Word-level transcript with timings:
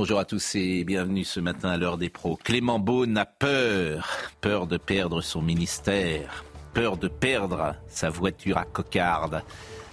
Bonjour 0.00 0.20
à 0.20 0.24
tous 0.24 0.54
et 0.54 0.84
bienvenue 0.84 1.24
ce 1.24 1.40
matin 1.40 1.70
à 1.70 1.76
l'heure 1.76 1.98
des 1.98 2.08
pros. 2.08 2.38
Clément 2.44 2.78
Beaune 2.78 3.18
a 3.18 3.26
peur, 3.26 4.08
peur 4.40 4.68
de 4.68 4.76
perdre 4.76 5.22
son 5.22 5.42
ministère, 5.42 6.44
peur 6.72 6.96
de 6.96 7.08
perdre 7.08 7.74
sa 7.88 8.08
voiture 8.08 8.58
à 8.58 8.64
cocarde. 8.64 9.42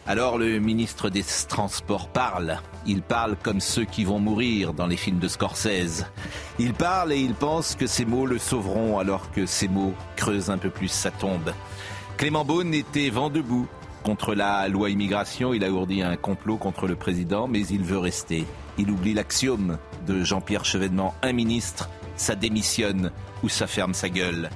Alors 0.06 0.38
le 0.38 0.60
ministre 0.60 1.10
des 1.10 1.24
Transports 1.50 2.10
parle. 2.10 2.60
Il 2.86 3.02
parle 3.02 3.36
comme 3.36 3.60
ceux 3.60 3.86
qui 3.86 4.04
vont 4.04 4.20
mourir 4.20 4.74
dans 4.74 4.86
les 4.86 4.96
films 4.96 5.18
de 5.18 5.28
Scorsese. 5.28 6.06
Il 6.60 6.76
parle 6.76 7.12
et 7.12 7.20
il 7.20 7.34
pense 7.34 7.74
que 7.74 7.88
ces 7.88 8.06
mots 8.06 8.28
le 8.28 8.38
sauveront 8.38 9.00
alors 9.00 9.32
que 9.32 9.48
ces 9.48 9.68
mots 9.68 9.96
creusent 10.16 10.52
un 10.52 10.60
peu 10.60 10.70
plus 10.70 10.90
sa 10.90 11.10
tombe. 11.10 11.52
Clément 12.18 12.46
Beaune 12.46 12.76
était 12.76 13.10
vent 13.10 13.32
debout 13.32 13.68
contre 14.04 14.36
la 14.36 14.68
loi 14.68 14.92
immigration. 14.92 15.52
Il 15.56 15.64
a 15.64 15.72
ourdi 15.72 16.04
un 16.04 16.16
complot 16.16 16.58
contre 16.58 16.86
le 16.86 16.96
président, 16.96 17.48
mais 17.48 17.66
il 17.66 17.84
veut 17.84 17.98
rester. 17.98 18.46
Il 18.78 18.92
oublie 18.92 19.14
l'axiome 19.14 19.78
de 20.06 20.24
Jean-Pierre 20.24 20.66
Chevènement. 20.66 21.16
Un 21.22 21.32
ministre, 21.32 21.90
ça 22.18 22.36
démissionne 22.36 23.12
ou 23.44 23.50
ça 23.50 23.68
ferme 23.68 23.94
sa 23.94 24.10
gueule. 24.10 24.50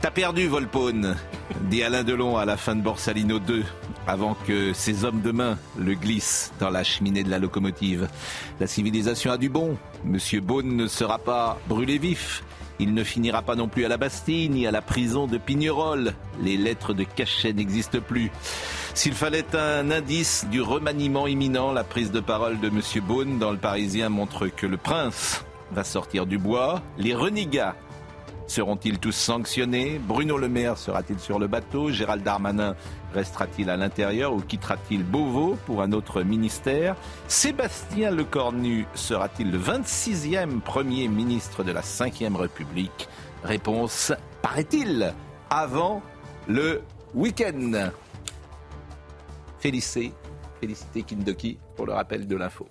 T'as 0.00 0.12
perdu, 0.12 0.46
Volpone, 0.46 1.16
dit 1.64 1.82
Alain 1.82 2.04
Delon 2.04 2.36
à 2.36 2.44
la 2.44 2.56
fin 2.56 2.76
de 2.76 2.82
Borsalino 2.82 3.40
2, 3.40 3.64
avant 4.06 4.34
que 4.46 4.72
ses 4.72 5.04
hommes 5.04 5.22
de 5.22 5.32
main 5.32 5.58
le 5.76 5.94
glissent 5.94 6.52
dans 6.60 6.70
la 6.70 6.84
cheminée 6.84 7.24
de 7.24 7.30
la 7.30 7.40
locomotive. 7.40 8.08
La 8.60 8.68
civilisation 8.68 9.32
a 9.32 9.38
du 9.38 9.48
bon. 9.48 9.76
Monsieur 10.04 10.40
Beaune 10.40 10.76
ne 10.76 10.86
sera 10.86 11.18
pas 11.18 11.58
brûlé 11.68 11.98
vif. 11.98 12.44
Il 12.78 12.94
ne 12.94 13.02
finira 13.02 13.42
pas 13.42 13.56
non 13.56 13.66
plus 13.66 13.84
à 13.84 13.88
la 13.88 13.96
Bastille 13.96 14.48
ni 14.48 14.68
à 14.68 14.70
la 14.70 14.82
prison 14.82 15.26
de 15.26 15.36
Pignerol. 15.36 16.14
Les 16.40 16.56
lettres 16.56 16.94
de 16.94 17.02
cachet 17.02 17.52
n'existent 17.52 18.00
plus. 18.00 18.30
S'il 18.98 19.14
fallait 19.14 19.54
un 19.54 19.92
indice 19.92 20.44
du 20.50 20.60
remaniement 20.60 21.28
imminent, 21.28 21.70
la 21.70 21.84
prise 21.84 22.10
de 22.10 22.18
parole 22.18 22.58
de 22.58 22.68
Monsieur 22.68 23.00
Beaune 23.00 23.38
dans 23.38 23.52
le 23.52 23.56
Parisien 23.56 24.08
montre 24.08 24.48
que 24.48 24.66
le 24.66 24.76
prince 24.76 25.44
va 25.70 25.84
sortir 25.84 26.26
du 26.26 26.36
bois. 26.36 26.82
Les 26.98 27.14
renégats 27.14 27.76
Seront-ils 28.48 28.98
tous 28.98 29.12
sanctionnés? 29.12 30.00
Bruno 30.02 30.36
Le 30.36 30.48
Maire 30.48 30.76
sera-t-il 30.76 31.20
sur 31.20 31.38
le 31.38 31.46
bateau? 31.46 31.92
Gérald 31.92 32.24
Darmanin 32.24 32.74
restera-t-il 33.14 33.70
à 33.70 33.76
l'intérieur 33.76 34.34
ou 34.34 34.40
quittera-t-il 34.40 35.04
Beauvau 35.04 35.56
pour 35.64 35.80
un 35.82 35.92
autre 35.92 36.22
ministère? 36.22 36.96
Sébastien 37.28 38.10
Lecornu 38.10 38.84
sera-t-il 38.94 39.52
le 39.52 39.60
26e 39.60 40.58
Premier 40.58 41.06
ministre 41.06 41.62
de 41.62 41.70
la 41.70 41.82
Ve 41.82 42.36
République? 42.36 43.08
Réponse, 43.44 44.12
paraît-il, 44.42 45.14
avant 45.50 46.02
le 46.48 46.82
week-end. 47.14 47.92
Félicité, 49.58 50.12
félicité 50.60 51.02
Kindoki 51.02 51.58
pour 51.74 51.86
le 51.86 51.92
rappel 51.92 52.26
de 52.26 52.36
l'info. 52.36 52.66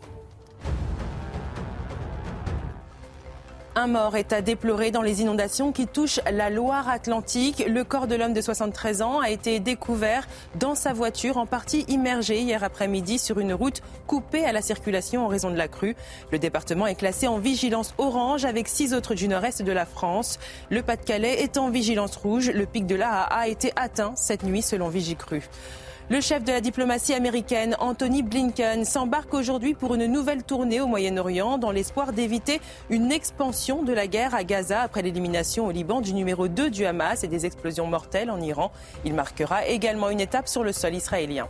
Un 3.76 3.88
mort 3.88 4.16
est 4.16 4.34
à 4.34 4.42
déplorer 4.42 4.90
dans 4.90 5.04
les 5.04 5.22
inondations 5.22 5.72
qui 5.72 5.86
touchent 5.86 6.20
la 6.32 6.50
Loire-Atlantique. 6.50 7.64
Le 7.68 7.84
corps 7.84 8.08
de 8.08 8.16
l'homme 8.16 8.34
de 8.34 8.42
73 8.42 9.04
ans 9.04 9.20
a 9.20 9.30
été 9.30 9.60
découvert 9.60 10.28
dans 10.56 10.74
sa 10.74 10.94
voiture, 10.94 11.38
en 11.38 11.46
partie 11.46 11.82
immergée 11.88 12.40
hier 12.40 12.64
après-midi 12.64 13.20
sur 13.20 13.40
une 13.40 13.54
route 13.54 13.84
coupée 14.08 14.46
à 14.46 14.52
la 14.52 14.64
circulation 14.64 15.26
en 15.26 15.28
raison 15.28 15.52
de 15.52 15.58
la 15.58 15.68
crue. 15.68 15.96
Le 16.32 16.40
département 16.40 16.88
est 16.88 16.96
classé 16.96 17.28
en 17.28 17.38
vigilance 17.38 17.94
orange 18.00 18.46
avec 18.46 18.68
six 18.68 18.96
autres 18.96 19.14
du 19.14 19.28
nord-est 19.28 19.62
de 19.62 19.72
la 19.72 19.86
France. 19.86 20.40
Le 20.72 20.82
Pas-de-Calais 20.82 21.44
est 21.44 21.58
en 21.58 21.70
vigilance 21.70 22.16
rouge. 22.16 22.50
Le 22.50 22.66
pic 22.66 22.88
de 22.88 22.96
l'AA 22.96 23.24
a 23.26 23.48
été 23.48 23.74
atteint 23.76 24.14
cette 24.16 24.42
nuit 24.42 24.64
selon 24.64 24.88
Vigicru. 24.88 25.44
Le 26.10 26.22
chef 26.22 26.46
de 26.46 26.54
la 26.54 26.62
diplomatie 26.62 27.14
américaine, 27.14 27.76
Anthony 27.82 28.24
Blinken, 28.24 28.86
s'embarque 28.86 29.34
aujourd'hui 29.34 29.74
pour 29.74 29.94
une 29.94 30.06
nouvelle 30.06 30.42
tournée 30.42 30.80
au 30.80 30.88
Moyen-Orient 30.88 31.58
dans 31.58 31.72
l'espoir 31.72 32.14
d'éviter 32.14 32.62
une 32.90 33.12
expansion 33.12 33.84
de 33.84 33.92
la 33.92 34.08
guerre 34.08 34.34
à 34.34 34.46
Gaza 34.46 34.80
après 34.80 35.02
l'élimination 35.02 35.68
au 35.68 35.72
Liban 35.72 36.00
du 36.00 36.14
numéro 36.14 36.48
2 36.48 36.70
du 36.70 36.86
Hamas 36.86 37.26
et 37.26 37.28
des 37.28 37.46
explosions 37.46 37.88
mortelles 37.88 38.32
en 38.32 38.40
Iran. 38.40 38.72
Il 39.04 39.16
marquera 39.16 39.68
également 39.68 40.10
une 40.10 40.22
étape 40.22 40.48
sur 40.48 40.64
le 40.64 40.72
sol 40.72 40.96
israélien. 40.96 41.50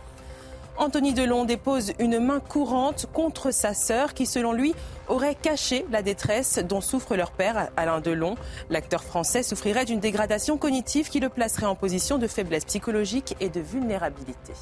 Anthony 0.78 1.12
Delon 1.12 1.44
dépose 1.44 1.92
une 1.98 2.20
main 2.20 2.38
courante 2.38 3.06
contre 3.12 3.50
sa 3.50 3.74
sœur 3.74 4.14
qui, 4.14 4.26
selon 4.26 4.52
lui, 4.52 4.74
aurait 5.08 5.34
caché 5.34 5.84
la 5.90 6.02
détresse 6.02 6.60
dont 6.60 6.80
souffre 6.80 7.16
leur 7.16 7.32
père, 7.32 7.70
Alain 7.76 8.00
Delon. 8.00 8.36
L'acteur 8.70 9.02
français 9.02 9.42
souffrirait 9.42 9.84
d'une 9.84 9.98
dégradation 9.98 10.56
cognitive 10.56 11.08
qui 11.08 11.18
le 11.18 11.30
placerait 11.30 11.66
en 11.66 11.74
position 11.74 12.16
de 12.16 12.28
faiblesse 12.28 12.64
psychologique 12.64 13.34
et 13.40 13.48
de 13.48 13.58
vulnérabilité. 13.60 14.52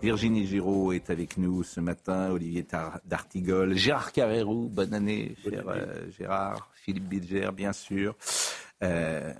Virginie 0.00 0.46
Giraud 0.46 0.92
est 0.92 1.10
avec 1.10 1.36
nous 1.36 1.64
ce 1.64 1.80
matin, 1.80 2.30
Olivier 2.30 2.64
D'Artigol, 3.06 3.74
Gérard 3.74 4.12
Carrérou, 4.12 4.68
bonne 4.68 4.94
année, 4.94 5.34
cher 5.42 5.64
euh, 5.66 6.08
Gérard, 6.16 6.70
Philippe 6.74 7.08
Bilger, 7.08 7.50
bien 7.52 7.72
sûr, 7.72 8.14
euh, 8.84 9.32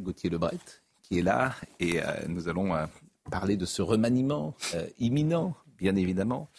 Gauthier 0.00 0.30
Lebret 0.30 0.58
qui 1.02 1.20
est 1.20 1.22
là, 1.22 1.54
et 1.80 2.02
euh, 2.02 2.04
nous 2.28 2.48
allons 2.48 2.74
parler 3.28 3.56
de 3.56 3.66
ce 3.66 3.82
remaniement 3.82 4.54
euh, 4.74 4.86
imminent, 4.98 5.54
bien 5.78 5.96
évidemment, 5.96 6.50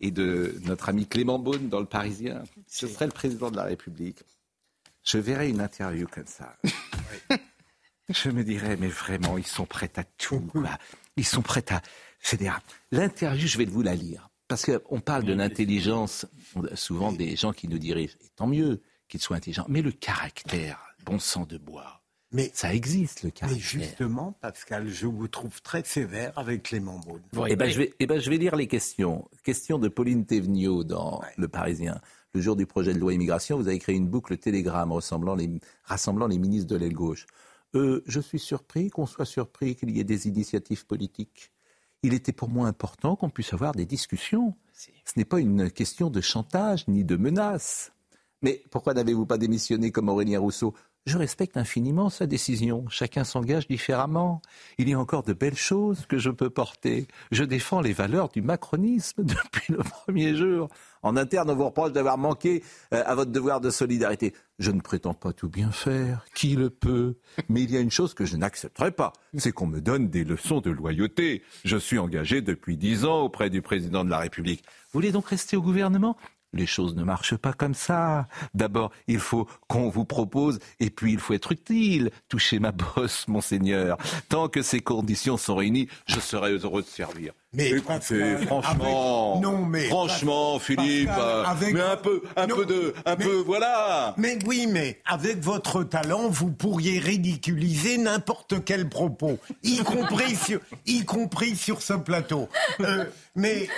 et 0.00 0.10
de 0.10 0.54
notre 0.64 0.88
ami 0.88 1.06
Clément 1.06 1.38
Beaune 1.38 1.68
dans 1.68 1.80
le 1.80 1.86
Parisien. 1.86 2.44
Ce 2.66 2.86
serait 2.86 3.06
le 3.06 3.12
président 3.12 3.50
de 3.50 3.56
la 3.56 3.64
République. 3.64 4.18
Je 5.02 5.18
verrais 5.18 5.48
une 5.48 5.60
interview 5.60 6.06
comme 6.06 6.26
ça. 6.26 6.56
Je 8.08 8.30
me 8.30 8.44
dirais, 8.44 8.76
mais 8.76 8.88
vraiment, 8.88 9.36
ils 9.36 9.46
sont 9.46 9.66
prêts 9.66 9.90
à 9.96 10.04
tout. 10.04 10.42
Ils 11.16 11.24
sont 11.24 11.42
prêts 11.42 11.64
à. 11.70 11.82
C'est-à-dire, 12.20 12.60
l'interview, 12.92 13.48
je 13.48 13.58
vais 13.58 13.64
vous 13.64 13.82
la 13.82 13.96
lire. 13.96 14.30
Parce 14.46 14.64
qu'on 14.64 15.00
parle 15.00 15.24
de 15.24 15.32
l'intelligence, 15.32 16.26
souvent 16.74 17.12
des 17.12 17.34
gens 17.34 17.52
qui 17.52 17.66
nous 17.66 17.78
dirigent. 17.78 18.14
Et 18.20 18.28
tant 18.36 18.46
mieux 18.46 18.80
qu'ils 19.08 19.20
soient 19.20 19.36
intelligents. 19.36 19.66
Mais 19.68 19.82
le 19.82 19.90
caractère, 19.90 20.80
bon 21.04 21.18
sang 21.18 21.46
de 21.46 21.58
bois, 21.58 22.04
mais 22.36 22.50
ça 22.52 22.74
existe 22.74 23.22
le 23.22 23.30
caractère. 23.30 23.56
Mais 23.56 23.62
justement, 23.62 24.32
Pascal, 24.42 24.88
je 24.88 25.06
vous 25.06 25.26
trouve 25.26 25.62
très 25.62 25.82
sévère 25.84 26.38
avec 26.38 26.64
Clément 26.64 26.98
Beaune. 26.98 27.22
eh, 27.48 27.56
ben, 27.56 27.70
je 27.70 27.78
vais, 27.78 27.94
eh 27.98 28.06
ben, 28.06 28.20
je 28.20 28.28
vais 28.28 28.36
lire 28.36 28.56
les 28.56 28.66
questions. 28.66 29.26
Question 29.42 29.78
de 29.78 29.88
Pauline 29.88 30.26
Thévenot 30.26 30.84
dans 30.84 31.22
Le 31.38 31.48
Parisien. 31.48 31.98
Le 32.34 32.42
jour 32.42 32.54
du 32.54 32.66
projet 32.66 32.92
de 32.92 32.98
loi 32.98 33.14
immigration, 33.14 33.56
vous 33.56 33.68
avez 33.68 33.78
créé 33.78 33.96
une 33.96 34.06
boucle 34.06 34.36
télégramme 34.36 34.92
rassemblant 34.92 35.34
les, 35.34 35.48
rassemblant 35.84 36.26
les 36.26 36.38
ministres 36.38 36.68
de 36.68 36.76
l'aile 36.76 36.92
gauche. 36.92 37.26
Euh, 37.74 38.04
je 38.06 38.20
suis 38.20 38.38
surpris 38.38 38.90
qu'on 38.90 39.06
soit 39.06 39.24
surpris 39.24 39.74
qu'il 39.74 39.90
y 39.96 39.98
ait 39.98 40.04
des 40.04 40.28
initiatives 40.28 40.84
politiques. 40.84 41.52
Il 42.02 42.12
était 42.12 42.32
pour 42.32 42.50
moi 42.50 42.68
important 42.68 43.16
qu'on 43.16 43.30
puisse 43.30 43.54
avoir 43.54 43.72
des 43.72 43.86
discussions. 43.86 44.54
Ce 44.74 44.90
n'est 45.16 45.24
pas 45.24 45.40
une 45.40 45.70
question 45.70 46.10
de 46.10 46.20
chantage 46.20 46.86
ni 46.86 47.02
de 47.02 47.16
menace. 47.16 47.92
Mais 48.42 48.62
pourquoi 48.70 48.92
n'avez-vous 48.92 49.24
pas 49.24 49.38
démissionné 49.38 49.90
comme 49.90 50.10
Aurélien 50.10 50.38
Rousseau? 50.38 50.74
Je 51.06 51.18
respecte 51.18 51.56
infiniment 51.56 52.10
sa 52.10 52.26
décision. 52.26 52.84
Chacun 52.88 53.22
s'engage 53.22 53.68
différemment. 53.68 54.42
Il 54.78 54.88
y 54.88 54.94
a 54.94 54.98
encore 54.98 55.22
de 55.22 55.32
belles 55.32 55.56
choses 55.56 56.04
que 56.06 56.18
je 56.18 56.30
peux 56.30 56.50
porter. 56.50 57.06
Je 57.30 57.44
défends 57.44 57.80
les 57.80 57.92
valeurs 57.92 58.28
du 58.28 58.42
macronisme 58.42 59.22
depuis 59.24 59.72
le 59.72 59.78
premier 59.78 60.34
jour. 60.34 60.68
En 61.02 61.16
interne, 61.16 61.50
on 61.50 61.54
vous 61.54 61.66
reproche 61.66 61.92
d'avoir 61.92 62.18
manqué 62.18 62.64
euh, 62.92 63.02
à 63.06 63.14
votre 63.14 63.30
devoir 63.30 63.60
de 63.60 63.70
solidarité. 63.70 64.34
Je 64.58 64.72
ne 64.72 64.80
prétends 64.80 65.14
pas 65.14 65.32
tout 65.32 65.48
bien 65.48 65.70
faire. 65.70 66.24
Qui 66.34 66.56
le 66.56 66.70
peut? 66.70 67.14
Mais 67.48 67.62
il 67.62 67.70
y 67.70 67.76
a 67.76 67.80
une 67.80 67.92
chose 67.92 68.12
que 68.12 68.24
je 68.24 68.36
n'accepterai 68.36 68.90
pas. 68.90 69.12
C'est 69.36 69.52
qu'on 69.52 69.68
me 69.68 69.80
donne 69.80 70.08
des 70.08 70.24
leçons 70.24 70.60
de 70.60 70.70
loyauté. 70.70 71.44
Je 71.64 71.76
suis 71.76 71.98
engagé 71.98 72.40
depuis 72.40 72.76
dix 72.76 73.04
ans 73.04 73.20
auprès 73.20 73.48
du 73.48 73.62
président 73.62 74.04
de 74.04 74.10
la 74.10 74.18
République. 74.18 74.64
Vous 74.92 74.98
voulez 74.98 75.12
donc 75.12 75.28
rester 75.28 75.56
au 75.56 75.62
gouvernement? 75.62 76.16
Les 76.56 76.66
choses 76.66 76.96
ne 76.96 77.04
marchent 77.04 77.36
pas 77.36 77.52
comme 77.52 77.74
ça. 77.74 78.28
D'abord, 78.54 78.90
il 79.06 79.20
faut 79.20 79.48
qu'on 79.68 79.88
vous 79.88 80.04
propose, 80.04 80.58
et 80.80 80.90
puis 80.90 81.12
il 81.12 81.18
faut 81.18 81.34
être 81.34 81.52
utile. 81.52 82.10
Touchez 82.28 82.58
ma 82.58 82.72
bosse, 82.72 83.28
monseigneur. 83.28 83.98
Tant 84.28 84.48
que 84.48 84.62
ces 84.62 84.80
conditions 84.80 85.36
sont 85.36 85.56
réunies, 85.56 85.88
je 86.06 86.20
serai 86.20 86.52
heureux 86.52 86.82
de 86.82 86.88
servir. 86.88 87.32
Mais 87.56 87.70
Écoutez, 87.70 88.36
franchement, 88.46 89.40
non, 89.40 89.64
mais 89.64 89.84
franchement, 89.88 90.58
Philippe, 90.58 91.06
Pascal, 91.08 91.24
euh, 91.26 91.44
avec- 91.44 91.74
mais 91.74 91.80
un 91.80 91.96
peu, 91.96 92.22
un 92.36 92.46
Non, 92.46 92.56
peu 92.56 92.66
de, 92.66 92.94
un 93.06 93.16
mais- 93.16 93.24
peu, 93.24 93.36
voilà. 93.36 94.14
Mais 94.18 94.38
oui, 94.46 94.66
mais 94.68 95.00
avec 95.06 95.38
votre 95.42 95.82
talent, 95.82 96.28
vous 96.28 96.50
pourriez 96.50 96.98
ridiculiser 96.98 97.96
n'importe 97.96 98.62
quel 98.64 98.88
propos, 98.90 99.38
y 99.62 99.78
compris 99.84 100.36
sur, 100.36 100.60
y 100.84 101.04
compris 101.06 101.56
sur 101.56 101.80
ce 101.80 101.94
plateau. 101.94 102.48
Euh, 102.80 103.06
mais 103.34 103.68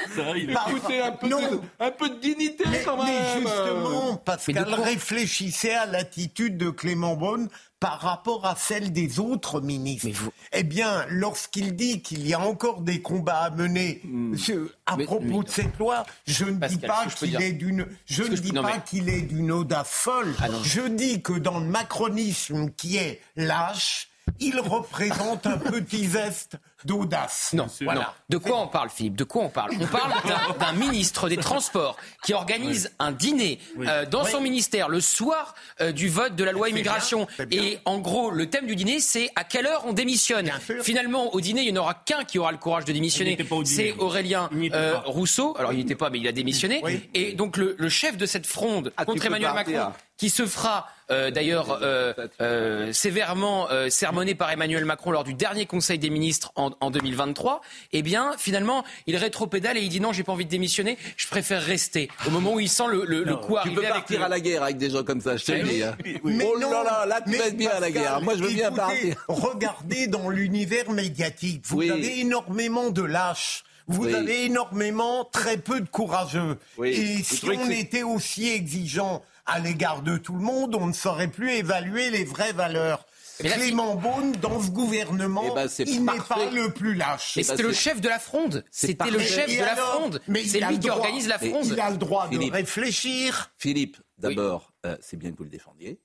par- 0.53 0.69
Écoutez, 0.71 1.01
un 1.01 1.13
peu, 1.13 1.29
non, 1.29 1.41
de, 1.41 1.61
un 1.79 1.91
peu 1.93 2.09
de 2.09 2.17
dignité 2.21 2.65
mais, 2.69 2.83
quand 2.85 2.97
mais 2.97 3.05
même. 3.13 3.43
justement, 3.47 4.13
Mais 4.13 4.19
Pascal, 4.25 4.65
de 4.65 4.75
quoi 4.75 4.85
réfléchissez 4.85 5.71
à 5.71 5.87
l'attitude 5.87 6.57
de 6.57 6.71
Clément 6.71 7.15
Beaune 7.15 7.49
par 7.81 8.01
rapport 8.01 8.45
à 8.45 8.57
celle 8.57 8.93
des 8.93 9.21
autres 9.21 9.61
ministres. 9.61 10.09
Vous- 10.13 10.33
Eh 10.53 10.65
bien, 10.65 11.07
lorsqu'il 11.11 11.77
dit 11.77 12.03
qu'il 12.03 12.27
y 12.27 12.35
a 12.35 12.41
encore 12.41 12.81
des 12.81 13.01
combats 13.01 13.39
à 13.43 13.51
mener 13.51 14.03
ce- 14.37 14.73
à 14.87 14.97
Mais- 14.97 15.05
propos 15.05 15.25
mais- 15.25 15.45
de 15.45 15.49
cette 15.49 15.79
loi, 15.79 16.05
je 16.27 16.45
ne 16.45 16.67
dis 16.67 16.79
pas 16.79 17.07
qu'il 17.07 17.41
est 17.41 17.53
d'une, 17.53 17.87
je 18.07 18.23
ne 18.25 18.35
je 18.37 18.43
dis 18.43 18.53
pas 18.53 18.63
mais- 18.63 18.83
qu'il 18.85 19.09
est 19.09 19.23
d'une 19.23 19.53
audace 19.53 19.89
folle. 19.91 20.35
Ah 20.41 20.49
je 20.65 20.81
dis 20.89 21.23
que 21.23 21.35
dans 21.35 21.61
le 21.61 21.67
macronisme 21.67 22.71
qui 22.77 22.97
est 22.97 23.21
lâche, 23.37 24.08
il 24.41 24.59
représente 24.61 25.47
un 25.47 25.59
petit 25.59 26.07
zeste 26.07 26.57
d'audace. 26.85 27.51
Non, 27.55 27.67
voilà. 27.83 28.01
non. 28.01 28.07
De 28.29 28.37
quoi 28.39 28.61
on 28.61 28.69
parle, 28.69 28.89
Philippe? 28.89 29.17
De 29.17 29.25
quoi 29.25 29.43
on 29.43 29.49
parle? 29.49 29.73
On 29.81 29.87
parle 29.87 30.13
d'un- 30.59 30.73
ministre 30.73 31.29
des 31.29 31.37
Transports 31.37 31.97
qui 32.25 32.35
organise 32.35 32.93
un 33.01 33.11
dîner 33.11 33.59
euh, 33.81 34.07
dans 34.07 34.25
son 34.25 34.41
ministère 34.41 34.89
le 34.89 35.01
soir 35.01 35.55
euh, 35.81 35.91
du 35.91 36.09
vote 36.09 36.37
de 36.37 36.45
la 36.45 36.53
loi 36.53 36.69
immigration. 36.69 37.27
bien. 37.49 37.63
Et 37.63 37.79
en 37.85 37.99
gros, 37.99 38.31
le 38.31 38.49
thème 38.49 38.67
du 38.67 38.77
dîner, 38.77 39.01
c'est 39.01 39.29
à 39.35 39.43
quelle 39.45 39.67
heure 39.67 39.83
on 39.87 39.93
démissionne? 39.93 40.51
Finalement, 40.83 41.35
au 41.35 41.41
dîner, 41.41 41.63
il 41.63 41.73
n'y 41.73 41.79
en 41.79 41.83
aura 41.83 41.95
qu'un 41.95 42.25
qui 42.25 42.39
aura 42.39 42.53
le 42.53 42.59
courage 42.59 42.85
de 42.85 42.93
démissionner. 42.93 43.31
Il 43.31 43.39
n'était 43.39 43.49
pas 43.49 43.57
au 43.57 43.63
dîner. 43.65 43.93
C'est 43.95 43.99
Aurélien 44.01 44.49
euh. 44.73 44.99
Rousseau. 45.05 45.57
Alors, 45.59 45.73
il 45.73 45.79
n'était 45.79 45.97
pas, 45.97 46.11
mais 46.11 46.21
il 46.21 46.29
a 46.29 46.33
démissionné. 46.33 46.81
Oui. 46.85 47.09
Et 47.15 47.33
donc, 47.33 47.57
le, 47.57 47.75
le 47.77 47.89
chef 47.89 48.17
de 48.17 48.25
cette 48.27 48.47
fronde 48.47 48.93
Ah, 48.97 49.05
contre 49.05 49.27
Emmanuel. 49.27 49.53
Macron, 49.53 49.93
qui 50.17 50.31
se 50.31 50.47
fera 50.47 50.87
euh, 51.11 51.31
d'ailleurs 51.31 51.79
euh, 51.83 52.13
euh, 52.41 52.93
sévèrement 52.93 53.71
euh, 53.71 53.89
sermonné 53.91 54.35
par 54.35 54.51
Emmanuel 54.51 54.85
Macron 54.85 55.11
lors 55.11 55.25
du 55.25 55.35
dernier 55.35 55.67
Conseil 55.67 55.99
des 55.99 56.11
ministres 56.11 56.53
en, 56.57 56.71
en 56.81 56.91
2023, 56.91 57.61
eh 57.93 58.03
bien 58.03 58.33
finalement 58.39 58.85
il 59.07 59.17
rétropédale 59.17 59.77
et 59.79 59.81
il 59.81 59.89
dit 59.89 60.01
non 60.01 60.13
j'ai 60.13 60.23
pas 60.23 60.33
envie 60.33 60.45
de 60.45 60.51
démissionner, 60.51 60.99
je 61.17 61.27
préfère 61.29 61.63
rester. 61.63 62.09
Au 62.27 62.31
moment 62.31 62.55
où 62.55 62.61
il 62.61 62.69
sent 62.69 62.85
le, 62.91 63.05
le, 63.05 63.25
le 63.25 63.37
coup 63.37 63.53
Tu 63.55 63.59
arriver 63.59 63.75
peux 63.77 63.81
avec 63.83 63.93
partir 63.95 64.19
le- 64.21 64.25
à 64.25 64.29
la 64.29 64.41
guerre 64.41 64.63
avec 64.63 64.77
des 64.79 64.91
gens 64.91 65.03
comme 65.05 65.21
ça, 65.21 65.37
je 65.37 65.45
te 65.45 65.53
le 65.53 65.63
dis. 65.65 65.83
hein. 65.83 65.97
Mais 66.25 66.45
oh 66.47 66.59
non, 66.59 66.71
là 66.71 66.83
là, 66.85 67.07
là 67.07 67.21
tu 67.27 67.37
vas 67.37 67.47
être 67.47 67.57
bien 67.57 67.71
à 67.71 67.81
la 67.81 67.91
guerre. 67.91 68.21
Moi, 68.21 68.35
je 68.37 68.43
veux 68.43 68.51
bien 68.53 68.71
partir. 68.73 69.17
Regardez 69.29 70.07
dans 70.07 70.29
l'univers 70.29 70.91
médiatique, 70.91 71.63
vous 71.67 71.79
Oui. 71.79 71.91
avez 71.91 72.21
énormément 72.21 72.91
de 72.91 73.03
lâches. 73.03 73.65
Vous 73.91 74.05
Oui. 74.05 74.15
avez 74.15 74.45
énormément, 74.45 75.25
très 75.25 75.57
peu 75.57 75.81
de 75.81 75.89
courageux. 75.89 76.59
Oui. 76.77 76.91
Et 76.91 77.23
si 77.23 77.43
on 77.49 77.71
était 77.71 78.03
aussi 78.03 78.49
exigeant 78.51 79.23
à 79.49 79.59
l'égard 79.59 80.03
de 80.03 80.17
tout 80.17 80.35
le 80.35 80.41
monde, 80.43 80.75
on 80.77 80.87
ne 80.87 80.93
saurait 80.93 81.29
plus 81.29 81.51
évaluer 81.53 82.11
les 82.11 82.25
vraies 82.25 82.53
valeurs. 82.53 83.05
Là, 83.41 83.51
Clément 83.53 83.95
Beaune, 83.95 84.33
dans 84.33 84.61
ce 84.61 84.69
gouvernement, 84.71 85.45
Eh 85.47 85.55
ben, 85.55 85.69
il 85.87 86.05
n'est 86.05 86.19
pas 86.29 86.51
le 86.53 86.71
plus 86.73 86.95
lâche. 86.95 87.35
Mais 87.37 87.43
bah, 87.43 87.49
c'était 87.51 87.63
le 87.63 87.73
c'est- 87.73 87.81
chef 87.81 88.01
de 88.01 88.09
la 88.09 88.19
fronde. 88.19 88.65
c'est 88.71 88.89
C'était 88.89 89.11
le 89.13 89.21
chef 89.21 89.49
Et 89.49 89.59
de 89.59 89.63
la 89.63 89.77
fronde. 89.77 90.21
Mais 90.27 90.45
C'est 90.45 90.61
lui 90.61 90.79
qui 90.81 90.91
organise 90.91 91.29
la 91.29 91.39
fronde. 91.39 91.67
Il 91.67 91.79
a 91.81 91.91
le 91.91 91.99
droit 91.99 92.29
Philippe. 92.29 92.51
de 92.51 92.57
réfléchir. 92.57 93.53
Philippe, 93.57 93.97
d'abord, 94.19 94.73
euh, 94.87 94.97
c'est 95.01 95.17
bien 95.17 95.31
que 95.31 95.37
vous 95.39 95.45
le 95.45 95.51
défendiez. 95.51 96.01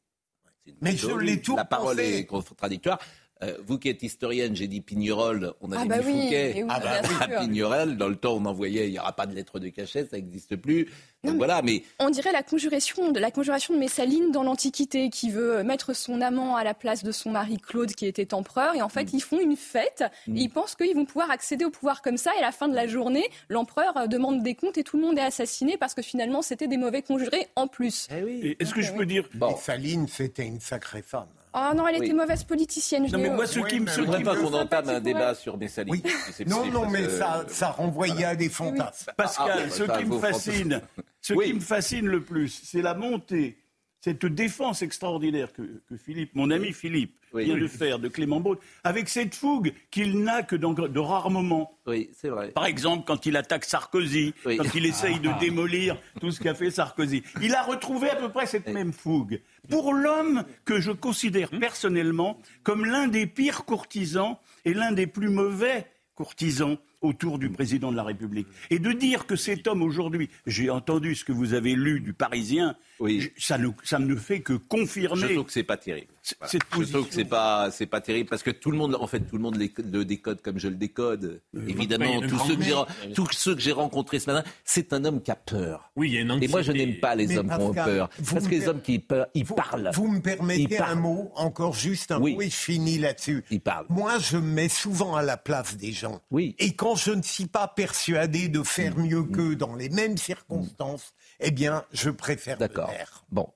Mais 0.81 0.95
je 0.95 1.07
l'ai 1.09 1.41
tout 1.41 1.55
La 1.57 1.65
parole 1.65 1.97
pensé. 1.97 2.17
est 2.19 2.25
contradictoire. 2.25 2.99
Euh, 3.41 3.57
vous 3.65 3.77
qui 3.79 3.89
êtes 3.89 4.03
historienne, 4.03 4.55
j'ai 4.55 4.67
dit 4.67 4.79
Pignerol, 4.79 5.53
on 5.59 5.71
avait 5.71 5.81
Ah 5.83 5.85
bah 5.85 5.97
mis 5.97 6.05
oui, 6.13 6.21
Fouquet. 6.23 6.57
et 6.57 6.63
oui, 6.63 6.69
Ah 6.71 6.79
bah 6.79 7.01
à. 7.19 7.39
Pignerol, 7.41 7.97
dans 7.97 8.07
le 8.07 8.15
temps, 8.15 8.35
on 8.35 8.45
envoyait, 8.45 8.87
il 8.87 8.91
n'y 8.91 8.99
aura 8.99 9.13
pas 9.13 9.25
de 9.25 9.33
lettre 9.35 9.59
de 9.59 9.69
cachet, 9.69 10.05
ça 10.05 10.17
n'existe 10.17 10.55
plus. 10.55 10.89
Donc 11.23 11.37
voilà, 11.37 11.61
mais 11.61 11.83
On 11.99 12.09
dirait 12.09 12.31
la 12.31 12.43
conjuration 12.43 13.11
de 13.11 13.19
la 13.19 13.31
conjuration 13.31 13.73
de 13.73 13.79
Messaline 13.79 14.31
dans 14.31 14.43
l'Antiquité, 14.43 15.09
qui 15.09 15.29
veut 15.29 15.63
mettre 15.63 15.93
son 15.93 16.21
amant 16.21 16.55
à 16.55 16.63
la 16.63 16.73
place 16.73 17.03
de 17.03 17.11
son 17.11 17.31
mari 17.31 17.57
Claude, 17.57 17.93
qui 17.93 18.05
était 18.05 18.33
empereur. 18.33 18.75
Et 18.75 18.81
en 18.81 18.89
fait, 18.89 19.13
ils 19.13 19.21
font 19.21 19.39
une 19.39 19.55
fête. 19.55 20.03
Mm. 20.27 20.37
Et 20.37 20.41
ils 20.41 20.49
pensent 20.49 20.75
qu'ils 20.75 20.95
vont 20.95 21.05
pouvoir 21.05 21.31
accéder 21.31 21.65
au 21.65 21.69
pouvoir 21.69 22.01
comme 22.01 22.17
ça. 22.17 22.31
Et 22.35 22.39
à 22.39 22.41
la 22.41 22.51
fin 22.51 22.67
de 22.67 22.75
la 22.75 22.87
journée, 22.87 23.25
l'empereur 23.49 23.95
euh, 23.97 24.07
demande 24.07 24.43
des 24.43 24.55
comptes 24.55 24.77
et 24.77 24.83
tout 24.83 24.97
le 24.97 25.03
monde 25.03 25.17
est 25.17 25.21
assassiné 25.21 25.77
parce 25.77 25.93
que 25.93 26.01
finalement, 26.01 26.41
c'était 26.41 26.67
des 26.67 26.77
mauvais 26.77 27.01
conjurés 27.01 27.47
en 27.55 27.67
plus. 27.67 28.07
Et 28.11 28.57
Est-ce 28.61 28.73
que 28.73 28.81
je 28.81 28.93
peux 28.93 29.05
dire 29.05 29.27
bon. 29.33 29.51
Et 29.51 29.55
Saline, 29.57 30.07
c'était 30.07 30.45
une 30.45 30.59
sacrée 30.59 31.01
femme. 31.01 31.27
Oh 31.55 31.69
non, 31.75 31.87
elle 31.87 31.99
Oui. 31.99 32.05
était 32.05 32.13
mauvaise 32.15 32.43
politicienne. 32.43 33.07
je 33.07 33.13
Non, 33.15 33.19
mais 33.21 33.29
moi, 33.29 33.45
ce 33.45 33.59
Oui, 33.59 33.69
qui 33.69 33.79
me 33.79 33.89
voudrais 33.91 34.23
pas 34.23 34.35
qu'on 34.35 34.53
entame 34.53 34.89
un 34.89 34.99
débat 34.99 35.35
sur 35.35 35.57
Messaline. 35.57 35.91
Oui. 35.93 36.03
C'est- 36.31 36.47
Non, 36.47 36.65
non, 36.65 36.89
mais 36.89 37.03
que- 37.03 37.09
ça, 37.09 37.45
ça 37.47 37.69
renvoyait 37.69 38.25
à 38.25 38.35
des 38.35 38.49
fantasmes. 38.49 39.11
Pascal, 39.15 39.65
Ah, 39.67 39.69
ce 39.69 39.83
qui 39.83 40.05
me 40.05 40.17
fascine, 40.19 40.81
ce 41.21 41.33
Oui. 41.33 41.45
qui 41.45 41.53
me 41.53 41.59
fascine 41.59 42.07
le 42.07 42.21
plus, 42.23 42.61
c'est 42.63 42.81
la 42.81 42.95
montée, 42.95 43.57
cette 44.01 44.25
défense 44.25 44.81
extraordinaire 44.81 45.53
que, 45.53 45.61
que 45.87 45.95
Philippe, 45.95 46.31
mon 46.35 46.49
ami 46.51 46.73
Philippe, 46.73 47.15
Oui. 47.33 47.45
vient 47.45 47.55
Oui. 47.55 47.61
de 47.61 47.67
faire 47.67 47.97
de 47.99 48.07
Clément 48.09 48.39
Beaune, 48.39 48.57
avec 48.83 49.09
cette 49.09 49.33
fougue 49.33 49.73
qu'il 49.89 50.21
n'a 50.23 50.43
que 50.43 50.55
dans 50.55 50.73
de 50.73 50.99
rares 50.99 51.31
moments. 51.31 51.79
Oui, 51.87 52.11
c'est 52.15 52.29
vrai. 52.29 52.49
Par 52.49 52.65
exemple, 52.65 53.05
quand 53.07 53.25
il 53.25 53.35
attaque 53.37 53.65
Sarkozy, 53.65 54.33
Oui. 54.45 54.57
quand 54.57 54.75
il 54.75 54.85
essaye 54.85 55.19
de 55.19 55.29
démolir 55.39 55.97
tout 56.19 56.29
ce 56.31 56.39
qu'a 56.39 56.53
fait 56.53 56.69
Sarkozy. 56.69 57.23
Il 57.41 57.55
a 57.55 57.63
retrouvé 57.63 58.09
à 58.09 58.15
peu 58.15 58.29
près 58.29 58.45
cette 58.45 58.67
même 58.67 58.93
fougue. 58.93 59.39
Pour 59.69 59.93
l'homme 59.93 60.43
que 60.65 60.81
je 60.81 60.91
considère 60.91 61.49
personnellement 61.49 62.39
comme 62.63 62.85
l'un 62.85 63.07
des 63.07 63.27
pires 63.27 63.65
courtisans 63.65 64.37
et 64.65 64.73
l'un 64.73 64.91
des 64.91 65.07
plus 65.07 65.29
mauvais 65.29 65.87
courtisans 66.15 66.77
autour 67.01 67.39
du 67.39 67.49
président 67.49 67.91
de 67.91 67.97
la 67.97 68.03
République. 68.03 68.47
Et 68.69 68.79
de 68.79 68.91
dire 68.91 69.25
que 69.25 69.35
cet 69.35 69.67
homme 69.67 69.81
aujourd'hui, 69.81 70.29
j'ai 70.45 70.69
entendu 70.69 71.15
ce 71.15 71.25
que 71.25 71.31
vous 71.31 71.53
avez 71.53 71.75
lu 71.75 71.99
du 71.99 72.13
Parisien, 72.13 72.75
Oui. 73.03 73.31
je- 73.37 73.45
ça 73.45 73.57
ne, 73.57 73.67
ça 73.83 73.99
ne 73.99 74.15
fait 74.15 74.41
que 74.41 74.53
Je 74.53 74.57
confirmer 74.57 75.33
trouve 75.33 75.45
que 75.45 75.51
c'est 75.51 75.63
pas 75.63 75.77
terrible. 75.77 76.07
Voilà. 76.39 76.49
cette 76.51 76.61
Je 76.71 76.83
trouve 76.93 77.07
que 77.09 77.13
c'est 77.13 77.25
pas 77.25 77.69
c'est 77.71 77.85
pas 77.85 77.99
terrible 77.99 78.29
parce 78.29 78.43
que 78.43 78.49
tout 78.51 78.71
le 78.71 78.77
monde 78.77 78.95
en 78.95 79.07
fait 79.07 79.19
tout 79.19 79.35
le 79.35 79.41
monde 79.43 79.57
le 79.57 80.05
décode 80.05 80.41
comme 80.41 80.57
je 80.57 80.69
le 80.69 80.75
décode. 80.75 81.41
Évidemment, 81.67 82.17
oui, 82.21 82.27
tous 82.29 82.39
ceux 82.47 82.55
que 82.55 82.63
j'ai 82.63 82.73
tous 83.13 83.27
ceux 83.33 83.55
que 83.55 83.61
j'ai 83.61 83.73
rencontrés 83.73 84.19
ce 84.19 84.31
matin, 84.31 84.49
c'est 84.63 84.93
un 84.93 85.03
homme 85.03 85.21
qui 85.21 85.31
a 85.31 85.35
peur. 85.35 85.91
Oui, 85.97 86.09
il 86.09 86.13
y 86.15 86.17
a 86.17 86.21
une 86.21 86.41
Et 86.41 86.47
moi 86.47 86.61
je 86.61 86.71
n'aime 86.71 86.99
pas 87.01 87.13
les 87.15 87.27
Mais 87.27 87.37
hommes 87.39 87.49
qui 87.49 87.55
ont 87.61 87.73
peur 87.73 88.09
vous 88.19 88.33
parce 88.35 88.45
me 88.45 88.49
que 88.49 88.55
les 88.55 88.67
hommes 88.69 88.81
qui 88.81 88.99
peur, 88.99 89.27
ils 89.33 89.43
Vous, 89.43 89.55
parlent. 89.55 89.91
vous 89.93 90.07
me 90.07 90.21
permettez 90.21 90.77
un 90.79 90.95
mot, 90.95 91.31
encore 91.35 91.73
juste 91.73 92.11
un 92.13 92.21
Oui. 92.21 92.35
mot, 92.35 92.41
et 92.41 92.49
je 92.49 92.55
finis 92.55 92.97
là-dessus. 92.99 93.43
Ils 93.51 93.59
parlent. 93.59 93.85
Moi, 93.89 94.17
je 94.19 94.37
me 94.37 94.41
mets 94.53 94.69
souvent 94.69 95.15
à 95.15 95.23
la 95.23 95.35
place 95.35 95.75
des 95.75 95.91
gens. 95.91 96.21
Oui. 96.31 96.55
Et 96.59 96.73
quand 96.73 96.95
je 96.95 97.11
ne 97.11 97.21
suis 97.21 97.47
pas 97.47 97.67
persuadé 97.67 98.47
de 98.47 98.59
Mm. 98.59 98.65
faire 98.65 98.97
mieux 98.97 99.23
qu'eux 99.23 99.55
dans 99.57 99.75
les 99.75 99.89
mêmes 99.89 100.15
circonstances, 100.17 101.13
eh 101.41 101.51
bien, 101.51 101.83
je 101.91 102.09
préfère 102.09 102.57
D'accord. 102.57 102.92
Bon, 103.31 103.49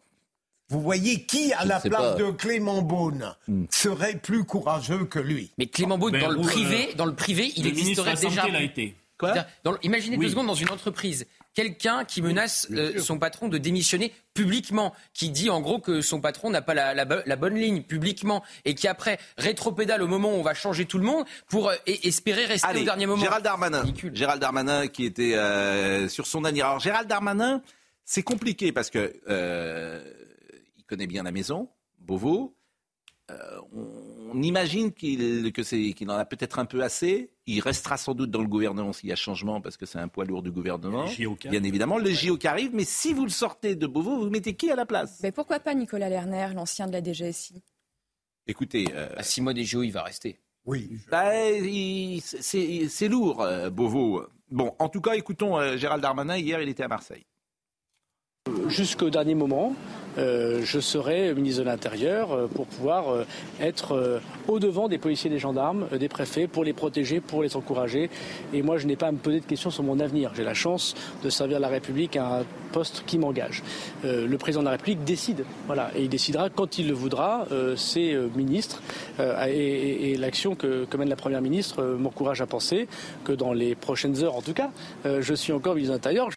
Vous 0.69 0.81
voyez 0.81 1.24
qui, 1.25 1.54
à 1.54 1.63
Je 1.63 1.68
la 1.69 1.80
place 1.80 1.92
pas. 2.01 2.16
De 2.16 2.31
Clément 2.31 2.81
Beaune, 2.81 3.36
serait 3.69 4.16
plus 4.18 4.44
courageux 4.44 5.06
que 5.06 5.19
lui? 5.19 5.51
Mais 5.57 5.68
Clément 5.68 5.98
Beaune, 5.98 6.19
dans 6.19 6.30
le 6.30 6.42
privé, 6.42 6.89
euh, 6.92 6.95
dans 6.95 7.06
le 7.06 7.16
privé, 7.16 7.51
il 7.56 7.63
le 7.63 7.72
ministre 7.72 8.04
de 8.04 8.10
existerait 8.10 8.13
la 8.13 8.30
déjà. 8.30 8.42
Santé 8.42 8.51
l'a 8.54 8.62
été. 8.63 8.95
quoi? 9.18 9.34
C'est-à-dire, 9.34 9.51
dans 9.63 9.72
le- 9.72 9.80
imaginez 9.84 10.18
Oui. 10.18 10.25
deux 10.25 10.31
secondes 10.31 10.48
dans 10.48 10.54
une 10.56 10.69
entreprise, 10.69 11.25
quelqu'un 11.56 12.03
qui 12.06 12.22
menace 12.22 12.67
euh, 12.72 13.00
son 13.01 13.17
patron 13.17 13.48
de 13.48 13.58
démissionner 13.58 14.13
publiquement, 14.36 14.94
qui 15.13 15.29
dit 15.32 15.50
en 15.50 15.60
gros 15.62 15.79
que 15.79 16.01
son 16.01 16.20
patron 16.22 16.50
n'a 16.51 16.62
pas 16.62 16.74
la, 16.75 16.94
la 16.94 17.06
bo- 17.06 17.24
la 17.25 17.36
bonne 17.36 17.56
ligne 17.56 17.82
publiquement, 17.82 18.44
et 18.65 18.75
qui 18.75 18.88
après 18.89 19.17
rétropédale 19.38 20.03
au 20.03 20.08
moment 20.08 20.29
où 20.34 20.36
on 20.36 20.44
va 20.44 20.53
changer 20.53 20.86
tout 20.86 20.98
le 21.00 21.06
monde 21.06 21.25
pour 21.50 21.70
euh, 21.70 21.75
espérer 21.88 22.46
rester 22.46 22.67
Allez, 22.67 22.82
au 22.82 22.86
dernier 22.86 23.06
moment. 23.08 23.24
Gérald 23.24 23.44
Darmanin. 23.44 23.86
Gérald 24.13 24.39
Darmanin 24.41 24.88
qui 24.88 25.06
était 25.06 25.34
euh, 25.36 26.08
sur 26.10 26.27
son 26.27 26.44
anniversaire. 26.44 26.70
Alors 26.72 26.79
Gérald 26.82 27.08
Darmanin, 27.10 27.62
c'est 28.08 28.24
compliqué 28.24 28.72
parce 28.72 28.90
que 28.90 29.14
euh, 29.28 30.02
il 30.78 30.86
connaît 30.86 31.08
bien 31.08 31.24
la 31.24 31.32
maison, 31.32 31.70
Beauvau. 32.00 32.56
Euh, 33.30 33.36
on, 33.74 34.08
on 34.32 34.42
imagine 34.42 34.94
qu'il 34.94 35.52
que 35.52 35.62
c'est 35.62 35.92
qu'il 35.92 36.10
en 36.10 36.16
a 36.16 36.24
peut-être 36.24 36.58
un 36.60 36.66
peu 36.66 36.82
assez. 36.84 37.32
Il 37.46 37.60
restera 37.60 37.98
sans 37.98 38.14
doute 38.14 38.32
dans 38.32 38.42
le 38.42 38.48
gouvernement 38.48 38.94
s'il 38.94 39.10
y 39.10 39.12
a 39.12 39.18
changement 39.18 39.60
parce 39.60 39.76
que 39.76 39.86
c'est 39.86 40.00
un 40.00 40.08
poids 40.08 40.24
lourd 40.24 40.42
du 40.42 40.52
gouvernement. 40.52 41.04
Les 41.04 41.26
JO 41.26 41.36
qui 41.36 41.50
Bien 41.50 41.64
évidemment, 41.64 41.98
le 41.98 42.10
JO 42.10 42.38
qui 42.38 42.48
arrive. 42.48 42.72
Mais 42.74 42.86
si 42.86 43.14
vous 43.14 43.24
le 43.24 43.30
sortez 43.30 43.76
de 43.76 43.88
Beauvau, 43.88 44.18
vous 44.20 44.30
mettez 44.30 44.56
qui 44.56 44.72
à 44.72 44.76
la 44.78 44.86
place? 44.86 45.20
Mais 45.22 45.34
pourquoi 45.34 45.60
pas 45.60 45.74
Nicolas 45.74 46.08
Lerner, 46.08 46.50
l'ancien 46.56 46.88
de 46.88 46.94
la 46.94 47.04
DGSI 47.04 47.62
Écoutez, 48.48 48.86
euh, 48.94 49.10
À 49.18 49.24
six 49.24 49.42
mois 49.42 49.54
des 49.54 49.66
JO, 49.66 49.84
il 49.84 49.92
va 49.92 50.04
rester. 50.04 50.40
Oui. 50.66 50.98
Bah, 51.12 51.32
c'est 52.30 53.08
lourd, 53.10 53.42
euh, 53.42 53.70
Beauvau. 53.70 54.24
Bon, 54.50 54.74
en 54.80 54.88
tout 54.88 55.02
cas, 55.02 55.16
écoutons 55.16 55.58
euh, 55.58 55.76
Gérald 55.76 56.02
Darmanin. 56.02 56.38
Hier, 56.38 56.62
il 56.62 56.70
était 56.70 56.84
à 56.84 56.88
Marseille. 56.88 57.26
Jusqu'au 58.70 59.10
dernier 59.10 59.36
moment. 59.36 59.74
je 60.18 60.80
serai 60.80 61.34
ministre 61.36 61.62
de 61.62 61.68
l'Intérieur 61.68 62.50
pour 62.56 62.66
pouvoir 62.66 63.25
être 63.62 64.20
au-devant 64.48 64.88
des 64.88 64.98
policiers, 64.98 65.30
des 65.30 65.38
gendarmes, 65.38 65.86
des 66.00 66.10
préfets, 66.10 66.48
pour 66.48 66.63
les 66.63 66.74
protéger, 66.74 67.20
pour 67.20 67.44
les 67.44 67.56
encourager. 67.56 68.10
Et 68.51 68.63
moi, 68.63 68.77
je 68.77 68.88
n'ai 68.88 68.96
pas 68.96 69.08
à 69.08 69.12
me 69.12 69.18
poser 69.18 69.42
de 69.42 69.46
questions 69.46 69.70
sur 69.70 69.84
mon 69.84 70.00
avenir. 70.00 70.32
J'ai 70.36 70.44
la 70.44 70.56
chance 70.56 70.96
de 71.24 71.30
servir 71.30 71.60
la 71.60 71.68
République 71.68 72.16
à 72.16 72.39
un 72.39 72.44
poste 72.72 73.04
qui 73.06 73.20
m'engage. 73.20 73.62
le 74.04 74.38
président 74.38 74.62
de 74.62 74.66
la 74.66 74.72
République 74.72 75.04
décide, 75.04 75.46
voilà, 75.68 75.92
et 75.96 76.04
il 76.04 76.10
décidera 76.10 76.50
quand 76.50 76.80
il 76.80 76.88
le 76.88 76.94
voudra. 76.94 77.46
ses 77.75 78.18
ministres 78.36 78.82
et, 79.20 80.16
l'action 80.18 80.56
que, 80.56 80.86
que, 80.86 80.98
mène 80.98 81.10
la 81.10 81.16
première 81.16 81.42
ministre 81.42 81.84
m'encourage 81.84 82.42
à 82.42 82.48
penser 82.48 82.88
que 83.24 83.34
dans 83.34 83.54
les 83.54 83.75
prochaines 83.75 84.24
heures, 84.24 84.36
en 84.36 84.42
tout 84.42 84.54
cas, 84.54 84.72
je 85.06 85.34
suis 85.34 85.54
encore 85.54 85.75
ministre 85.75 85.94
de 85.94 85.98
l'Intérieur. 85.98 86.37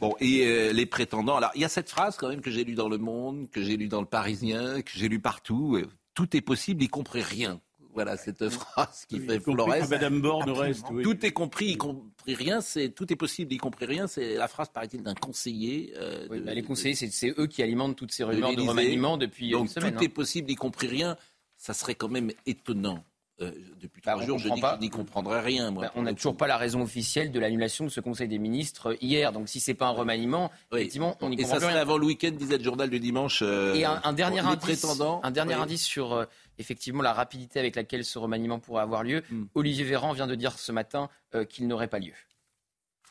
Bon, 0.00 0.14
et 0.20 0.46
euh, 0.46 0.72
les 0.72 0.86
prétendants. 0.86 1.36
Alors, 1.36 1.50
il 1.54 1.62
y 1.62 1.64
a 1.64 1.68
cette 1.68 1.88
phrase 1.88 2.16
quand 2.16 2.28
même 2.28 2.40
que 2.40 2.50
j'ai 2.50 2.64
lue 2.64 2.74
dans 2.74 2.88
Le 2.88 2.98
Monde, 2.98 3.48
que 3.50 3.62
j'ai 3.62 3.76
lue 3.76 3.88
dans 3.88 4.00
Le 4.00 4.06
Parisien, 4.06 4.82
que 4.82 4.90
j'ai 4.94 5.08
lue 5.08 5.20
partout. 5.20 5.76
Euh, 5.76 5.86
tout 6.14 6.36
est 6.36 6.42
possible, 6.42 6.82
y 6.82 6.88
compris 6.88 7.22
rien. 7.22 7.60
Voilà 7.94 8.18
cette 8.18 8.50
phrase 8.50 9.06
qui 9.08 9.20
fait 9.20 9.40
Flores. 9.40 9.68
Madame 9.88 10.20
Borne 10.20 10.50
reste. 10.50 10.84
Oui. 10.90 11.02
Tout 11.02 11.24
est 11.24 11.30
compris, 11.30 11.68
y 11.68 11.76
compris 11.78 12.34
rien. 12.34 12.60
C'est 12.60 12.90
tout 12.90 13.10
est 13.10 13.16
possible, 13.16 13.54
y 13.54 13.56
compris 13.56 13.86
rien. 13.86 14.06
C'est 14.06 14.34
la 14.34 14.48
phrase, 14.48 14.68
paraît-il, 14.68 15.02
d'un 15.02 15.14
conseiller. 15.14 15.94
Euh, 15.96 16.28
bah, 16.28 16.52
les 16.52 16.62
conseillers, 16.62 16.94
c'est 16.94 17.34
eux 17.38 17.46
qui 17.46 17.62
alimentent 17.62 17.96
toutes 17.96 18.12
ces 18.12 18.22
rumeurs 18.22 18.54
de, 18.54 18.60
remaniement 18.60 19.16
depuis 19.16 19.50
Donc, 19.50 19.62
une 19.62 19.68
semaine. 19.68 19.94
Tout 19.94 20.02
est 20.02 20.08
hein. 20.08 20.12
possible, 20.14 20.50
y 20.50 20.56
compris 20.56 20.88
rien. 20.88 21.16
Ça 21.56 21.72
serait 21.72 21.94
quand 21.94 22.10
même 22.10 22.32
étonnant 22.44 23.02
euh, 23.42 23.52
depuis 23.80 24.00
trois 24.00 24.16
bah, 24.16 24.24
jours, 24.24 24.38
je 24.38 24.48
n'y 24.80 24.88
comprendrai 24.88 25.40
rien. 25.40 25.70
Moi, 25.70 25.84
bah, 25.84 25.92
on 25.94 26.02
n'a 26.02 26.14
toujours 26.14 26.38
pas 26.38 26.46
la 26.46 26.56
raison 26.56 26.82
officielle 26.82 27.30
de 27.30 27.38
l'annulation 27.38 27.84
de 27.84 27.90
ce 27.90 28.00
Conseil 28.00 28.28
des 28.28 28.38
ministres 28.38 28.92
euh, 28.92 28.96
hier. 29.02 29.30
Donc 29.32 29.48
si 29.48 29.60
c'est 29.60 29.74
pas 29.74 29.86
un 29.86 29.90
remaniement, 29.90 30.50
effectivement, 30.72 31.18
on 31.20 31.30
y 31.30 31.40
Et 31.40 31.44
ça 31.44 31.60
serait 31.60 31.78
avant 31.78 31.98
le 31.98 32.06
week-end, 32.06 32.30
disait 32.30 32.56
le 32.56 32.64
journal 32.64 32.88
du 32.88 32.98
dimanche. 32.98 33.40
Euh, 33.42 33.74
et 33.74 33.84
un, 33.84 34.12
dernier 34.14 34.40
indice, 34.40 34.86
un 35.22 35.30
dernier 35.30 35.54
indice 35.54 35.84
sur 35.84 36.26
effectivement 36.58 37.02
la 37.02 37.12
rapidité 37.12 37.58
avec 37.58 37.76
laquelle 37.76 38.04
ce 38.04 38.18
remaniement 38.18 38.58
pourrait 38.58 38.82
avoir 38.82 39.02
lieu. 39.02 39.22
Hmm. 39.30 39.44
Olivier 39.54 39.84
Véran 39.84 40.12
vient 40.12 40.26
de 40.26 40.34
dire 40.34 40.58
ce 40.58 40.72
matin 40.72 41.10
qu'il 41.50 41.68
n'aurait 41.68 41.88
pas 41.88 41.98
lieu. 41.98 42.14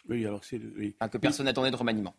Oui, 0.10 0.26
alors 0.26 0.44
c'est 0.44 0.60
oui. 0.78 0.96
que 1.12 1.18
personne 1.20 1.46
n'attendait 1.46 1.72
de 1.72 1.76
remaniement. 1.76 2.16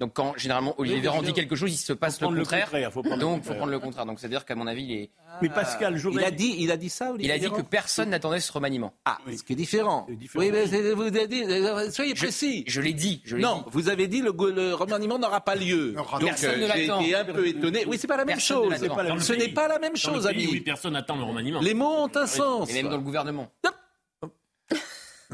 Donc 0.00 0.12
quand 0.14 0.36
généralement 0.36 0.74
Olivier 0.78 1.00
Véran 1.00 1.22
dit 1.22 1.32
quelque 1.32 1.54
chose, 1.54 1.72
il 1.72 1.76
se 1.76 1.92
passe 1.92 2.20
le 2.20 2.26
contraire. 2.28 2.70
donc 3.18 3.42
il 3.42 3.46
faut 3.46 3.54
prendre 3.54 3.70
le 3.70 3.78
contraire. 3.78 4.06
Donc 4.06 4.18
c'est-à-dire 4.18 4.44
qu'à 4.44 4.56
mon 4.56 4.66
avis, 4.66 4.82
il 4.82 4.92
est. 4.92 5.10
Mais 5.40 5.48
Pascal, 5.48 6.00
il 6.12 6.24
a 6.24 6.30
dit, 6.30 6.56
il 6.58 6.70
a 6.70 6.76
dit 6.76 6.88
ça. 6.88 7.12
Olivier 7.12 7.32
il 7.32 7.44
a 7.44 7.48
dit 7.48 7.54
que 7.54 7.62
personne 7.62 8.10
n'attendait 8.10 8.40
ce 8.40 8.52
remaniement. 8.52 8.92
Ah, 9.04 9.18
ce 9.26 9.42
qui 9.42 9.52
est 9.52 9.56
différent. 9.56 10.06
Oui, 10.34 10.50
mais 10.52 10.64
vous 10.94 11.02
avez 11.02 11.26
dit, 11.28 11.44
soyez 11.92 12.14
précis. 12.14 12.64
Je, 12.66 12.80
l'ai 12.80 12.92
dit. 12.92 13.22
Je 13.24 13.36
non, 13.36 13.58
dit. 13.58 13.64
vous 13.72 13.88
avez 13.88 14.08
dit 14.08 14.20
le, 14.20 14.32
le 14.50 14.74
remaniement 14.74 15.18
n'aura 15.18 15.40
pas 15.40 15.54
lieu. 15.54 15.92
Donc 15.92 16.42
euh, 16.42 16.68
j'ai 16.74 16.84
été 16.84 17.14
un 17.14 17.24
peu 17.24 17.46
étonné. 17.46 17.84
Oui, 17.86 17.96
c'est 17.98 18.06
pas 18.06 18.16
la 18.16 18.24
même 18.24 18.40
chose. 18.40 18.74
Ce 18.76 19.32
n'est 19.32 19.48
pas 19.48 19.68
la 19.68 19.78
même 19.78 19.96
chose, 19.96 20.26
ami. 20.26 20.48
Oui, 20.50 20.60
personne 20.60 20.94
n'attend 20.94 21.16
le 21.16 21.24
remaniement. 21.24 21.60
Les 21.60 21.74
mots 21.74 22.04
ont 22.04 22.16
un 22.16 22.26
sens. 22.26 22.70
Et 22.70 22.74
même 22.74 22.90
dans 22.90 22.96
le 22.96 23.02
gouvernement. 23.02 23.48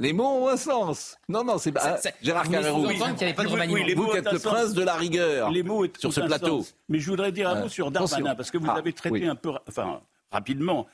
Les 0.00 0.14
mots 0.14 0.44
ont 0.44 0.48
un 0.48 0.56
sens. 0.56 1.18
Non, 1.28 1.44
non, 1.44 1.58
c'est 1.58 1.72
pas. 1.72 1.98
Gérard 2.22 2.48
Carrérou. 2.48 2.86
Oui, 2.86 2.94
qu'il 2.94 3.04
n'y 3.04 3.22
avait 3.24 3.34
pas 3.34 3.44
de 3.44 3.48
remaniement. 3.48 4.02
vous 4.02 4.08
qui 4.08 4.16
êtes 4.16 4.32
le 4.32 4.38
prince 4.38 4.72
de 4.72 4.82
la 4.82 4.94
rigueur 4.94 5.50
les 5.50 5.62
mots 5.62 5.84
sur 5.98 6.12
ce 6.12 6.20
plateau. 6.20 6.66
Mais 6.88 6.98
je 6.98 7.10
voudrais 7.10 7.32
dire 7.32 7.48
un 7.50 7.60
mot 7.62 7.68
sur 7.68 7.90
Darmanin, 7.90 8.34
parce 8.34 8.50
que 8.50 8.58
vous 8.58 8.66
ah, 8.68 8.78
avez 8.78 8.92
traité 8.92 9.26
un 9.26 9.34
peu, 9.34 9.50
enfin, 9.68 10.00
rapidement, 10.32 10.86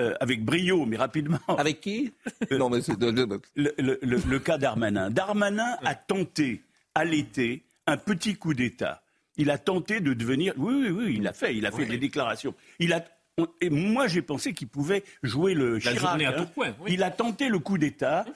euh, 0.00 0.14
avec 0.20 0.44
brio, 0.44 0.86
mais 0.86 0.96
rapidement. 0.96 1.38
Avec 1.48 1.80
qui? 1.80 2.12
Euh, 2.50 2.58
Non, 2.58 2.68
mais 2.70 2.82
c'est 2.82 3.00
le, 3.00 3.40
le, 3.56 3.98
le, 4.02 4.38
cas 4.38 4.58
Darmanin. 4.58 5.10
Darmanin 5.10 5.76
a 5.82 5.94
tenté 5.94 6.62
à 6.94 7.04
l'été 7.04 7.64
un 7.86 7.96
petit 7.96 8.36
coup 8.36 8.54
d'État. 8.54 9.02
Il 9.36 9.50
a 9.50 9.58
tenté 9.58 10.00
de 10.00 10.12
devenir. 10.12 10.52
Oui, 10.56 10.74
oui, 10.74 10.90
oui, 10.90 11.14
il 11.16 11.22
l'a 11.22 11.32
fait. 11.32 11.56
Il 11.56 11.66
a 11.66 11.72
fait 11.72 11.86
des 11.86 11.98
déclarations. 11.98 12.54
Il 12.78 12.92
a. 12.92 13.02
Et 13.62 13.70
moi, 13.70 14.08
j'ai 14.08 14.20
pensé 14.20 14.52
qu'il 14.52 14.68
pouvait 14.68 15.04
jouer 15.22 15.54
le 15.54 15.78
Chirac. 15.78 16.20
Hein. 16.22 16.74
Il 16.86 17.02
a 17.02 17.10
tenté 17.10 17.48
le 17.48 17.58
coup 17.58 17.78
d'État 17.78 18.26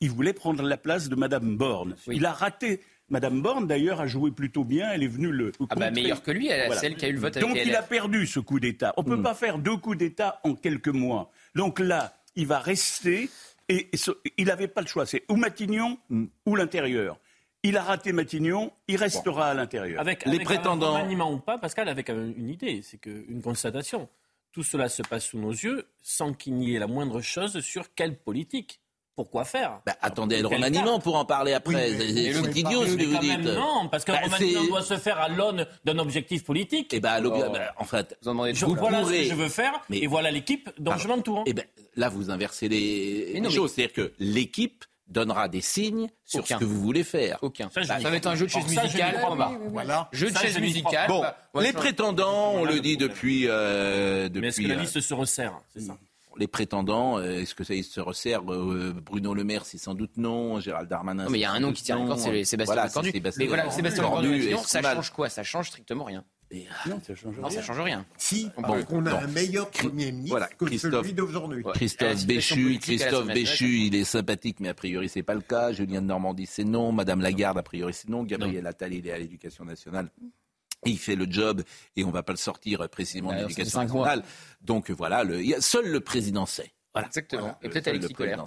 il 0.00 0.10
voulait 0.10 0.32
prendre 0.32 0.62
la 0.62 0.76
place 0.76 1.08
de 1.08 1.16
Madame 1.16 1.56
Borne. 1.56 1.96
Il 2.08 2.26
a 2.26 2.32
raté. 2.32 2.80
Madame 3.08 3.40
Borne, 3.40 3.66
d'ailleurs, 3.66 4.00
a 4.00 4.06
joué 4.06 4.32
plutôt 4.32 4.64
bien. 4.64 4.90
Elle 4.92 5.02
est 5.02 5.08
venue 5.08 5.30
le. 5.30 5.52
Ah 5.70 5.76
bah 5.76 5.90
meilleure 5.90 6.22
que 6.22 6.32
lui, 6.32 6.48
elle, 6.48 6.72
celle 6.74 6.96
qui 6.96 7.04
a 7.04 7.08
eu 7.08 7.12
le 7.12 7.20
vote 7.20 7.38
Donc 7.38 7.56
il 7.56 7.74
a 7.74 7.82
perdu 7.82 8.26
ce 8.26 8.40
coup 8.40 8.58
d'État. 8.58 8.92
On 8.96 9.02
ne 9.02 9.08
peut 9.08 9.16
hmm. 9.16 9.22
pas 9.22 9.34
faire 9.34 9.58
deux 9.58 9.76
coups 9.76 9.98
d'État 9.98 10.40
en 10.44 10.54
quelques 10.54 10.88
mois. 10.88 11.30
Donc 11.54 11.78
là, 11.78 12.14
il 12.34 12.46
va 12.46 12.58
rester. 12.58 13.30
Et, 13.68 13.90
il 14.36 14.46
n'avait 14.46 14.68
pas 14.68 14.80
le 14.80 14.86
choix. 14.86 15.06
C'est 15.06 15.24
ou 15.28 15.36
Matignon 15.36 15.98
hmm. 16.10 16.26
ou 16.46 16.56
l'intérieur. 16.56 17.18
Il 17.62 17.76
a 17.76 17.82
raté 17.82 18.12
Matignon, 18.12 18.72
il 18.86 18.96
restera 18.96 19.50
à 19.50 19.54
l'intérieur. 19.54 20.00
Avec, 20.00 20.24
les 20.24 20.38
prétendants. 20.38 20.96
Un 20.96 21.20
ou 21.32 21.38
pas, 21.38 21.58
Pascal, 21.58 21.88
avec 21.88 22.10
une 22.10 22.48
idée, 22.48 22.80
c'est 22.82 22.98
qu'une 22.98 23.42
constatation. 23.42 24.08
Tout 24.52 24.62
cela 24.62 24.88
se 24.88 25.02
passe 25.02 25.26
sous 25.26 25.38
nos 25.38 25.50
yeux 25.50 25.88
sans 26.00 26.32
qu'il 26.32 26.54
n'y 26.54 26.76
ait 26.76 26.78
la 26.78 26.86
moindre 26.86 27.20
chose 27.20 27.58
sur 27.60 27.92
quelle 27.94 28.16
politique 28.16 28.80
pourquoi 29.16 29.44
faire 29.44 29.80
bah, 29.86 29.96
Attendez 30.02 30.40
le 30.42 30.46
remaniement 30.46 31.00
pour 31.00 31.16
en 31.16 31.24
parler 31.24 31.54
après. 31.54 31.90
c'est 31.90 32.56
idiot 32.56 32.86
ce 32.86 32.94
que 32.94 33.04
vous 33.04 33.18
dites. 33.18 33.44
non, 33.44 33.88
parce 33.90 34.04
qu'un 34.04 34.12
bah, 34.12 34.20
remaniement 34.24 34.64
doit 34.64 34.82
se 34.82 34.98
faire 34.98 35.18
à 35.18 35.28
l'aune 35.28 35.66
d'un 35.84 35.98
objectif 35.98 36.44
politique. 36.44 36.92
Et 36.92 36.98
eh 36.98 37.00
ben, 37.00 37.20
bah, 37.22 37.74
en 37.78 37.84
fait, 37.84 38.16
vous, 38.22 38.30
en 38.30 38.52
je, 38.52 38.66
voilà 38.66 39.04
ce 39.04 39.10
que 39.10 39.22
je 39.24 39.34
veux 39.34 39.48
faire, 39.48 39.72
mais, 39.88 39.98
et 39.98 40.06
voilà 40.06 40.30
l'équipe 40.30 40.70
dont 40.78 40.96
je 40.96 41.08
m'entoure. 41.08 41.42
Et 41.46 41.50
eh 41.50 41.54
ben, 41.54 41.64
là, 41.96 42.10
vous 42.10 42.30
inversez 42.30 42.68
les, 42.68 43.42
choses. 43.50 43.72
C'est-à-dire 43.72 43.94
que 43.94 44.12
l'équipe 44.18 44.84
donnera 45.08 45.48
des 45.48 45.60
signes 45.60 46.08
sur 46.24 46.46
ce 46.46 46.54
que 46.54 46.64
vous 46.64 46.80
voulez 46.80 47.04
faire. 47.04 47.38
Aucun. 47.40 47.70
Ça, 47.70 47.84
ça 47.84 47.98
va 47.98 48.16
être 48.16 48.26
un 48.26 48.34
jeu 48.34 48.46
de 48.46 48.50
chaise 48.50 48.68
musicale. 48.68 49.20
Voilà. 49.70 50.08
Jeu 50.12 50.30
de 50.30 50.36
chaise 50.36 50.58
musicale. 50.60 51.08
Bon, 51.08 51.24
les 51.60 51.72
prétendants, 51.72 52.52
on 52.52 52.64
le 52.64 52.80
dit 52.80 52.98
depuis. 52.98 53.48
Euh, 53.48 54.24
depuis 54.24 54.40
Mais 54.40 54.48
est-ce 54.48 54.60
que 54.60 54.68
la 54.68 54.74
liste 54.74 55.00
se 55.00 55.14
resserre 55.14 55.58
C'est 55.74 55.80
ça? 55.80 55.96
Les 56.38 56.46
prétendants, 56.46 57.18
euh, 57.18 57.40
est-ce 57.40 57.54
que 57.54 57.64
ça 57.64 57.74
se 57.82 58.00
resserre 58.00 58.42
euh, 58.50 58.94
Bruno 59.04 59.34
Le 59.34 59.44
Maire, 59.44 59.64
c'est 59.64 59.78
sans 59.78 59.94
doute 59.94 60.16
non. 60.16 60.60
Gérald 60.60 60.88
Darmanin. 60.88 61.24
Non, 61.24 61.30
mais 61.30 61.38
il 61.38 61.42
y 61.42 61.44
a 61.44 61.52
un 61.52 61.60
nom 61.60 61.72
qui 61.72 61.82
tient 61.82 61.98
encore, 61.98 62.18
c'est 62.18 62.44
Sébastien 62.44 62.74
voilà, 62.74 62.88
Lecornu. 62.88 63.12
Mais 63.38 63.46
voilà, 63.46 63.70
Sébastien 63.70 64.02
Lecornu, 64.02 64.56
ça 64.64 64.82
change 64.82 65.10
quoi 65.10 65.28
Ça 65.28 65.42
change 65.42 65.68
strictement 65.68 66.04
rien. 66.04 66.24
non, 66.86 67.00
ça 67.04 67.14
change 67.14 67.38
rien. 67.38 67.50
ça 67.50 67.62
change 67.62 67.80
rien. 67.80 68.06
Si, 68.16 68.50
bon, 68.56 68.84
on 68.90 69.06
a 69.06 69.24
un 69.24 69.26
meilleur 69.28 69.70
Premier 69.70 70.12
ministre 70.12 70.30
voilà, 70.30 70.48
que 70.48 70.76
celui 70.76 71.12
d'aujourd'hui. 71.12 71.64
Christophe 71.74 72.26
Béchu, 72.26 72.78
Christophe 72.80 73.26
Béchu, 73.26 73.86
il 73.86 73.94
est 73.94 74.04
sympathique, 74.04 74.60
mais 74.60 74.68
a 74.68 74.74
priori 74.74 75.08
c'est 75.08 75.22
pas 75.22 75.34
le 75.34 75.40
cas. 75.40 75.72
Julien 75.72 76.02
de 76.02 76.06
Normandie, 76.06 76.46
c'est 76.46 76.64
non. 76.64 76.92
Madame 76.92 77.20
Lagarde, 77.20 77.58
a 77.58 77.62
priori 77.62 77.92
c'est 77.92 78.08
non. 78.08 78.22
Gabriel 78.24 78.66
Attal, 78.66 78.94
il 78.94 79.06
est 79.06 79.12
à 79.12 79.18
l'éducation 79.18 79.64
nationale 79.64 80.10
il 80.90 80.98
fait 80.98 81.16
le 81.16 81.26
job 81.28 81.62
et 81.96 82.04
on 82.04 82.08
ne 82.08 82.12
va 82.12 82.22
pas 82.22 82.32
le 82.32 82.38
sortir 82.38 82.88
précisément 82.88 83.32
de 83.32 83.38
l'éducation 83.38 83.82
nationale. 83.82 84.22
Donc 84.60 84.90
voilà, 84.90 85.24
le, 85.24 85.42
seul 85.60 85.88
le 85.88 86.00
président 86.00 86.46
sait. 86.46 86.72
Voilà. 86.92 87.08
Exactement. 87.08 87.58
et 87.62 87.68
peut-être 87.68 87.88
Alexis 87.88 88.14
Colère. 88.14 88.44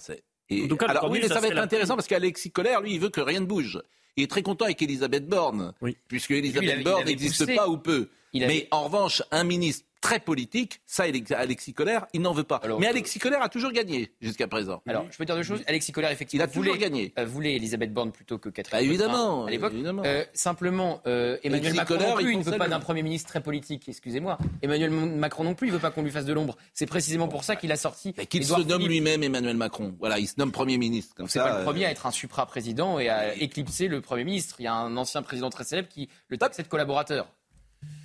Et, 0.50 0.68
alors 0.88 1.12
oui, 1.12 1.20
mais 1.22 1.28
ça, 1.28 1.40
va 1.40 1.48
être 1.48 1.58
intéressant 1.58 1.96
parce 1.96 2.08
qu'Alexis 2.08 2.52
Colère, 2.52 2.82
lui, 2.82 2.94
il 2.94 3.00
veut 3.00 3.10
que 3.10 3.22
rien 3.22 3.42
ne 3.42 3.46
bouge. 3.46 3.80
Il 4.16 4.24
est 4.24 4.28
très 4.28 4.42
content 4.42 4.66
avec 4.66 4.82
Elisabeth 4.82 5.28
Borne, 5.28 5.74
puisque 6.08 6.32
Elisabeth 6.32 6.84
Borne 6.84 7.06
n'existe 7.06 7.56
pas 7.56 7.68
ou 7.68 7.78
peu. 7.78 8.10
Mais 8.34 8.68
en 8.72 8.86
revanche, 8.86 9.24
un 9.32 9.44
ministre 9.44 9.86
très 10.02 10.20
politique. 10.20 10.82
Ça, 10.86 11.04
Alexis 11.04 11.74
Collère, 11.74 12.08
il 12.14 12.22
n'en 12.22 12.34
veut 12.34 12.44
pas. 12.44 12.62
Mais 12.80 12.88
Alexis 12.88 13.20
Collère 13.20 13.42
a 13.42 13.50
toujours 13.50 13.72
gagné 13.72 14.12
jusqu'à 14.22 14.48
présent. 14.48 14.82
Alors, 14.88 15.06
je 15.12 15.18
peux 15.18 15.26
dire 15.26 15.36
deux 15.36 15.44
choses. 15.44 15.62
Alexis 15.68 15.92
Collère, 15.92 16.12
effectivement, 16.12 16.46
il 16.46 16.50
a 16.50 16.52
toujours 16.52 16.78
gagné. 16.78 17.14
Euh, 17.18 17.26
voulait 17.26 17.56
Elisabeth 17.56 17.94
Borne 17.94 18.12
plutôt 18.12 18.38
que 18.38 18.50
Catherine. 18.50 18.80
Bah, 18.80 18.86
évidemment. 18.86 19.46
À 19.46 19.52
l'époque. 19.52 19.74
Euh, 19.76 20.24
simplement, 20.34 21.02
euh, 21.08 21.38
Emmanuel 21.44 21.74
Macron 21.74 21.98
non 21.98 22.16
plus, 22.16 22.34
il 22.34 22.40
ne 22.40 22.44
veut 22.44 22.58
pas 22.58 22.68
d'un 22.68 22.80
Premier 22.80 23.04
ministre 23.04 23.30
très 23.30 23.42
politique. 23.42 23.88
Excusez-moi. 23.88 24.38
Emmanuel 24.62 24.92
Macron 24.92 25.44
non 25.44 25.56
plus, 25.56 25.68
il 25.68 25.72
ne 25.72 25.76
veut 25.76 25.82
pas 25.82 25.92
qu'on 25.92 26.04
lui 26.04 26.12
fasse 26.12 26.26
de 26.26 26.34
l'ombre. 26.34 26.58
C'est 26.74 26.86
précisément 26.86 27.28
pour 27.28 27.44
ça 27.44 27.56
qu'il 27.56 27.72
a 27.72 27.78
sorti. 27.78 28.14
Qu'il 28.14 28.46
se 28.46 28.62
nomme 28.62 28.88
lui-même 28.88 29.24
Emmanuel 29.24 29.58
Macron. 29.58 29.96
Voilà, 30.00 30.20
il 30.20 30.28
se 30.28 30.36
nomme 30.38 30.52
Premier 30.52 30.78
ministre. 30.78 31.16
C'est 31.28 31.40
pas 31.40 31.60
le 31.60 31.64
premier 31.64 31.86
à 31.86 31.92
être 31.92 32.06
un 32.06 32.12
supra-président 32.12 33.00
et 33.00 33.10
à 33.10 33.36
éclipser 33.36 33.88
le 33.88 34.02
Premier 34.02 34.24
ministre. 34.24 34.56
Il 34.60 34.64
y 34.64 34.68
a 34.68 34.74
un 34.74 34.98
ancien 34.98 35.22
président 35.22 35.50
très 35.50 35.64
célèbre 35.64 35.90
qui 35.90 36.10
le 36.28 36.38
taxe 36.38 36.58
de 36.58 36.64
collaborateur. 36.64 37.32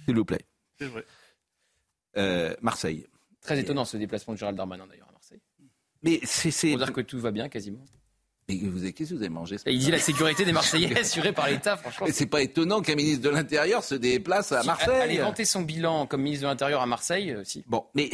S'il 0.06 0.16
vous 0.16 0.24
plaît. 0.24 0.44
C'est 0.78 0.86
vrai. 0.86 1.04
Euh, 2.16 2.54
Marseille. 2.62 3.06
Très 3.40 3.58
étonnant 3.58 3.84
ce 3.84 3.96
déplacement 3.96 4.34
de 4.34 4.38
Gérald 4.38 4.56
Darmanin 4.56 4.86
d'ailleurs 4.86 5.08
à 5.08 5.12
Marseille. 5.12 5.40
Mais 6.02 6.20
c'est. 6.24 6.70
Pour 6.70 6.78
dire 6.78 6.92
que 6.92 7.00
tout 7.00 7.18
va 7.18 7.30
bien 7.30 7.48
quasiment. 7.48 7.84
Mais 8.48 8.56
vous 8.56 8.80
qu'est-ce 8.92 9.10
que 9.10 9.14
vous 9.14 9.22
avez 9.22 9.30
mangé 9.30 9.56
Il 9.66 9.78
dit 9.78 9.90
la 9.90 9.98
sécurité 9.98 10.44
des 10.44 10.52
Marseillais 10.52 10.98
assurée 11.00 11.32
par 11.32 11.48
l'État, 11.48 11.78
franchement. 11.78 12.06
C'est 12.10 12.26
pas 12.26 12.42
étonnant 12.42 12.82
qu'un 12.82 12.94
ministre 12.94 13.22
de 13.22 13.30
l'Intérieur 13.30 13.82
se 13.82 13.94
déplace 13.94 14.52
à 14.52 14.62
Marseille. 14.64 15.00
Aller 15.00 15.18
vanter 15.18 15.46
son 15.46 15.62
bilan 15.62 16.06
comme 16.06 16.22
ministre 16.22 16.44
de 16.44 16.48
l'Intérieur 16.48 16.82
à 16.82 16.86
Marseille, 16.86 17.34
aussi. 17.34 17.60
Euh, 17.60 17.68
bon, 17.68 17.86
mais 17.94 18.10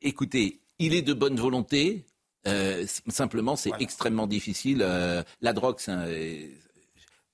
écoutez, 0.00 0.60
il 0.78 0.94
est 0.94 1.02
de 1.02 1.12
bonne 1.12 1.36
volonté. 1.36 2.06
Euh, 2.46 2.86
simplement, 3.08 3.54
c'est 3.54 3.72
extrêmement 3.80 4.26
difficile. 4.26 4.78
la 4.78 5.52
drogue, 5.52 5.76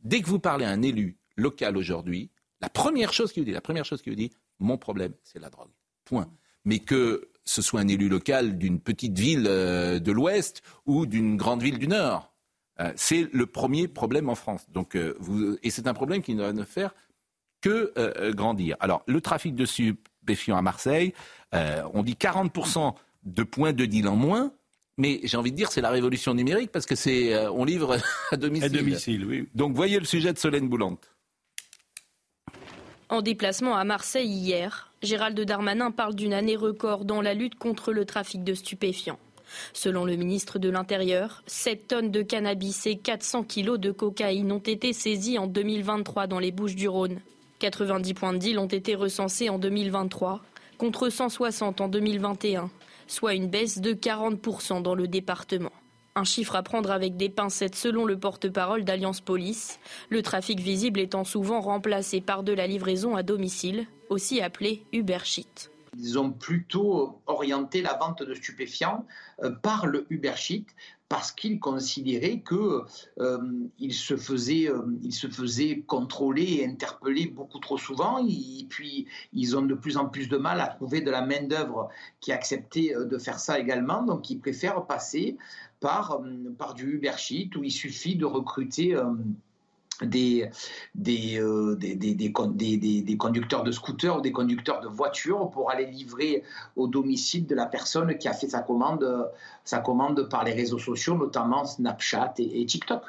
dès 0.03 0.21
que 0.21 0.27
vous 0.27 0.41
parlez 0.41 0.65
à 0.65 0.71
un 0.71 0.83
élu 0.83 1.17
local 1.37 1.77
aujourd'hui, 1.77 2.31
la 2.61 2.69
première 2.69 3.13
chose 3.13 3.33
qu'il 3.33 3.43
vous 3.43 3.47
dit, 3.47 3.53
la 3.53 3.61
première 3.61 3.85
chose 3.85 4.03
qu'il 4.03 4.13
vous 4.13 4.19
dit, 4.19 4.33
mon 4.59 4.79
problème, 4.79 5.13
c'est 5.23 5.39
la 5.39 5.51
drogue. 5.51 5.71
Point. 6.05 6.29
Mais 6.65 6.79
que 6.79 7.29
ce 7.45 7.63
soit 7.63 7.81
un 7.81 7.89
élu 7.89 8.09
local 8.09 8.59
d'une 8.59 8.81
petite 8.81 9.19
ville 9.19 9.47
euh, 9.49 9.99
de 9.99 10.13
l'Ouest 10.13 10.63
ou 10.87 11.07
d'une 11.07 11.37
grande 11.37 11.63
ville 11.63 11.79
du 11.79 11.89
Nord, 11.89 12.33
euh, 12.81 12.93
c'est 12.97 13.29
le 13.33 13.47
premier 13.47 13.89
problème 13.89 14.29
en 14.29 14.35
France. 14.35 14.67
Donc, 14.71 14.95
euh, 14.97 15.15
vous, 15.19 15.57
et 15.63 15.71
c'est 15.71 15.87
un 15.87 15.95
problème 15.95 16.23
qui 16.23 16.35
doit 16.35 16.53
nous 16.53 16.65
faire 16.65 16.95
que 17.63 17.93
euh, 17.97 18.33
grandir. 18.33 18.77
Alors, 18.81 19.03
le 19.07 19.21
trafic 19.21 19.55
de 19.55 19.65
stupéfiants 19.65 20.57
à 20.57 20.63
Marseille, 20.63 21.15
euh, 21.55 21.83
on 21.95 22.03
dit 22.03 22.15
40% 22.15 22.95
de 23.25 23.43
points 23.43 23.73
de 23.73 23.87
deal 23.87 24.09
en 24.09 24.17
moins. 24.17 24.53
Mais 24.99 25.21
j'ai 25.25 25.39
envie 25.39 25.53
de 25.53 25.57
dire, 25.57 25.73
c'est 25.73 25.81
la 25.81 25.91
révolution 25.91 26.35
numérique 26.35 26.71
parce 26.71 26.85
que 26.85 26.95
c'est, 26.95 27.33
euh, 27.33 27.51
on 27.51 27.65
livre 27.65 27.97
à 28.31 28.37
domicile. 28.37 28.65
À 28.67 28.69
domicile, 28.69 29.25
oui. 29.25 29.49
Donc, 29.55 29.75
voyez 29.75 29.99
le 29.99 30.05
sujet 30.05 30.33
de 30.33 30.39
Solène 30.39 30.69
Boulante. 30.69 31.12
En 33.13 33.21
déplacement 33.21 33.77
à 33.77 33.85
Marseille 33.85 34.31
hier, 34.31 34.91
Gérald 35.03 35.39
Darmanin 35.39 35.91
parle 35.91 36.15
d'une 36.15 36.33
année 36.33 36.57
record 36.57 37.05
dans 37.05 37.21
la 37.21 37.35
lutte 37.35 37.57
contre 37.57 37.93
le 37.93 38.07
trafic 38.07 38.43
de 38.43 38.55
stupéfiants. 38.55 39.19
Selon 39.75 40.07
le 40.07 40.17
ministre 40.17 40.59
de 40.59 40.71
l'Intérieur, 40.71 41.43
7 41.47 41.89
tonnes 41.89 42.11
de 42.11 42.23
cannabis 42.23 42.87
et 42.87 42.97
400 42.97 43.43
kilos 43.43 43.79
de 43.79 43.91
cocaïne 43.91 44.51
ont 44.51 44.61
été 44.61 44.95
saisis 44.95 45.39
en 45.39 45.47
2023 45.47 46.27
dans 46.27 46.39
les 46.39 46.53
Bouches 46.53 46.75
du 46.75 46.89
Rhône. 46.89 47.21
90 47.59 48.15
points 48.15 48.33
de 48.33 48.39
deal 48.39 48.59
ont 48.59 48.67
été 48.67 48.95
recensés 48.95 49.51
en 49.51 49.59
2023, 49.59 50.41
contre 50.79 51.11
160 51.11 51.83
en 51.83 51.89
2021, 51.89 52.71
soit 53.09 53.35
une 53.35 53.49
baisse 53.49 53.83
de 53.83 53.93
40% 53.93 54.81
dans 54.81 54.95
le 54.95 55.07
département. 55.07 55.73
Un 56.15 56.25
chiffre 56.25 56.57
à 56.57 56.63
prendre 56.63 56.91
avec 56.91 57.17
des 57.17 57.31
pincettes 57.31 57.75
selon 57.75 58.05
le 58.05 58.19
porte-parole 58.19 58.85
d'Alliance 58.85 59.23
Police, 59.23 59.81
le 60.11 60.21
trafic 60.21 60.61
visible 60.61 61.01
étant 61.01 61.25
souvent 61.25 61.63
remplacé 61.63 62.21
par 62.21 62.43
de 62.43 62.53
la 62.53 62.67
livraison 62.67 63.17
à 63.17 63.23
domicile, 63.23 63.87
aussi 64.11 64.43
appelée 64.43 64.85
Uber 64.93 65.21
Sheet. 65.25 65.71
Ils 65.99 66.19
ont 66.19 66.31
plutôt 66.31 67.21
orienté 67.27 67.81
la 67.81 67.95
vente 67.95 68.23
de 68.23 68.35
stupéfiants 68.35 69.07
euh, 69.43 69.51
par 69.51 69.87
le 69.87 70.07
Uber 70.11 70.37
Sheet 70.37 70.67
parce 71.09 71.33
qu'ils 71.33 71.61
considéraient 71.61 72.41
que 72.41 72.85
euh, 73.19 73.39
ils 73.79 73.93
se 73.93 74.17
faisaient, 74.17 74.69
euh, 74.69 74.83
se 75.11 75.29
faisaient 75.29 75.83
contrôler 75.87 76.61
et 76.61 76.67
interpeller 76.67 77.27
beaucoup 77.27 77.59
trop 77.59 77.77
souvent. 77.77 78.27
Et 78.27 78.67
puis 78.69 79.07
ils 79.35 79.57
ont 79.57 79.63
de 79.63 79.75
plus 79.75 79.99
en 79.99 80.07
plus 80.07 80.29
de 80.29 80.39
mal 80.39 80.61
à 80.61 80.69
trouver 80.69 81.03
de 81.03 81.11
la 81.11 81.25
main 81.25 81.43
d'œuvre 81.43 81.91
qui 82.21 82.33
acceptait 82.33 82.95
de 82.99 83.19
faire 83.19 83.39
ça 83.39 83.59
également. 83.59 84.03
Donc 84.03 84.31
ils 84.31 84.41
préfèrent 84.41 84.87
passer 84.87 85.37
par, 85.83 86.13
euh, 86.13 86.55
par 86.57 86.73
du 86.73 86.95
Uber 86.95 87.13
Sheet 87.19 87.51
où 87.57 87.65
il 87.65 87.71
suffit 87.71 88.17
de 88.17 88.25
recruter 88.25 88.95
euh, 88.95 89.05
des, 90.01 90.49
des, 90.95 91.39
euh, 91.39 91.77
des, 91.77 91.95
des, 91.95 92.15
des, 92.15 93.17
conducteurs 93.19 93.63
de 93.63 93.71
scooters 93.71 94.17
ou 94.17 94.21
des 94.23 94.33
conducteurs 94.33 94.81
de 94.81 94.89
voitures 94.89 95.51
pour 95.51 95.71
aller 95.71 95.85
livrer 95.85 96.45
au 96.77 96.89
domicile 96.89 97.47
de 97.47 97.55
la 97.55 97.67
personne 97.67 98.17
qui 98.17 98.29
a 98.29 98.33
fait 98.33 98.49
sa 98.49 98.61
commande, 98.61 99.31
sa 99.65 99.81
commande 99.81 100.29
par 100.31 100.45
les 100.45 100.53
réseaux 100.53 100.79
sociaux, 100.79 101.17
notamment 101.17 101.67
Snapchat 101.67 102.35
et, 102.39 102.63
et 102.63 102.67
TikTok. 102.67 103.03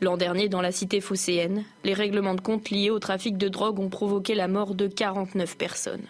L'an 0.00 0.16
dernier, 0.16 0.48
dans 0.48 0.62
la 0.62 0.72
cité 0.72 1.00
phocéenne, 1.00 1.64
les 1.84 1.94
règlements 1.94 2.34
de 2.34 2.40
compte 2.40 2.70
liés 2.70 2.90
au 2.90 2.98
trafic 2.98 3.36
de 3.36 3.48
drogue 3.48 3.78
ont 3.78 3.90
provoqué 3.90 4.34
la 4.34 4.48
mort 4.48 4.74
de 4.74 4.88
49 4.88 5.56
personnes. 5.56 6.06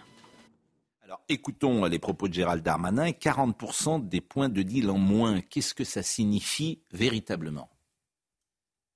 Alors 1.13 1.21
écoutons 1.29 1.85
les 1.85 1.99
propos 1.99 2.27
de 2.27 2.33
Gérald 2.33 2.63
Darmanin. 2.63 3.11
40% 3.11 4.09
des 4.09 4.23
points 4.23 4.49
de 4.49 4.63
deal 4.63 4.89
en 4.89 4.97
moins. 4.97 5.43
Qu'est-ce 5.43 5.75
que 5.75 5.85
ça 5.85 6.03
signifie 6.03 6.81
véritablement? 6.91 7.69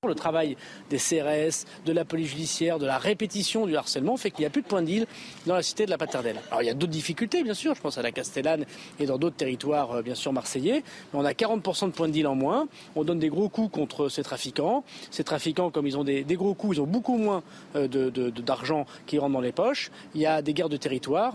Le 0.08 0.14
travail 0.14 0.56
des 0.88 0.96
CRS, 0.96 1.66
de 1.84 1.92
la 1.92 2.06
police 2.06 2.30
judiciaire, 2.30 2.78
de 2.78 2.86
la 2.86 2.96
répétition 2.96 3.66
du 3.66 3.76
harcèlement 3.76 4.16
fait 4.16 4.30
qu'il 4.30 4.40
n'y 4.40 4.46
a 4.46 4.50
plus 4.50 4.62
de 4.62 4.66
points 4.66 4.80
de 4.80 4.86
deal 4.86 5.06
dans 5.44 5.56
la 5.56 5.62
cité 5.62 5.84
de 5.84 5.90
la 5.90 5.98
Paternelle. 5.98 6.40
Alors 6.50 6.62
il 6.62 6.66
y 6.66 6.70
a 6.70 6.74
d'autres 6.74 6.92
difficultés, 6.92 7.42
bien 7.42 7.52
sûr, 7.52 7.74
je 7.74 7.82
pense 7.82 7.98
à 7.98 8.02
la 8.02 8.12
Castellane 8.12 8.64
et 8.98 9.04
dans 9.04 9.18
d'autres 9.18 9.36
territoires, 9.36 9.92
euh, 9.92 10.02
bien 10.02 10.14
sûr, 10.14 10.32
marseillais, 10.32 10.84
mais 11.12 11.20
on 11.20 11.24
a 11.24 11.32
40% 11.32 11.88
de 11.88 11.92
points 11.92 12.08
de 12.08 12.12
deal 12.14 12.26
en 12.28 12.34
moins. 12.34 12.66
On 12.94 13.04
donne 13.04 13.18
des 13.18 13.28
gros 13.28 13.50
coups 13.50 13.70
contre 13.70 14.08
ces 14.08 14.22
trafiquants. 14.22 14.84
Ces 15.10 15.24
trafiquants, 15.24 15.70
comme 15.70 15.86
ils 15.86 15.98
ont 15.98 16.04
des, 16.04 16.24
gros 16.24 16.54
coups, 16.54 16.78
ils 16.78 16.80
ont 16.80 16.86
beaucoup 16.86 17.18
moins 17.18 17.42
euh, 17.74 17.88
d'argent 18.30 18.86
qui 19.04 19.18
rentre 19.18 19.34
dans 19.34 19.40
les 19.42 19.52
poches. 19.52 19.90
Il 20.14 20.22
y 20.22 20.26
a 20.26 20.40
des 20.40 20.54
guerres 20.54 20.70
de 20.70 20.78
territoire. 20.78 21.34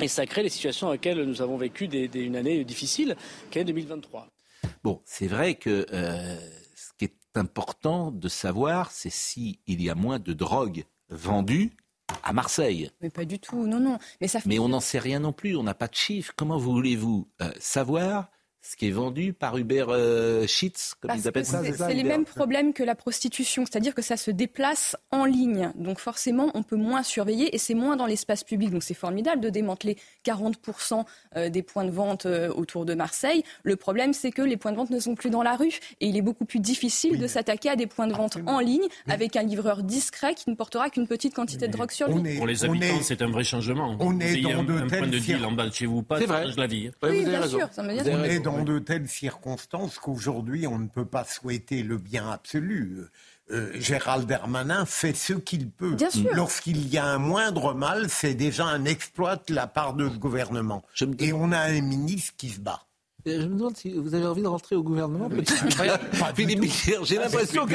Et 0.00 0.08
ça 0.08 0.26
crée 0.26 0.42
les 0.42 0.48
situations 0.48 0.88
dans 0.88 0.92
lesquelles 0.92 1.22
nous 1.22 1.40
avons 1.40 1.56
vécu 1.56 1.84
une 1.86 2.36
année 2.36 2.64
difficile, 2.64 3.16
qui 3.50 3.58
est 3.58 3.64
2023. 3.64 4.28
Bon, 4.82 5.00
c'est 5.04 5.26
vrai 5.26 5.54
que 5.54 5.86
euh, 5.92 6.36
ce 6.74 6.90
qui 6.98 7.04
est 7.06 7.16
important 7.36 8.10
de 8.10 8.28
savoir, 8.28 8.90
c'est 8.90 9.10
s'il 9.10 9.56
y 9.66 9.90
a 9.90 9.94
moins 9.94 10.18
de 10.18 10.32
drogue 10.32 10.84
vendue 11.08 11.76
à 12.22 12.32
Marseille. 12.32 12.90
Mais 13.00 13.10
pas 13.10 13.24
du 13.24 13.38
tout, 13.38 13.66
non, 13.66 13.80
non. 13.80 13.98
Mais, 14.20 14.28
ça 14.28 14.40
Mais 14.46 14.58
on 14.58 14.68
n'en 14.68 14.80
sait 14.80 14.98
rien 14.98 15.20
non 15.20 15.32
plus, 15.32 15.56
on 15.56 15.62
n'a 15.62 15.74
pas 15.74 15.88
de 15.88 15.94
chiffres. 15.94 16.32
Comment 16.36 16.58
voulez-vous 16.58 17.30
euh, 17.40 17.50
savoir 17.58 18.28
ce 18.64 18.76
qui 18.76 18.88
est 18.88 18.92
vendu 18.92 19.34
par 19.34 19.58
Uber 19.58 19.84
euh, 19.90 20.46
Sheets, 20.46 20.94
comme 20.98 21.10
ils 21.14 21.28
appellent 21.28 21.44
ça. 21.44 21.62
C'est 21.62 21.92
les 21.92 22.02
mêmes 22.02 22.24
problèmes 22.24 22.72
que 22.72 22.82
la 22.82 22.94
prostitution, 22.94 23.64
c'est-à-dire 23.66 23.94
que 23.94 24.00
ça 24.00 24.16
se 24.16 24.30
déplace 24.30 24.96
en 25.10 25.26
ligne. 25.26 25.70
Donc 25.74 25.98
forcément, 25.98 26.50
on 26.54 26.62
peut 26.62 26.76
moins 26.76 27.02
surveiller 27.02 27.54
et 27.54 27.58
c'est 27.58 27.74
moins 27.74 27.94
dans 27.96 28.06
l'espace 28.06 28.42
public. 28.42 28.70
Donc 28.70 28.82
c'est 28.82 28.94
formidable 28.94 29.42
de 29.42 29.50
démanteler 29.50 29.98
40% 30.24 31.04
euh, 31.36 31.50
des 31.50 31.62
points 31.62 31.84
de 31.84 31.90
vente 31.90 32.24
euh, 32.24 32.48
autour 32.54 32.86
de 32.86 32.94
Marseille. 32.94 33.42
Le 33.64 33.76
problème, 33.76 34.14
c'est 34.14 34.30
que 34.30 34.40
les 34.40 34.56
points 34.56 34.72
de 34.72 34.78
vente 34.78 34.90
ne 34.90 34.98
sont 34.98 35.14
plus 35.14 35.28
dans 35.28 35.42
la 35.42 35.56
rue 35.56 35.78
et 36.00 36.06
il 36.06 36.16
est 36.16 36.22
beaucoup 36.22 36.46
plus 36.46 36.60
difficile 36.60 37.18
de 37.18 37.26
s'attaquer 37.26 37.68
à 37.68 37.76
des 37.76 37.86
points 37.86 38.06
de 38.06 38.14
vente 38.14 38.38
en 38.46 38.60
ligne 38.60 38.86
avec 39.06 39.36
un 39.36 39.42
livreur 39.42 39.82
discret 39.82 40.34
qui 40.34 40.48
ne 40.48 40.54
portera 40.54 40.88
qu'une 40.88 41.06
petite 41.06 41.34
quantité 41.34 41.68
de 41.68 41.72
drogue 41.72 41.90
sur 41.90 42.08
lui. 42.08 42.38
Pour 42.38 42.46
les 42.46 42.64
habitants, 42.64 43.02
c'est 43.02 43.20
un 43.20 43.28
vrai 43.28 43.44
changement. 43.44 43.94
On 44.00 44.18
est 44.20 44.40
dans 44.40 44.60
un, 44.60 44.64
de 44.64 44.72
un 44.72 44.88
point 44.88 45.06
de 45.06 45.18
deal 45.18 45.44
en 45.44 45.52
bas 45.52 45.66
de 45.66 45.74
chez 45.74 45.84
vous, 45.84 46.02
pas, 46.02 46.18
c'est 46.18 46.26
vrai. 46.26 46.50
je 46.50 46.58
la 46.58 46.66
vie. 46.66 46.90
Oui, 47.02 47.26
bien 47.26 47.46
sûr, 47.46 47.68
ça 47.70 47.82
me 47.82 47.92
dans 48.58 48.64
de 48.64 48.78
telles 48.78 49.08
circonstances 49.08 49.98
qu'aujourd'hui 49.98 50.66
on 50.66 50.78
ne 50.78 50.88
peut 50.88 51.04
pas 51.04 51.24
souhaiter 51.24 51.82
le 51.82 51.98
bien 51.98 52.30
absolu. 52.30 53.04
Euh, 53.50 53.72
Gérald 53.74 54.26
Darmanin 54.26 54.86
fait 54.86 55.14
ce 55.14 55.34
qu'il 55.34 55.70
peut. 55.70 55.96
Lorsqu'il 56.32 56.88
y 56.88 56.96
a 56.96 57.04
un 57.04 57.18
moindre 57.18 57.74
mal, 57.74 58.08
c'est 58.08 58.34
déjà 58.34 58.64
un 58.64 58.86
exploit 58.86 59.36
de 59.36 59.54
la 59.54 59.66
part 59.66 59.94
de 59.94 60.08
ce 60.08 60.16
gouvernement. 60.16 60.82
Et 61.18 61.32
on 61.32 61.52
a 61.52 61.58
un 61.58 61.80
ministre 61.82 62.32
qui 62.38 62.48
se 62.48 62.60
bat. 62.60 62.86
Je 63.26 63.46
me 63.46 63.56
demande 63.56 63.76
si 63.76 63.92
vous 63.92 64.14
avez 64.14 64.26
envie 64.26 64.42
de 64.42 64.46
rentrer 64.46 64.76
au 64.76 64.82
gouvernement, 64.82 65.30
Philippe 66.34 66.64
j'ai 67.04 67.16
l'impression 67.16 67.66
que 67.66 67.74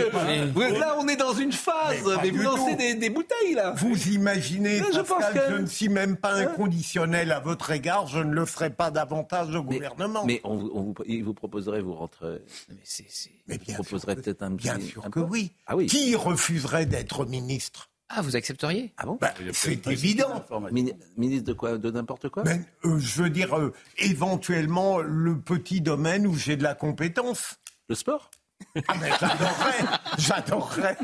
là, 0.79 0.95
on 0.99 1.07
est 1.07 1.15
dans 1.15 1.33
une 1.33 1.51
phase, 1.51 2.03
mais, 2.21 2.29
vous 2.29 2.43
lancez 2.43 2.75
des, 2.75 3.09
bouteilles, 3.09 3.55
là. 3.55 3.73
Vous 3.77 4.09
imaginez, 4.09 4.79
je, 4.93 4.99
Pascal, 5.01 5.47
je 5.49 5.55
ne 5.55 5.65
suis 5.65 5.89
même 5.89 6.17
pas 6.17 6.35
hein 6.35 6.47
inconditionnel 6.47 7.31
à 7.31 7.39
votre 7.39 7.71
égard, 7.71 8.07
je 8.07 8.19
ne 8.19 8.33
le 8.33 8.45
ferai 8.45 8.69
pas 8.69 8.91
davantage 8.91 9.55
au 9.55 9.63
gouvernement. 9.63 10.23
Mais 10.25 10.41
on, 10.43 10.55
vous, 10.55 10.93
il 11.07 11.23
vous 11.23 11.33
proposerait, 11.33 11.81
vous 11.81 11.95
rentrez... 11.95 12.41
Mais, 13.47 13.57
bien 13.57 13.75
proposerait 13.75 14.15
peut-être 14.15 14.43
un 14.43 14.51
Bien 14.51 14.79
sûr 14.79 15.09
que 15.09 15.19
oui. 15.19 15.51
Ah 15.65 15.75
oui. 15.75 15.87
Qui 15.87 16.15
refuserait 16.15 16.85
d'être 16.85 17.25
ministre? 17.25 17.89
Ah, 18.09 18.21
vous 18.21 18.35
accepteriez? 18.35 18.93
Ah 18.97 19.05
bon? 19.05 19.17
Bah, 19.21 19.33
C'est 19.53 19.85
évident. 19.87 20.43
ministre 21.15 21.45
de 21.45 21.53
quoi? 21.53 21.77
De 21.77 21.91
n'importe 21.91 22.29
quoi? 22.29 22.43
Ben, 22.43 22.65
euh, 22.85 22.97
Je 22.99 23.21
veux 23.21 23.29
dire, 23.29 23.55
euh, 23.57 23.71
éventuellement, 23.97 24.99
le 24.99 25.39
petit 25.39 25.79
domaine 25.79 26.25
où 26.25 26.35
j'ai 26.35 26.57
de 26.57 26.63
la 26.63 26.73
compétence. 26.73 27.59
Le 27.87 27.95
sport? 27.95 28.31
Ah, 28.87 28.95
mais 28.99 29.09
j'adorerais 29.19 29.99
J'adorerais 30.17 30.97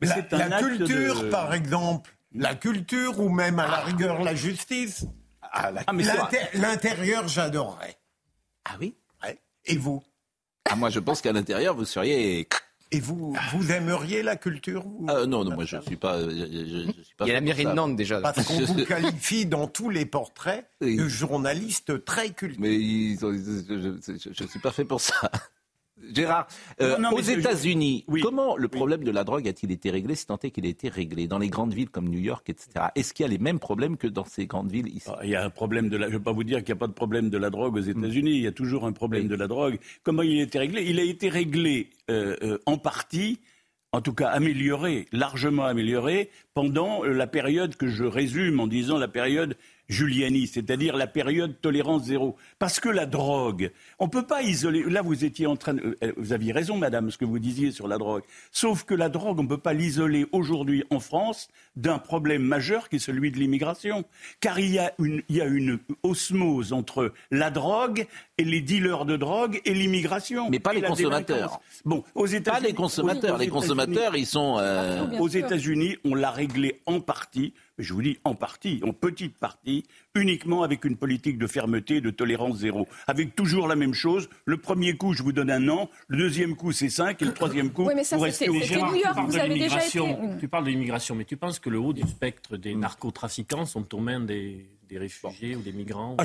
La, 0.00 0.58
culture, 0.60 1.30
par 1.30 1.54
exemple. 1.54 2.14
La 2.32 2.54
culture 2.54 3.18
ou 3.18 3.30
même, 3.30 3.58
à 3.58 3.66
la 3.66 3.80
rigueur, 3.80 4.22
la 4.22 4.34
justice. 4.34 5.06
Ah, 5.40 5.72
ah 5.86 5.92
L'intérieur, 6.54 7.26
j'adorerais. 7.26 7.96
Ah 8.64 8.76
oui? 8.78 8.94
Et 9.64 9.76
vous? 9.76 10.02
Ah, 10.64 10.76
Moi, 10.76 10.90
je 10.90 10.98
pense 10.98 11.20
qu'à 11.20 11.32
l'intérieur, 11.32 11.74
vous 11.74 11.84
seriez 11.84 12.48
et 12.90 13.00
vous, 13.00 13.36
vous 13.52 13.72
aimeriez 13.72 14.22
la 14.22 14.36
culture 14.36 14.84
ah, 15.08 15.26
Non, 15.26 15.44
non, 15.44 15.54
moi 15.54 15.64
je 15.64 15.76
ne 15.76 15.82
suis 15.82 15.96
pas. 15.96 16.20
Je, 16.20 16.92
suis 17.02 17.14
pas 17.16 17.26
Il 17.26 17.28
y 17.28 17.30
a 17.30 17.34
la 17.34 17.40
mairie 17.40 17.64
de 17.64 17.72
Nantes 17.72 17.96
déjà. 17.96 18.20
Parce 18.20 18.46
qu'on 18.46 18.60
vous 18.64 18.84
qualifie 18.86 19.46
dans 19.46 19.66
tous 19.66 19.90
les 19.90 20.06
portraits 20.06 20.66
de 20.80 21.08
journaliste 21.08 22.04
très 22.04 22.30
culture. 22.30 22.60
Mais 22.60 22.78
je 22.78 24.42
ne 24.42 24.48
suis 24.48 24.60
pas 24.60 24.72
fait 24.72 24.84
pour 24.84 25.00
ça. 25.00 25.30
Gérard, 26.14 26.48
euh, 26.80 26.96
aux 27.12 27.20
États-Unis, 27.20 28.04
comment 28.22 28.56
le 28.56 28.68
problème 28.68 29.04
de 29.04 29.10
la 29.10 29.24
drogue 29.24 29.46
a-t-il 29.48 29.72
été 29.72 29.90
réglé, 29.90 30.14
si 30.14 30.26
tant 30.26 30.38
est 30.42 30.50
qu'il 30.50 30.66
a 30.66 30.68
été 30.68 30.88
réglé 30.88 31.26
Dans 31.26 31.38
les 31.38 31.48
grandes 31.48 31.74
villes 31.74 31.90
comme 31.90 32.08
New 32.08 32.18
York, 32.18 32.48
etc. 32.48 32.86
Est-ce 32.94 33.12
qu'il 33.14 33.24
y 33.24 33.28
a 33.28 33.30
les 33.30 33.38
mêmes 33.38 33.58
problèmes 33.58 33.96
que 33.96 34.06
dans 34.06 34.24
ces 34.24 34.46
grandes 34.46 34.70
villes 34.70 34.88
ici? 34.88 35.08
Ah, 35.08 35.20
Il 35.22 35.30
y 35.30 35.36
a 35.36 35.44
un 35.44 35.50
problème 35.50 35.88
de 35.88 35.96
la... 35.96 36.06
Je 36.06 36.12
ne 36.12 36.18
vais 36.18 36.24
pas 36.24 36.32
vous 36.32 36.44
dire 36.44 36.58
qu'il 36.58 36.74
n'y 36.74 36.78
a 36.78 36.80
pas 36.80 36.86
de 36.86 36.92
problème 36.92 37.30
de 37.30 37.38
la 37.38 37.50
drogue 37.50 37.76
aux 37.76 37.80
États-Unis. 37.80 38.32
Il 38.32 38.42
y 38.42 38.46
a 38.46 38.52
toujours 38.52 38.86
un 38.86 38.92
problème 38.92 39.28
de 39.28 39.34
la 39.34 39.46
drogue. 39.46 39.78
Comment 40.02 40.22
il 40.22 40.38
a 40.40 40.42
été 40.42 40.58
réglé? 40.58 40.84
Il 40.86 40.98
a 40.98 41.04
été 41.04 41.28
réglé 41.28 41.90
euh, 42.10 42.36
euh, 42.42 42.58
en 42.66 42.78
partie 42.78 43.40
en 43.92 44.02
tout 44.02 44.12
cas 44.12 44.28
amélioré, 44.28 45.06
largement 45.12 45.64
amélioré, 45.64 46.30
pendant 46.52 47.04
la 47.04 47.26
période 47.26 47.74
que 47.76 47.88
je 47.88 48.04
résume 48.04 48.60
en 48.60 48.66
disant 48.66 48.98
la 48.98 49.08
période 49.08 49.56
Giuliani, 49.88 50.46
c'est-à-dire 50.46 50.96
la 50.96 51.06
période 51.06 51.60
tolérance 51.60 52.04
zéro. 52.04 52.36
Parce 52.58 52.78
que 52.78 52.88
la 52.88 53.06
drogue, 53.06 53.70
on 53.98 54.04
ne 54.06 54.10
peut 54.10 54.26
pas 54.26 54.42
isoler. 54.42 54.82
Là, 54.84 55.02
vous 55.02 55.24
étiez 55.24 55.46
en 55.46 55.56
train. 55.56 55.74
De, 55.74 55.96
euh, 56.02 56.12
vous 56.16 56.32
aviez 56.32 56.52
raison, 56.52 56.76
madame, 56.76 57.10
ce 57.10 57.16
que 57.16 57.24
vous 57.24 57.38
disiez 57.38 57.72
sur 57.72 57.88
la 57.88 57.96
drogue. 57.96 58.22
Sauf 58.52 58.84
que 58.84 58.94
la 58.94 59.08
drogue, 59.08 59.38
on 59.38 59.44
ne 59.44 59.48
peut 59.48 59.58
pas 59.58 59.72
l'isoler 59.72 60.26
aujourd'hui 60.32 60.84
en 60.90 61.00
France 61.00 61.48
d'un 61.76 61.98
problème 61.98 62.42
majeur 62.42 62.88
qui 62.88 62.96
est 62.96 63.00
celui 63.00 63.30
de 63.30 63.38
l'immigration. 63.38 64.04
Car 64.40 64.58
il 64.58 64.70
y, 64.70 64.78
a 64.78 64.92
une, 64.98 65.22
il 65.28 65.36
y 65.36 65.40
a 65.40 65.46
une 65.46 65.78
osmose 66.02 66.72
entre 66.72 67.12
la 67.30 67.50
drogue 67.50 68.06
et 68.36 68.44
les 68.44 68.60
dealers 68.60 69.06
de 69.06 69.16
drogue 69.16 69.60
et 69.64 69.72
l'immigration. 69.72 70.50
Mais 70.50 70.58
pas 70.58 70.74
les 70.74 70.82
consommateurs. 70.82 71.60
Bon, 71.84 72.04
aux 72.14 72.26
États-Unis. 72.26 72.60
Pas 72.60 72.68
les 72.68 72.74
consommateurs. 72.74 73.38
les 73.38 73.48
consommateurs, 73.48 74.16
ils 74.16 74.26
sont. 74.26 74.56
Euh... 74.58 75.18
Aux 75.18 75.28
États-Unis, 75.28 75.96
on 76.04 76.14
l'a 76.14 76.30
réglé 76.30 76.80
en 76.86 77.00
partie 77.00 77.54
je 77.78 77.94
vous 77.94 78.02
dis 78.02 78.18
en 78.24 78.34
partie, 78.34 78.80
en 78.84 78.92
petite 78.92 79.38
partie, 79.38 79.84
uniquement 80.14 80.62
avec 80.62 80.84
une 80.84 80.96
politique 80.96 81.38
de 81.38 81.46
fermeté, 81.46 82.00
de 82.00 82.10
tolérance 82.10 82.58
zéro. 82.58 82.86
Avec 83.06 83.34
toujours 83.34 83.68
la 83.68 83.76
même 83.76 83.94
chose. 83.94 84.28
Le 84.44 84.56
premier 84.56 84.96
coup, 84.96 85.12
je 85.12 85.22
vous 85.22 85.32
donne 85.32 85.50
un 85.50 85.68
an. 85.68 85.88
Le 86.08 86.18
deuxième 86.18 86.56
coup, 86.56 86.72
c'est 86.72 86.88
cinq. 86.90 87.22
Et 87.22 87.24
le 87.24 87.34
troisième 87.34 87.70
coup, 87.70 87.84
vous 87.84 88.18
restez 88.20 88.48
au 88.48 88.54
New 88.54 88.60
York, 88.60 89.18
vous 89.26 89.36
avez 89.36 89.54
déjà 89.54 89.84
été... 89.84 90.00
Tu 90.40 90.48
parles 90.48 90.64
de 90.64 90.70
l'immigration, 90.70 91.14
mais 91.14 91.24
tu 91.24 91.36
penses 91.36 91.58
que 91.58 91.70
le 91.70 91.78
haut 91.78 91.92
du 91.92 92.02
spectre 92.02 92.56
des 92.56 92.74
narcotrafiquants 92.74 93.66
sont 93.66 93.94
aux 93.94 94.00
mains 94.00 94.20
des 94.20 94.66
des 94.88 94.98
réfugiés 94.98 95.54
ou 95.54 95.60
des 95.60 95.72
migrants 95.72 96.16
ah, 96.18 96.24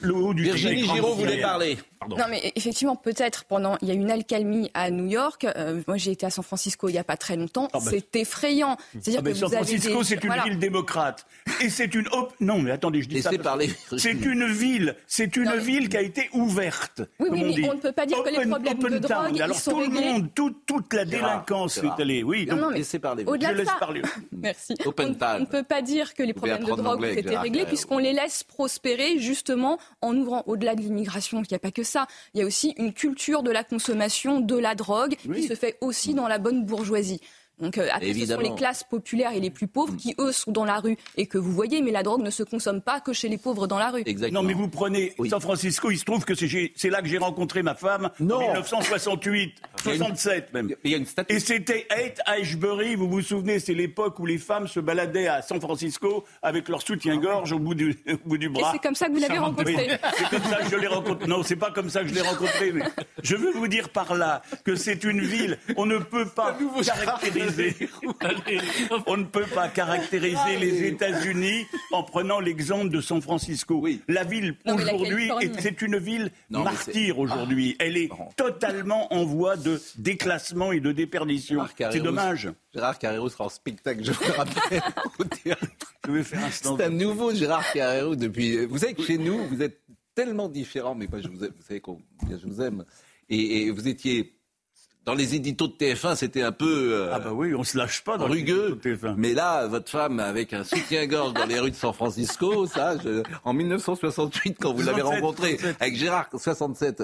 le, 0.00 0.14
haut 0.14 0.34
du 0.34 0.42
Virginie 0.42 0.84
Giraud 0.84 1.14
voulait 1.14 1.40
parler. 1.40 1.78
Non, 2.08 2.24
mais 2.30 2.52
effectivement, 2.56 2.96
peut-être 2.96 3.44
pendant. 3.44 3.76
Il 3.82 3.88
y 3.88 3.90
a 3.90 3.94
une 3.94 4.10
alcalmie 4.10 4.70
à 4.74 4.90
New 4.90 5.06
York. 5.06 5.44
Euh, 5.44 5.82
moi, 5.86 5.96
j'ai 5.96 6.12
été 6.12 6.26
à 6.26 6.30
San 6.30 6.42
Francisco 6.42 6.88
il 6.88 6.92
n'y 6.92 6.98
a 6.98 7.04
pas 7.04 7.16
très 7.16 7.36
longtemps. 7.36 7.68
Ah, 7.72 7.78
bah. 7.78 7.90
c'est 7.90 8.16
effrayant. 8.16 8.76
C'est-à-dire 8.92 9.20
ah, 9.24 9.28
que 9.28 9.34
San 9.34 9.50
Francisco, 9.50 10.02
c'est 10.02 10.24
une 10.24 10.34
ville 10.44 10.58
démocrate. 10.58 11.26
Et 11.62 11.68
c'est 11.68 11.94
une. 11.94 12.08
Non, 12.40 12.58
mais 12.58 12.70
attendez, 12.70 13.02
je 13.02 13.08
dis 13.08 13.22
ça. 13.22 13.30
C'est 13.96 14.12
une 14.24 14.46
ville. 14.46 14.96
C'est 15.06 15.36
une 15.36 15.56
ville 15.56 15.88
qui 15.88 15.96
a 15.96 16.02
été 16.02 16.28
ouverte. 16.32 17.02
Oui, 17.18 17.28
oui, 17.30 17.54
mais 17.56 17.68
on 17.68 17.74
ne 17.74 17.80
peut 17.80 17.92
pas 17.92 18.06
dire 18.06 18.22
que 18.22 18.30
les 18.30 18.46
problèmes 18.46 18.78
de 18.78 18.98
drogue 18.98 19.40
Alors, 19.40 19.56
sont 19.56 19.72
tout 19.72 19.80
le 19.80 19.88
monde, 19.88 20.28
toute 20.34 20.92
la 20.92 21.04
délinquance 21.04 21.78
est 21.78 22.00
allée. 22.00 22.22
Oui, 22.22 22.46
donc. 22.46 22.74
Laissez 22.74 22.98
parler. 22.98 23.24
Au-delà 23.26 23.54
de 23.54 23.64
ça. 23.64 23.78
Merci. 24.32 24.74
On 24.84 24.90
ne 24.90 25.44
peut 25.44 25.62
pas 25.62 25.82
dire 25.82 26.14
que 26.14 26.22
les 26.22 26.32
problèmes 26.32 26.64
de 26.64 26.72
drogue 26.72 27.00
ont 27.00 27.04
été 27.04 27.36
réglés 27.36 27.66
puisqu'on 27.66 27.99
les 28.00 28.12
laisse 28.12 28.42
prospérer 28.42 29.18
justement 29.18 29.78
en 30.02 30.16
ouvrant 30.16 30.42
au-delà 30.46 30.74
de 30.74 30.80
l'immigration. 30.80 31.42
Il 31.42 31.46
n'y 31.50 31.56
a 31.56 31.60
pas 31.60 31.70
que 31.70 31.82
ça. 31.82 32.06
Il 32.34 32.40
y 32.40 32.42
a 32.42 32.46
aussi 32.46 32.74
une 32.76 32.92
culture 32.92 33.42
de 33.42 33.50
la 33.50 33.64
consommation 33.64 34.40
de 34.40 34.56
la 34.56 34.74
drogue 34.74 35.16
qui 35.16 35.46
se 35.46 35.54
fait 35.54 35.76
aussi 35.80 36.14
dans 36.14 36.28
la 36.28 36.38
bonne 36.38 36.64
bourgeoisie. 36.64 37.20
Donc 37.60 37.78
euh, 37.78 37.88
après, 37.92 38.14
ce 38.14 38.26
sont 38.26 38.40
les 38.40 38.54
classes 38.54 38.84
populaires 38.84 39.32
et 39.32 39.40
les 39.40 39.50
plus 39.50 39.66
pauvres 39.66 39.94
qui, 39.96 40.14
eux, 40.18 40.32
sont 40.32 40.50
dans 40.50 40.64
la 40.64 40.78
rue 40.78 40.96
et 41.16 41.26
que 41.26 41.38
vous 41.38 41.52
voyez, 41.52 41.82
mais 41.82 41.90
la 41.90 42.02
drogue 42.02 42.22
ne 42.22 42.30
se 42.30 42.42
consomme 42.42 42.80
pas 42.80 43.00
que 43.00 43.12
chez 43.12 43.28
les 43.28 43.38
pauvres 43.38 43.66
dans 43.66 43.78
la 43.78 43.90
rue. 43.90 44.02
Exactement. 44.06 44.42
Non, 44.42 44.46
mais 44.46 44.54
vous 44.54 44.68
prenez 44.68 45.14
San 45.28 45.40
Francisco, 45.40 45.90
il 45.90 45.98
se 45.98 46.04
trouve 46.04 46.24
que 46.24 46.34
c'est 46.34 46.90
là 46.90 47.02
que 47.02 47.08
j'ai 47.08 47.18
rencontré 47.18 47.62
ma 47.62 47.74
femme 47.74 48.10
en 48.20 48.38
1968, 48.38 49.54
67 49.82 50.54
même. 50.54 50.74
Il 50.84 50.90
y 50.90 50.94
a 50.94 50.98
une 50.98 51.06
et 51.28 51.40
c'était 51.40 51.86
Haight 51.90 52.20
Ashbury, 52.26 52.94
vous 52.94 53.08
vous 53.08 53.22
souvenez, 53.22 53.58
c'est 53.58 53.74
l'époque 53.74 54.18
où 54.18 54.26
les 54.26 54.38
femmes 54.38 54.66
se 54.66 54.80
baladaient 54.80 55.28
à 55.28 55.42
San 55.42 55.60
Francisco 55.60 56.24
avec 56.42 56.68
leur 56.68 56.82
soutien-gorge 56.82 57.52
au, 57.52 57.58
bout 57.58 57.74
du, 57.74 57.98
bout 58.24 58.38
du 58.38 58.48
bras. 58.48 58.70
Et 58.70 58.72
c'est 58.72 58.82
comme 58.82 58.94
ça 58.94 59.08
que 59.08 59.12
vous 59.12 59.20
l'avez 59.20 59.38
rencontré. 59.38 59.98
c'est 60.16 60.28
comme 60.28 60.50
ça 60.50 60.56
que 60.62 60.70
je 60.70 60.76
l'ai 60.76 60.86
rencontré. 60.86 61.28
Non, 61.28 61.42
c'est 61.42 61.56
pas 61.56 61.70
comme 61.70 61.90
ça 61.90 62.02
que 62.02 62.08
je 62.08 62.14
l'ai 62.14 62.22
rencontré, 62.22 62.72
mais 62.72 62.84
je 63.22 63.36
veux 63.36 63.52
vous 63.52 63.68
dire 63.68 63.90
par 63.90 64.14
là 64.14 64.42
que 64.64 64.74
c'est 64.74 65.04
une 65.04 65.20
ville, 65.20 65.58
on 65.76 65.86
ne 65.86 65.98
peut 65.98 66.26
pas 66.26 66.56
caractériser 66.84 67.49
on 69.06 69.16
ne 69.16 69.24
peut 69.24 69.46
pas 69.54 69.68
caractériser 69.68 70.56
les 70.58 70.84
États-Unis 70.84 71.66
en 71.92 72.02
prenant 72.02 72.40
l'exemple 72.40 72.90
de 72.90 73.00
San 73.00 73.20
Francisco. 73.20 73.84
La 74.08 74.24
ville 74.24 74.56
aujourd'hui, 74.66 75.30
c'est 75.58 75.82
une 75.82 75.98
ville 75.98 76.30
martyre 76.50 77.18
aujourd'hui. 77.18 77.76
Elle 77.78 77.96
est 77.96 78.10
totalement 78.36 79.12
en 79.12 79.24
voie 79.24 79.56
de 79.56 79.80
déclassement 79.96 80.72
et 80.72 80.80
de 80.80 80.92
déperdition. 80.92 81.64
C'est 81.78 82.00
dommage. 82.00 82.48
Gérard 82.72 82.98
Carrero 82.98 83.28
sera 83.28 83.44
en 83.44 83.48
spectacle, 83.48 84.04
je 84.04 84.12
vous 84.12 84.32
rappelle, 84.32 84.82
Je 86.06 86.12
vais 86.12 86.22
faire 86.22 86.44
un 86.44 86.50
C'est 86.50 86.84
un 86.84 86.90
nouveau 86.90 87.34
Gérard 87.34 87.72
Carrero 87.72 88.14
depuis. 88.14 88.64
Vous 88.66 88.78
savez 88.78 88.94
que 88.94 89.02
chez 89.02 89.18
nous, 89.18 89.44
vous 89.48 89.60
êtes 89.62 89.80
tellement 90.14 90.48
différents, 90.48 90.94
mais 90.94 91.06
moi, 91.10 91.20
je 91.20 91.28
vous, 91.28 91.44
aime, 91.44 91.52
vous 91.56 91.62
savez 91.66 91.80
combien 91.80 92.04
je 92.30 92.46
vous 92.46 92.60
aime. 92.62 92.84
et 93.28 93.70
vous 93.70 93.88
étiez 93.88 94.39
dans 95.06 95.14
les 95.14 95.34
éditos 95.34 95.66
de 95.66 95.72
TF1, 95.72 96.16
c'était 96.16 96.42
un 96.42 96.52
peu. 96.52 96.92
Euh, 96.92 97.12
ah 97.12 97.20
bah 97.20 97.32
oui, 97.32 97.54
on 97.54 97.64
se 97.64 97.76
lâche 97.78 98.02
pas 98.02 98.18
dans 98.18 98.26
rugueux. 98.26 98.78
Les 98.84 98.92
de 98.92 98.96
TF1. 98.96 99.14
Mais 99.16 99.32
là, 99.32 99.66
votre 99.66 99.90
femme 99.90 100.20
avec 100.20 100.52
un 100.52 100.64
soutien-gorge 100.64 101.34
dans 101.34 101.46
les 101.46 101.58
rues 101.58 101.70
de 101.70 101.76
San 101.76 101.92
Francisco, 101.92 102.66
ça, 102.66 102.94
en 103.44 103.52
1968, 103.52 104.58
quand 104.60 104.72
vous 104.72 104.82
l'avez 104.82 105.02
rencontré 105.02 105.58
avec 105.80 105.96
Gérard 105.96 106.28
67, 106.32 107.02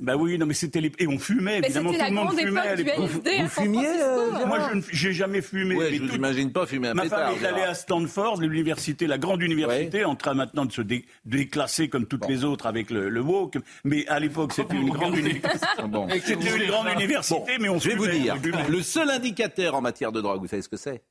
bah 0.00 0.16
oui, 0.16 0.36
non, 0.36 0.46
mais 0.46 0.54
c'était 0.54 0.80
les... 0.80 0.90
et 0.98 1.06
on 1.06 1.18
fumait 1.18 1.58
évidemment 1.58 1.92
tout 1.92 1.98
le 2.00 2.10
monde 2.10 2.36
fumait 2.36 2.60
à 2.60 2.74
l'époque. 2.74 2.94
Vous, 2.98 3.20
vous 3.20 3.48
fumiez 3.48 3.86
euh, 3.86 4.46
Moi, 4.46 4.58
je 4.74 4.80
j'ai 4.90 5.12
jamais 5.12 5.40
fumé. 5.40 5.76
Ouais, 5.76 5.94
je 5.94 6.02
vous 6.02 6.14
imagine 6.14 6.52
pas 6.52 6.66
fumer 6.66 6.88
un 6.88 6.94
Ma 6.94 7.04
femme 7.08 7.34
est 7.40 7.46
allée 7.46 7.62
à 7.62 7.74
Stanford, 7.74 8.40
l'université, 8.40 9.06
la 9.06 9.18
grande 9.18 9.42
université, 9.42 10.04
en 10.04 10.16
train 10.16 10.34
maintenant 10.34 10.64
de 10.64 10.72
se 10.72 10.82
déclasser 11.24 11.88
comme 11.88 12.06
toutes 12.06 12.26
les 12.28 12.42
autres 12.42 12.66
avec 12.66 12.90
le, 12.90 13.08
le 13.08 13.20
woke. 13.20 13.58
Mais 13.84 14.06
à 14.08 14.18
l'époque, 14.18 14.52
c'était 14.54 14.74
une 14.76 14.90
grande 14.90 15.16
université. 15.16 15.66
bon. 15.88 16.08
C'était 16.26 16.56
une 16.56 16.66
grande 16.66 16.88
université, 16.88 17.58
mais 17.60 17.68
on 17.68 17.78
Je 17.78 17.90
vais 17.90 17.94
vous 17.94 18.08
dire, 18.08 18.36
le 18.68 18.82
seul 18.82 19.08
indicateur 19.10 19.76
en 19.76 19.80
matière 19.80 20.10
de 20.10 20.20
drogue, 20.20 20.40
vous 20.40 20.48
savez 20.48 20.62
ce 20.62 20.68
que 20.68 20.76
c'est? 20.76 21.04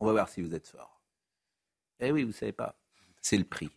On 0.00 0.06
va 0.06 0.12
voir 0.12 0.28
si 0.28 0.42
vous 0.42 0.54
êtes 0.54 0.68
fort. 0.68 1.00
Eh 2.00 2.12
oui, 2.12 2.24
vous 2.24 2.32
savez 2.32 2.52
pas. 2.52 2.76
C'est 3.22 3.38
le 3.38 3.44
prix. 3.44 3.70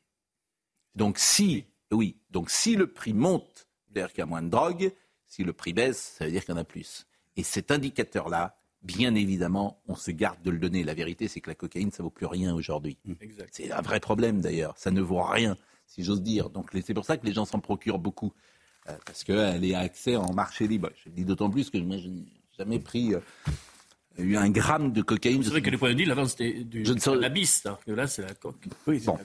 Donc 0.96 1.18
si, 1.18 1.66
oui, 1.92 2.18
donc 2.30 2.50
si 2.50 2.76
le 2.76 2.88
prix 2.88 3.14
monte 3.14 3.69
c'est-à-dire 3.92 4.12
qu'il 4.12 4.20
y 4.20 4.24
a 4.24 4.26
moins 4.26 4.42
de 4.42 4.50
drogue. 4.50 4.92
Si 5.28 5.44
le 5.44 5.54
prix 5.54 5.74
baisse, 5.74 6.16
ça 6.18 6.26
veut 6.26 6.32
dire 6.32 6.44
qu'il 6.44 6.54
y 6.54 6.58
en 6.58 6.62
a 6.62 6.64
plus. 6.64 7.08
Et 7.38 7.44
cet 7.44 7.72
indicateur-là, 7.72 8.58
bien 8.82 9.16
évidemment, 9.16 9.82
on 9.88 9.96
se 9.96 10.12
garde 10.12 10.42
de 10.42 10.52
le 10.52 10.58
donner. 10.58 10.84
La 10.84 10.94
vérité, 10.94 11.28
c'est 11.28 11.42
que 11.42 11.50
la 11.50 11.56
cocaïne, 11.56 11.92
ça 11.92 12.04
vaut 12.04 12.10
plus 12.10 12.26
rien 12.26 12.54
aujourd'hui. 12.54 12.98
Mmh. 13.06 13.14
C'est 13.52 13.72
un 13.72 13.82
vrai 13.82 14.00
problème 14.00 14.42
d'ailleurs. 14.42 14.74
Ça 14.78 14.92
ne 14.92 15.02
vaut 15.02 15.22
rien, 15.22 15.58
si 15.86 16.04
j'ose 16.04 16.22
dire. 16.22 16.50
Donc 16.50 16.70
c'est 16.86 16.94
pour 16.94 17.06
ça 17.06 17.18
que 17.18 17.26
les 17.26 17.34
gens 17.34 17.46
s'en 17.46 17.60
procurent 17.60 18.00
beaucoup. 18.00 18.34
Euh, 18.88 18.94
parce 19.06 19.24
qu'elle 19.24 19.64
est 19.66 19.76
accès 19.76 20.16
en 20.16 20.34
marché 20.34 20.68
libre. 20.68 20.90
Je 21.04 21.10
le 21.10 21.16
dis 21.16 21.26
d'autant 21.26 21.50
plus 21.50 21.70
que 21.70 21.78
moi, 21.78 21.98
je 21.98 22.08
n'ai 22.08 22.26
jamais 22.58 22.80
pris 22.80 23.14
euh, 23.14 23.20
eu 24.18 24.38
un 24.38 24.50
gramme 24.50 24.92
de 24.94 25.02
cocaïne. 25.02 25.44
C'est 25.44 25.50
vrai 25.50 25.62
que 25.62 25.70
les 25.70 25.78
points 25.78 25.90
de 25.90 25.96
deal, 25.96 26.12
avant, 26.12 26.26
c'était 26.26 26.64
du 26.64 26.84
cannabis. 26.84 27.66
Là, 27.88 28.08
c'est 28.08 28.22
la 28.22 28.34
coque. 28.34 28.66
Oui, 28.88 29.00
bon. 29.06 29.18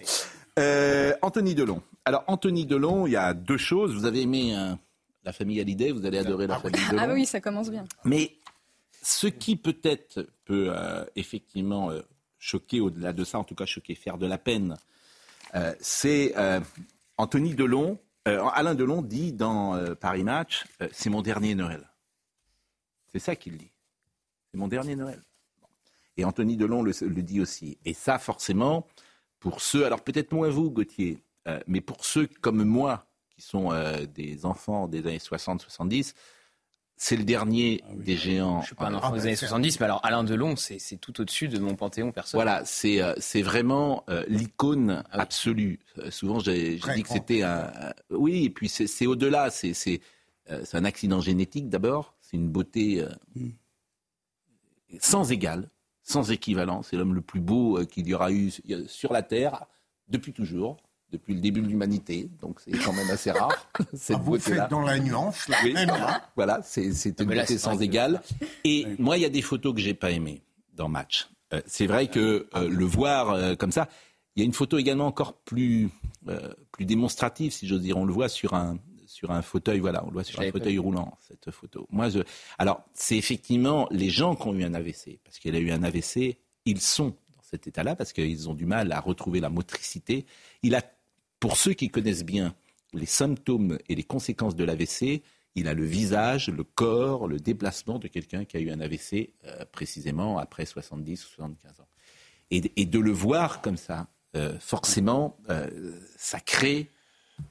Euh, 0.58 1.14
Anthony 1.22 1.54
Delon. 1.54 1.82
Alors, 2.04 2.24
Anthony 2.26 2.66
Delon, 2.66 3.06
il 3.06 3.12
y 3.12 3.16
a 3.16 3.34
deux 3.34 3.56
choses. 3.56 3.94
Vous 3.94 4.04
avez 4.04 4.22
aimé 4.22 4.56
euh, 4.56 4.74
la 5.24 5.32
famille 5.32 5.60
Hallyday, 5.60 5.90
vous 5.90 6.06
allez 6.06 6.18
adorer 6.18 6.46
la 6.46 6.58
famille 6.58 6.80
Delon. 6.88 6.98
Ah 7.00 7.12
oui, 7.12 7.26
ça 7.26 7.40
commence 7.40 7.70
bien. 7.70 7.84
Mais 8.04 8.36
ce 9.02 9.26
qui 9.26 9.56
peut-être 9.56 10.28
peut, 10.44 10.68
euh, 10.70 11.04
effectivement 11.16 11.90
choquer 12.38 12.80
au-delà 12.80 13.12
de 13.12 13.24
ça, 13.24 13.38
en 13.38 13.44
tout 13.44 13.54
cas 13.54 13.66
choquer, 13.66 13.94
faire 13.94 14.18
de 14.18 14.26
la 14.26 14.38
peine, 14.38 14.76
c'est 15.80 16.34
Anthony 17.16 17.54
Delon. 17.54 17.98
Alain 18.24 18.74
Delon 18.74 19.02
dit 19.02 19.32
dans 19.32 19.94
Paris 19.96 20.24
Match, 20.24 20.64
c'est 20.92 21.10
mon 21.10 21.22
dernier 21.22 21.54
Noël. 21.54 21.88
C'est 23.12 23.20
ça 23.20 23.36
qu'il 23.36 23.56
dit. 23.56 23.70
C'est 24.50 24.58
mon 24.58 24.68
dernier 24.68 24.96
Noël. 24.96 25.22
Et 26.16 26.24
Anthony 26.24 26.56
Delon 26.56 26.82
le, 26.82 26.92
le 27.00 27.22
dit 27.22 27.40
aussi. 27.40 27.78
Et 27.84 27.94
ça, 27.94 28.18
forcément, 28.18 28.86
pour 29.44 29.60
ceux, 29.60 29.84
alors 29.84 30.00
peut-être 30.00 30.32
moins 30.32 30.48
vous, 30.48 30.70
Gauthier, 30.70 31.22
euh, 31.48 31.60
mais 31.66 31.82
pour 31.82 32.06
ceux 32.06 32.26
comme 32.40 32.64
moi, 32.64 33.10
qui 33.28 33.42
sont 33.42 33.72
euh, 33.72 34.06
des 34.06 34.46
enfants 34.46 34.88
des 34.88 35.00
années 35.06 35.18
60-70, 35.18 36.14
c'est 36.96 37.14
le 37.14 37.24
dernier 37.24 37.82
ah 37.84 37.92
des 37.94 38.16
géants. 38.16 38.60
Je 38.60 38.62
ne 38.62 38.66
suis 38.68 38.74
pas 38.74 38.86
un 38.86 38.94
enfant 38.94 39.12
des 39.12 39.20
années 39.26 39.36
70, 39.36 39.80
mais 39.80 39.84
alors 39.84 40.00
Alain 40.02 40.24
Delon, 40.24 40.56
c'est 40.56 40.78
tout 40.98 41.20
au-dessus 41.20 41.48
de 41.48 41.58
mon 41.58 41.74
panthéon 41.74 42.10
personnel. 42.10 42.42
Voilà, 42.42 42.64
c'est 42.64 43.02
euh, 43.02 43.12
vraiment 43.42 44.06
l'icône 44.28 45.04
ah 45.12 45.20
absolue. 45.20 45.78
souvent, 46.08 46.38
j'ai 46.38 46.76
dit 46.76 47.02
que 47.02 47.08
c'était 47.10 47.42
un, 47.42 47.70
Oui, 48.08 48.46
et 48.46 48.50
puis 48.50 48.70
c'est 48.70 49.06
au-delà. 49.06 49.50
C'est 49.50 50.00
un 50.72 50.84
accident 50.86 51.20
génétique 51.20 51.68
d'abord. 51.68 52.14
C'est 52.22 52.38
une 52.38 52.48
beauté 52.48 53.04
hmm. 53.34 53.50
sans 55.00 55.30
égale 55.30 55.68
sans 56.04 56.30
équivalent. 56.30 56.82
C'est 56.82 56.96
l'homme 56.96 57.14
le 57.14 57.20
plus 57.20 57.40
beau 57.40 57.78
euh, 57.78 57.84
qu'il 57.84 58.06
y 58.06 58.14
aura 58.14 58.30
eu 58.30 58.52
sur 58.86 59.12
la 59.12 59.22
Terre 59.22 59.64
depuis 60.08 60.32
toujours, 60.32 60.76
depuis 61.10 61.34
le 61.34 61.40
début 61.40 61.62
de 61.62 61.66
l'humanité. 61.66 62.30
Donc 62.40 62.60
c'est 62.60 62.72
quand 62.72 62.92
même 62.92 63.10
assez 63.10 63.32
rare. 63.32 63.66
cette 63.94 64.16
ah, 64.16 64.22
vous 64.22 64.38
faites 64.38 64.70
dans 64.70 64.82
la 64.82 64.98
nuance, 64.98 65.48
là. 65.48 65.56
Oui, 65.64 65.74
voilà, 66.36 66.60
c'est 66.62 66.90
une 67.18 67.26
beauté 67.26 67.58
sans 67.58 67.80
égale. 67.80 68.22
Et 68.62 68.86
moi, 68.98 69.16
il 69.16 69.22
y 69.22 69.26
a 69.26 69.30
des 69.30 69.42
photos 69.42 69.74
que 69.74 69.80
j'ai 69.80 69.94
pas 69.94 70.10
aimées 70.10 70.42
dans 70.74 70.88
Match. 70.88 71.28
Euh, 71.52 71.60
c'est 71.66 71.86
vrai 71.86 72.08
que 72.08 72.46
euh, 72.54 72.68
le 72.68 72.84
voir 72.84 73.56
comme 73.56 73.72
ça, 73.72 73.88
il 74.36 74.40
y 74.40 74.42
a 74.42 74.46
une 74.46 74.52
photo 74.52 74.78
également 74.78 75.06
encore 75.06 75.34
plus, 75.34 75.88
plus 76.72 76.84
démonstrative, 76.84 77.52
si 77.52 77.66
j'ose 77.68 77.80
dire. 77.80 77.96
On 77.96 78.04
le 78.04 78.12
voit 78.12 78.28
sur 78.28 78.54
un, 78.54 78.78
sur 79.14 79.30
un 79.30 79.42
fauteuil, 79.42 79.78
voilà, 79.78 80.02
on 80.02 80.08
le 80.08 80.14
voit 80.14 80.24
sur 80.24 80.40
un 80.40 80.50
fauteuil 80.50 80.76
roulant, 80.76 81.16
cette 81.20 81.52
photo. 81.52 81.86
Moi, 81.90 82.08
je... 82.08 82.18
Alors, 82.58 82.82
c'est 82.94 83.16
effectivement 83.16 83.86
les 83.92 84.10
gens 84.10 84.34
qui 84.34 84.48
ont 84.48 84.54
eu 84.54 84.64
un 84.64 84.74
AVC, 84.74 85.20
parce 85.22 85.38
qu'il 85.38 85.54
a 85.54 85.60
eu 85.60 85.70
un 85.70 85.84
AVC, 85.84 86.36
ils 86.64 86.80
sont 86.80 87.10
dans 87.10 87.42
cet 87.42 87.68
état-là 87.68 87.94
parce 87.94 88.12
qu'ils 88.12 88.48
ont 88.48 88.54
du 88.54 88.66
mal 88.66 88.90
à 88.90 88.98
retrouver 88.98 89.38
la 89.38 89.50
motricité. 89.50 90.26
Il 90.64 90.74
a, 90.74 90.82
pour 91.38 91.56
ceux 91.56 91.74
qui 91.74 91.90
connaissent 91.90 92.24
bien 92.24 92.56
les 92.92 93.06
symptômes 93.06 93.78
et 93.88 93.94
les 93.94 94.02
conséquences 94.02 94.56
de 94.56 94.64
l'AVC, 94.64 95.22
il 95.54 95.68
a 95.68 95.74
le 95.74 95.84
visage, 95.84 96.48
le 96.48 96.64
corps, 96.64 97.28
le 97.28 97.38
déplacement 97.38 98.00
de 98.00 98.08
quelqu'un 98.08 98.44
qui 98.44 98.56
a 98.56 98.60
eu 98.60 98.70
un 98.70 98.80
AVC 98.80 99.32
euh, 99.44 99.64
précisément 99.70 100.38
après 100.38 100.66
70 100.66 101.24
ou 101.24 101.28
75 101.28 101.80
ans. 101.80 101.88
Et, 102.50 102.86
de 102.86 102.98
le 102.98 103.12
voir 103.12 103.60
comme 103.62 103.76
ça, 103.76 104.08
euh, 104.34 104.58
forcément, 104.58 105.38
euh, 105.50 106.00
ça 106.16 106.40
crée 106.40 106.90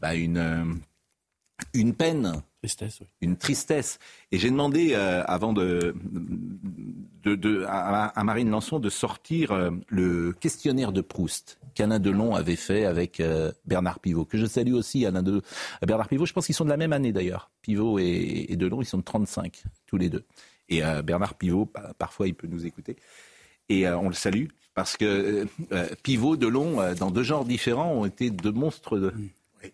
bah, 0.01 0.15
une, 0.15 0.81
une 1.73 1.93
peine. 1.93 2.41
Tristesse, 2.61 2.99
oui. 3.01 3.07
Une 3.21 3.37
tristesse. 3.37 3.99
Et 4.31 4.39
j'ai 4.39 4.49
demandé, 4.49 4.95
avant 4.95 5.53
de, 5.53 5.95
de, 7.23 7.65
à, 7.67 8.23
Marine 8.23 8.49
Lançon 8.49 8.79
de 8.79 8.89
sortir 8.89 9.71
le 9.89 10.31
questionnaire 10.31 10.91
de 10.91 11.01
Proust 11.01 11.59
qu'Alain 11.75 11.99
Delon 11.99 12.35
avait 12.35 12.55
fait 12.55 12.85
avec 12.85 13.21
Bernard 13.65 13.99
Pivot, 13.99 14.23
que 14.23 14.37
je 14.37 14.45
salue 14.45 14.73
aussi, 14.73 15.05
Alain 15.05 15.23
de, 15.23 15.41
Bernard 15.85 16.07
Pivot. 16.07 16.25
Je 16.25 16.31
pense 16.31 16.45
qu'ils 16.45 16.55
sont 16.55 16.63
de 16.63 16.69
la 16.69 16.77
même 16.77 16.93
année 16.93 17.11
d'ailleurs. 17.11 17.51
Pivot 17.61 17.99
et, 17.99 18.45
et 18.49 18.55
Delon, 18.55 18.81
ils 18.81 18.85
sont 18.85 18.99
de 18.99 19.03
35, 19.03 19.63
tous 19.85 19.97
les 19.97 20.09
deux. 20.09 20.23
Et 20.69 20.81
Bernard 21.03 21.35
Pivot, 21.35 21.69
parfois, 21.97 22.27
il 22.27 22.35
peut 22.35 22.47
nous 22.47 22.65
écouter. 22.65 22.95
Et 23.67 23.87
on 23.89 24.07
le 24.07 24.15
salue. 24.15 24.47
Parce 24.73 24.97
que 24.97 25.05
euh, 25.05 25.45
euh, 25.71 25.87
Pivot, 26.01 26.35
Delon, 26.35 26.81
euh, 26.81 26.95
dans 26.95 27.11
deux 27.11 27.23
genres 27.23 27.45
différents, 27.45 27.93
ont 27.93 28.05
été 28.05 28.29
deux 28.29 28.51
monstres 28.51 28.97
de... 28.97 29.13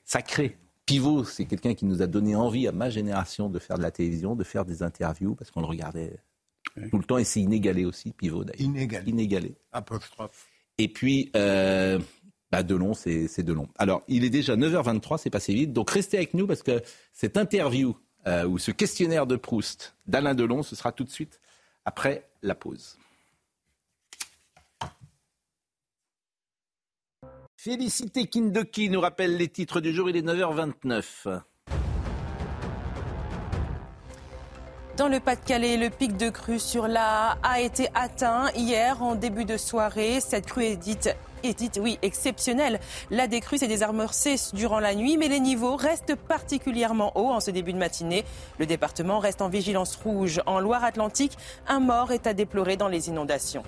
sacrés. 0.03 0.57
Pivot, 0.89 1.23
c'est 1.23 1.45
quelqu'un 1.45 1.75
qui 1.75 1.85
nous 1.85 2.01
a 2.01 2.07
donné 2.07 2.35
envie 2.35 2.67
à 2.67 2.71
ma 2.71 2.89
génération 2.89 3.47
de 3.47 3.59
faire 3.59 3.77
de 3.77 3.83
la 3.83 3.91
télévision, 3.91 4.35
de 4.35 4.43
faire 4.43 4.65
des 4.65 4.81
interviews, 4.81 5.35
parce 5.35 5.51
qu'on 5.51 5.61
le 5.61 5.67
regardait 5.67 6.17
tout 6.89 6.97
le 6.97 7.03
temps, 7.03 7.19
et 7.19 7.23
c'est 7.23 7.41
inégalé 7.41 7.85
aussi, 7.85 8.11
Pivot 8.11 8.43
d'ailleurs. 8.43 8.59
Inégalé. 8.59 9.11
Inégalé. 9.11 9.55
Apostrophe. 9.71 10.47
Et 10.79 10.87
puis, 10.87 11.29
euh, 11.35 11.99
bah 12.51 12.63
Delon, 12.63 12.95
c'est 12.95 13.43
Delon. 13.43 13.67
Alors, 13.77 14.01
il 14.07 14.23
est 14.23 14.31
déjà 14.31 14.55
9h23, 14.55 15.19
c'est 15.19 15.29
passé 15.29 15.53
vite, 15.53 15.73
donc 15.73 15.91
restez 15.91 16.17
avec 16.17 16.33
nous, 16.33 16.47
parce 16.47 16.63
que 16.63 16.81
cette 17.13 17.37
interview, 17.37 17.95
ou 18.47 18.57
ce 18.57 18.71
questionnaire 18.71 19.27
de 19.27 19.35
Proust 19.35 19.95
d'Alain 20.07 20.33
Delon, 20.33 20.63
ce 20.63 20.75
sera 20.75 20.91
tout 20.91 21.03
de 21.03 21.11
suite 21.11 21.39
après 21.85 22.27
la 22.41 22.55
pause. 22.55 22.97
Félicité 27.61 28.25
Kindoki 28.25 28.89
nous 28.89 29.01
rappelle 29.01 29.35
les 29.35 29.49
titres 29.49 29.81
du 29.81 29.91
jour, 29.93 30.09
il 30.09 30.15
est 30.15 30.21
9h29. 30.21 31.41
Dans 34.95 35.09
le 35.09 35.19
Pas-de-Calais, 35.19 35.75
le 35.75 35.89
pic 35.89 36.15
de 36.15 36.29
crue 36.29 36.57
sur 36.57 36.87
la 36.87 37.37
a 37.43 37.59
été 37.59 37.89
atteint 37.95 38.49
hier 38.55 39.03
en 39.03 39.15
début 39.15 39.43
de 39.43 39.57
soirée. 39.57 40.21
Cette 40.21 40.45
crue 40.45 40.67
est 40.67 40.77
dite, 40.77 41.13
exceptionnelle. 42.01 42.79
La 43.11 43.27
décrue 43.27 43.57
s'est 43.57 43.67
désamorcée 43.67 44.35
durant 44.53 44.79
la 44.79 44.95
nuit, 44.95 45.17
mais 45.17 45.27
les 45.27 45.41
niveaux 45.41 45.75
restent 45.75 46.15
particulièrement 46.15 47.11
hauts 47.17 47.31
en 47.31 47.41
ce 47.41 47.51
début 47.51 47.73
de 47.73 47.77
matinée. 47.77 48.23
Le 48.57 48.67
département 48.67 49.19
reste 49.19 49.41
en 49.41 49.49
vigilance 49.49 49.97
rouge. 49.97 50.41
En 50.45 50.61
Loire-Atlantique, 50.61 51.37
un 51.67 51.81
mort 51.81 52.13
est 52.13 52.25
à 52.25 52.33
déplorer 52.33 52.77
dans 52.77 52.87
les 52.87 53.09
inondations. 53.09 53.63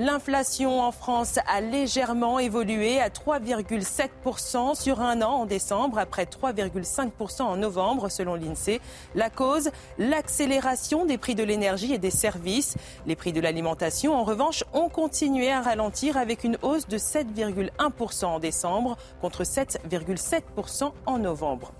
L'inflation 0.00 0.80
en 0.80 0.92
France 0.92 1.40
a 1.48 1.60
légèrement 1.60 2.38
évolué 2.38 3.00
à 3.00 3.08
3,7% 3.08 4.80
sur 4.80 5.00
un 5.00 5.22
an 5.22 5.40
en 5.40 5.44
décembre, 5.44 5.98
après 5.98 6.22
3,5% 6.22 7.42
en 7.42 7.56
novembre, 7.56 8.08
selon 8.08 8.36
l'INSEE. 8.36 8.80
La 9.16 9.28
cause, 9.28 9.70
l'accélération 9.98 11.04
des 11.04 11.18
prix 11.18 11.34
de 11.34 11.42
l'énergie 11.42 11.92
et 11.92 11.98
des 11.98 12.12
services. 12.12 12.76
Les 13.06 13.16
prix 13.16 13.32
de 13.32 13.40
l'alimentation, 13.40 14.14
en 14.14 14.22
revanche, 14.22 14.62
ont 14.72 14.88
continué 14.88 15.50
à 15.50 15.62
ralentir 15.62 16.16
avec 16.16 16.44
une 16.44 16.58
hausse 16.62 16.86
de 16.86 16.96
7,1% 16.96 18.24
en 18.26 18.38
décembre 18.38 18.96
contre 19.20 19.42
7,7% 19.42 20.92
en 21.06 21.18
novembre. 21.18 21.72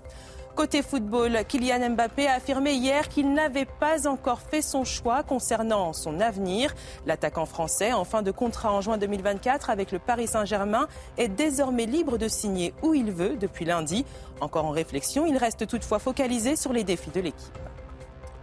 Côté 0.59 0.81
football, 0.81 1.45
Kylian 1.47 1.91
Mbappé 1.91 2.27
a 2.27 2.33
affirmé 2.33 2.73
hier 2.73 3.07
qu'il 3.07 3.33
n'avait 3.33 3.63
pas 3.63 4.09
encore 4.09 4.41
fait 4.41 4.61
son 4.61 4.83
choix 4.83 5.23
concernant 5.23 5.93
son 5.93 6.19
avenir. 6.19 6.75
L'attaquant 7.05 7.45
français, 7.45 7.93
en 7.93 8.03
fin 8.03 8.23
de 8.23 8.31
contrat 8.31 8.73
en 8.73 8.81
juin 8.81 8.97
2024 8.97 9.69
avec 9.69 9.93
le 9.93 9.99
Paris 9.99 10.27
Saint-Germain, 10.27 10.89
est 11.17 11.29
désormais 11.29 11.85
libre 11.85 12.17
de 12.17 12.27
signer 12.27 12.73
où 12.83 12.93
il 12.93 13.09
veut 13.09 13.37
depuis 13.37 13.63
lundi. 13.63 14.03
Encore 14.41 14.65
en 14.65 14.71
réflexion, 14.71 15.25
il 15.25 15.37
reste 15.37 15.65
toutefois 15.65 15.97
focalisé 15.97 16.57
sur 16.57 16.73
les 16.73 16.83
défis 16.83 17.11
de 17.11 17.21
l'équipe. 17.21 17.57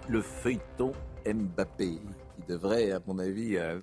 Le 0.09 0.23
feuilleton 0.23 0.93
Mbappé, 1.27 1.99
qui 1.99 2.47
devrait, 2.49 2.93
à 2.93 3.01
mon 3.07 3.19
avis, 3.19 3.59
euh, 3.59 3.79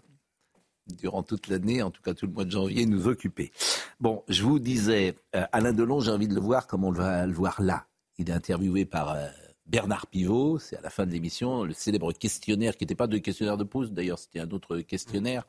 durant 0.88 1.22
toute 1.22 1.50
l'année, 1.50 1.84
en 1.84 1.92
tout 1.92 2.02
cas 2.02 2.16
tout 2.16 2.26
le 2.26 2.34
mois 2.34 2.46
de 2.46 2.52
janvier, 2.52 2.88
nous 2.88 3.08
occuper. 3.08 3.52
Bon, 4.00 4.24
je 4.28 4.42
vous 4.42 4.58
disais, 4.58 5.20
euh, 5.36 5.46
Alain 5.52 5.72
Delon, 5.72 6.00
j'ai 6.00 6.10
envie 6.10 6.28
de 6.28 6.34
le 6.34 6.42
voir 6.42 6.66
comme 6.66 6.84
on 6.84 6.92
va 6.92 7.28
le 7.28 7.34
voir 7.34 7.62
là. 7.62 7.86
Il 8.20 8.30
est 8.30 8.34
interviewé 8.34 8.86
par 8.86 9.12
euh, 9.12 9.28
Bernard 9.66 10.08
Pivot. 10.08 10.60
C'est 10.60 10.78
à 10.78 10.82
la 10.82 10.90
fin 10.90 11.06
de 11.06 11.12
l'émission 11.12 11.64
le 11.64 11.74
célèbre 11.74 12.12
questionnaire 12.14 12.78
qui 12.78 12.84
n'était 12.84 12.96
pas 12.96 13.08
de 13.08 13.18
questionnaire 13.18 13.58
de 13.58 13.64
pause. 13.64 13.92
D'ailleurs, 13.92 14.20
c'était 14.20 14.40
un 14.40 14.50
autre 14.52 14.80
questionnaire 14.80 15.46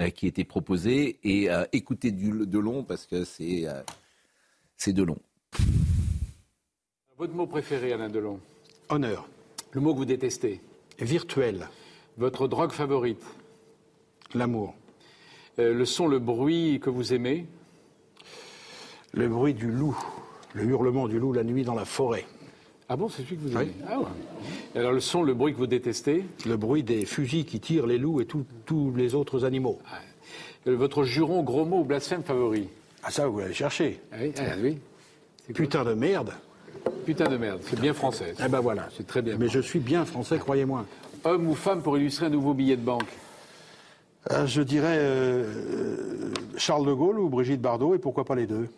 euh, 0.00 0.08
qui 0.08 0.26
était 0.26 0.44
proposé. 0.44 1.18
Et 1.24 1.50
euh, 1.50 1.64
écoutez 1.72 2.10
du, 2.12 2.46
de 2.46 2.58
long 2.58 2.84
parce 2.84 3.06
que 3.06 3.24
c'est 3.24 3.66
c'est 4.78 4.92
de 4.92 5.02
long. 5.02 5.18
Votre 7.18 7.34
mot 7.34 7.46
préféré, 7.46 7.92
Alain 7.92 8.10
Delon? 8.10 8.40
Honneur. 8.88 9.28
Le 9.72 9.80
mot 9.80 9.92
que 9.92 9.98
vous 9.98 10.04
détestez? 10.04 10.60
Virtuel. 10.98 11.68
Votre 12.18 12.48
drogue 12.48 12.72
favorite? 12.72 13.24
L'amour. 14.34 14.74
le 15.56 15.84
son, 15.84 16.08
le 16.08 16.18
bruit 16.18 16.78
que 16.80 16.90
vous 16.90 17.14
aimez? 17.14 17.46
Le 19.12 19.28
bruit 19.28 19.54
du 19.54 19.70
loup 19.70 19.96
le 20.56 20.64
hurlement 20.64 21.06
du 21.06 21.18
loup 21.18 21.32
la 21.32 21.44
nuit 21.44 21.64
dans 21.64 21.74
la 21.74 21.84
forêt. 21.84 22.24
Ah 22.88 22.96
bon, 22.96 23.08
c'est 23.08 23.22
celui 23.22 23.36
que 23.36 23.42
vous 23.42 23.56
aimez 23.56 23.72
ah 23.88 24.00
Alors 24.74 24.92
le 24.92 25.00
son, 25.00 25.22
le 25.22 25.34
bruit 25.34 25.52
que 25.52 25.58
vous 25.58 25.66
détestez 25.66 26.24
Le 26.46 26.56
bruit 26.56 26.82
des 26.82 27.04
fusils 27.04 27.44
qui 27.44 27.60
tirent 27.60 27.86
les 27.86 27.98
loups 27.98 28.20
et 28.20 28.26
tous 28.26 28.92
les 28.96 29.14
autres 29.14 29.44
animaux. 29.44 29.78
Ah. 29.90 29.98
Votre 30.70 31.04
juron, 31.04 31.42
gros 31.42 31.64
mot 31.64 31.80
ou 31.80 31.84
blasphème 31.84 32.22
favori 32.22 32.68
Ah 33.02 33.10
ça, 33.10 33.26
vous 33.26 33.40
allez 33.40 33.54
chercher. 33.54 34.00
Ah 34.12 34.16
oui, 34.20 34.32
ah, 34.38 34.42
oui. 34.62 34.78
Putain 35.52 35.84
de 35.84 35.94
merde. 35.94 36.32
Putain 37.04 37.28
de 37.28 37.36
merde, 37.36 37.60
c'est 37.62 37.78
bien 37.78 37.92
français. 37.92 38.34
Eh 38.44 38.48
ben 38.48 38.60
voilà. 38.60 38.88
C'est 38.96 39.06
très 39.06 39.22
bien. 39.22 39.36
Mais 39.38 39.48
je 39.48 39.60
suis 39.60 39.80
bien 39.80 40.04
français, 40.04 40.38
croyez-moi. 40.38 40.86
Homme 41.24 41.48
ou 41.48 41.54
femme 41.54 41.82
pour 41.82 41.98
illustrer 41.98 42.26
un 42.26 42.30
nouveau 42.30 42.54
billet 42.54 42.76
de 42.76 42.82
banque 42.82 43.08
euh, 44.30 44.46
Je 44.46 44.62
dirais 44.62 44.96
euh, 44.98 46.32
Charles 46.56 46.86
de 46.86 46.92
Gaulle 46.92 47.18
ou 47.18 47.28
Brigitte 47.28 47.60
Bardot, 47.60 47.94
et 47.94 47.98
pourquoi 47.98 48.24
pas 48.24 48.36
les 48.36 48.46
deux 48.46 48.68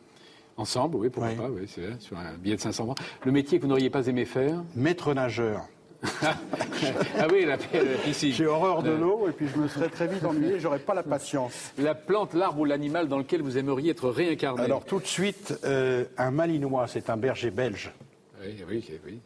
Ensemble, 0.59 0.97
oui, 0.97 1.09
pourquoi 1.09 1.33
pas, 1.35 1.49
oui, 1.49 1.67
c'est 1.69 2.01
sur 2.03 2.19
un 2.19 2.37
billet 2.37 2.57
de 2.57 2.61
500 2.61 2.85
francs. 2.85 2.99
Le 3.25 3.31
métier 3.31 3.59
que 3.59 3.63
vous 3.63 3.69
n'auriez 3.69 3.91
pas 3.91 4.09
aimé 4.09 4.25
faire 4.25 4.65
Maître 4.75 5.15
nageur. 5.15 5.63
ah 6.23 7.27
oui, 7.33 7.45
la, 7.45 7.57
piscine. 7.59 8.33
J'ai 8.33 8.47
horreur 8.47 8.83
de 8.83 8.91
l'eau 8.91 9.29
et 9.29 9.33
puis 9.33 9.47
je 9.53 9.59
me 9.59 9.69
serais 9.69 9.89
très 9.89 10.09
vite 10.09 10.25
ennuyé, 10.25 10.59
j'aurais 10.59 10.81
pas 10.81 10.95
la 10.95 11.05
patience. 11.05 11.73
La 11.79 11.95
plante, 11.95 12.35
l'arbre 12.35 12.61
ou 12.61 12.65
l'animal 12.65 13.09
dans 13.09 13.19
lequel 13.19 13.41
vous 13.43 13.57
aimeriez 13.57 13.93
être 13.93 14.09
réincarné 14.09 14.63
Alors 14.63 14.85
tout 14.85 14.99
de 14.99 15.07
suite, 15.07 15.55
euh, 15.65 16.05
un 16.17 16.33
malinois, 16.33 16.89
c'est 16.89 17.09
un 17.09 17.17
berger 17.17 17.51
belge. 17.51 17.93
Oui, 18.41 18.57
oui, 18.69 18.85
oui. 19.07 19.19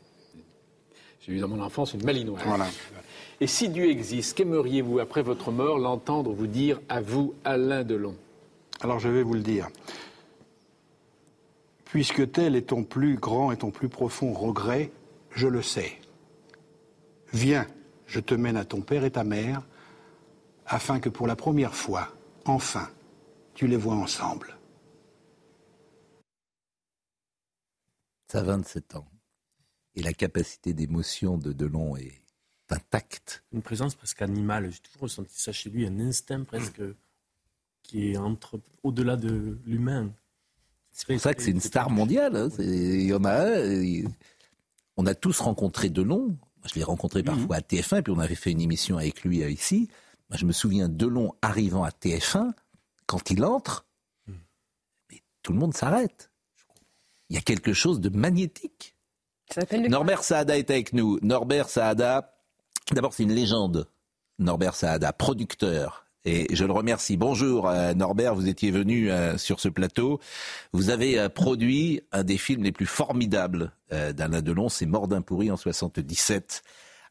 J'ai 1.20 1.32
eu 1.32 1.38
dans 1.38 1.48
mon 1.48 1.60
enfance 1.60 1.94
une 1.94 2.04
malinoise. 2.04 2.42
Voilà. 2.44 2.66
Et 3.40 3.46
si 3.46 3.70
Dieu 3.70 3.90
existe, 3.90 4.36
qu'aimeriez-vous, 4.36 4.98
après 4.98 5.22
votre 5.22 5.50
mort, 5.50 5.78
l'entendre 5.78 6.32
vous 6.32 6.46
dire 6.46 6.80
à 6.88 7.00
vous, 7.00 7.34
Alain 7.44 7.84
Delon? 7.84 8.16
Alors 8.80 8.98
je 8.98 9.08
vais 9.08 9.22
vous 9.22 9.34
le 9.34 9.40
dire 9.40 9.68
puisque 11.92 12.33
tel 12.33 12.57
est 12.57 12.70
ton 12.70 12.85
plus 12.85 13.16
grand 13.16 13.52
et 13.52 13.59
ton 13.59 13.70
plus 13.70 13.90
profond 13.90 14.33
regret, 14.33 14.90
je 15.31 15.46
le 15.46 15.61
sais. 15.61 16.00
Viens, 17.35 17.66
je 18.07 18.18
te 18.18 18.33
mène 18.33 18.57
à 18.57 18.64
ton 18.64 18.81
père 18.81 19.05
et 19.05 19.11
ta 19.11 19.24
mère, 19.24 19.62
afin 20.64 21.00
que 21.00 21.11
pour 21.11 21.26
la 21.26 21.37
première 21.37 21.74
fois, 21.74 22.09
enfin, 22.46 22.88
tu 23.52 23.66
les 23.66 23.76
vois 23.76 23.94
ensemble. 23.94 24.57
Ça 28.28 28.38
a 28.38 28.42
27 28.42 28.96
ans. 28.96 29.07
Et 29.94 30.02
la 30.02 30.14
capacité 30.14 30.72
d'émotion 30.72 31.37
de 31.37 31.52
Delon 31.52 31.98
est 31.98 32.22
intacte. 32.70 33.44
Une 33.52 33.61
présence 33.61 33.96
presque 33.96 34.22
animale. 34.22 34.72
J'ai 34.72 34.81
toujours 34.81 35.02
ressenti 35.02 35.38
ça 35.38 35.52
chez 35.52 35.68
lui, 35.68 35.87
un 35.87 36.00
instinct 36.00 36.44
presque 36.44 36.81
qui 37.83 38.12
est 38.12 38.16
entre, 38.16 38.62
au-delà 38.83 39.16
de 39.16 39.59
l'humain. 39.66 40.11
C'est 40.92 41.07
pour 41.07 41.20
ça 41.20 41.35
que 41.35 41.42
c'est 41.42 41.50
une 41.50 41.61
star 41.61 41.90
mondiale. 41.90 42.37
Hein. 42.37 42.48
Il 42.59 43.02
y 43.02 43.14
en 43.14 43.24
a 43.24 43.46
On 44.96 45.07
a 45.07 45.14
tous 45.14 45.40
rencontré 45.40 45.88
Delon. 45.88 46.37
Je 46.64 46.74
l'ai 46.74 46.85
rencontré 46.85 47.20
mhm. 47.20 47.26
parfois 47.26 47.57
à 47.57 47.61
TF1, 47.61 47.98
et 47.98 48.02
puis 48.02 48.12
on 48.12 48.18
avait 48.18 48.35
fait 48.35 48.52
une 48.52 48.61
émission 48.61 48.96
avec 48.96 49.22
lui 49.22 49.42
euh, 49.42 49.50
ici. 49.50 49.88
Moi, 50.31 50.37
je 50.38 50.46
me 50.46 50.52
souviens 50.52 50.88
Delon 50.88 51.35
arrivant 51.42 51.83
à 51.83 51.90
TF1, 51.90 52.52
quand 53.07 53.31
il 53.31 53.44
entre, 53.44 53.87
mhm. 54.28 54.37
tout 55.42 55.52
le 55.52 55.59
monde 55.59 55.74
s'arrête. 55.74 56.31
Il 57.31 57.37
y 57.37 57.38
a 57.38 57.42
quelque 57.42 57.72
chose 57.72 58.00
de 58.00 58.11
magnétique. 58.11 58.94
Norbert 59.88 60.22
Saada 60.22 60.57
est 60.57 60.70
avec 60.70 60.92
nous. 60.92 61.18
Norbert 61.22 61.68
Saada, 61.68 62.35
d'abord 62.92 63.12
c'est 63.12 63.22
une 63.22 63.33
légende. 63.33 63.88
Norbert 64.38 64.74
Saada, 64.74 65.12
producteur, 65.12 66.07
et 66.24 66.54
je 66.54 66.64
le 66.64 66.72
remercie. 66.72 67.16
Bonjour 67.16 67.68
euh, 67.68 67.94
Norbert, 67.94 68.35
vous 68.35 68.48
étiez 68.48 68.70
venu 68.70 69.11
euh, 69.11 69.37
sur 69.38 69.61
ce 69.61 69.68
plateau. 69.68 70.20
Vous 70.72 70.90
avez 70.90 71.18
euh, 71.18 71.28
produit 71.28 72.02
un 72.12 72.22
des 72.22 72.38
films 72.38 72.62
les 72.62 72.72
plus 72.72 72.87
formidables 72.87 73.72
d'Alain 73.90 74.40
Delon, 74.40 74.70
c'est 74.70 74.87
Mordin 74.87 75.20
pourri 75.20 75.50
en 75.50 75.58
77. 75.58 76.62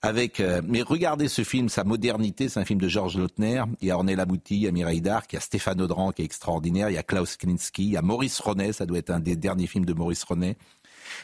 Avec, 0.01 0.41
mais 0.67 0.81
regardez 0.81 1.27
ce 1.27 1.43
film, 1.43 1.69
sa 1.69 1.83
modernité, 1.83 2.49
c'est 2.49 2.59
un 2.59 2.65
film 2.65 2.81
de 2.81 2.87
Georges 2.87 3.19
Lautner. 3.19 3.61
Il 3.81 3.87
y 3.87 3.91
a 3.91 3.95
Ornella 3.95 4.25
Mouti, 4.25 4.55
il 4.55 4.61
y 4.63 4.67
a 4.67 4.71
Mireille 4.71 4.99
Darc, 4.99 5.31
il 5.31 5.35
y 5.35 5.37
a 5.37 5.41
Stéphane 5.41 5.79
Audran 5.79 6.11
qui 6.11 6.23
est 6.23 6.25
extraordinaire, 6.25 6.89
il 6.89 6.95
y 6.95 6.97
a 6.97 7.03
Klaus 7.03 7.37
Kinski, 7.37 7.83
il 7.83 7.91
y 7.91 7.97
a 7.97 8.01
Maurice 8.01 8.39
Ronet, 8.39 8.73
ça 8.73 8.87
doit 8.87 8.97
être 8.97 9.11
un 9.11 9.19
des 9.19 9.35
derniers 9.35 9.67
films 9.67 9.85
de 9.85 9.93
Maurice 9.93 10.23
Ronet. 10.23 10.57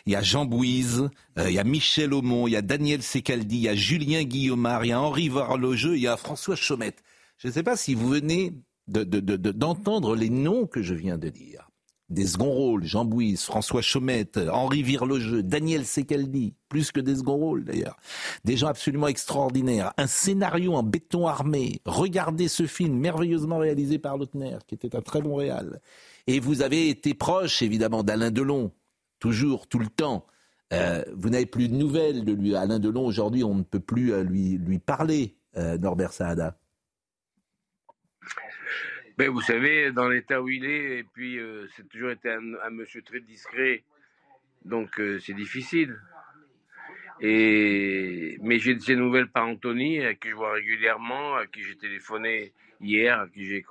Il 0.06 0.14
y 0.14 0.16
a 0.16 0.22
Jean 0.22 0.46
Bouise, 0.46 1.10
il 1.38 1.50
y 1.50 1.58
a 1.58 1.64
Michel 1.64 2.14
Aumont, 2.14 2.46
il 2.46 2.52
y 2.52 2.56
a 2.56 2.62
Daniel 2.62 3.02
Secaldi, 3.02 3.56
il 3.56 3.64
y 3.64 3.70
a 3.70 3.74
Julien 3.74 4.22
Guillaumard, 4.22 4.86
il 4.86 4.90
y 4.90 4.92
a 4.92 5.02
Henri 5.02 5.30
Varlogeux, 5.30 5.96
il 5.96 6.04
y 6.04 6.08
a 6.08 6.16
François 6.16 6.56
Chaumette. 6.56 7.02
Je 7.38 7.48
ne 7.48 7.54
sais 7.54 7.64
pas 7.64 7.78
si 7.78 7.94
vous 7.94 8.10
venez 8.10 8.54
d'entendre 8.88 10.16
les 10.16 10.30
noms 10.30 10.66
que 10.66 10.82
je 10.82 10.94
viens 10.94 11.18
de 11.18 11.30
dire. 11.30 11.70
Des 12.10 12.26
second 12.26 12.52
rôles, 12.52 12.86
Jean 12.86 13.04
Bouise, 13.04 13.44
François 13.44 13.82
Chaumette, 13.82 14.40
Henri 14.52 14.82
Virlogeux, 14.82 15.44
Daniel 15.44 15.86
Secaldi, 15.86 16.54
plus 16.70 16.94
que 16.94 17.02
des 17.02 17.18
second 17.18 17.36
rôles 17.36 17.66
d'ailleurs. 17.66 17.98
Des 18.46 18.56
gens 18.56 18.68
absolument 18.68 19.10
extraordinaires. 19.10 19.92
Un 19.98 20.08
scénario 20.08 20.74
en 20.74 20.84
béton 20.84 21.28
armé. 21.28 21.82
Regardez 21.86 22.48
ce 22.48 22.66
film 22.66 22.98
merveilleusement 22.98 23.58
réalisé 23.58 24.00
par 24.00 24.18
Lautner, 24.18 24.58
qui 24.68 24.76
était 24.76 24.96
un 24.96 25.02
très 25.02 25.22
bon 25.22 25.36
réal. 25.36 25.82
Et 26.28 26.40
vous 26.40 26.62
avez 26.62 26.88
été 26.88 27.14
proche 27.14 27.62
évidemment 27.62 28.04
d'Alain 28.04 28.32
Delon, 28.32 28.72
toujours, 29.20 29.68
tout 29.68 29.80
le 29.80 29.88
temps. 29.88 30.26
Euh, 30.74 31.04
vous 31.14 31.30
n'avez 31.30 31.46
plus 31.46 31.68
de 31.68 31.76
nouvelles 31.76 32.24
de 32.24 32.32
lui. 32.32 32.56
Alain 32.56 32.80
Delon, 32.80 33.06
aujourd'hui, 33.06 33.44
on 33.44 33.56
ne 33.56 33.64
peut 33.64 33.82
plus 33.82 34.14
euh, 34.14 34.24
lui, 34.24 34.58
lui 34.58 34.80
parler, 34.80 35.36
euh, 35.58 35.78
Norbert 35.78 36.14
Saada. 36.14 36.58
Ben, 39.18 39.32
vous 39.32 39.42
savez, 39.42 39.92
dans 39.92 40.08
l'état 40.08 40.40
où 40.44 40.48
il 40.48 40.64
est, 40.64 41.00
et 41.00 41.04
puis 41.04 41.40
euh, 41.40 41.66
c'est 41.76 41.90
toujours 41.90 42.12
été 42.12 42.30
un, 42.30 42.70
monsieur 42.70 43.02
très 43.02 43.20
discret, 43.20 43.82
donc 44.64 45.00
euh, 45.00 45.18
c'est 45.18 45.34
difficile. 45.34 46.00
Et, 47.20 48.38
mais 48.44 48.60
j'ai 48.60 48.76
de 48.76 48.96
nouvelles 48.96 49.28
par 49.28 49.48
Anthony, 49.48 50.06
à 50.06 50.14
qui 50.14 50.30
je 50.30 50.36
vois 50.36 50.54
régulièrement, 50.54 51.36
à 51.36 51.48
qui 51.48 51.64
j'ai 51.64 51.76
téléphoné 51.76 52.54
hier, 52.80 53.22
à 53.22 53.28
qui 53.28 53.44
j'ai 53.48 53.66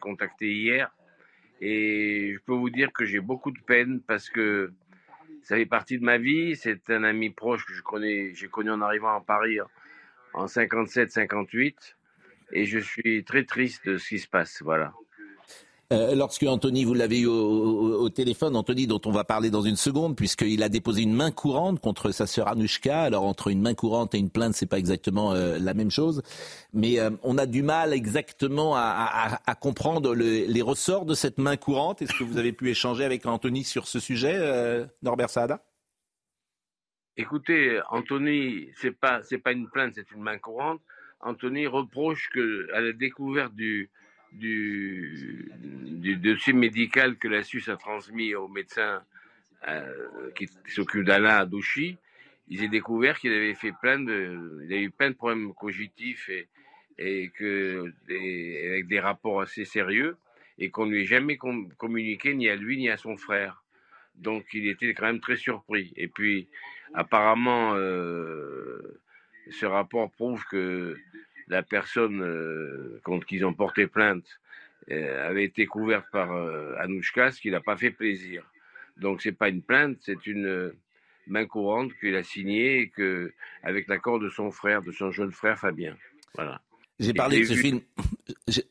contacté 0.00 0.50
hier. 0.50 0.90
Et 1.60 2.32
je 2.32 2.38
peux 2.38 2.54
vous 2.54 2.70
dire 2.70 2.90
que 2.90 3.04
j'ai 3.04 3.20
beaucoup 3.20 3.50
de 3.50 3.60
peine 3.60 4.00
parce 4.00 4.30
que 4.30 4.72
ça 5.42 5.56
fait 5.56 5.66
partie 5.66 5.98
de 5.98 6.04
ma 6.04 6.16
vie. 6.16 6.56
C'est 6.56 6.88
un 6.88 7.04
ami 7.04 7.28
proche 7.28 7.66
que 7.66 7.74
j'ai 8.32 8.48
connu 8.48 8.70
en 8.70 8.80
arrivant 8.80 9.14
à 9.14 9.20
Paris 9.20 9.58
en 10.32 10.46
57-58 10.46 11.97
et 12.52 12.64
je 12.64 12.78
suis 12.78 13.24
très 13.24 13.44
triste 13.44 13.86
de 13.86 13.98
ce 13.98 14.08
qui 14.08 14.18
se 14.18 14.28
passe. 14.28 14.62
Voilà. 14.62 14.92
Euh, 15.90 16.14
lorsque 16.14 16.42
Anthony, 16.42 16.84
vous 16.84 16.92
l'avez 16.92 17.20
eu 17.20 17.26
au, 17.26 18.10
téléphone, 18.10 18.54
Anthony, 18.56 18.86
dont 18.86 19.00
on 19.06 19.10
va 19.10 19.24
parler 19.24 19.48
dans 19.48 19.62
une 19.62 19.76
seconde, 19.76 20.16
puisqu'il 20.16 20.62
a 20.62 20.68
déposé 20.68 21.00
une 21.00 21.14
main 21.14 21.30
courante 21.30 21.80
contre 21.80 22.10
sa 22.10 22.26
sœur 22.26 22.48
Anouchka. 22.48 23.00
Alors 23.00 23.24
entre 23.24 23.48
une 23.48 23.62
main 23.62 23.72
courante 23.72 24.14
et 24.14 24.18
une 24.18 24.28
plainte, 24.28 24.54
c'est 24.54 24.66
pas 24.68 24.78
exactement 24.78 25.32
euh, 25.32 25.56
la 25.58 25.72
même 25.72 25.90
chose, 25.90 26.22
mais 26.74 27.00
euh, 27.00 27.10
on 27.22 27.38
a 27.38 27.46
du 27.46 27.62
mal 27.62 27.94
exactement 27.94 28.74
à, 28.76 29.40
comprendre 29.60 30.14
les 30.14 30.62
ressorts 30.62 31.06
de 31.06 31.14
cette 31.14 31.38
main 31.38 31.56
courante. 31.56 32.02
Est-ce 32.02 32.12
que 32.12 32.24
vous 32.24 32.36
avez 32.36 32.52
pu 32.52 32.68
échanger 32.68 33.04
avec 33.04 33.24
Anthony 33.24 33.64
sur 33.64 33.88
ce 33.88 33.98
sujet, 33.98 34.38
Norbert 35.02 35.30
Saada? 35.30 35.64
Écoutez, 37.16 37.80
Anthony, 37.90 38.68
c'est 38.76 38.92
pas 38.92 39.22
c'est 39.22 39.38
pas 39.38 39.52
une 39.52 39.68
plainte, 39.68 39.94
c'est 39.96 40.10
une 40.12 40.22
main 40.22 40.38
courante. 40.38 40.80
Anthony 41.20 41.66
reproche 41.66 42.28
que, 42.30 42.72
à 42.72 42.80
la 42.80 42.92
découverte 42.92 43.54
du, 43.54 43.90
du, 44.32 45.50
dossier 46.16 46.52
médical 46.52 47.16
que 47.16 47.28
la 47.28 47.42
Suisse 47.42 47.68
a 47.68 47.76
transmis 47.76 48.34
au 48.34 48.48
médecin 48.48 49.02
euh, 49.66 50.30
qui, 50.36 50.48
s'occupe 50.68 51.04
d'Alain 51.04 51.38
à 51.38 51.46
Douchy, 51.46 51.96
ils 52.48 52.62
aient 52.62 52.68
découvert 52.68 53.18
qu'il 53.18 53.32
avait 53.32 53.54
fait 53.54 53.72
plein 53.80 53.98
de, 53.98 54.64
il 54.64 54.72
a 54.72 54.78
eu 54.78 54.90
plein 54.90 55.10
de 55.10 55.14
problèmes 55.16 55.52
cognitifs 55.54 56.28
et, 56.28 56.48
et 56.98 57.30
que, 57.30 57.92
avec 58.08 58.86
des 58.86 59.00
rapports 59.00 59.40
assez 59.40 59.64
sérieux 59.64 60.16
et 60.58 60.70
qu'on 60.70 60.86
lui 60.86 61.02
ait 61.02 61.06
jamais 61.06 61.36
communiqué 61.36 62.34
ni 62.34 62.48
à 62.48 62.56
lui 62.56 62.78
ni 62.78 62.88
à 62.88 62.96
son 62.96 63.16
frère. 63.16 63.62
Donc 64.16 64.46
il 64.52 64.66
était 64.68 64.92
quand 64.94 65.06
même 65.06 65.20
très 65.20 65.36
surpris. 65.36 65.92
Et 65.96 66.08
puis 66.08 66.48
apparemment, 66.94 67.74
euh, 67.74 69.00
ce 69.50 69.66
rapport 69.66 70.10
prouve 70.10 70.44
que 70.50 70.96
la 71.48 71.62
personne 71.62 72.22
euh, 72.22 73.00
contre 73.04 73.26
qui 73.26 73.36
ils 73.36 73.44
ont 73.44 73.54
porté 73.54 73.86
plainte 73.86 74.26
euh, 74.90 75.28
avait 75.28 75.44
été 75.44 75.66
couverte 75.66 76.06
par 76.12 76.32
euh, 76.32 76.74
Anouchka, 76.78 77.30
ce 77.32 77.40
qui 77.40 77.50
n'a 77.50 77.60
pas 77.60 77.76
fait 77.76 77.90
plaisir. 77.90 78.44
Donc 78.96 79.22
c'est 79.22 79.32
pas 79.32 79.48
une 79.48 79.62
plainte, 79.62 79.98
c'est 80.00 80.26
une 80.26 80.72
main 81.26 81.46
courante 81.46 81.92
qu'il 82.00 82.16
a 82.16 82.22
signée 82.22 82.80
et 82.80 82.88
que, 82.88 83.32
avec 83.62 83.88
l'accord 83.88 84.18
de 84.18 84.28
son 84.28 84.50
frère, 84.50 84.82
de 84.82 84.92
son 84.92 85.10
jeune 85.10 85.32
frère 85.32 85.58
Fabien. 85.58 85.96
Voilà. 86.34 86.60
J'ai 86.98 87.12
parlé 87.12 87.40
de 87.40 87.44
ce 87.44 87.54
film. 87.54 87.80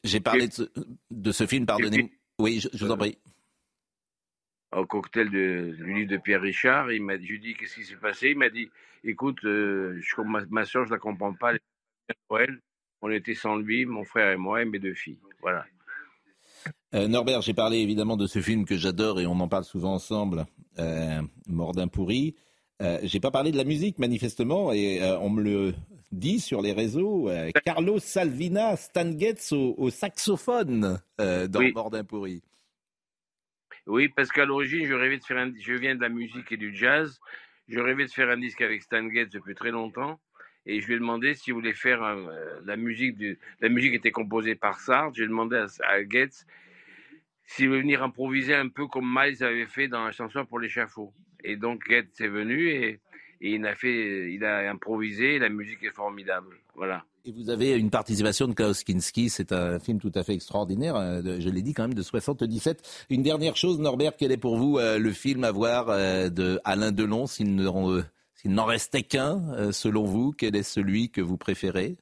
J'ai 0.03 0.19
parlé 0.19 0.47
de 1.11 1.31
ce, 1.31 1.47
film, 1.47 1.65
pardonnez-moi. 1.65 2.09
Oui, 2.39 2.59
je, 2.59 2.85
vous 2.85 2.91
en 2.91 2.97
prie. 2.97 3.17
Au 4.75 4.85
cocktail 4.85 5.29
de, 5.29 5.75
du 5.77 5.93
livre 5.93 6.09
de 6.09 6.17
Pierre 6.17 6.41
Richard, 6.41 6.91
il 6.91 7.01
m'a, 7.01 7.17
je 7.17 7.25
lui 7.25 7.35
ai 7.35 7.39
dit 7.39 7.53
qu'est-ce 7.53 7.75
qui 7.75 7.85
s'est 7.85 7.95
passé? 7.95 8.29
Il 8.31 8.37
m'a 8.37 8.49
dit 8.49 8.69
écoute, 9.03 9.39
je, 9.43 10.21
ma, 10.21 10.41
ma 10.49 10.65
soeur, 10.65 10.85
je 10.85 10.91
la 10.91 10.99
comprends 10.99 11.33
pas. 11.33 11.53
Noël, 12.29 12.59
on 13.01 13.09
était 13.09 13.35
sans 13.35 13.55
lui, 13.55 13.85
mon 13.85 14.03
frère 14.03 14.31
et 14.31 14.37
moi, 14.37 14.61
et 14.61 14.65
mes 14.65 14.79
deux 14.79 14.93
filles. 14.93 15.19
Voilà. 15.41 15.65
Euh, 16.93 17.07
Norbert, 17.07 17.41
j'ai 17.41 17.53
parlé 17.53 17.79
évidemment 17.79 18.17
de 18.17 18.27
ce 18.27 18.39
film 18.39 18.65
que 18.65 18.77
j'adore 18.77 19.19
et 19.19 19.27
on 19.27 19.39
en 19.39 19.47
parle 19.47 19.65
souvent 19.65 19.93
ensemble, 19.93 20.45
euh, 20.79 21.21
Mordin 21.47 21.87
pourri. 21.87 22.35
Euh, 22.81 22.99
j'ai 23.03 23.19
pas 23.19 23.31
parlé 23.31 23.51
de 23.51 23.57
la 23.57 23.63
musique 23.63 23.99
manifestement 23.99 24.71
et 24.71 25.01
euh, 25.01 25.17
on 25.19 25.29
me 25.29 25.41
le 25.41 25.73
dit 26.11 26.39
sur 26.39 26.61
les 26.61 26.71
réseaux. 26.71 27.29
Carlos 27.65 27.99
Salvina, 27.99 28.77
Stan 28.77 29.17
Getz 29.17 29.51
au, 29.51 29.89
saxophone 29.89 30.99
dans 31.17 31.71
Mordin 31.73 32.03
pourri. 32.03 32.41
Oui, 33.87 34.09
parce 34.09 34.31
qu'à 34.31 34.45
l'origine, 34.45 34.85
je 34.85 34.93
rêvais 34.93 35.17
de 35.17 35.23
faire 35.23 35.37
un... 35.37 35.51
je 35.57 35.73
viens 35.73 35.95
de 35.95 36.01
la 36.01 36.09
musique 36.09 36.51
et 36.51 36.57
du 36.57 36.75
jazz. 36.75 37.19
Je 37.67 37.79
rêvais 37.79 38.05
de 38.05 38.11
faire 38.11 38.29
un 38.29 38.37
disque 38.37 38.61
avec 38.61 38.81
Stan 38.81 39.09
Getz 39.09 39.29
depuis 39.29 39.55
très 39.55 39.71
longtemps 39.71 40.19
et 40.67 40.81
je 40.81 40.87
lui 40.87 40.95
ai 40.95 40.99
demandé 40.99 41.33
s'il 41.33 41.53
voulait 41.53 41.73
faire 41.73 42.03
euh, 42.03 42.59
la 42.65 42.75
musique. 42.75 43.17
Du, 43.17 43.39
la 43.61 43.69
musique 43.69 43.93
était 43.93 44.11
composée 44.11 44.55
par 44.55 44.79
Sartre. 44.79 45.15
J'ai 45.15 45.25
demandé 45.25 45.55
à, 45.55 45.67
à 45.87 46.03
Getz 46.07 46.45
s'il 47.43 47.69
voulait 47.69 47.81
venir 47.81 48.03
improviser 48.03 48.53
un 48.53 48.67
peu 48.67 48.87
comme 48.87 49.09
Miles 49.09 49.41
avait 49.43 49.65
fait 49.65 49.87
dans 49.87 50.03
la 50.03 50.11
chanson 50.11 50.45
pour 50.45 50.59
l'échafaud. 50.59 51.13
Et 51.43 51.55
donc 51.55 51.83
Getz 51.89 52.19
est 52.19 52.27
venu 52.27 52.69
et, 52.69 52.99
il 53.39 53.65
a 53.65 53.75
fait, 53.75 54.33
il 54.33 54.43
a 54.43 54.69
improvisé. 54.69 55.39
La 55.39 55.49
musique 55.49 55.83
est 55.83 55.95
formidable. 55.95 56.57
Voilà. 56.75 57.05
Et 57.27 57.31
vous 57.31 57.49
avez 57.49 57.77
une 57.77 57.89
participation 57.89 58.47
de 58.47 58.53
Klaus 58.53 58.83
Kinski, 58.83 59.29
c'est 59.29 59.51
un 59.51 59.79
film 59.79 59.99
tout 59.99 60.11
à 60.15 60.23
fait 60.23 60.33
extraordinaire, 60.33 60.95
euh, 60.95 61.21
je 61.39 61.49
l'ai 61.49 61.61
dit 61.61 61.73
quand 61.73 61.83
même, 61.83 61.93
de 61.93 62.01
77. 62.01 63.05
Une 63.09 63.21
dernière 63.21 63.57
chose, 63.57 63.79
Norbert, 63.79 64.13
quel 64.17 64.31
est 64.31 64.37
pour 64.37 64.57
vous 64.57 64.77
euh, 64.77 64.97
le 64.97 65.11
film 65.11 65.43
à 65.43 65.51
voir 65.51 65.87
de 65.87 66.59
Alain 66.63 66.93
Delon, 66.93 67.27
s'il 67.27 67.53
ne 67.53 67.67
s'il 68.37 68.51
n'en 68.51 68.65
restait 68.65 69.01
qu'un, 69.01 69.41
euh, 69.55 69.71
selon 69.71 70.05
vous, 70.05 70.31
quel 70.31 70.55
est 70.55 70.63
celui 70.63 71.09
que 71.09 71.21
vous 71.21 71.37
préférez? 71.37 71.97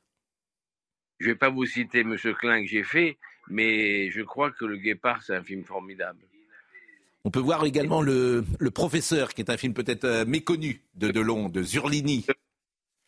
Je 1.20 1.28
ne 1.28 1.32
vais 1.32 1.38
pas 1.38 1.50
vous 1.50 1.66
citer 1.66 2.02
M. 2.02 2.18
Klein 2.38 2.62
que 2.62 2.68
j'ai 2.68 2.84
fait, 2.84 3.18
mais 3.48 4.12
je 4.12 4.22
crois 4.22 4.52
que 4.52 4.66
Le 4.66 4.76
Guépard, 4.76 5.24
c'est 5.24 5.34
un 5.34 5.44
film 5.44 5.64
formidable. 5.64 6.20
On 7.24 7.32
peut 7.32 7.40
voir 7.40 7.66
également 7.66 8.02
le, 8.02 8.44
Professeur, 8.74 9.34
qui 9.34 9.42
est 9.42 9.50
un 9.50 9.58
film 9.58 9.74
peut-être 9.74 10.04
euh, 10.04 10.26
méconnu 10.26 10.82
de 10.96 11.10
Delon, 11.10 11.48
de 11.48 11.64
Zurlini. 11.64 12.26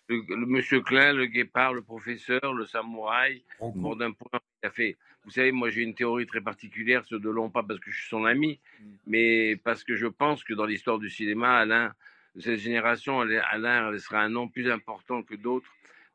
Le, 0.10 0.46
Monsieur 0.46 0.82
Klein, 0.82 1.13
Le 1.13 1.26
Guépard, 1.26 1.74
Le 1.74 1.82
Professeur, 1.82 2.54
Le 2.54 2.65
Samouraï, 2.65 3.43
d'un 3.62 4.12
point, 4.12 4.39
a 4.63 4.70
fait. 4.70 4.98
Vous 5.26 5.32
savez, 5.32 5.52
moi 5.52 5.70
j'ai 5.70 5.82
une 5.82 5.96
théorie 5.96 6.26
très 6.26 6.39
particulière 6.39 7.04
sur 7.04 7.20
Delon, 7.20 7.50
pas 7.50 7.63
parce 7.63 7.80
que 7.80 7.91
je 7.91 7.98
suis 8.00 8.10
son 8.10 8.26
ami, 8.26 8.60
mm. 8.80 8.86
mais 9.08 9.56
parce 9.58 9.84
que 9.84 9.96
je 9.96 10.08
pense 10.08 10.43
que 10.43 10.54
dans 10.54 10.65
l'histoire 10.65 11.00
du 11.00 11.10
cinéma, 11.10 11.58
Alain 11.58 11.93
cette 12.39 12.60
génération, 12.60 13.22
Alain 13.22 13.98
sera 14.00 14.22
un 14.22 14.30
nom 14.30 14.48
plus 14.48 14.70
important 14.70 15.24
que 15.24 15.36
d'autres 15.36 15.70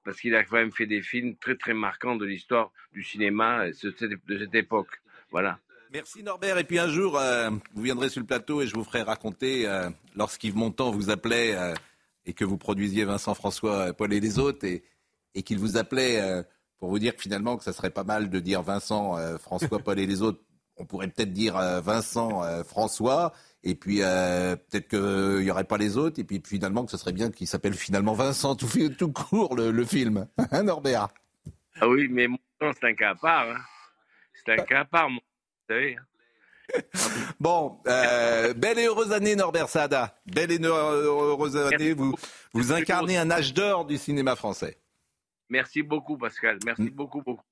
parce 0.05 0.21
qu'il 0.21 0.35
a 0.35 0.45
quand 0.45 0.57
même 0.57 0.73
fait 0.73 0.87
des 0.87 1.03
films 1.03 1.37
très 1.37 1.57
très 1.57 1.75
marquants 1.75 2.17
de 2.17 2.25
l'histoire 2.25 2.71
du 2.93 3.03
cinéma 3.03 3.69
de 3.69 4.39
cette 4.39 4.55
époque. 4.55 5.01
Voilà. 5.31 5.59
Merci 5.93 6.23
Norbert. 6.23 6.59
Et 6.59 6.65
puis 6.65 6.79
un 6.79 6.89
jour, 6.89 7.19
euh, 7.19 7.51
vous 7.75 7.83
viendrez 7.83 8.09
sur 8.09 8.21
le 8.21 8.27
plateau 8.27 8.63
et 8.63 8.67
je 8.67 8.75
vous 8.75 8.85
ferai 8.85 9.03
raconter 9.03 9.69
euh, 9.69 9.91
lorsqu'Yves 10.17 10.57
Montand 10.57 10.91
vous 10.91 11.11
appelait 11.11 11.55
euh, 11.55 11.75
et 12.27 12.33
que 12.33 12.45
vous 12.45 12.59
produisiez 12.59 13.05
Vincent 13.05 13.35
François, 13.35 13.93
Paul 13.93 14.13
et 14.13 14.21
les 14.21 14.39
autres 14.39 14.65
et, 14.65 14.85
et 15.35 15.43
qu'il 15.43 15.59
vous 15.59 15.77
appelait 15.77 16.45
pour 16.79 16.91
vous 16.91 16.99
dire 16.99 17.15
finalement 17.17 17.57
que 17.57 17.65
ça 17.65 17.73
serait 17.73 17.91
pas 17.91 18.05
mal 18.05 18.31
de 18.31 18.41
dire 18.41 18.63
Vincent, 18.63 19.17
François, 19.39 19.79
Paul 19.79 19.99
et 19.99 20.07
les 20.07 20.23
autres. 20.23 20.41
On 20.77 20.85
pourrait 20.87 21.09
peut-être 21.09 21.33
dire 21.33 21.57
Vincent, 21.83 22.43
François 22.65 23.33
et 23.65 23.75
puis 23.75 24.03
euh, 24.03 24.57
peut-être 24.57 24.89
qu'il 24.89 25.45
n'y 25.45 25.51
aurait 25.51 25.65
pas 25.65 25.79
les 25.79 25.97
autres, 25.97 26.21
et 26.21 26.25
puis 26.25 26.43
finalement 26.45 26.85
que 26.85 26.91
ce 26.91 26.97
serait 26.97 27.13
bien 27.13 27.31
qu'il 27.31 27.47
s'appelle 27.47 27.75
finalement 27.75 28.15
Vincent 28.15 28.57
tout, 28.57 28.69
tout 28.99 29.13
court 29.13 29.55
le, 29.57 29.85
film, 29.85 30.27
hein 30.51 30.63
Norbert? 30.65 31.09
Ah 31.81 31.89
oui, 31.89 32.09
mais 32.11 32.27
c'est 32.61 32.85
un 32.85 32.95
cas 32.95 33.11
à 33.11 33.15
part. 33.15 33.49
Hein. 33.49 33.61
C'est 34.35 34.53
un 34.53 34.57
bah. 34.57 34.65
cas 34.65 34.81
à 34.81 34.85
part, 34.85 35.09
vous 35.09 35.19
savez. 35.69 35.97
Bon, 37.41 37.79
euh, 37.87 38.55
belle 38.55 38.79
et 38.79 38.87
heureuse 38.87 39.13
année 39.13 39.37
Norbert 39.37 39.69
Sada. 39.69 40.17
Belle 40.27 40.53
et 40.53 40.59
heureuse 40.59 41.57
année. 41.57 41.93
Vous, 41.93 42.15
vous 42.53 42.73
incarnez 42.73 43.17
un 43.17 43.31
âge 43.31 43.53
d'or 43.53 43.85
du 43.85 43.99
cinéma 43.99 44.37
français. 44.37 44.79
Merci 45.49 45.83
beaucoup 45.83 46.17
Pascal. 46.17 46.59
Merci 46.65 46.91
beaucoup, 46.91 47.21
beaucoup. 47.23 47.45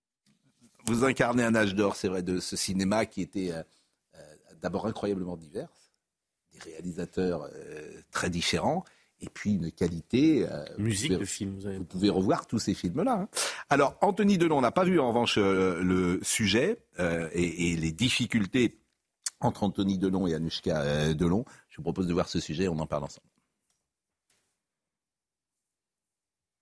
Vous 0.86 1.04
incarnez 1.04 1.44
un 1.44 1.54
âge 1.54 1.74
d'or, 1.74 1.96
c'est 1.96 2.08
vrai, 2.08 2.22
de 2.22 2.40
ce 2.40 2.56
cinéma 2.56 3.04
qui 3.04 3.20
était 3.20 3.52
euh, 3.52 3.62
euh, 4.14 4.34
d'abord 4.62 4.86
incroyablement 4.86 5.36
divers, 5.36 5.68
des 6.52 6.70
réalisateurs 6.70 7.50
très 8.10 8.30
différents 8.30 8.84
et 9.22 9.28
puis 9.28 9.54
une 9.54 9.70
qualité. 9.70 10.46
Euh, 10.50 10.64
Musique 10.78 11.12
de 11.12 11.24
film. 11.24 11.58
Vous, 11.58 11.84
pouvez 11.84 12.10
revoir 12.10 12.46
tous 12.46 12.58
ces 12.58 12.74
films-là. 12.74 13.12
Hein. 13.22 13.28
Alors, 13.68 13.96
Anthony 14.00 14.38
Delon 14.38 14.60
n'a 14.60 14.70
pas 14.70 14.84
vu 14.84 14.98
en 14.98 15.08
revanche 15.08 15.36
euh, 15.38 15.80
le 15.82 16.20
sujet 16.22 16.78
euh, 16.98 17.28
et, 17.32 17.76
les 17.76 17.92
difficultés 17.92 18.79
entre 19.40 19.62
Anthony 19.62 19.98
Delon 19.98 20.26
et 20.26 20.34
Anushka 20.34 21.14
Delon. 21.14 21.44
Je 21.68 21.78
vous 21.78 21.82
propose 21.82 22.06
de 22.06 22.12
voir 22.12 22.28
ce 22.28 22.40
sujet, 22.40 22.68
on 22.68 22.78
en 22.78 22.86
parle 22.86 23.04
ensemble. 23.04 23.26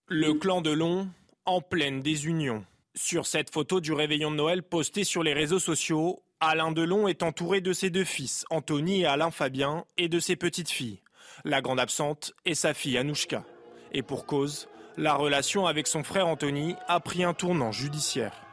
Le 0.08 0.32
clan 0.32 0.62
Delon 0.62 1.08
en 1.44 1.60
pleine 1.60 2.00
désunion. 2.00 2.64
Sur 2.94 3.26
cette 3.26 3.50
photo 3.50 3.80
du 3.80 3.92
réveillon 3.92 4.30
de 4.30 4.36
Noël 4.36 4.62
postée 4.62 5.04
sur 5.04 5.22
les 5.22 5.34
réseaux 5.34 5.58
sociaux, 5.58 6.22
Alain 6.40 6.72
Delon 6.72 7.08
est 7.08 7.22
entouré 7.22 7.60
de 7.60 7.72
ses 7.72 7.90
deux 7.90 8.04
fils, 8.04 8.46
Anthony 8.50 9.02
et 9.02 9.06
Alain 9.06 9.30
Fabien, 9.30 9.84
et 9.96 10.08
de 10.08 10.18
ses 10.18 10.36
petites 10.36 10.70
filles. 10.70 11.02
La 11.44 11.60
grande 11.60 11.78
absente 11.78 12.32
est 12.44 12.54
sa 12.54 12.74
fille 12.74 12.96
Anouchka. 12.96 13.44
Et 13.92 14.02
pour 14.02 14.24
cause, 14.24 14.68
la 14.96 15.14
relation 15.14 15.66
avec 15.66 15.86
son 15.86 16.02
frère 16.02 16.26
Anthony 16.26 16.74
a 16.86 17.00
pris 17.00 17.22
un 17.22 17.34
tournant 17.34 17.70
judiciaire. 17.70 18.47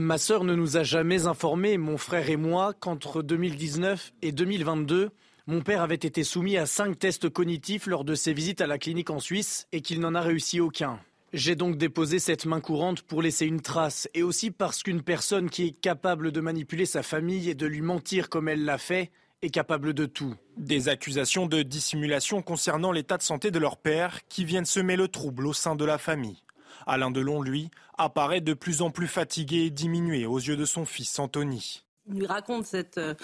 Ma 0.00 0.16
sœur 0.16 0.44
ne 0.44 0.54
nous 0.54 0.78
a 0.78 0.82
jamais 0.82 1.26
informé, 1.26 1.76
mon 1.76 1.98
frère 1.98 2.30
et 2.30 2.38
moi, 2.38 2.72
qu'entre 2.72 3.22
2019 3.22 4.14
et 4.22 4.32
2022, 4.32 5.10
mon 5.46 5.60
père 5.60 5.82
avait 5.82 5.94
été 5.94 6.24
soumis 6.24 6.56
à 6.56 6.64
cinq 6.64 6.98
tests 6.98 7.28
cognitifs 7.28 7.86
lors 7.86 8.04
de 8.04 8.14
ses 8.14 8.32
visites 8.32 8.62
à 8.62 8.66
la 8.66 8.78
clinique 8.78 9.10
en 9.10 9.18
Suisse 9.18 9.66
et 9.72 9.82
qu'il 9.82 10.00
n'en 10.00 10.14
a 10.14 10.22
réussi 10.22 10.58
aucun. 10.58 10.98
J'ai 11.34 11.54
donc 11.54 11.76
déposé 11.76 12.18
cette 12.18 12.46
main 12.46 12.62
courante 12.62 13.02
pour 13.02 13.20
laisser 13.20 13.44
une 13.44 13.60
trace 13.60 14.08
et 14.14 14.22
aussi 14.22 14.50
parce 14.50 14.82
qu'une 14.82 15.02
personne 15.02 15.50
qui 15.50 15.66
est 15.66 15.78
capable 15.78 16.32
de 16.32 16.40
manipuler 16.40 16.86
sa 16.86 17.02
famille 17.02 17.50
et 17.50 17.54
de 17.54 17.66
lui 17.66 17.82
mentir 17.82 18.30
comme 18.30 18.48
elle 18.48 18.64
l'a 18.64 18.78
fait 18.78 19.10
est 19.42 19.50
capable 19.50 19.92
de 19.92 20.06
tout. 20.06 20.34
Des 20.56 20.88
accusations 20.88 21.44
de 21.44 21.60
dissimulation 21.60 22.40
concernant 22.40 22.90
l'état 22.90 23.18
de 23.18 23.22
santé 23.22 23.50
de 23.50 23.58
leur 23.58 23.76
père 23.76 24.20
qui 24.30 24.46
viennent 24.46 24.64
semer 24.64 24.96
le 24.96 25.08
trouble 25.08 25.46
au 25.46 25.52
sein 25.52 25.76
de 25.76 25.84
la 25.84 25.98
famille. 25.98 26.42
Alain 26.86 27.10
Delon, 27.10 27.42
lui, 27.42 27.70
apparaît 27.98 28.40
de 28.40 28.54
plus 28.54 28.82
en 28.82 28.90
plus 28.90 29.08
fatigué 29.08 29.66
et 29.66 29.70
diminué 29.70 30.26
aux 30.26 30.38
yeux 30.38 30.56
de 30.56 30.64
son 30.64 30.84
fils 30.84 31.18
Anthony. 31.18 31.82
Il 32.06 32.20
lui 32.20 32.26
raconte 32.26 32.66
cette, 32.66 32.98
euh, 32.98 33.14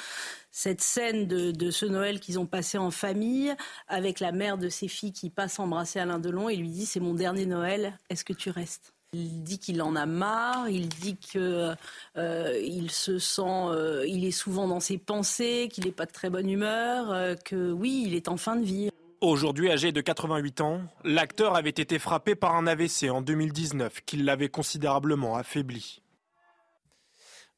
cette 0.51 0.81
scène 0.81 1.27
de, 1.27 1.51
de 1.51 1.71
ce 1.71 1.87
Noël 1.87 2.21
qu'ils 2.21 2.39
ont 2.39 2.47
passé 2.47 2.79
en 2.79 2.91
famille 2.91 3.55
avec 3.89 4.21
la 4.21 4.33
mère 4.33 4.59
de 4.59 4.69
ses 4.69 4.89
filles 4.89 5.13
qui 5.13 5.31
passe 5.31 5.59
embrasser 5.59 5.99
Alain 5.99 6.19
Delon 6.19 6.49
et 6.49 6.57
lui 6.57 6.71
dit 6.71 6.87
c'est 6.87 7.01
mon 7.01 7.15
dernier 7.15 7.47
Noël, 7.47 7.99
est-ce 8.11 8.25
que 8.25 8.33
tu 8.33 8.51
restes? 8.51 8.93
Il 9.13 9.43
dit 9.43 9.59
qu'il 9.59 9.81
en 9.83 9.97
a 9.97 10.05
marre, 10.05 10.69
il 10.69 10.89
dit 10.89 11.17
que 11.17 11.75
euh, 12.17 12.87
se 12.89 13.19
sent, 13.19 13.43
euh, 13.43 14.05
il 14.07 14.25
est 14.25 14.31
souvent 14.31 14.69
dans 14.69 14.81
ses 14.81 14.99
pensées, 14.99 15.69
qu'il 15.73 15.85
n'est 15.85 15.93
pas 15.93 16.07
de 16.07 16.13
très 16.13 16.29
bonne 16.29 16.51
humeur, 16.51 17.13
euh, 17.13 17.35
que 17.35 17.73
oui, 17.73 18.05
il 18.07 18.15
est 18.15 18.29
en 18.29 18.37
fin 18.37 18.57
de 18.57 18.65
vie. 18.65 18.91
Aujourd'hui 19.21 19.71
âgé 19.71 19.93
de 19.93 20.01
88 20.01 20.61
ans, 20.61 20.83
l'acteur 21.05 21.57
avait 21.57 21.71
été 21.71 21.99
frappé 21.99 22.35
par 22.35 22.55
un 22.55 22.67
AVC 22.67 23.11
en 23.11 23.23
2019 23.23 24.03
qui 24.05 24.19
l'avait 24.19 24.49
considérablement 24.49 25.37
affaibli. 25.37 26.03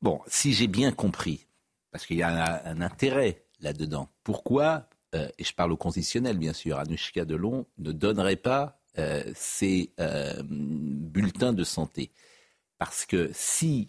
Bon, 0.01 0.21
si 0.29 0.53
j'ai 0.53 0.69
bien 0.69 0.93
compris, 0.93 1.47
parce 1.91 2.07
qu'il 2.07 2.17
y 2.17 2.23
a 2.23 2.63
un, 2.65 2.81
intérêt 2.81 3.45
là-dedans, 3.61 4.09
pourquoi, 4.23 4.89
et 5.13 5.43
je 5.43 5.53
parle 5.53 5.73
au 5.73 5.77
conditionnel 5.77 6.39
bien 6.39 6.53
sûr, 6.53 6.79
Anushka 6.79 7.25
Delon 7.25 7.67
ne 7.79 7.91
donnerait 7.91 8.37
pas 8.37 8.79
euh, 8.99 9.33
euh, 10.01 10.43
bulletins 10.43 11.53
de 11.53 11.65
santé? 11.65 12.11
Parce 12.79 13.07
que 13.07 13.31
s'il 13.33 13.89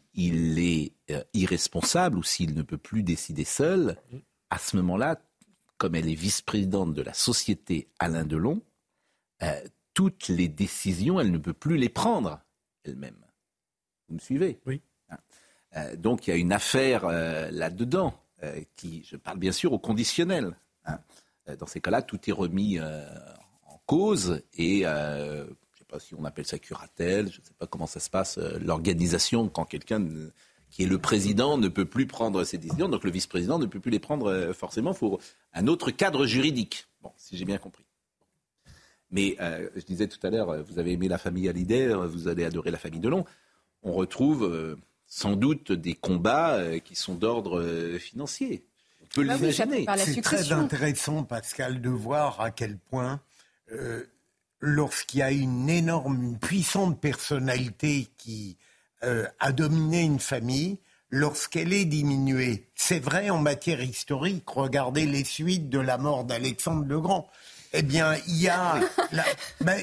est 0.60 0.94
euh, 1.12 1.24
irresponsable 1.34 2.18
ou 2.18 2.24
s'il 2.24 2.56
ne 2.56 2.64
peut 2.64 2.78
plus 2.78 3.04
décider 3.04 3.44
seul, 3.44 3.98
à 4.50 4.58
ce 4.58 4.76
moment-là, 4.78 5.22
comme 5.80 5.96
elle 5.96 6.08
est 6.08 6.14
vice-présidente 6.14 6.94
de 6.94 7.02
la 7.02 7.14
société 7.14 7.88
Alain 7.98 8.26
Delon, 8.26 8.62
toutes 9.96 10.28
les 10.28 10.48
décisions, 10.48 11.20
elle 11.20 11.32
ne 11.32 11.40
peut 11.40 11.54
plus 11.54 11.78
les 11.78 11.90
prendre 11.90 12.40
elle-même. 12.84 13.18
Vous 14.08 14.16
me 14.16 14.20
suivez? 14.20 14.60
Oui. 14.68 14.82
Hein 15.10 15.96
donc 15.98 16.28
il 16.28 16.30
y 16.30 16.34
a 16.34 16.38
une 16.38 16.54
affaire 16.54 17.08
là-dedans, 17.08 18.14
qui, 18.76 19.04
je 19.04 19.16
parle 19.16 19.40
bien 19.40 19.52
sûr 19.52 19.74
au 19.74 19.80
conditionnel. 19.80 20.56
Hein. 20.86 21.00
Dans 21.58 21.66
ces 21.66 21.82
cas-là, 21.82 22.04
tout 22.04 22.20
est 22.30 22.34
remis 22.34 22.80
cause 23.90 24.44
et 24.54 24.86
euh, 24.86 25.46
je 25.46 25.50
ne 25.50 25.78
sais 25.80 25.86
pas 25.88 26.00
si 26.00 26.14
on 26.14 26.24
appelle 26.24 26.46
ça 26.46 26.60
curatelle, 26.60 27.32
je 27.32 27.42
ne 27.42 27.46
sais 27.46 27.56
pas 27.58 27.66
comment 27.66 27.88
ça 27.88 28.00
se 28.00 28.12
passe, 28.12 28.38
euh, 28.38 28.60
l'organisation 28.60 29.50
quand 29.50 29.66
quelqu'un 29.66 30.00
qui 30.70 30.84
est 30.84 30.88
le 30.88 30.98
président 30.98 31.58
ne 31.58 31.68
peut 31.68 31.86
plus 31.86 32.06
prendre 32.06 32.44
ses 32.44 32.58
décisions, 32.58 32.90
donc 32.90 33.04
le 33.04 33.12
vice-président 33.12 33.60
ne 33.60 33.66
peut 33.66 33.80
plus 33.80 33.92
les 33.92 34.00
prendre 34.00 34.28
euh, 34.28 34.54
forcément, 34.54 34.94
faut 34.94 35.20
un 35.54 35.68
autre 35.68 35.92
cadre 35.92 36.26
juridique. 36.26 36.88
Bon, 37.02 37.12
si 37.18 37.38
j'ai 37.38 37.46
bien 37.46 37.58
compris. 37.58 37.84
Mais 39.12 39.38
je 39.40 39.84
disais 39.86 40.08
tout 40.08 40.20
à 40.22 40.30
l'heure, 40.30 40.64
vous 40.64 40.78
avez 40.78 40.92
aimé 40.92 41.08
la 41.08 41.18
famille 41.18 41.50
Hallyday, 41.50 41.96
vous 42.06 42.28
allez 42.28 42.46
adorer 42.46 42.70
la 42.70 42.78
famille 42.78 43.00
Delon. 43.00 43.26
On 43.82 43.92
retrouve 43.92 44.78
sans 45.08 45.36
doute 45.36 45.72
des 45.72 45.96
combats 45.96 46.60
qui 46.82 46.96
sont 46.96 47.16
d'ordre 47.16 47.98
financier. 47.98 48.68
On 49.02 49.06
peut 49.16 49.26
bah 49.26 49.34
l'imaginer. 49.34 49.88
C'est 49.98 50.22
très 50.22 50.52
intéressant, 50.52 51.24
Pascal, 51.24 51.82
de 51.82 51.90
voir 51.90 52.40
à 52.40 52.52
quel 52.52 52.78
point 52.78 53.20
euh, 53.72 54.04
lorsqu'il 54.60 55.20
y 55.20 55.24
a 55.24 55.32
une 55.32 55.70
énorme, 55.70 56.22
une 56.22 56.40
puissante 56.40 57.00
personnalité 57.00 58.08
qui 58.18 58.58
euh, 59.04 59.26
a 59.40 59.52
dominé 59.52 60.02
une 60.02 60.20
famille, 60.20 60.80
lorsqu'elle 61.10 61.74
est 61.74 61.86
diminuée, 61.86 62.68
c'est 62.76 63.00
vrai 63.00 63.30
en 63.30 63.38
matière 63.38 63.82
historique, 63.82 64.50
regardez 64.50 65.06
les 65.06 65.24
suites 65.24 65.70
de 65.70 65.80
la 65.80 65.98
mort 65.98 66.24
d'Alexandre 66.24 66.86
le 66.88 67.00
Grand. 67.00 67.30
Eh 67.72 67.84
bien, 67.84 68.16
il 68.28 68.42
y 68.42 68.50
a. 68.50 68.80
Ben, 69.62 69.78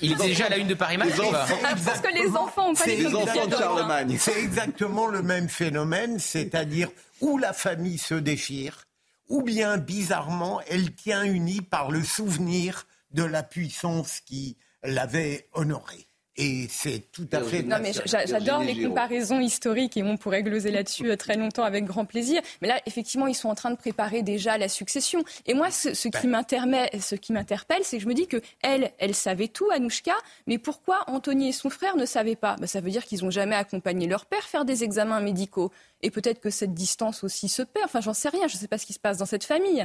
il 0.00 0.12
est 0.12 0.14
déjà 0.16 0.46
à 0.46 0.48
la 0.48 0.56
une 0.56 0.68
de 0.68 0.74
Paris 0.74 0.96
Match. 0.96 1.10
Ah, 1.34 1.46
parce 1.84 2.00
que 2.00 2.14
les 2.14 2.30
enfants 2.30 2.70
ont 2.70 2.74
pas 2.74 2.86
les 2.86 3.14
enfants 3.14 3.46
de 3.46 3.56
Charlemagne. 3.56 4.16
C'est 4.18 4.38
exactement 4.38 5.08
le 5.08 5.22
même 5.22 5.48
phénomène, 5.48 6.18
c'est-à-dire 6.18 6.88
où 7.20 7.36
la 7.36 7.52
famille 7.52 7.98
se 7.98 8.14
déchire, 8.14 8.84
ou 9.28 9.42
bien 9.42 9.76
bizarrement, 9.76 10.60
elle 10.68 10.94
tient 10.94 11.24
unie 11.24 11.60
par 11.60 11.90
le 11.90 12.02
souvenir 12.04 12.86
de 13.12 13.24
la 13.24 13.42
puissance 13.42 14.20
qui 14.20 14.56
l'avait 14.82 15.48
honoré. 15.52 16.07
Et 16.40 16.68
c'est 16.70 17.10
tout 17.10 17.26
à 17.32 17.42
fait. 17.42 17.64
Non, 17.64 17.78
mais 17.82 17.92
j'adore 18.04 18.62
les 18.62 18.84
comparaisons 18.84 19.40
historiques 19.40 19.96
et 19.96 20.04
on 20.04 20.16
pourrait 20.16 20.44
gloser 20.44 20.70
là-dessus 20.70 21.10
euh, 21.10 21.16
très 21.16 21.36
longtemps 21.36 21.64
avec 21.64 21.84
grand 21.84 22.04
plaisir. 22.04 22.40
Mais 22.62 22.68
là, 22.68 22.80
effectivement, 22.86 23.26
ils 23.26 23.34
sont 23.34 23.48
en 23.48 23.56
train 23.56 23.72
de 23.72 23.76
préparer 23.76 24.22
déjà 24.22 24.56
la 24.56 24.68
succession. 24.68 25.24
Et 25.46 25.54
moi, 25.54 25.72
ce, 25.72 25.94
ce 25.94 26.06
qui 26.06 26.28
m'interpelle, 26.28 27.80
c'est 27.82 27.96
que 27.96 28.02
je 28.04 28.08
me 28.08 28.14
dis 28.14 28.28
que 28.28 28.40
elle, 28.62 28.92
elle 28.98 29.16
savait 29.16 29.48
tout, 29.48 29.68
Anouchka, 29.72 30.14
mais 30.46 30.58
pourquoi 30.58 31.00
Anthony 31.08 31.48
et 31.48 31.52
son 31.52 31.70
frère 31.70 31.96
ne 31.96 32.06
savaient 32.06 32.36
pas? 32.36 32.54
Ben, 32.60 32.68
Ça 32.68 32.80
veut 32.80 32.90
dire 32.90 33.04
qu'ils 33.04 33.24
n'ont 33.24 33.30
jamais 33.30 33.56
accompagné 33.56 34.06
leur 34.06 34.24
père 34.24 34.44
faire 34.44 34.64
des 34.64 34.84
examens 34.84 35.20
médicaux. 35.20 35.72
Et 36.02 36.12
peut-être 36.12 36.40
que 36.40 36.50
cette 36.50 36.72
distance 36.72 37.24
aussi 37.24 37.48
se 37.48 37.62
perd. 37.62 37.86
Enfin, 37.86 38.00
j'en 38.00 38.14
sais 38.14 38.28
rien. 38.28 38.46
Je 38.46 38.54
ne 38.54 38.60
sais 38.60 38.68
pas 38.68 38.78
ce 38.78 38.86
qui 38.86 38.92
se 38.92 39.00
passe 39.00 39.18
dans 39.18 39.26
cette 39.26 39.42
famille. 39.42 39.84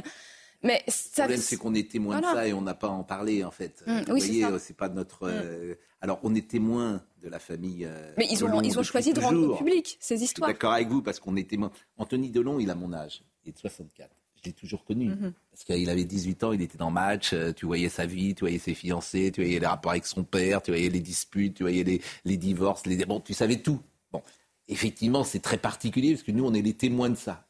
Mais 0.64 0.82
Le 0.86 1.12
problème, 1.20 1.40
c'est 1.40 1.56
qu'on 1.56 1.74
est 1.74 1.90
témoin 1.90 2.20
de 2.20 2.24
ça 2.24 2.48
et 2.48 2.52
on 2.54 2.62
n'a 2.62 2.74
pas 2.74 2.88
à 2.88 2.90
en 2.90 3.04
parler, 3.04 3.44
en 3.44 3.50
fait. 3.50 3.84
Mmh, 3.86 3.98
Vous 3.98 4.16
voyez, 4.16 4.46
c'est 4.58 4.76
pas 4.76 4.88
notre. 4.88 5.28
Mmh. 5.28 5.32
Euh, 5.32 5.74
alors, 6.00 6.18
on 6.22 6.34
est 6.34 6.48
témoin 6.48 7.02
de 7.22 7.28
la 7.28 7.38
famille. 7.38 7.84
Euh, 7.84 8.12
mais 8.16 8.26
ils 8.30 8.44
ont, 8.44 8.62
ils 8.62 8.78
ont 8.78 8.82
choisi 8.82 9.12
de 9.12 9.20
rendre 9.20 9.58
public 9.58 9.96
ces 10.00 10.22
histoires. 10.22 10.48
D'accord 10.48 10.72
avec 10.72 10.88
vous, 10.88 11.02
parce 11.02 11.20
qu'on 11.20 11.36
est 11.36 11.48
témoin. 11.48 11.70
Anthony 11.98 12.30
Delon, 12.30 12.58
il 12.58 12.70
a 12.70 12.74
mon 12.74 12.92
âge. 12.94 13.22
Il 13.44 13.50
est 13.50 13.52
de 13.52 13.58
64. 13.58 14.10
Je 14.36 14.42
l'ai 14.46 14.52
toujours 14.52 14.84
connu. 14.84 15.10
Mmh. 15.10 15.32
Parce 15.50 15.64
qu'il 15.64 15.88
avait 15.88 16.04
18 16.04 16.44
ans, 16.44 16.52
il 16.52 16.62
était 16.62 16.78
dans 16.78 16.90
match, 16.90 17.32
euh, 17.32 17.52
tu 17.52 17.66
voyais 17.66 17.88
sa 17.90 18.06
vie, 18.06 18.34
tu 18.34 18.40
voyais 18.40 18.58
ses 18.58 18.74
fiancés, 18.74 19.32
tu 19.32 19.42
voyais 19.42 19.58
les 19.58 19.66
rapports 19.66 19.92
avec 19.92 20.06
son 20.06 20.24
père, 20.24 20.62
tu 20.62 20.70
voyais 20.70 20.90
les 20.90 21.00
disputes, 21.00 21.54
tu 21.54 21.62
voyais 21.62 21.84
les, 21.84 22.00
les 22.24 22.36
divorces, 22.36 22.86
les... 22.86 23.04
Bon, 23.04 23.20
tu 23.20 23.32
savais 23.32 23.56
tout. 23.56 23.80
Bon, 24.12 24.22
effectivement, 24.68 25.24
c'est 25.24 25.40
très 25.40 25.58
particulier, 25.58 26.12
parce 26.12 26.22
que 26.22 26.32
nous, 26.32 26.44
on 26.44 26.52
est 26.54 26.62
les 26.62 26.74
témoins 26.74 27.10
de 27.10 27.16
ça. 27.16 27.46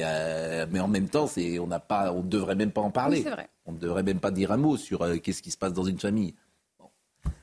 Euh, 0.00 0.66
mais 0.70 0.80
en 0.80 0.88
même 0.88 1.08
temps, 1.08 1.26
on 1.36 1.66
n'a 1.66 1.80
pas, 1.80 2.12
on 2.12 2.22
ne 2.22 2.28
devrait 2.28 2.54
même 2.54 2.72
pas 2.72 2.80
en 2.80 2.90
parler. 2.90 3.24
on 3.66 3.72
ne 3.72 3.78
devrait 3.78 4.02
même 4.02 4.20
pas 4.20 4.30
dire 4.30 4.52
un 4.52 4.56
mot 4.56 4.76
sur 4.76 5.02
euh, 5.02 5.16
qu'est-ce 5.16 5.42
qui 5.42 5.50
se 5.50 5.58
passe 5.58 5.72
dans 5.72 5.84
une 5.84 5.98
famille. 5.98 6.34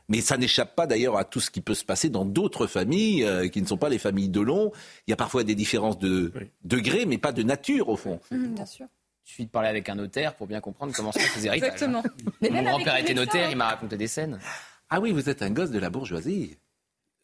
Mais 0.07 0.21
ça 0.21 0.37
n'échappe 0.37 0.75
pas 0.75 0.85
d'ailleurs 0.85 1.17
à 1.17 1.23
tout 1.23 1.39
ce 1.39 1.49
qui 1.49 1.61
peut 1.61 1.73
se 1.73 1.83
passer 1.83 2.09
dans 2.09 2.25
d'autres 2.25 2.67
familles 2.67 3.23
euh, 3.23 3.47
qui 3.47 3.61
ne 3.61 3.65
sont 3.65 3.77
pas 3.77 3.89
les 3.89 3.97
familles 3.97 4.29
de 4.29 4.39
long. 4.39 4.71
Il 5.07 5.11
y 5.11 5.13
a 5.13 5.17
parfois 5.17 5.43
des 5.43 5.55
différences 5.55 5.97
de 5.97 6.31
degré, 6.63 7.05
mais 7.05 7.17
pas 7.17 7.31
de 7.31 7.41
nature 7.41 7.89
au 7.89 7.95
fond. 7.95 8.19
Mmh, 8.29 8.47
bien 8.49 8.65
sûr. 8.65 8.85
Il 9.25 9.29
suffit 9.29 9.45
de 9.45 9.49
parler 9.49 9.69
avec 9.69 9.89
un 9.89 9.95
notaire 9.95 10.35
pour 10.35 10.45
bien 10.45 10.61
comprendre 10.61 10.93
comment 10.95 11.11
se 11.11 11.17
passent 11.17 11.35
les 11.35 11.47
héritages. 11.47 11.73
Exactement. 11.73 12.03
Mon 12.41 12.63
grand-père 12.63 12.97
était 12.97 13.15
notaire, 13.15 13.49
il 13.49 13.57
m'a 13.57 13.69
raconté 13.69 13.97
des 13.97 14.07
scènes. 14.07 14.39
Ah 14.91 14.99
oui, 14.99 15.11
vous 15.11 15.27
êtes 15.29 15.41
un 15.41 15.49
gosse 15.49 15.71
de 15.71 15.79
la 15.79 15.89
bourgeoisie. 15.89 16.57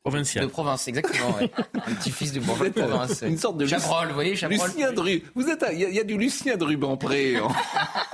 Provincial. 0.04 0.46
De 0.46 0.50
province, 0.50 0.88
exactement. 0.88 1.38
Ouais. 1.38 1.52
un 1.86 1.94
petit-fils 1.94 2.32
de 2.32 2.40
bourgeois 2.40 2.70
de 2.70 2.74
province. 2.74 3.22
Une 3.22 3.38
sorte 3.38 3.58
de 3.58 3.68
Chabrol, 3.68 4.08
vous 4.08 4.14
voyez, 4.16 4.36
Chabrol. 4.36 4.68
Lucien 4.68 4.92
Dru. 4.94 5.24
Vous 5.36 5.48
êtes, 5.48 5.64
il 5.74 5.80
y, 5.80 6.00
a 6.00 6.04
du 6.04 6.18
Lucien 6.18 6.58
de 6.58 6.64
Rubempré 6.64 7.40
en, 7.40 7.52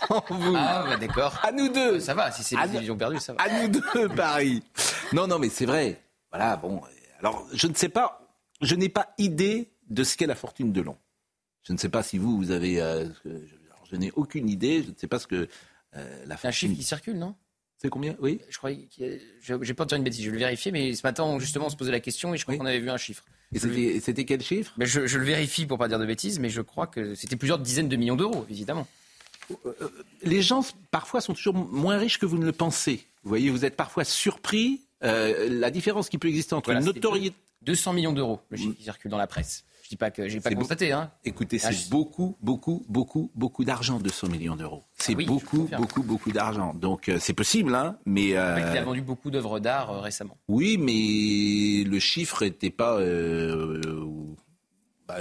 en 0.10 0.24
vous. 0.30 0.54
Ah, 0.58 0.86
bah, 0.86 0.98
d'accord. 0.98 1.40
À 1.44 1.54
nous 1.54 1.70
deux. 1.70 2.02
Ça 2.02 2.14
va, 2.14 2.30
si 2.32 2.44
c'est 2.44 2.58
les 2.58 2.76
illusions 2.76 2.98
perdues, 2.98 3.20
ça 3.20 3.34
va. 3.34 3.42
À 3.42 3.62
nous 3.62 3.70
deux, 3.70 4.10
Paris. 4.10 4.64
Non, 5.14 5.28
non, 5.28 5.40
mais 5.40 5.48
c'est 5.48 5.66
vrai. 5.66 6.02
Voilà, 6.30 6.58
bon. 6.58 6.82
Alors, 7.20 7.48
je 7.54 7.68
ne 7.68 7.74
sais 7.74 7.90
pas, 7.90 8.22
je 8.62 8.76
n'ai 8.76 8.90
pas 8.90 9.14
idée 9.18 9.72
de 9.90 10.04
ce 10.04 10.18
qu'est 10.18 10.28
la 10.28 10.36
fortune 10.36 10.74
de 10.74 10.82
Long. 10.82 10.98
Je 11.64 11.72
ne 11.72 11.78
sais 11.78 11.90
pas 11.90 12.04
si 12.04 12.18
vous, 12.18 12.36
vous 12.38 12.52
avez. 12.52 12.82
Euh, 12.82 13.08
je, 13.90 13.96
n'ai 13.96 14.12
aucune 14.12 14.50
idée. 14.50 14.84
Je 14.84 14.90
ne 14.90 14.96
sais 14.98 15.08
pas 15.08 15.20
ce 15.20 15.28
que 15.28 15.48
euh, 15.96 16.26
la 16.26 16.36
fortune. 16.36 16.48
un 16.50 16.52
chiffre 16.52 16.76
qui 16.76 16.84
circule, 16.84 17.18
non? 17.18 17.36
C'est 17.78 17.90
combien? 17.90 18.16
Oui. 18.20 18.40
Je 18.50 18.58
crois 18.58 18.72
J'ai 19.62 19.74
pas 19.74 19.86
de 19.86 19.90
dire 19.90 19.98
une 19.98 20.04
bêtise, 20.04 20.24
je 20.24 20.30
vais 20.30 20.38
le 20.38 20.40
vérifier, 20.40 20.72
mais 20.72 20.94
ce 20.94 21.06
matin, 21.06 21.38
justement, 21.40 21.68
on 21.68 21.70
se 21.70 21.76
posait 21.76 21.92
la 21.92 22.00
question 22.00 22.34
et 22.34 22.38
je 22.38 22.44
crois 22.44 22.58
qu'on 22.58 22.66
avait 22.66 22.80
vu 22.80 22.90
un 22.90 22.98
chiffre. 22.98 23.24
Et 23.54 24.00
c'était 24.00 24.26
quel 24.26 24.42
chiffre? 24.42 24.74
Ben 24.78 24.86
je, 24.86 25.00
le 25.00 25.24
vérifie 25.24 25.66
pour 25.66 25.78
pas 25.78 25.88
dire 25.88 26.00
de 26.00 26.06
bêtises, 26.06 26.40
mais 26.40 26.50
je 26.50 26.62
crois 26.62 26.88
que 26.88 27.16
c'était 27.16 27.36
plusieurs 27.36 27.60
dizaines 27.60 27.88
de 27.88 27.96
millions 27.96 28.16
d'euros, 28.16 28.46
évidemment. 28.50 28.88
Euh, 29.66 29.74
les 30.24 30.42
gens, 30.42 30.66
parfois, 30.92 31.22
sont 31.22 31.34
toujours 31.34 31.54
moins 31.54 31.98
riches 31.98 32.18
que 32.18 32.26
vous 32.26 32.38
ne 32.38 32.46
le 32.46 32.52
pensez. 32.52 33.06
Vous 33.24 33.30
voyez, 33.30 33.50
vous 33.50 33.64
êtes 33.64 33.76
parfois 33.76 34.04
surpris. 34.04 34.82
la 35.02 35.70
différence 35.70 36.10
qui 36.10 36.18
peut 36.18 36.28
exister 36.28 36.56
entre 36.56 36.72
une 36.72 36.84
notoriété. 36.84 37.36
200 37.64 37.94
millions 37.94 38.14
d'euros, 38.14 38.40
le 38.50 38.58
chiffre 38.58 38.76
qui 38.76 38.84
circule 38.84 39.12
dans 39.12 39.18
la 39.18 39.28
presse. 39.28 39.66
Je 39.88 39.92
dis 39.92 39.96
pas 39.96 40.12
que 40.12 40.28
j'ai 40.28 40.42
pas 40.42 40.52
constaté. 40.52 40.92
Hein. 40.92 41.10
Écoutez, 41.24 41.60
c'est 41.60 41.70
ah, 41.70 41.90
beaucoup, 41.90 42.36
beaucoup, 42.42 42.86
beaucoup, 42.90 43.32
beaucoup 43.36 43.64
d'argent, 43.64 44.02
200 44.02 44.28
millions 44.28 44.58
d'euros. 44.58 44.84
C'est 44.98 45.16
ah 45.18 45.24
beaucoup, 45.26 45.70
beaucoup, 45.78 46.04
beaucoup 46.04 46.32
d'argent. 46.34 46.74
Donc 46.74 47.08
euh, 47.08 47.20
c'est 47.22 47.32
possible, 47.32 47.74
hein, 47.74 47.98
mais. 48.06 48.36
Euh... 48.36 48.60
Il 48.60 48.78
a 48.78 48.84
vendu 48.84 49.02
beaucoup 49.02 49.32
d'œuvres 49.32 49.62
d'art 49.62 49.90
euh, 49.92 50.02
récemment. 50.02 50.36
Oui, 50.50 50.78
mais 50.78 51.90
le 51.90 52.00
chiffre 52.00 52.44
n'était 52.44 52.70
pas. 52.70 53.00
Euh, 53.00 53.82
bah, 55.08 55.20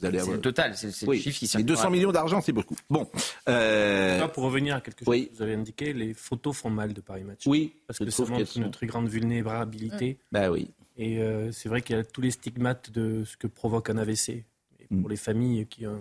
c'est 0.00 0.10
le 0.10 0.40
total, 0.40 0.76
c'est 0.76 1.06
le 1.06 1.14
chiffre 1.14 1.38
qui 1.38 1.56
Mais 1.58 1.62
200 1.62 1.90
millions 1.90 2.10
d'argent, 2.10 2.40
c'est 2.40 2.50
beaucoup. 2.50 2.76
Bon. 2.90 3.04
pour 3.04 4.42
revenir 4.42 4.74
à 4.74 4.80
quelque 4.80 5.04
chose 5.04 5.28
que 5.28 5.36
vous 5.36 5.42
avez 5.42 5.54
indiqué, 5.54 5.92
les 5.92 6.14
photos 6.14 6.56
font 6.56 6.70
mal 6.70 6.94
de 6.94 7.00
Paris 7.00 7.22
Match. 7.22 7.46
Oui. 7.46 7.76
Parce 7.86 8.00
que 8.00 8.10
ça 8.10 8.24
montre 8.24 8.56
une 8.56 8.72
très 8.72 8.88
grande 8.88 9.06
vulnérabilité. 9.06 10.18
Bah 10.32 10.50
oui. 10.50 10.68
Et 11.00 11.18
euh, 11.18 11.50
c'est 11.50 11.70
vrai 11.70 11.80
qu'il 11.80 11.96
y 11.96 11.98
a 11.98 12.04
tous 12.04 12.20
les 12.20 12.30
stigmates 12.30 12.90
de 12.90 13.24
ce 13.24 13.38
que 13.38 13.46
provoque 13.46 13.88
un 13.88 13.96
AVC. 13.96 14.28
Et 14.28 14.86
pour 14.90 15.08
mm. 15.08 15.10
les 15.10 15.16
familles 15.16 15.66
qui. 15.66 15.86
Euh, 15.86 15.96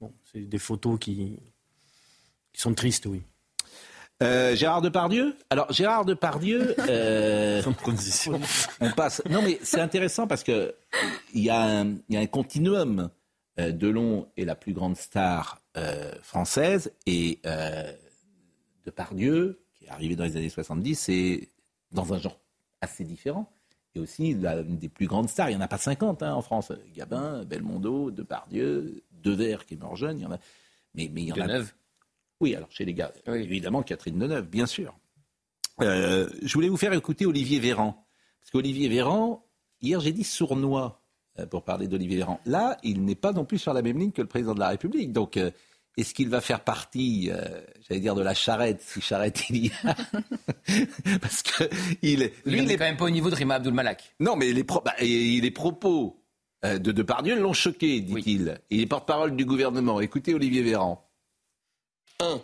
bon, 0.00 0.10
c'est 0.32 0.40
des 0.40 0.58
photos 0.58 0.98
qui, 0.98 1.38
qui 2.54 2.60
sont 2.60 2.72
tristes, 2.72 3.04
oui. 3.04 3.20
Euh, 4.22 4.56
Gérard 4.56 4.80
Depardieu? 4.80 5.36
Alors, 5.50 5.70
Gérard 5.70 6.06
Depardieu. 6.06 6.74
Euh. 6.88 7.62
On 8.80 8.90
passe. 8.92 9.20
Non, 9.28 9.42
mais 9.42 9.58
c'est 9.62 9.80
intéressant 9.80 10.26
parce 10.26 10.42
qu'il 10.42 10.72
y, 11.34 11.50
a 11.50 11.80
un, 11.80 11.96
y 12.08 12.16
a 12.16 12.20
un 12.20 12.26
continuum. 12.26 13.10
Delon 13.58 14.28
est 14.36 14.44
la 14.44 14.54
plus 14.54 14.72
grande 14.72 14.96
star 14.96 15.60
française 16.22 16.92
et 17.06 17.40
Depardieu, 18.86 19.60
qui 19.74 19.84
est 19.84 19.88
arrivé 19.90 20.16
dans 20.16 20.24
les 20.24 20.36
années 20.36 20.48
70, 20.48 20.94
c'est 20.94 21.48
dans 21.92 22.14
un 22.14 22.18
genre 22.18 22.38
assez 22.80 23.04
différent 23.04 23.52
et 23.94 24.00
aussi 24.00 24.30
une 24.30 24.78
des 24.78 24.88
plus 24.88 25.06
grandes 25.06 25.28
stars. 25.28 25.50
Il 25.50 25.56
n'y 25.56 25.62
en 25.62 25.64
a 25.64 25.68
pas 25.68 25.78
50 25.78 26.22
hein, 26.22 26.34
en 26.34 26.42
France. 26.42 26.72
Gabin, 26.94 27.44
Belmondo, 27.44 28.10
Depardieu, 28.10 29.02
Devers 29.12 29.66
qui 29.66 29.74
est 29.74 29.78
mort 29.78 29.96
jeune. 29.96 30.18
Il 30.18 30.22
y 30.22 30.26
en 30.26 30.32
a... 30.32 30.38
Mais, 30.94 31.10
mais 31.12 31.22
il 31.22 31.28
y 31.28 31.32
en 31.32 31.48
a. 31.48 31.62
Oui, 32.40 32.54
alors 32.54 32.70
chez 32.70 32.84
les 32.84 32.94
gars, 32.94 33.12
évidemment 33.26 33.82
Catherine 33.82 34.18
Deneuve, 34.18 34.48
bien 34.48 34.66
sûr. 34.66 34.94
Euh, 35.80 36.28
je 36.42 36.54
voulais 36.54 36.68
vous 36.68 36.76
faire 36.76 36.92
écouter 36.92 37.26
Olivier 37.26 37.58
Véran. 37.58 38.06
Parce 38.40 38.50
qu'Olivier 38.50 38.88
Véran, 38.88 39.44
hier 39.80 40.00
j'ai 40.00 40.12
dit 40.12 40.24
sournois 40.24 41.02
euh, 41.38 41.46
pour 41.46 41.64
parler 41.64 41.88
d'Olivier 41.88 42.18
Véran. 42.18 42.40
Là, 42.46 42.78
il 42.82 43.04
n'est 43.04 43.14
pas 43.14 43.32
non 43.32 43.44
plus 43.44 43.58
sur 43.58 43.72
la 43.72 43.82
même 43.82 43.98
ligne 43.98 44.12
que 44.12 44.22
le 44.22 44.28
président 44.28 44.54
de 44.54 44.60
la 44.60 44.68
République. 44.68 45.12
Donc, 45.12 45.36
euh, 45.36 45.50
est-ce 45.98 46.14
qu'il 46.14 46.28
va 46.28 46.40
faire 46.40 46.60
partie, 46.60 47.28
euh, 47.30 47.60
j'allais 47.88 48.00
dire, 48.00 48.14
de 48.14 48.22
la 48.22 48.32
charrette, 48.32 48.80
si 48.80 49.00
charrette 49.00 49.50
il 49.50 49.66
y 49.66 49.72
a 49.84 49.94
Parce 51.20 51.42
que 51.42 51.64
il, 52.02 52.30
lui, 52.46 52.58
il 52.58 52.64
n'est 52.66 52.76
quand 52.76 52.84
même 52.84 52.96
pas 52.96 53.06
au 53.06 53.10
niveau 53.10 53.30
de 53.30 53.34
Rima 53.34 53.56
Abdul 53.56 53.74
Malak. 53.74 54.14
Non, 54.20 54.36
mais 54.36 54.52
les, 54.52 54.62
bah, 54.62 54.94
les 55.00 55.50
propos 55.50 56.22
euh, 56.64 56.78
de 56.78 56.92
Depardieu 56.92 57.38
l'ont 57.38 57.52
choqué, 57.52 58.00
dit-il. 58.00 58.60
Il 58.70 58.80
est 58.80 58.86
porte-parole 58.86 59.34
du 59.34 59.44
gouvernement. 59.44 60.00
Écoutez 60.00 60.34
Olivier 60.34 60.62
Véran. 60.62 61.04
Un, 62.20 62.40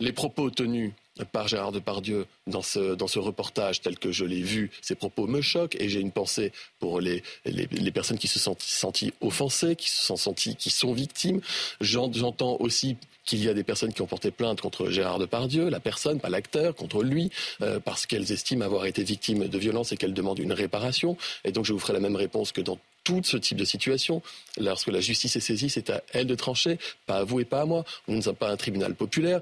les 0.00 0.12
propos 0.12 0.50
tenus 0.50 0.92
par 1.24 1.48
Gérard 1.48 1.72
Depardieu 1.72 2.26
dans 2.46 2.62
ce, 2.62 2.94
dans 2.94 3.06
ce 3.06 3.18
reportage 3.18 3.80
tel 3.80 3.98
que 3.98 4.12
je 4.12 4.24
l'ai 4.24 4.42
vu. 4.42 4.70
Ces 4.82 4.94
propos 4.94 5.26
me 5.26 5.40
choquent 5.40 5.76
et 5.80 5.88
j'ai 5.88 6.00
une 6.00 6.12
pensée 6.12 6.52
pour 6.78 7.00
les, 7.00 7.22
les, 7.44 7.90
personnes 7.90 8.18
qui 8.18 8.28
se 8.28 8.38
sont 8.38 8.56
senties 8.58 9.12
offensées, 9.20 9.76
qui 9.76 9.90
se 9.90 10.02
sont 10.02 10.16
senties, 10.16 10.56
qui 10.56 10.70
sont 10.70 10.92
victimes. 10.92 11.40
J'entends 11.80 12.56
aussi 12.60 12.96
qu'il 13.24 13.42
y 13.42 13.48
a 13.48 13.54
des 13.54 13.64
personnes 13.64 13.92
qui 13.92 14.02
ont 14.02 14.06
porté 14.06 14.30
plainte 14.30 14.60
contre 14.60 14.88
Gérard 14.90 15.18
Depardieu, 15.18 15.68
la 15.68 15.80
personne, 15.80 16.20
pas 16.20 16.28
l'acteur, 16.28 16.74
contre 16.74 17.02
lui, 17.02 17.30
euh, 17.60 17.80
parce 17.80 18.06
qu'elles 18.06 18.30
estiment 18.30 18.64
avoir 18.64 18.86
été 18.86 19.02
victimes 19.02 19.48
de 19.48 19.58
violences 19.58 19.92
et 19.92 19.96
qu'elles 19.96 20.14
demandent 20.14 20.38
une 20.38 20.52
réparation. 20.52 21.16
Et 21.44 21.50
donc 21.50 21.64
je 21.64 21.72
vous 21.72 21.78
ferai 21.78 21.92
la 21.92 22.00
même 22.00 22.16
réponse 22.16 22.52
que 22.52 22.60
dans 22.60 22.78
tout 23.02 23.20
ce 23.22 23.36
type 23.36 23.58
de 23.58 23.64
situation. 23.64 24.20
Lorsque 24.58 24.88
la 24.88 25.00
justice 25.00 25.36
est 25.36 25.40
saisie, 25.40 25.70
c'est 25.70 25.90
à 25.90 26.02
elle 26.12 26.26
de 26.26 26.34
trancher, 26.34 26.78
pas 27.06 27.18
à 27.18 27.24
vous 27.24 27.40
et 27.40 27.44
pas 27.44 27.62
à 27.62 27.64
moi. 27.64 27.84
Nous 28.08 28.16
ne 28.16 28.20
sommes 28.20 28.36
pas 28.36 28.50
un 28.50 28.56
tribunal 28.56 28.94
populaire. 28.94 29.40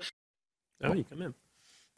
Ah 0.82 0.90
oui, 0.90 1.04
quand 1.08 1.16
même. 1.16 1.32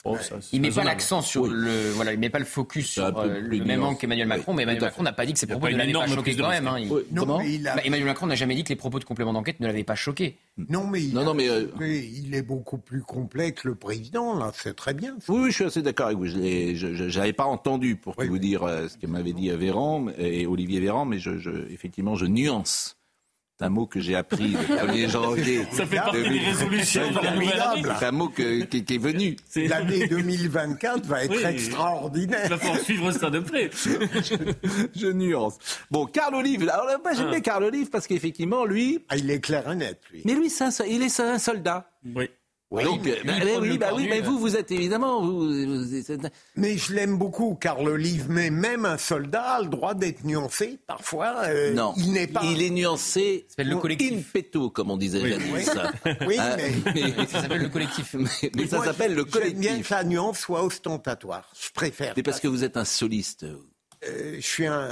Oh, 0.04 0.16
il 0.52 0.60
met 0.60 0.70
pas 0.70 0.84
l'accent 0.84 1.20
sur 1.20 1.48
le, 1.48 1.90
voilà, 1.90 2.12
il 2.12 2.20
met 2.20 2.30
pas 2.30 2.38
le 2.38 2.44
focus 2.44 2.90
sur 2.90 3.04
euh, 3.04 3.40
le 3.40 3.64
même 3.64 3.82
angle 3.82 3.98
qu'Emmanuel 3.98 4.28
Macron, 4.28 4.54
mais 4.54 4.62
Emmanuel 4.62 4.84
Macron 4.84 5.02
n'a 5.02 5.12
pas 5.12 5.26
dit 5.26 5.32
que 5.32 5.38
ses 5.38 5.48
propos 5.48 5.68
ne 5.68 5.76
l'avaient 5.76 5.92
pas 5.92 6.06
choqué 6.06 6.36
quand 6.36 6.48
même. 6.48 6.68
Hein. 6.68 6.78
Bah, 7.10 7.82
Emmanuel 7.84 8.06
Macron 8.06 8.26
n'a 8.26 8.36
jamais 8.36 8.54
dit 8.54 8.62
que 8.62 8.68
les 8.68 8.76
propos 8.76 9.00
de 9.00 9.04
complément 9.04 9.32
d'enquête 9.32 9.58
ne 9.58 9.66
l'avaient 9.66 9.82
pas 9.82 9.96
choqué. 9.96 10.36
Non, 10.68 10.86
mais, 10.86 11.02
il, 11.02 11.12
non, 11.12 11.24
non, 11.24 11.34
mais 11.34 11.48
euh, 11.48 11.66
il 11.80 12.34
est 12.34 12.42
beaucoup 12.42 12.78
plus 12.78 13.02
complet 13.02 13.52
que 13.52 13.66
le 13.66 13.74
président, 13.74 14.38
là, 14.38 14.52
c'est 14.54 14.76
très 14.76 14.94
bien. 14.94 15.16
Oui, 15.28 15.50
je 15.50 15.54
suis 15.54 15.64
assez 15.64 15.82
d'accord 15.82 16.06
avec 16.06 16.18
vous. 16.18 16.26
Je 16.26 17.18
n'avais 17.18 17.32
pas 17.32 17.44
entendu, 17.44 17.96
pour 17.96 18.14
vous 18.16 18.38
dire, 18.38 18.62
euh, 18.62 18.86
ce 18.88 18.96
que 18.96 19.06
m'avait 19.06 19.32
dit 19.32 19.50
Véran 19.50 20.06
et 20.18 20.46
Olivier 20.46 20.78
Véran, 20.78 21.04
mais 21.04 21.18
je, 21.18 21.72
effectivement, 21.72 22.14
je 22.14 22.26
nuance. 22.26 22.96
C'est 23.58 23.64
un 23.64 23.70
mot 23.70 23.86
que 23.86 24.00
j'ai 24.00 24.14
appris 24.14 24.48
le 24.48 24.58
1er 24.58 25.08
janvier. 25.12 25.66
Ça 25.70 25.86
fait 25.86 25.96
partie 25.96 26.22
des 26.22 26.38
résolutions 26.40 27.02
C'est 27.98 28.04
un 28.04 28.12
mot 28.12 28.28
qui, 28.28 28.42
est 28.42 28.98
venu. 28.98 29.36
L'année 29.56 30.06
2024 30.06 31.06
va 31.06 31.24
être 31.24 31.44
extraordinaire. 31.44 32.40
Il 32.44 32.50
va 32.50 32.58
falloir 32.58 32.80
suivre 32.80 33.10
ça 33.12 33.30
de 33.30 33.38
près. 33.38 33.70
je, 34.94 35.06
nuance. 35.06 35.56
Bon, 35.90 36.04
Carl 36.04 36.34
Olive. 36.34 36.68
Alors 36.68 36.86
moi, 37.02 37.14
j'aime 37.14 37.28
ah. 37.28 37.30
bien 37.30 37.40
Carl 37.40 37.64
Olive 37.64 37.88
parce 37.88 38.06
qu'effectivement, 38.06 38.66
lui. 38.66 39.04
Ah, 39.08 39.16
il 39.16 39.30
est 39.30 39.40
clair 39.40 39.70
et 39.70 39.74
net, 39.74 40.02
lui. 40.12 40.20
Mais 40.26 40.34
lui, 40.34 40.52
il 40.88 41.02
est 41.02 41.20
un 41.20 41.38
soldat. 41.38 41.90
Oui. 42.14 42.28
Oui, 42.72 42.82
Donc, 42.82 43.04
mais, 43.04 43.56
oui, 43.58 43.78
bah 43.78 43.90
oui, 43.94 44.08
mais 44.10 44.20
vous, 44.20 44.40
vous 44.40 44.56
êtes 44.56 44.72
évidemment. 44.72 45.24
Vous, 45.24 45.48
Mais 46.56 46.76
je 46.76 46.94
l'aime 46.94 47.16
beaucoup, 47.16 47.54
car 47.54 47.84
le 47.84 47.96
livre, 47.96 48.26
mais 48.28 48.50
même 48.50 48.84
un 48.84 48.98
soldat 48.98 49.42
a 49.42 49.62
le 49.62 49.68
droit 49.68 49.94
d'être 49.94 50.24
nuancé. 50.24 50.80
Parfois, 50.84 51.44
euh, 51.44 51.72
non, 51.72 51.94
il 51.96 52.12
n'est 52.12 52.26
pas. 52.26 52.40
Il 52.42 52.62
est 52.62 52.70
nuancé. 52.70 53.46
Ça 53.56 53.62
le 53.62 53.76
collectif. 53.76 54.12
In 54.12 54.22
petto, 54.32 54.70
comme 54.70 54.90
on 54.90 54.96
disait. 54.96 55.22
Oui, 55.22 55.34
oui. 55.54 55.62
Ça. 55.62 55.92
oui 56.26 56.36
ah, 56.40 56.56
mais... 56.56 57.26
ça 57.28 57.42
s'appelle 57.42 57.62
le 57.62 57.68
collectif. 57.68 58.16
Mais, 58.54 58.66
ça 58.66 58.82
s'appelle 58.82 59.14
le 59.14 59.24
collectif. 59.24 59.62
J'aime 59.62 59.74
bien 59.74 59.82
que 59.82 59.94
la 59.94 60.02
nuance 60.02 60.40
soit 60.40 60.64
ostentatoire. 60.64 61.48
Je 61.60 61.70
préfère. 61.72 62.14
Mais 62.16 62.24
parce 62.24 62.40
que 62.40 62.48
vous 62.48 62.64
êtes 62.64 62.76
un 62.76 62.84
soliste. 62.84 63.44
Euh, 63.44 64.36
je 64.36 64.46
suis 64.46 64.66
un. 64.66 64.88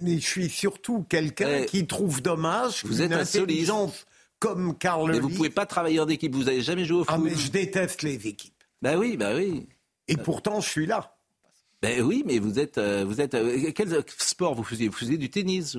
Mais 0.00 0.18
je 0.18 0.26
suis 0.26 0.48
surtout 0.48 1.04
quelqu'un 1.08 1.62
qui 1.62 1.86
trouve 1.86 2.22
dommage. 2.22 2.84
Vous 2.84 3.02
êtes 3.02 3.12
un 3.12 3.24
soliste 3.24 3.72
comme 4.40 4.76
Carl 4.76 5.12
Mais 5.12 5.20
vous 5.20 5.28
pouvez 5.28 5.50
pas 5.50 5.66
travailler 5.66 6.00
en 6.00 6.08
équipe, 6.08 6.34
vous 6.34 6.44
n'avez 6.44 6.62
jamais 6.62 6.84
joué 6.84 7.00
au 7.00 7.04
foot. 7.04 7.14
Ah 7.16 7.18
mais 7.22 7.34
je 7.34 7.50
déteste 7.50 8.02
les 8.02 8.26
équipes. 8.26 8.54
Ben 8.82 8.98
oui, 8.98 9.16
ben 9.16 9.36
oui. 9.36 9.68
Et 10.08 10.16
pourtant, 10.16 10.60
je 10.60 10.68
suis 10.68 10.86
là. 10.86 11.16
Ben 11.82 12.02
oui, 12.02 12.24
mais 12.26 12.38
vous 12.38 12.58
êtes, 12.58 12.78
euh, 12.78 13.04
vous 13.06 13.20
êtes. 13.20 13.34
Euh, 13.34 13.70
quel 13.74 13.88
sport 14.18 14.54
vous 14.54 14.64
faisiez? 14.64 14.88
Vous 14.88 14.96
faisiez 14.96 15.18
du 15.18 15.30
tennis 15.30 15.76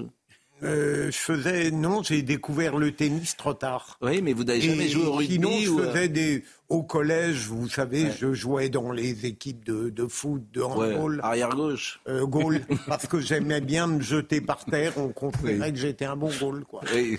euh, 0.63 1.11
je 1.11 1.17
faisais 1.17 1.71
non, 1.71 2.03
j'ai 2.03 2.21
découvert 2.21 2.77
le 2.77 2.91
tennis 2.91 3.35
trop 3.35 3.53
tard. 3.53 3.97
Oui, 4.01 4.21
mais 4.21 4.33
vous 4.33 4.43
n'avez 4.43 4.61
jamais 4.61 4.87
joué 4.87 5.05
au 5.05 5.13
rugby 5.13 5.33
Sinon, 5.33 5.51
je 5.59 5.83
faisais 5.83 6.07
des 6.09 6.43
au 6.71 6.83
collège, 6.83 7.47
vous 7.47 7.67
savez, 7.67 8.11
je 8.17 8.33
jouais 8.33 8.69
dans 8.69 8.93
les 8.93 9.25
équipes 9.25 9.65
de, 9.65 9.89
de 9.89 10.07
foot, 10.07 10.41
de 10.53 10.61
handball. 10.61 11.19
arrière 11.21 11.49
gauche. 11.49 11.99
Euh, 12.07 12.25
goal, 12.25 12.61
parce 12.87 13.07
que 13.07 13.19
j'aimais 13.19 13.59
bien 13.59 13.87
me 13.87 14.01
jeter 14.01 14.39
par 14.39 14.63
terre. 14.63 14.93
On 14.95 15.09
considérait 15.09 15.73
que 15.73 15.77
j'étais 15.77 16.05
un 16.05 16.15
bon 16.15 16.31
goal, 16.39 16.63
quoi. 16.63 16.81
Oui. 16.93 17.17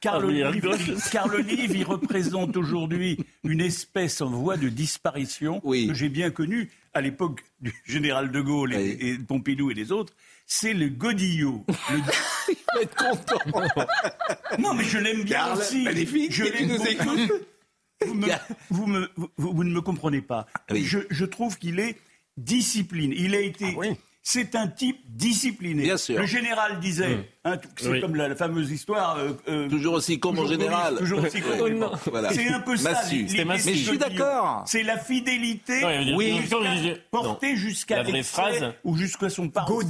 Car, 0.00 0.18
le 0.18 0.30
livre, 0.30 0.74
car 1.12 1.28
le 1.28 1.40
livre, 1.40 1.76
il 1.76 1.84
représente 1.84 2.56
aujourd'hui 2.56 3.18
une 3.44 3.60
espèce 3.60 4.22
en 4.22 4.30
voie 4.30 4.56
de 4.56 4.70
disparition 4.70 5.60
que 5.60 5.92
j'ai 5.92 6.08
bien 6.08 6.30
connue 6.30 6.70
à 6.94 7.02
l'époque 7.02 7.44
du 7.60 7.74
général 7.84 8.32
de 8.32 8.40
Gaulle 8.40 8.72
et, 8.72 9.18
de 9.18 9.22
Pompidou 9.22 9.70
et 9.70 9.74
des 9.74 9.92
autres 9.92 10.14
c'est 10.50 10.72
le 10.72 10.88
godillot. 10.88 11.64
Le... 11.90 12.00
Il 12.48 12.56
va 12.74 12.82
être 12.82 12.96
content. 12.96 13.38
non, 14.58 14.74
mais 14.74 14.82
je 14.82 14.98
l'aime 14.98 15.22
bien 15.22 15.54
aussi. 15.54 15.84
Magnifique. 15.84 16.32
Je 16.32 16.42
l'aime 16.42 16.66
nous 16.66 16.86
écoute. 16.86 17.46
Vous, 18.70 18.86
vous, 19.36 19.64
ne 19.64 19.70
me 19.70 19.80
comprenez 19.80 20.20
pas. 20.20 20.46
Je, 20.68 20.98
je 21.08 21.24
trouve 21.24 21.56
qu'il 21.56 21.78
est 21.78 21.98
discipline. 22.36 23.14
Il 23.16 23.34
a 23.36 23.40
été, 23.40 23.76
ah 23.80 23.94
c'est 24.22 24.54
un 24.54 24.68
type 24.68 24.98
discipliné. 25.08 25.82
Bien 25.82 25.96
sûr. 25.96 26.18
Le 26.18 26.26
général 26.26 26.78
disait, 26.80 27.16
Mmh. 27.16 27.24
hein, 27.46 27.56
c'est 27.76 27.88
Oui. 27.88 28.00
comme 28.00 28.14
la, 28.16 28.28
la 28.28 28.36
fameuse 28.36 28.70
histoire. 28.70 29.16
euh, 29.18 29.32
euh, 29.48 29.68
Toujours 29.68 29.94
aussi 29.94 30.20
con, 30.20 30.32
mon 30.32 30.42
toujours 30.42 30.60
général. 30.60 30.96
Toujours 30.98 31.24
aussi. 31.24 31.38
Voilà. 32.10 32.32
C'est 32.32 32.48
un 32.48 32.60
peu 32.60 32.76
ça. 32.76 32.92
Mais 33.10 33.58
je 33.58 33.72
suis 33.88 33.98
d'accord. 33.98 34.64
C'est 34.66 34.82
la 34.82 34.98
fidélité 34.98 35.80
Non, 35.80 36.16
oui, 36.16 36.40
portée 37.10 37.56
jusqu'à 37.56 37.96
La 37.96 38.02
vraie 38.02 38.12
l'excès 38.12 38.30
phrase- 38.32 38.74
ou 38.84 38.96
jusqu'à 38.96 39.30
son 39.30 39.48
parcours. 39.48 39.82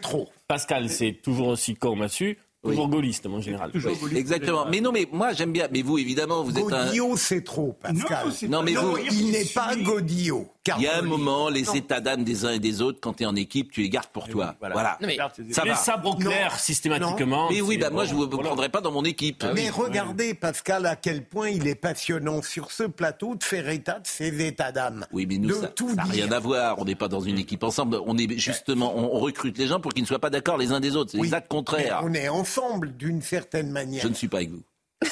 trop. 0.00 0.28
Pascal, 0.48 0.88
c'est 0.88 1.12
toujours 1.22 1.48
aussi 1.48 1.74
con, 1.74 1.96
Massu, 1.96 2.38
toujours 2.62 2.88
gaulliste, 2.88 3.26
mon 3.26 3.40
général. 3.40 3.70
Oui, 3.74 4.16
Exactement. 4.16 4.66
Mais 4.70 4.80
non, 4.80 4.92
mais 4.92 5.06
moi 5.12 5.32
j'aime 5.32 5.52
bien. 5.52 5.68
Mais 5.72 5.82
vous, 5.82 5.98
évidemment, 5.98 6.42
vous 6.44 6.56
êtes 6.56 6.72
un. 6.72 6.86
Godillot, 6.86 7.16
c'est 7.16 7.42
trop, 7.42 7.72
Pascal. 7.82 8.28
Non, 8.48 8.62
mais 8.62 8.74
vous. 8.74 8.96
il 9.10 9.30
n'est 9.32 9.44
pas 9.44 9.74
Godillot. 9.76 10.48
Il 10.78 10.82
y 10.82 10.86
a 10.88 10.98
un 10.98 11.02
moment, 11.02 11.48
les 11.48 11.76
états 11.76 12.00
d'âme 12.00 12.24
des 12.24 12.44
uns 12.44 12.52
et 12.52 12.58
des 12.58 12.82
autres, 12.82 12.98
quand 13.00 13.14
tu 13.14 13.22
es 13.22 13.26
en 13.26 13.36
équipe, 13.36 13.70
tu 13.70 13.82
les 13.82 13.88
gardes 13.90 14.08
pour 14.08 14.28
toi. 14.28 14.54
Voilà. 14.60 14.98
Non, 15.00 15.06
mais 15.08 15.16
ça 15.52 15.64
les 15.64 15.70
va. 15.70 15.76
sabres 15.76 16.10
au 16.10 16.14
clair, 16.16 16.58
systématiquement. 16.58 17.48
Mais 17.50 17.60
oui, 17.60 17.78
bah, 17.78 17.90
moi 17.90 18.04
bon, 18.04 18.10
je 18.10 18.14
vous 18.14 18.28
voilà. 18.28 18.48
prendrai 18.48 18.68
pas 18.68 18.80
dans 18.80 18.92
mon 18.92 19.04
équipe. 19.04 19.44
Mais 19.54 19.70
regardez, 19.70 20.34
Pascal, 20.34 20.86
à 20.86 20.96
quel 20.96 21.24
point 21.24 21.48
il 21.50 21.66
est 21.66 21.74
passionnant 21.74 22.42
sur 22.42 22.70
ce 22.72 22.84
plateau 22.84 23.34
de 23.34 23.42
faire 23.44 23.68
état 23.68 24.00
de 24.00 24.06
ses 24.06 24.44
états 24.46 24.72
d'âme. 24.72 25.06
Oui, 25.12 25.26
mais 25.26 25.38
nous, 25.38 25.48
De 25.48 25.54
ça 25.54 25.68
tout 25.68 25.94
n'a 25.94 26.04
rien 26.04 26.30
à 26.32 26.38
voir. 26.40 26.78
On 26.78 26.84
n'est 26.84 26.94
pas 26.94 27.08
dans 27.08 27.20
une 27.20 27.38
équipe 27.38 27.62
ensemble. 27.62 27.98
On 28.06 28.16
est 28.18 28.38
justement, 28.38 28.92
on, 28.96 29.14
on 29.16 29.18
recrute 29.20 29.56
les 29.58 29.66
gens 29.66 29.80
pour 29.80 29.92
qu'ils 29.92 30.02
ne 30.02 30.08
soient 30.08 30.18
pas 30.18 30.30
d'accord 30.30 30.56
les 30.58 30.72
uns 30.72 30.80
des 30.80 30.96
autres. 30.96 31.12
C'est 31.12 31.18
Oui, 31.18 31.26
exact 31.28 31.48
contraire. 31.48 32.02
mais 32.04 32.08
on 32.08 32.14
est 32.14 32.28
ensemble 32.28 32.96
d'une 32.96 33.22
certaine 33.22 33.70
manière. 33.70 34.02
Je 34.02 34.08
ne 34.08 34.14
suis 34.14 34.28
pas 34.28 34.38
avec 34.38 34.50
vous. 34.50 34.62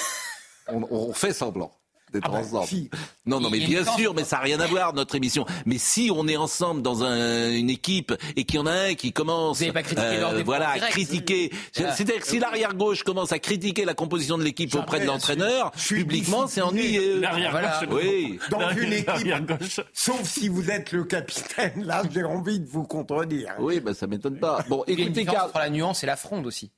on, 0.67 0.85
on 0.89 1.13
fait 1.13 1.33
semblant 1.33 1.71
d'être 2.13 2.29
Ah 2.31 2.41
bah, 2.51 2.61
si. 2.65 2.89
Non, 3.25 3.39
non, 3.39 3.49
mais 3.49 3.59
bien 3.59 3.83
sûr, 3.83 4.13
mais 4.13 4.23
ça 4.23 4.35
n'a 4.37 4.43
rien 4.43 4.59
à 4.59 4.67
voir, 4.67 4.93
notre 4.93 5.15
émission. 5.15 5.45
Mais 5.65 5.79
si 5.79 6.11
on 6.15 6.27
est 6.27 6.37
ensemble 6.37 6.81
dans 6.83 7.03
un- 7.03 7.51
une 7.51 7.71
équipe 7.71 8.13
et 8.35 8.43
qu'il 8.43 8.57
y 8.57 8.59
en 8.59 8.67
a 8.67 8.71
un 8.71 8.93
qui 8.93 9.11
commence 9.11 9.63
pas 9.63 9.81
critiqué 9.81 10.19
lors 10.19 10.33
des 10.33 10.43
voilà, 10.43 10.69
à 10.69 10.79
critiquer, 10.79 11.51
Voilà. 11.75 11.93
c'est-à-dire 11.95 12.21
que 12.21 12.27
si 12.27 12.37
l'arrière-gauche 12.39 13.01
commence 13.03 13.31
à 13.31 13.39
critiquer 13.39 13.83
la 13.83 13.95
composition 13.95 14.37
de 14.37 14.43
l'équipe 14.43 14.73
auprès 14.75 14.99
de 14.99 15.05
l'entraîneur, 15.05 15.71
publiquement, 15.71 16.45
c'est 16.47 16.61
ennuyeux. 16.61 17.21
Voilà. 17.49 17.81
Oui. 17.89 18.39
Dans 18.51 18.69
une 18.71 18.93
équipe, 18.93 19.53
sauf 19.93 20.21
si 20.23 20.47
vous 20.47 20.69
êtes 20.69 20.91
le 20.91 21.03
capitaine, 21.03 21.83
là, 21.83 22.03
j'ai 22.13 22.23
envie 22.23 22.59
de 22.59 22.67
vous 22.67 22.83
contredire. 22.83 23.53
Oui, 23.59 23.79
bah, 23.79 23.93
ça 23.95 24.05
m'étonne 24.07 24.37
pas. 24.39 24.63
Bon, 24.69 24.83
Il 24.87 24.93
y 24.93 24.97
a 24.97 25.01
une 25.01 25.07
écoutez, 25.09 25.21
différence 25.25 25.47
entre 25.49 25.57
la 25.59 25.69
nuance 25.71 26.03
et 26.03 26.07
la 26.07 26.15
fronde 26.15 26.45
aussi. 26.45 26.71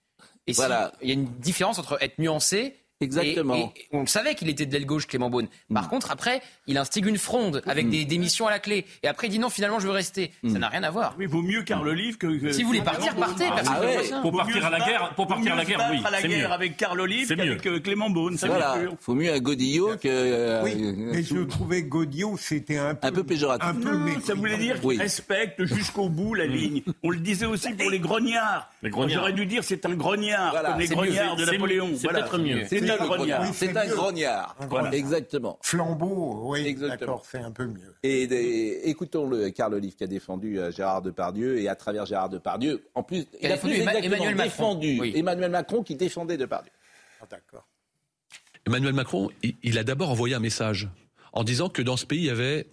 Et 0.47 0.53
si- 0.53 0.57
Voilà. 0.57 0.93
il 1.01 1.09
y 1.09 1.11
a 1.11 1.13
une 1.15 1.25
différence 1.39 1.77
entre 1.77 1.97
être 2.01 2.19
nuancé. 2.19 2.75
Exactement. 2.99 3.55
Et, 3.55 3.81
et 3.81 3.87
on 3.91 4.01
le 4.01 4.07
savait 4.07 4.33
qu'il 4.35 4.49
était 4.49 4.65
de 4.65 4.73
l'aile 4.73 4.85
gauche, 4.85 5.05
Clément 5.07 5.29
Beaune. 5.29 5.47
Par 5.73 5.87
contre, 5.89 6.09
après, 6.11 6.41
il 6.65 6.77
instigue 6.77 7.05
une 7.05 7.17
fronde 7.17 7.61
avec 7.67 7.89
des 7.89 8.05
démissions 8.05 8.47
à 8.47 8.51
la 8.51 8.59
clé. 8.59 8.85
Et 9.03 9.07
après, 9.07 9.27
il 9.27 9.29
dit 9.29 9.39
non, 9.39 9.49
finalement, 9.49 9.79
je 9.79 9.85
veux 9.87 9.93
rester. 9.93 10.31
Ça 10.51 10.57
n'a 10.59 10.67
rien 10.69 10.83
à 10.83 10.89
voir. 10.89 11.15
Oui, 11.19 11.25
vaut 11.27 11.41
mieux 11.41 11.61
Carl 11.63 11.87
Olive 11.87 12.17
que. 12.17 12.51
Si 12.51 12.61
vous 12.63 12.69
voulez 12.69 12.81
partir, 12.81 13.15
partez. 13.15 13.45
Ah 13.49 13.79
ouais. 13.81 13.97
Pour 14.21 14.35
partir 14.35 14.65
à 14.65 14.69
la 14.69 14.79
guerre- 14.79 15.13
pour 15.15 15.27
partir 15.27 15.53
à 15.53 15.55
la 15.55 15.65
guerre, 15.65 15.87
oui, 15.91 16.01
à 16.05 16.09
la 16.11 16.21
c'est 16.21 16.27
guerre 16.27 16.49
mieux. 16.49 16.53
avec 16.53 16.77
Carl 16.77 16.99
Olive 16.99 17.27
C'est 17.27 17.35
qu'avec 17.35 17.65
euh, 17.67 17.79
Clément 17.79 18.09
Beaune. 18.09 18.37
ça, 18.37 18.47
Voilà, 18.47 18.77
faut 18.99 19.13
mieux 19.13 19.31
un 19.31 19.39
godillot 19.39 19.97
que. 19.97 20.07
euh, 20.07 20.61
Oui, 20.63 20.75
mais 20.97 21.23
je 21.23 21.37
trouvais 21.43 21.83
que 21.83 21.87
Godillot, 21.89 22.35
c'était 22.37 22.77
un 22.77 22.95
peu, 22.95 23.07
Un 23.07 23.11
peu 23.11 23.23
péjoratif. 23.23 23.67
un 23.67 23.73
peu 23.75 23.91
Non, 23.91 23.99
mécru. 24.05 24.21
ça 24.23 24.33
voulait 24.33 24.57
dire 24.57 24.75
qu'il 24.79 24.87
Oui. 24.89 24.97
respecte 24.97 25.63
jusqu'au 25.65 26.09
bout 26.09 26.33
la 26.33 26.45
ligne. 26.45 26.81
On 27.03 27.09
le 27.11 27.19
disait 27.19 27.45
aussi 27.45 27.73
pour 27.73 27.89
les 27.89 27.99
grognards. 27.99 28.69
Les 28.81 28.89
grognards. 28.89 29.19
J'aurais 29.19 29.33
dû 29.33 29.45
dire 29.45 29.63
c'est 29.63 29.85
un 29.85 29.93
grognard, 29.95 30.51
Voilà, 30.51 30.69
comme 30.71 30.79
les 30.79 30.87
grognards 30.87 31.35
de 31.35 31.45
c'est 31.45 31.51
Napoléon. 31.51 31.87
mieux, 31.89 31.95
c'est 31.95 32.03
Voilà. 32.03 32.19
peut-être 32.23 32.37
mieux. 32.39 32.63
C'est 32.87 33.01
un 33.01 33.05
grognard. 33.05 33.41
Oui, 33.41 33.47
C'est 33.53 33.65
c'est 33.67 33.77
un 33.77 33.85
mieux. 33.87 33.95
grognard. 33.95 34.55
Voilà. 34.69 34.93
Exactement. 34.93 35.59
Flambeau, 35.61 36.39
oui, 36.51 36.65
Exactement. 36.65 36.99
d'accord, 36.99 37.25
c'est 37.29 37.39
un 37.39 37.51
peu 37.51 37.65
mieux. 37.67 37.95
Et, 38.03 38.23
et- 38.23 38.89
écoutons-le, 38.89 39.49
Carl 39.51 39.73
Olive 39.73 39.95
qui 39.95 40.03
a 40.03 40.07
défendu 40.07 40.59
euh, 40.59 40.71
Gérard 40.71 41.01
Depardieu 41.01 41.59
et 41.59 41.67
à 41.67 41.75
travers 41.75 42.05
Gérard 42.05 42.29
Depardieu, 42.29 42.83
en 42.95 43.03
plus, 43.03 43.25
il 43.41 43.47
a 43.47 43.53
a, 43.53 43.55
défendu 43.55 43.73
plus 43.73 43.81
Emma- 43.83 43.91
exactement 43.95 44.15
Emmanuel 44.15 44.35
Macron. 44.35 44.45
défendu 44.75 44.97
Oui. 44.99 45.13
Emmanuel 45.15 45.51
Macron 45.51 45.83
qui 45.83 45.95
défendait 45.95 46.37
Depardieu. 46.37 46.71
Ah, 47.21 47.25
d'accord. 47.29 47.67
Emmanuel 48.65 48.93
Macron, 48.93 49.29
il- 49.43 49.55
il 49.63 49.77
a 49.77 49.83
d'abord 49.83 50.09
envoyé 50.09 50.35
un 50.35 50.39
message 50.39 50.89
en 51.33 51.43
disant 51.43 51.69
que 51.69 51.81
dans 51.81 51.97
ce 51.97 52.05
pays, 52.05 52.19
il 52.19 52.25
y 52.25 52.29
avait 52.29 52.67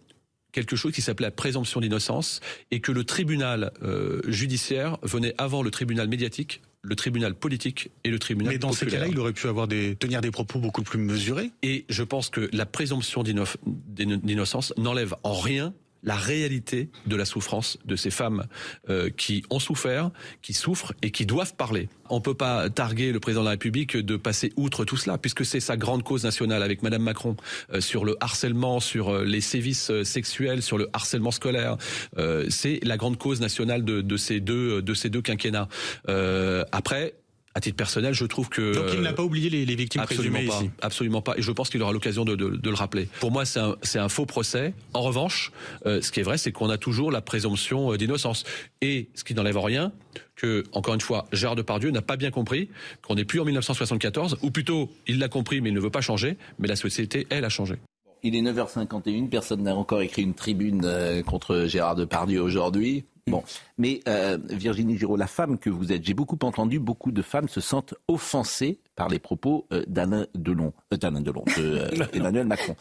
quelque 0.53 0.77
chose 0.77 0.93
qui 0.93 1.03
s'appelait 1.03 1.27
la 1.27 1.31
présomption 1.33 1.81
d'innocence 1.81 2.41
et 2.71 2.81
que 2.81 2.93
le 2.93 3.05
tribunal 3.05 3.73
euh, 3.83 4.23
judiciaire 4.29 4.99
venait 5.03 5.35
avant 5.39 5.63
le 5.63 5.71
tribunal 5.71 6.09
médiatique, 6.09 6.63
le 6.87 6.95
tribunal 6.97 7.35
politique 7.35 7.91
et 8.05 8.11
le 8.11 8.19
tribunal 8.19 8.53
Mais 8.53 8.59
dans 8.59 8.73
ces 8.73 8.87
cas-là, 8.87 9.09
il 9.09 9.19
aurait 9.19 9.33
pu 9.33 9.49
avoir 9.49 9.67
des, 9.67 9.97
tenir 9.97 10.21
des 10.21 10.31
propos 10.31 10.59
beaucoup 10.59 10.83
plus 10.83 10.99
mesurés. 10.99 11.51
Et 11.63 11.87
je 11.89 12.03
pense 12.03 12.29
que 12.29 12.49
la 12.53 12.67
présomption 12.67 13.23
d'inno- 13.23 13.45
d'inno- 13.67 14.19
d'innocence 14.19 14.75
n'enlève 14.77 15.15
en 15.23 15.33
rien 15.33 15.73
la 16.05 16.17
réalité 16.17 16.89
de 17.07 17.17
la 17.17 17.25
souffrance 17.25 17.79
de 17.85 17.97
ces 17.97 18.11
femmes 18.11 18.45
euh, 18.89 19.11
qui 19.11 19.45
ont 19.51 19.59
souffert, 19.59 20.11
qui 20.43 20.53
souffrent 20.53 20.93
et 21.03 21.11
qui 21.11 21.27
doivent 21.27 21.55
parler. 21.55 21.89
On 22.11 22.21
peut 22.21 22.35
pas 22.35 22.69
targuer 22.71 23.13
le 23.13 23.21
président 23.21 23.41
de 23.41 23.47
la 23.47 23.53
République 23.53 23.97
de 23.97 24.17
passer 24.17 24.53
outre 24.57 24.85
tout 24.85 24.97
cela, 24.97 25.19
puisque 25.19 25.45
c'est 25.45 25.61
sa 25.61 25.77
grande 25.77 26.03
cause 26.03 26.25
nationale 26.25 26.63
avec 26.63 26.83
Madame 26.83 27.03
Macron 27.03 27.37
euh, 27.73 27.81
sur 27.81 28.05
le 28.05 28.17
harcèlement, 28.21 28.81
sur 28.81 29.09
euh, 29.09 29.25
les 29.25 29.41
sévices 29.41 29.91
euh, 29.91 30.05
sexuels, 30.05 30.63
sur 30.63 30.79
le 30.79 30.89
harcèlement 30.93 31.31
scolaire. 31.31 31.77
Euh, 32.19 32.47
c'est 32.51 32.81
la 32.83 32.97
grande 32.97 33.19
cause 33.19 33.41
nationale 33.41 33.85
de, 33.85 34.03
de 34.03 34.17
ces 34.17 34.41
deux 34.41 34.83
de 34.83 34.95
ces 34.95 35.09
deux 35.09 35.23
quinquennats. 35.23 35.69
Euh, 36.09 36.65
après. 36.73 37.15
À 37.57 37.61
titre 37.61 37.77
personnel, 37.77 38.15
je 38.15 38.25
trouve 38.25 38.49
que 38.49 38.75
Donc 38.75 38.87
il 38.93 39.01
n'a 39.01 39.13
pas 39.13 39.23
oublié 39.23 39.49
les, 39.49 39.65
les 39.65 39.77
victimes 39.77 40.01
Absolument 40.03 40.35
présumées 40.39 40.51
pas, 40.51 40.61
ici. 40.65 40.71
absolument 40.83 41.23
pas. 41.23 41.35
Et 41.39 41.43
je 41.43 41.53
pense 41.53 41.71
qu'il 41.71 41.81
aura 41.83 41.93
l'occasion 41.93 42.25
de, 42.25 42.35
de- 42.35 42.57
de 42.57 42.69
le 42.69 42.75
rappeler. 42.75 43.09
Pour 43.21 43.31
moi, 43.31 43.45
c'est 43.45 43.99
un, 43.99 44.09
faux 44.09 44.27
procès. 44.27 44.75
En 44.93 45.03
revanche, 45.03 45.53
euh, 45.87 46.03
ce 46.03 46.11
qui 46.11 46.19
est 46.19 46.25
vrai, 46.25 46.37
c'est 46.37 46.51
qu'on 46.51 46.69
a 46.69 46.79
toujours 46.79 47.13
la 47.13 47.21
présomption 47.21 47.93
euh, 47.93 47.97
d'innocence. 47.97 48.43
Et 48.83 49.09
ce 49.15 49.23
qui 49.23 49.35
n'enlève 49.35 49.57
en 49.57 49.63
rien 49.63 49.93
que, 50.35 50.65
encore 50.73 50.95
une 50.95 51.01
fois, 51.01 51.27
Gérard 51.33 51.55
Depardieu 51.55 51.91
n'a 51.93 52.03
pas 52.03 52.17
bien 52.17 52.33
compris 52.33 52.71
qu'on 53.03 53.15
n'est 53.15 53.25
plus 53.25 53.39
en 53.39 53.45
1974, 53.45 54.39
ou 54.43 54.51
plutôt, 54.51 54.91
il 55.07 55.21
l'a 55.21 55.29
compris, 55.29 55.61
mais 55.61 55.69
il 55.69 55.75
ne 55.75 55.81
veut 55.81 55.91
pas 55.91 56.01
changer. 56.01 56.37
Mais 56.59 56.67
la 56.67 56.75
société, 56.77 57.27
elle, 57.31 57.45
a 57.45 57.49
changé. 57.51 57.77
Il 58.25 58.35
est 58.35 58.43
9h51, 58.43 59.29
personne 59.29 59.63
n'a 59.63 59.77
encore 59.77 60.01
écrit 60.03 60.23
une 60.23 60.35
tribune 60.35 60.83
euh, 60.85 61.23
contre 61.23 61.67
Gérard 61.69 61.95
Depardieu 61.95 62.41
aujourd'hui. 62.43 63.05
Bon, 63.27 63.43
mais 63.79 64.01
euh, 64.07 64.37
Virginie 64.51 64.99
Giraud, 64.99 65.17
la 65.17 65.27
femme 65.27 65.59
que 65.59 65.71
vous 65.71 65.93
êtes, 65.93 66.05
j'ai 66.05 66.13
beaucoup 66.13 66.39
entendu, 66.43 66.79
beaucoup 66.79 67.11
de 67.11 67.23
femmes 67.23 67.49
se 67.49 67.63
sentent 67.63 67.95
offensées 68.07 68.81
par 68.97 69.09
les 69.09 69.19
propos 69.19 69.67
euh, 69.73 69.83
d'Alain 69.87 70.27
Delon, 70.35 70.75
euh, 70.93 70.99
d'Alain 70.99 71.23
Delon, 71.23 71.45
de 71.57 71.63
euh, 71.63 72.07
Emmanuel 72.13 72.47
Macron. 72.47 72.77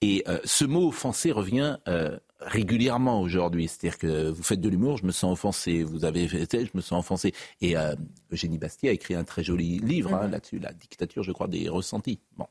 Et 0.00 0.24
euh, 0.26 0.38
ce 0.44 0.64
mot 0.64 0.88
offensé 0.88 1.30
revient 1.30 1.78
euh, 1.86 2.18
régulièrement 2.40 3.20
aujourd'hui. 3.20 3.68
C'est-à-dire 3.68 3.98
que 3.98 4.30
vous 4.30 4.42
faites 4.42 4.60
de 4.60 4.68
l'humour, 4.68 4.96
je 4.96 5.06
me 5.06 5.12
sens 5.12 5.32
offensé. 5.32 5.84
Vous 5.84 6.04
avez 6.04 6.26
fait, 6.26 6.66
je 6.66 6.70
me 6.74 6.80
sens 6.80 6.98
offensé. 6.98 7.32
Et 7.60 7.76
euh, 7.76 7.94
Eugénie 8.32 8.58
Bastier 8.58 8.88
a 8.88 8.92
écrit 8.92 9.14
un 9.14 9.24
très 9.24 9.44
joli 9.44 9.78
livre 9.78 10.12
hein, 10.12 10.26
là-dessus, 10.26 10.58
la 10.58 10.72
dictature, 10.72 11.22
je 11.22 11.30
crois, 11.30 11.46
des 11.46 11.68
ressentis. 11.68 12.18
Bon, 12.36 12.46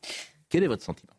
quel 0.47 0.63
est 0.63 0.67
votre 0.67 0.83
sentiment? 0.83 1.13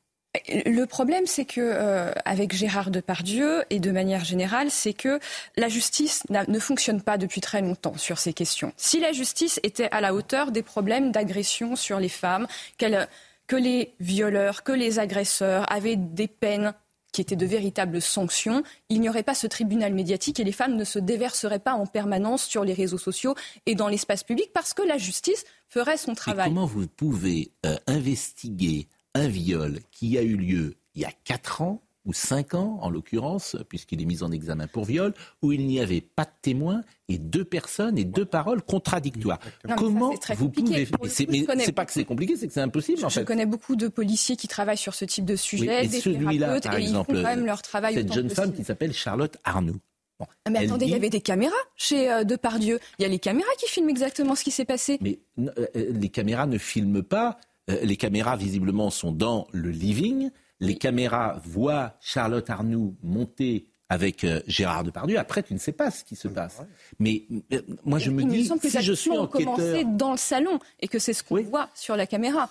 Le 0.48 0.84
problème, 0.84 1.26
c'est 1.26 1.44
que 1.44 1.60
euh, 1.60 2.12
avec 2.24 2.52
Gérard 2.54 2.90
Depardieu 2.90 3.62
et 3.70 3.78
de 3.78 3.90
manière 3.92 4.24
générale, 4.24 4.70
c'est 4.70 4.92
que 4.92 5.20
la 5.56 5.68
justice 5.68 6.22
ne 6.30 6.58
fonctionne 6.58 7.00
pas 7.02 7.18
depuis 7.18 7.40
très 7.40 7.60
longtemps 7.62 7.96
sur 7.96 8.18
ces 8.18 8.32
questions. 8.32 8.72
Si 8.76 8.98
la 9.00 9.12
justice 9.12 9.60
était 9.62 9.88
à 9.92 10.00
la 10.00 10.12
hauteur 10.12 10.50
des 10.50 10.62
problèmes 10.62 11.12
d'agression 11.12 11.76
sur 11.76 12.00
les 12.00 12.08
femmes, 12.08 12.46
qu'elle- 12.78 13.08
que 13.46 13.56
les 13.56 13.94
violeurs, 14.00 14.62
que 14.64 14.72
les 14.72 14.98
agresseurs 14.98 15.70
avaient 15.72 15.96
des 15.96 16.26
peines 16.28 16.72
qui 17.12 17.20
étaient 17.20 17.36
de 17.36 17.46
véritables 17.46 18.02
sanctions, 18.02 18.64
il 18.88 19.00
n'y 19.00 19.08
aurait 19.08 19.22
pas 19.22 19.36
ce 19.36 19.46
tribunal 19.46 19.94
médiatique 19.94 20.40
et 20.40 20.44
les 20.44 20.50
femmes 20.50 20.74
ne 20.74 20.82
se 20.84 20.98
déverseraient 20.98 21.60
pas 21.60 21.74
en 21.74 21.86
permanence 21.86 22.42
sur 22.44 22.64
les 22.64 22.72
réseaux 22.74 22.98
sociaux 22.98 23.36
et 23.66 23.76
dans 23.76 23.86
l'espace 23.86 24.24
public 24.24 24.50
parce 24.52 24.74
que 24.74 24.82
la 24.82 24.98
justice 24.98 25.44
ferait 25.68 25.96
son 25.96 26.14
travail. 26.16 26.48
comment 26.48 26.66
vous 26.66 26.88
pouvez 26.88 27.52
euh, 27.66 27.76
investiguer 27.86 28.88
un 29.14 29.28
viol 29.28 29.78
qui 29.90 30.18
a 30.18 30.22
eu 30.22 30.36
lieu 30.36 30.74
il 30.94 31.02
y 31.02 31.04
a 31.04 31.12
4 31.24 31.62
ans 31.62 31.80
ou 32.06 32.12
5 32.12 32.52
ans, 32.52 32.78
en 32.82 32.90
l'occurrence, 32.90 33.56
puisqu'il 33.70 34.02
est 34.02 34.04
mis 34.04 34.22
en 34.22 34.30
examen 34.30 34.66
pour 34.66 34.84
viol, 34.84 35.14
où 35.40 35.52
il 35.52 35.66
n'y 35.66 35.80
avait 35.80 36.02
pas 36.02 36.24
de 36.24 36.30
témoins 36.42 36.82
et 37.08 37.16
deux 37.16 37.46
personnes 37.46 37.96
et 37.96 38.04
deux 38.04 38.26
paroles 38.26 38.60
contradictoires. 38.62 39.38
Non, 39.42 39.48
mais 39.64 39.70
ça, 39.70 39.76
Comment 39.76 40.16
très 40.18 40.34
vous 40.34 40.50
pouvez 40.50 40.84
c'est- 41.08 41.26
je 41.32 41.46
connais 41.46 41.72
pas 41.72 41.86
que 41.86 41.92
c'est 41.92 42.04
compliqué, 42.04 42.36
c'est 42.36 42.46
que 42.46 42.52
c'est 42.52 42.60
impossible 42.60 43.02
en 43.04 43.08
Je 43.08 43.20
fait. 43.20 43.24
connais 43.24 43.46
beaucoup 43.46 43.74
de 43.74 43.88
policiers 43.88 44.36
qui 44.36 44.48
travaillent 44.48 44.76
sur 44.76 44.94
ce 44.94 45.06
type 45.06 45.24
de 45.24 45.32
Oui, 45.32 45.38
sujet, 45.38 45.84
et 45.86 45.88
des 45.88 46.00
celui-là, 46.00 46.30
thérapeutes, 46.46 46.64
par 46.64 46.78
et 46.78 46.82
exemple, 46.82 47.10
ils 47.12 47.16
font 47.16 47.22
quand 47.22 47.28
même 47.36 47.46
leur 47.46 47.62
travail 47.62 47.94
cette 47.94 48.12
jeune 48.12 48.28
femme 48.28 48.52
qui 48.52 48.64
s'appelle 48.64 48.92
Charlotte 48.92 49.38
Arnoux. 49.44 49.80
Bon, 50.20 50.26
Ah, 50.44 50.50
Mais 50.50 50.58
attendez, 50.66 50.84
il 50.84 50.90
y 50.92 50.94
avait 50.94 51.08
des 51.10 51.22
caméras 51.22 51.54
chez 51.74 52.12
euh, 52.12 52.22
Depardieu. 52.24 52.78
Il 52.98 53.02
y 53.02 53.04
a 53.06 53.08
les 53.08 53.18
caméras 53.18 53.48
qui 53.58 53.66
filment 53.66 53.88
exactement 53.88 54.34
ce 54.34 54.44
qui 54.44 54.50
s'est 54.50 54.64
passé. 54.66 54.98
Mais 55.00 55.18
euh, 55.38 55.48
euh, 55.74 55.86
les 55.90 56.10
caméras 56.10 56.46
ne 56.46 56.58
filment 56.58 57.02
pas. 57.02 57.38
Euh, 57.70 57.80
les 57.82 57.96
caméras, 57.96 58.36
visiblement, 58.36 58.90
sont 58.90 59.12
dans 59.12 59.46
le 59.52 59.70
living. 59.70 60.30
Les 60.60 60.76
caméras 60.76 61.40
voient 61.44 61.94
Charlotte 62.00 62.48
Arnoux 62.50 62.96
monter 63.02 63.66
avec 63.88 64.24
euh, 64.24 64.40
Gérard 64.46 64.84
Depardieu. 64.84 65.18
Après, 65.18 65.42
tu 65.42 65.54
ne 65.54 65.58
sais 65.58 65.72
pas 65.72 65.90
ce 65.90 66.04
qui 66.04 66.16
se 66.16 66.28
passe. 66.28 66.62
Mais 66.98 67.26
euh, 67.52 67.62
moi, 67.84 67.98
je 67.98 68.10
me 68.10 68.22
il 68.22 68.28
dis, 68.28 68.48
que 68.48 68.68
si 68.68 68.82
je 68.82 68.92
suis 68.92 69.10
ont 69.10 69.26
commencé 69.26 69.72
enquêteur... 69.72 69.92
dans 69.92 70.12
le 70.12 70.18
salon 70.18 70.58
et 70.80 70.88
que 70.88 70.98
c'est 70.98 71.12
ce 71.12 71.22
qu'on 71.22 71.42
voit 71.42 71.68
sur 71.74 71.96
la 71.96 72.06
caméra. 72.06 72.48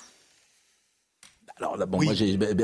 Alors 1.57 1.77
là, 1.77 1.85
bon, 1.85 2.01
moi, 2.03 2.13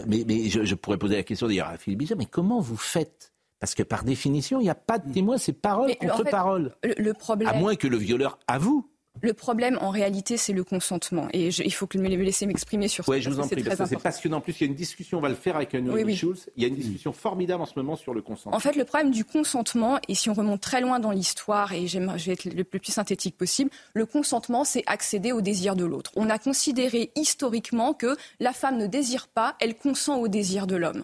mais, 0.08 0.24
mais 0.26 0.50
je, 0.50 0.66
je 0.66 0.76
pourrais 0.76 0.98
poser 0.98 1.16
la 1.16 1.24
question 1.24 1.48
d'ailleurs 1.48 1.68
à 1.68 1.78
Philippe 1.78 2.00
Bizet, 2.00 2.16
mais 2.16 2.26
comment 2.26 2.60
vous 2.60 2.78
faites? 2.78 3.32
Parce 3.60 3.76
que 3.76 3.84
par 3.84 4.04
définition, 4.04 4.60
il 4.60 4.64
n'y 4.64 4.70
a 4.70 4.76
pas 4.76 4.98
de 5.00 5.12
témoin, 5.12 5.38
c'est 5.38 5.54
parole 5.54 5.96
contre 5.98 6.24
parole. 6.24 6.76
Le, 6.84 7.14
problème... 7.14 7.50
À 7.50 7.54
moins 7.54 7.76
que 7.76 7.88
le 7.88 7.98
violeur 7.98 8.40
avoue. 8.48 8.90
Le 9.22 9.34
problème, 9.34 9.78
en 9.82 9.90
réalité, 9.90 10.38
c'est 10.38 10.54
le 10.54 10.64
consentement. 10.64 11.28
Et 11.34 11.48
il 11.48 11.74
faut 11.74 11.88
que 11.88 11.98
me 11.98 12.08
laisser 12.08 12.46
m'exprimer 12.46 12.88
sur 12.88 13.06
ça. 13.06 13.12
Oui, 13.12 13.22
je 13.22 13.30
vous 13.30 13.40
en 13.40 13.48
prie, 13.48 13.64
parce 13.64 13.78
que 13.78 13.86
c'est 13.86 14.00
passionnant. 14.00 14.38
En 14.38 14.42
plus, 14.42 14.54
il 14.60 14.62
y 14.62 14.64
a 14.64 14.68
une 14.68 14.76
discussion, 14.76 15.18
on 15.18 15.22
va 15.22 15.30
le 15.30 15.36
faire 15.36 15.56
avec 15.56 15.74
Noémie 15.74 16.16
Schulz. 16.16 16.50
Il 16.56 16.64
y 16.64 16.66
a 16.66 16.70
une 16.70 16.76
discussion 16.76 17.14
formidable 17.14 17.62
en 17.62 17.66
ce 17.66 17.74
moment 17.76 17.96
sur 17.96 18.14
le 18.14 18.22
consentement. 18.22 18.56
En 18.56 18.60
fait, 18.60 18.76
le 18.76 18.86
problème 18.86 19.12
du 19.12 19.26
consentement, 19.26 20.00
et 20.08 20.16
si 20.16 20.30
on 20.30 20.34
remonte 20.34 20.62
très 20.62 20.82
loin 20.82 21.00
dans 21.00 21.12
l'histoire, 21.12 21.74
et 21.74 21.88
je 21.88 22.00
vais 22.00 22.34
être 22.34 22.46
le 22.46 22.64
plus 22.64 22.80
synthétique 22.92 23.38
possible, 23.38 23.70
le 23.94 24.06
consentement, 24.06 24.64
c'est 24.64 24.84
accéder 24.88 25.32
au 25.32 25.42
désir 25.42 25.76
de 25.76 25.86
l'autre. 25.86 26.12
On 26.16 26.30
a 26.30 26.40
considéré 26.40 27.12
historiquement 27.16 27.94
que 27.94 28.16
la 28.40 28.54
femme 28.54 28.78
ne 28.78 28.88
désire 28.88 29.28
pas, 29.28 29.56
elle 29.60 29.76
consent 29.76 30.18
au 30.20 30.28
désir 30.28 30.68
de 30.68 30.76
l'homme 30.76 31.04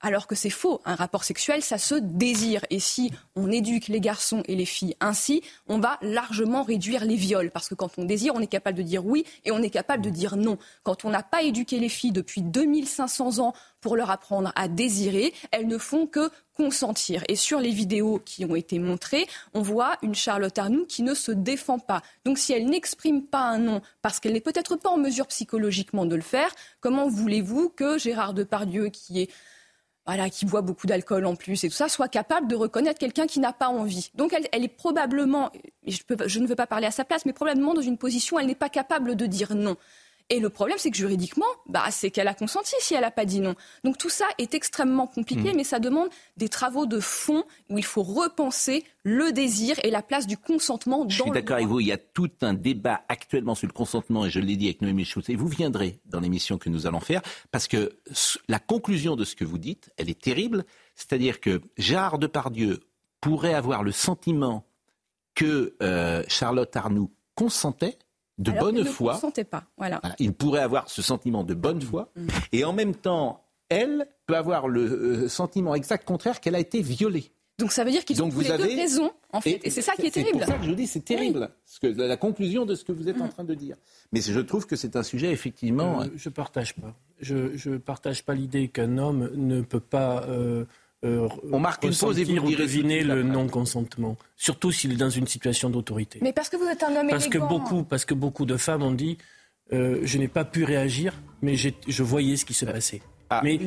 alors 0.00 0.26
que 0.26 0.34
c'est 0.34 0.50
faux. 0.50 0.80
Un 0.84 0.94
rapport 0.94 1.24
sexuel, 1.24 1.62
ça 1.62 1.78
se 1.78 1.94
désire. 1.94 2.64
Et 2.70 2.80
si 2.80 3.12
on 3.36 3.50
éduque 3.50 3.88
les 3.88 4.00
garçons 4.00 4.42
et 4.46 4.54
les 4.54 4.64
filles 4.64 4.96
ainsi, 5.00 5.42
on 5.66 5.78
va 5.78 5.98
largement 6.02 6.62
réduire 6.62 7.04
les 7.04 7.16
viols. 7.16 7.50
Parce 7.50 7.68
que 7.68 7.74
quand 7.74 7.98
on 7.98 8.04
désire, 8.04 8.34
on 8.34 8.40
est 8.40 8.46
capable 8.46 8.78
de 8.78 8.82
dire 8.82 9.04
oui 9.04 9.24
et 9.44 9.50
on 9.50 9.62
est 9.62 9.70
capable 9.70 10.04
de 10.04 10.10
dire 10.10 10.36
non. 10.36 10.58
Quand 10.82 11.04
on 11.04 11.10
n'a 11.10 11.22
pas 11.22 11.42
éduqué 11.42 11.78
les 11.78 11.88
filles 11.88 12.12
depuis 12.12 12.42
2500 12.42 13.38
ans 13.38 13.54
pour 13.80 13.96
leur 13.96 14.10
apprendre 14.10 14.52
à 14.56 14.68
désirer, 14.68 15.32
elles 15.50 15.66
ne 15.66 15.78
font 15.78 16.06
que 16.06 16.30
consentir. 16.54 17.22
Et 17.28 17.36
sur 17.36 17.60
les 17.60 17.70
vidéos 17.70 18.20
qui 18.24 18.44
ont 18.44 18.56
été 18.56 18.80
montrées, 18.80 19.26
on 19.54 19.62
voit 19.62 19.96
une 20.02 20.16
Charlotte 20.16 20.58
Arnoux 20.58 20.86
qui 20.86 21.04
ne 21.04 21.14
se 21.14 21.30
défend 21.30 21.78
pas. 21.78 22.02
Donc 22.24 22.38
si 22.38 22.52
elle 22.52 22.66
n'exprime 22.66 23.22
pas 23.22 23.42
un 23.42 23.58
non 23.58 23.80
parce 24.02 24.18
qu'elle 24.18 24.32
n'est 24.32 24.40
peut-être 24.40 24.74
pas 24.74 24.90
en 24.90 24.96
mesure 24.96 25.28
psychologiquement 25.28 26.04
de 26.04 26.16
le 26.16 26.22
faire, 26.22 26.52
comment 26.80 27.08
voulez-vous 27.08 27.68
que 27.68 27.96
Gérard 27.98 28.34
Depardieu, 28.34 28.88
qui 28.88 29.20
est 29.20 29.30
voilà, 30.08 30.30
qui 30.30 30.46
boit 30.46 30.62
beaucoup 30.62 30.86
d'alcool 30.86 31.26
en 31.26 31.36
plus 31.36 31.64
et 31.64 31.68
tout 31.68 31.74
ça, 31.74 31.90
soit 31.90 32.08
capable 32.08 32.48
de 32.48 32.56
reconnaître 32.56 32.98
quelqu'un 32.98 33.26
qui 33.26 33.40
n'a 33.40 33.52
pas 33.52 33.68
envie. 33.68 34.10
Donc 34.14 34.34
elle, 34.52 34.64
est 34.64 34.68
probablement, 34.68 35.52
je, 35.86 35.98
je, 36.24 36.38
ne 36.40 36.46
veux 36.46 36.56
pas 36.56 36.66
parler 36.66 36.86
à 36.86 36.90
sa 36.90 37.04
place, 37.04 37.26
mais 37.26 37.34
probablement 37.34 37.74
dans 37.74 37.82
une 37.82 37.98
position 37.98 38.38
elle 38.38 38.46
n'est 38.46 38.54
pas 38.54 38.70
capable 38.70 39.16
de 39.16 39.26
dire 39.26 39.54
non. 39.54 39.76
Et 40.30 40.40
le 40.40 40.50
problème, 40.50 40.76
c'est 40.78 40.90
que 40.90 40.96
juridiquement, 40.96 41.46
bah, 41.66 41.84
c'est 41.90 42.10
qu'elle 42.10 42.28
a 42.28 42.34
consenti 42.34 42.74
si 42.80 42.94
elle 42.94 43.00
n'a 43.00 43.10
pas 43.10 43.24
dit 43.24 43.40
non. 43.40 43.54
Donc 43.82 43.96
tout 43.96 44.10
ça 44.10 44.26
est 44.36 44.54
extrêmement 44.54 45.06
compliqué, 45.06 45.52
mmh. 45.52 45.56
mais 45.56 45.64
ça 45.64 45.78
demande 45.78 46.10
des 46.36 46.50
travaux 46.50 46.84
de 46.84 47.00
fond 47.00 47.44
où 47.70 47.78
il 47.78 47.84
faut 47.84 48.02
repenser 48.02 48.84
le 49.04 49.32
désir 49.32 49.76
et 49.84 49.90
la 49.90 50.02
place 50.02 50.26
du 50.26 50.36
consentement 50.36 51.04
dans 51.04 51.08
Je 51.08 51.22
suis 51.22 51.30
d'accord 51.30 51.56
avec 51.56 51.68
vous, 51.68 51.80
il 51.80 51.86
y 51.86 51.92
a 51.92 51.98
tout 51.98 52.30
un 52.42 52.52
débat 52.52 53.02
actuellement 53.08 53.54
sur 53.54 53.66
le 53.66 53.72
consentement, 53.72 54.26
et 54.26 54.30
je 54.30 54.38
l'ai 54.40 54.56
dit 54.56 54.66
avec 54.66 54.82
Noémie 54.82 55.06
Schultz, 55.06 55.30
et 55.30 55.36
vous 55.36 55.48
viendrez 55.48 55.98
dans 56.04 56.20
l'émission 56.20 56.58
que 56.58 56.68
nous 56.68 56.86
allons 56.86 57.00
faire, 57.00 57.22
parce 57.50 57.66
que 57.66 57.96
la 58.48 58.58
conclusion 58.58 59.16
de 59.16 59.24
ce 59.24 59.34
que 59.34 59.46
vous 59.46 59.58
dites, 59.58 59.90
elle 59.96 60.10
est 60.10 60.20
terrible, 60.20 60.64
c'est-à-dire 60.94 61.40
que 61.40 61.62
Gérard 61.78 62.18
Depardieu 62.18 62.80
pourrait 63.22 63.54
avoir 63.54 63.82
le 63.82 63.92
sentiment 63.92 64.66
que 65.34 65.74
euh, 65.82 66.22
Charlotte 66.28 66.74
Arnoux 66.76 67.10
consentait, 67.34 67.96
de 68.38 68.52
bonne 68.52 68.84
foi. 68.84 69.20
Ne 69.36 69.42
pas. 69.42 69.64
Voilà. 69.76 70.00
Il 70.18 70.32
pourrait 70.32 70.62
avoir 70.62 70.88
ce 70.88 71.02
sentiment 71.02 71.44
de 71.44 71.54
bonne 71.54 71.82
foi 71.82 72.10
mm. 72.16 72.28
et 72.52 72.64
en 72.64 72.72
même 72.72 72.94
temps, 72.94 73.44
elle 73.68 74.06
peut 74.26 74.36
avoir 74.36 74.68
le 74.68 74.82
euh, 74.82 75.28
sentiment 75.28 75.74
exact 75.74 76.04
contraire 76.06 76.40
qu'elle 76.40 76.54
a 76.54 76.60
été 76.60 76.80
violée. 76.80 77.32
Donc 77.58 77.72
ça 77.72 77.82
veut 77.82 77.90
dire 77.90 78.04
qu'ils 78.04 78.22
ont 78.22 78.30
tous 78.30 78.40
les 78.40 78.56
deux 78.56 78.76
raison, 78.76 79.10
en 79.32 79.40
fait. 79.40 79.60
Et, 79.64 79.70
c'est 79.70 79.82
ça 79.82 79.94
qui 79.94 80.06
est, 80.06 80.12
terrible. 80.12 80.38
C'est 80.38 80.44
pour 80.44 80.54
ça 80.54 80.58
que 80.58 80.64
je 80.64 80.72
dis 80.74 80.86
c'est 80.86 81.04
terrible. 81.04 81.50
que 81.82 81.88
la 81.88 82.16
conclusion 82.16 82.64
de 82.64 82.76
ce 82.76 82.84
que 82.84 82.92
vous 82.92 83.08
êtes 83.08 83.20
en 83.20 83.26
mm. 83.26 83.30
train 83.30 83.44
de 83.44 83.54
dire. 83.54 83.76
Mais 84.12 84.20
je 84.20 84.40
trouve 84.40 84.66
que 84.66 84.76
c'est 84.76 84.94
un 84.94 85.02
sujet 85.02 85.32
effectivement. 85.32 86.02
Euh, 86.02 86.06
je 86.14 86.28
partage 86.28 86.76
pas. 86.76 86.94
Je 87.20 87.68
ne 87.68 87.78
partage 87.78 88.24
pas 88.24 88.34
l'idée 88.34 88.68
qu'un 88.68 88.96
homme 88.96 89.30
ne 89.34 89.60
peut 89.60 89.80
pas 89.80 90.22
euh, 90.28 90.66
euh, 91.04 91.28
on 91.52 91.60
marque 91.60 91.84
une 91.84 91.94
pause 91.94 92.18
et 92.18 92.24
vous 92.24 92.54
deviner 92.54 93.04
le 93.04 93.22
non-consentement, 93.22 94.16
surtout 94.36 94.72
s'il 94.72 94.92
est 94.92 94.96
dans 94.96 95.10
une 95.10 95.28
situation 95.28 95.70
d'autorité. 95.70 96.18
Mais 96.22 96.32
parce 96.32 96.48
que 96.48 96.56
vous 96.56 96.66
êtes 96.66 96.82
un 96.82 96.96
homme 96.96 97.08
parce 97.08 97.26
élégant. 97.26 97.46
Que 97.46 97.48
beaucoup, 97.48 97.82
parce 97.84 98.04
que 98.04 98.14
beaucoup 98.14 98.46
de 98.46 98.56
femmes 98.56 98.82
ont 98.82 98.92
dit 98.92 99.16
euh, 99.72 100.00
je 100.02 100.18
n'ai 100.18 100.28
pas 100.28 100.44
pu 100.44 100.64
réagir, 100.64 101.14
mais 101.42 101.54
je 101.56 102.02
voyais 102.02 102.36
ce 102.36 102.44
qui 102.44 102.54
se 102.54 102.64
passait. 102.64 103.02
Ah, 103.30 103.42
mais 103.44 103.58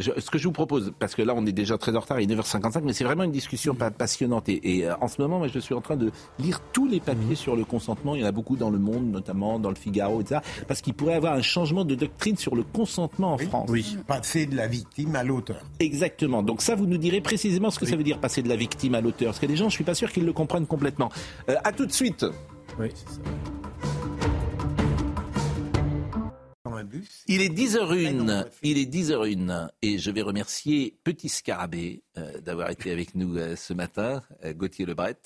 ce 0.00 0.30
que 0.30 0.38
je 0.38 0.44
vous 0.44 0.52
propose, 0.52 0.92
parce 0.98 1.14
que 1.14 1.22
là 1.22 1.34
on 1.36 1.46
est 1.46 1.52
déjà 1.52 1.78
très 1.78 1.94
en 1.96 2.00
retard, 2.00 2.20
il 2.20 2.30
est 2.30 2.34
9h55, 2.34 2.82
mais 2.84 2.92
c'est 2.92 3.04
vraiment 3.04 3.24
une 3.24 3.32
discussion 3.32 3.74
passionnante. 3.74 4.48
Et, 4.48 4.86
euh, 4.86 4.94
en 5.00 5.08
ce 5.08 5.20
moment, 5.20 5.38
moi, 5.38 5.48
je 5.48 5.58
suis 5.58 5.74
en 5.74 5.80
train 5.80 5.96
de 5.96 6.10
lire 6.38 6.60
tous 6.72 6.86
les 6.86 7.00
papiers 7.00 7.30
mhm. 7.30 7.36
sur 7.36 7.56
le 7.56 7.64
consentement. 7.64 8.14
Il 8.14 8.22
y 8.22 8.24
en 8.24 8.28
a 8.28 8.32
beaucoup 8.32 8.56
dans 8.56 8.70
le 8.70 8.78
monde, 8.78 9.10
notamment 9.10 9.58
dans 9.58 9.70
le 9.70 9.74
Figaro, 9.74 10.20
etc. 10.20 10.40
Parce 10.66 10.80
qu'il 10.80 10.94
pourrait 10.94 11.14
y 11.14 11.16
avoir 11.16 11.34
un 11.34 11.42
changement 11.42 11.84
de 11.84 11.94
doctrine 11.94 12.36
sur 12.36 12.54
le 12.56 12.62
consentement 12.62 13.34
en 13.34 13.38
France. 13.38 13.68
Oui, 13.70 13.96
passer 14.06 14.46
de 14.46 14.56
la 14.56 14.66
victime 14.66 15.16
à 15.16 15.24
l'auteur. 15.24 15.62
Exactement. 15.78 16.42
Donc 16.42 16.62
ça, 16.62 16.74
vous 16.74 16.86
nous 16.86 16.98
direz 16.98 17.20
précisément 17.20 17.70
ce 17.70 17.78
que 17.78 17.86
ça 17.86 17.96
veut 17.96 18.04
dire 18.04 18.18
passer 18.18 18.42
de 18.42 18.48
la 18.48 18.56
victime 18.56 18.94
à 18.94 19.00
l'auteur. 19.00 19.28
Parce 19.28 19.40
que 19.40 19.46
les 19.46 19.56
gens, 19.56 19.68
je 19.68 19.74
suis 19.74 19.84
pas 19.84 19.94
sûr 19.94 20.10
qu'ils 20.12 20.24
le 20.24 20.32
comprennent 20.32 20.66
complètement. 20.66 21.10
Euh, 21.48 21.56
à 21.64 21.72
tout 21.72 21.86
de 21.86 21.92
suite. 21.92 22.24
Oui, 22.78 22.88
c'est 22.94 23.14
ça. 23.14 23.59
Il 27.26 27.42
est 27.42 27.48
10h01. 27.48 28.46
Il 28.62 28.78
est 28.78 28.92
10h01 28.92 29.68
et 29.82 29.98
je 29.98 30.10
vais 30.10 30.22
remercier 30.22 30.98
Petit 31.04 31.28
Scarabée 31.28 32.02
euh, 32.18 32.40
d'avoir 32.40 32.70
été 32.70 32.90
avec 32.90 33.14
nous 33.14 33.36
euh, 33.36 33.56
ce 33.56 33.72
matin. 33.72 34.22
Euh, 34.44 34.52
Gauthier 34.52 34.86
Lebret, 34.86 35.16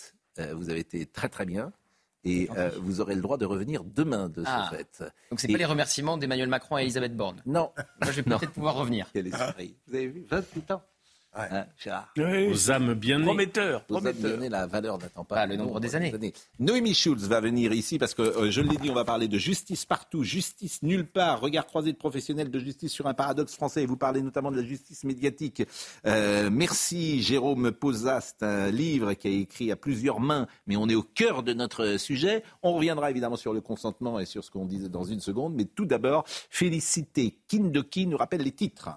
vous 0.55 0.71
avez 0.71 0.81
été 0.81 1.07
très 1.07 1.29
très 1.29 1.47
bien. 1.47 1.73
Et 2.27 2.49
vous 2.81 3.03
aurez 3.03 3.15
le 3.15 3.21
droit 3.21 3.37
de 3.37 3.45
revenir 3.45 3.85
demain 3.85 4.31
de 4.31 4.43
ce 4.43 4.49
ah. 4.49 4.71
fait. 4.71 5.05
Donc 5.31 5.41
c'est 5.41 5.49
pas 5.49 5.59
les 5.59 5.67
remerciements 5.67 6.17
d'Emmanuel 6.17 6.49
Macron 6.49 6.79
et 6.79 6.83
Elisabeth 6.83 7.15
Borne. 7.15 7.43
Non. 7.45 7.71
Moi 8.01 8.13
je 8.13 8.13
vais 8.13 8.23
peut-être 8.23 8.53
pouvoir 8.53 8.77
revenir. 8.77 9.11
Quel 9.13 9.27
esprit. 9.27 9.77
Vous 9.87 9.95
avez 9.95 10.07
vu 10.07 10.25
28 10.31 10.71
ans 10.71 10.83
Ouais. 11.37 11.49
Hein, 11.51 12.49
Aux 12.51 12.71
âmes 12.71 12.95
bien 12.95 13.19
nées. 13.19 13.25
Prometteur. 13.25 13.85
la 14.51 14.67
valeur 14.67 14.99
n'attend 14.99 15.25
pas. 15.25 15.37
Ah, 15.41 15.47
le 15.47 15.57
nombre 15.57 15.81
des 15.81 15.97
années. 15.97 16.13
Noémie 16.61 16.95
Schulz 16.95 17.27
va 17.27 17.41
venir 17.41 17.73
ici 17.73 17.99
parce 17.99 18.15
que, 18.15 18.23
euh, 18.23 18.51
je 18.51 18.61
l'ai 18.61 18.77
dit, 18.77 18.91
on 18.91 18.95
va 18.95 19.05
parler 19.05 19.27
de 19.27 19.39
justice 19.39 19.85
partout, 19.85 20.23
justice 20.23 20.83
nulle 20.83 21.07
part, 21.07 21.41
regard 21.41 21.67
croisé 21.67 21.93
de 21.93 21.97
professionnels 21.97 22.51
de 22.51 22.59
justice 22.59 22.93
sur 22.93 23.07
un 23.07 23.15
paradoxe 23.15 23.55
français. 23.55 23.83
Et 23.83 23.87
vous 23.87 23.97
parlez 23.97 24.23
notamment 24.23 24.53
de 24.53 24.57
la 24.57 24.65
justice 24.65 25.03
médiatique. 25.05 25.65
Euh, 26.07 26.51
merci 26.53 27.21
Jérôme 27.23 27.73
Posa, 27.73 28.21
c'est 28.21 28.45
un 28.45 28.71
livre 28.71 29.15
qui 29.15 29.27
a 29.27 29.31
écrit 29.31 29.73
à 29.73 29.77
plusieurs 29.77 30.21
mains, 30.21 30.47
mais 30.67 30.77
on 30.77 30.89
est 30.89 30.95
au 30.95 31.03
cœur 31.03 31.43
de 31.43 31.53
notre 31.53 31.97
sujet. 31.97 32.45
On 32.63 32.75
reviendra 32.75 33.11
évidemment 33.11 33.37
sur 33.37 33.53
le 33.53 33.61
consentement 33.61 34.21
et 34.21 34.25
sur 34.27 34.45
ce 34.45 34.51
qu'on 34.51 34.67
disait 34.67 34.89
dans 34.89 35.05
une 35.05 35.21
seconde. 35.21 35.55
Mais 35.55 35.65
tout 35.65 35.85
d'abord, 35.85 36.25
Félicité 36.51 37.39
Kindoki 37.49 38.07
nous 38.07 38.17
rappelle 38.17 38.43
les 38.43 38.53
titres. 38.53 38.91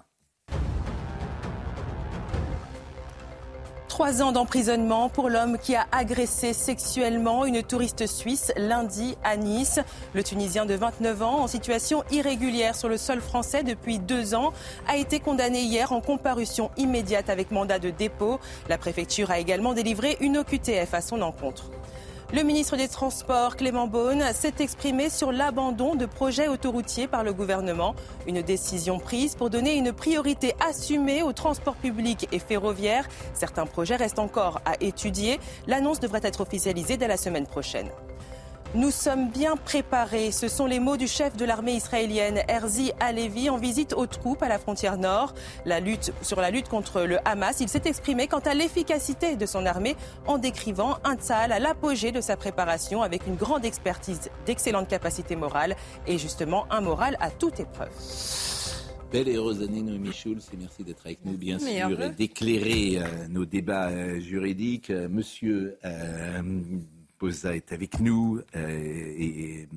Trois 3.98 4.22
ans 4.22 4.30
d'emprisonnement 4.30 5.08
pour 5.08 5.28
l'homme 5.28 5.58
qui 5.58 5.74
a 5.74 5.84
agressé 5.90 6.52
sexuellement 6.52 7.44
une 7.44 7.64
touriste 7.64 8.06
suisse 8.06 8.52
lundi 8.56 9.16
à 9.24 9.36
Nice. 9.36 9.80
Le 10.14 10.22
Tunisien 10.22 10.66
de 10.66 10.74
29 10.74 11.22
ans, 11.22 11.40
en 11.40 11.48
situation 11.48 12.04
irrégulière 12.12 12.76
sur 12.76 12.88
le 12.88 12.96
sol 12.96 13.20
français 13.20 13.64
depuis 13.64 13.98
deux 13.98 14.36
ans, 14.36 14.52
a 14.86 14.96
été 14.96 15.18
condamné 15.18 15.62
hier 15.62 15.90
en 15.90 16.00
comparution 16.00 16.70
immédiate 16.76 17.28
avec 17.28 17.50
mandat 17.50 17.80
de 17.80 17.90
dépôt. 17.90 18.38
La 18.68 18.78
préfecture 18.78 19.32
a 19.32 19.40
également 19.40 19.74
délivré 19.74 20.16
une 20.20 20.38
OQTF 20.38 20.94
à 20.94 21.00
son 21.00 21.20
encontre. 21.20 21.68
Le 22.30 22.42
ministre 22.42 22.76
des 22.76 22.88
Transports, 22.88 23.56
Clément 23.56 23.86
Beaune, 23.86 24.22
s'est 24.34 24.52
exprimé 24.58 25.08
sur 25.08 25.32
l'abandon 25.32 25.94
de 25.94 26.04
projets 26.04 26.46
autoroutiers 26.46 27.06
par 27.06 27.24
le 27.24 27.32
gouvernement. 27.32 27.94
Une 28.26 28.42
décision 28.42 28.98
prise 28.98 29.34
pour 29.34 29.48
donner 29.48 29.76
une 29.76 29.94
priorité 29.94 30.54
assumée 30.60 31.22
aux 31.22 31.32
transports 31.32 31.76
publics 31.76 32.28
et 32.30 32.38
ferroviaires. 32.38 33.08
Certains 33.32 33.64
projets 33.64 33.96
restent 33.96 34.18
encore 34.18 34.60
à 34.66 34.74
étudier. 34.82 35.40
L'annonce 35.66 36.00
devrait 36.00 36.20
être 36.22 36.42
officialisée 36.42 36.98
dès 36.98 37.08
la 37.08 37.16
semaine 37.16 37.46
prochaine. 37.46 37.88
Nous 38.74 38.90
sommes 38.90 39.30
bien 39.30 39.56
préparés. 39.56 40.30
Ce 40.30 40.46
sont 40.46 40.66
les 40.66 40.78
mots 40.78 40.98
du 40.98 41.06
chef 41.06 41.34
de 41.38 41.46
l'armée 41.46 41.72
israélienne, 41.72 42.42
Herzi 42.48 42.92
Alevi, 43.00 43.48
en 43.48 43.56
visite 43.56 43.94
aux 43.94 44.06
troupes 44.06 44.42
à 44.42 44.48
la 44.48 44.58
frontière 44.58 44.98
nord. 44.98 45.32
La 45.64 45.80
lutte, 45.80 46.12
sur 46.20 46.38
la 46.38 46.50
lutte 46.50 46.68
contre 46.68 47.00
le 47.00 47.16
Hamas, 47.26 47.60
il 47.60 47.68
s'est 47.70 47.82
exprimé 47.86 48.26
quant 48.26 48.40
à 48.40 48.52
l'efficacité 48.52 49.36
de 49.36 49.46
son 49.46 49.64
armée 49.64 49.96
en 50.26 50.36
décrivant 50.36 50.98
un 51.04 51.16
Tzal 51.16 51.50
à 51.50 51.58
l'apogée 51.58 52.12
de 52.12 52.20
sa 52.20 52.36
préparation 52.36 53.00
avec 53.00 53.26
une 53.26 53.36
grande 53.36 53.64
expertise, 53.64 54.30
d'excellentes 54.44 54.88
capacités 54.88 55.34
morales 55.34 55.74
et 56.06 56.18
justement 56.18 56.66
un 56.70 56.82
moral 56.82 57.16
à 57.20 57.30
toute 57.30 57.60
épreuve. 57.60 57.88
Belle 59.10 59.28
et 59.28 59.36
heureuse 59.36 59.62
année, 59.62 59.80
Noémie 59.80 60.12
Schulz, 60.12 60.50
et 60.52 60.58
merci 60.58 60.84
d'être 60.84 61.06
avec 61.06 61.24
nous, 61.24 61.38
bien 61.38 61.58
sûr, 61.58 62.02
et 62.02 62.10
d'éclairer 62.10 62.98
euh, 62.98 63.28
nos 63.30 63.46
débats 63.46 63.88
euh, 63.88 64.20
juridiques. 64.20 64.90
Euh, 64.90 65.08
monsieur 65.08 65.78
Posa 67.18 67.54
est 67.56 67.72
avec 67.72 68.00
nous, 68.00 68.40
euh, 68.56 69.14
et, 69.18 69.68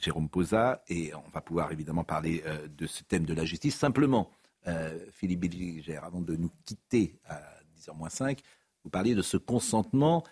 Jérôme 0.00 0.28
Posa, 0.28 0.82
et 0.88 1.12
on 1.14 1.30
va 1.32 1.40
pouvoir 1.40 1.72
évidemment 1.72 2.04
parler 2.04 2.42
euh, 2.46 2.68
de 2.76 2.86
ce 2.86 3.02
thème 3.02 3.24
de 3.24 3.34
la 3.34 3.44
justice. 3.44 3.76
Simplement, 3.76 4.30
euh, 4.68 4.98
Philippe 5.12 5.40
Bilger, 5.40 5.96
avant 5.96 6.20
de 6.20 6.36
nous 6.36 6.50
quitter 6.64 7.18
à 7.28 7.40
10h 7.78 8.10
5, 8.10 8.40
vous 8.84 8.90
parliez 8.90 9.14
de 9.14 9.22
ce 9.22 9.36
consentement 9.36 10.24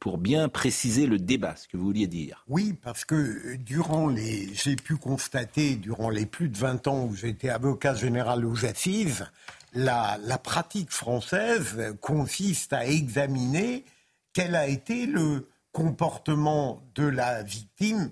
pour 0.00 0.18
bien 0.18 0.50
préciser 0.50 1.06
le 1.06 1.18
débat, 1.18 1.56
ce 1.56 1.66
que 1.66 1.78
vous 1.78 1.86
vouliez 1.86 2.06
dire. 2.06 2.44
Oui, 2.46 2.74
parce 2.74 3.06
que 3.06 3.56
durant 3.56 4.06
les, 4.06 4.52
j'ai 4.52 4.76
pu 4.76 4.96
constater 4.96 5.76
durant 5.76 6.10
les 6.10 6.26
plus 6.26 6.50
de 6.50 6.58
20 6.58 6.88
ans 6.88 7.06
où 7.06 7.14
j'étais 7.14 7.48
avocat 7.48 7.94
général 7.94 8.44
aux 8.44 8.66
assises, 8.66 9.24
la 9.72 10.38
pratique 10.42 10.90
française 10.90 11.96
consiste 12.02 12.74
à 12.74 12.86
examiner 12.86 13.86
quel 14.34 14.54
a 14.56 14.66
été 14.66 15.06
le 15.06 15.46
comportement 15.72 16.82
de 16.94 17.06
la 17.06 17.42
victime, 17.42 18.10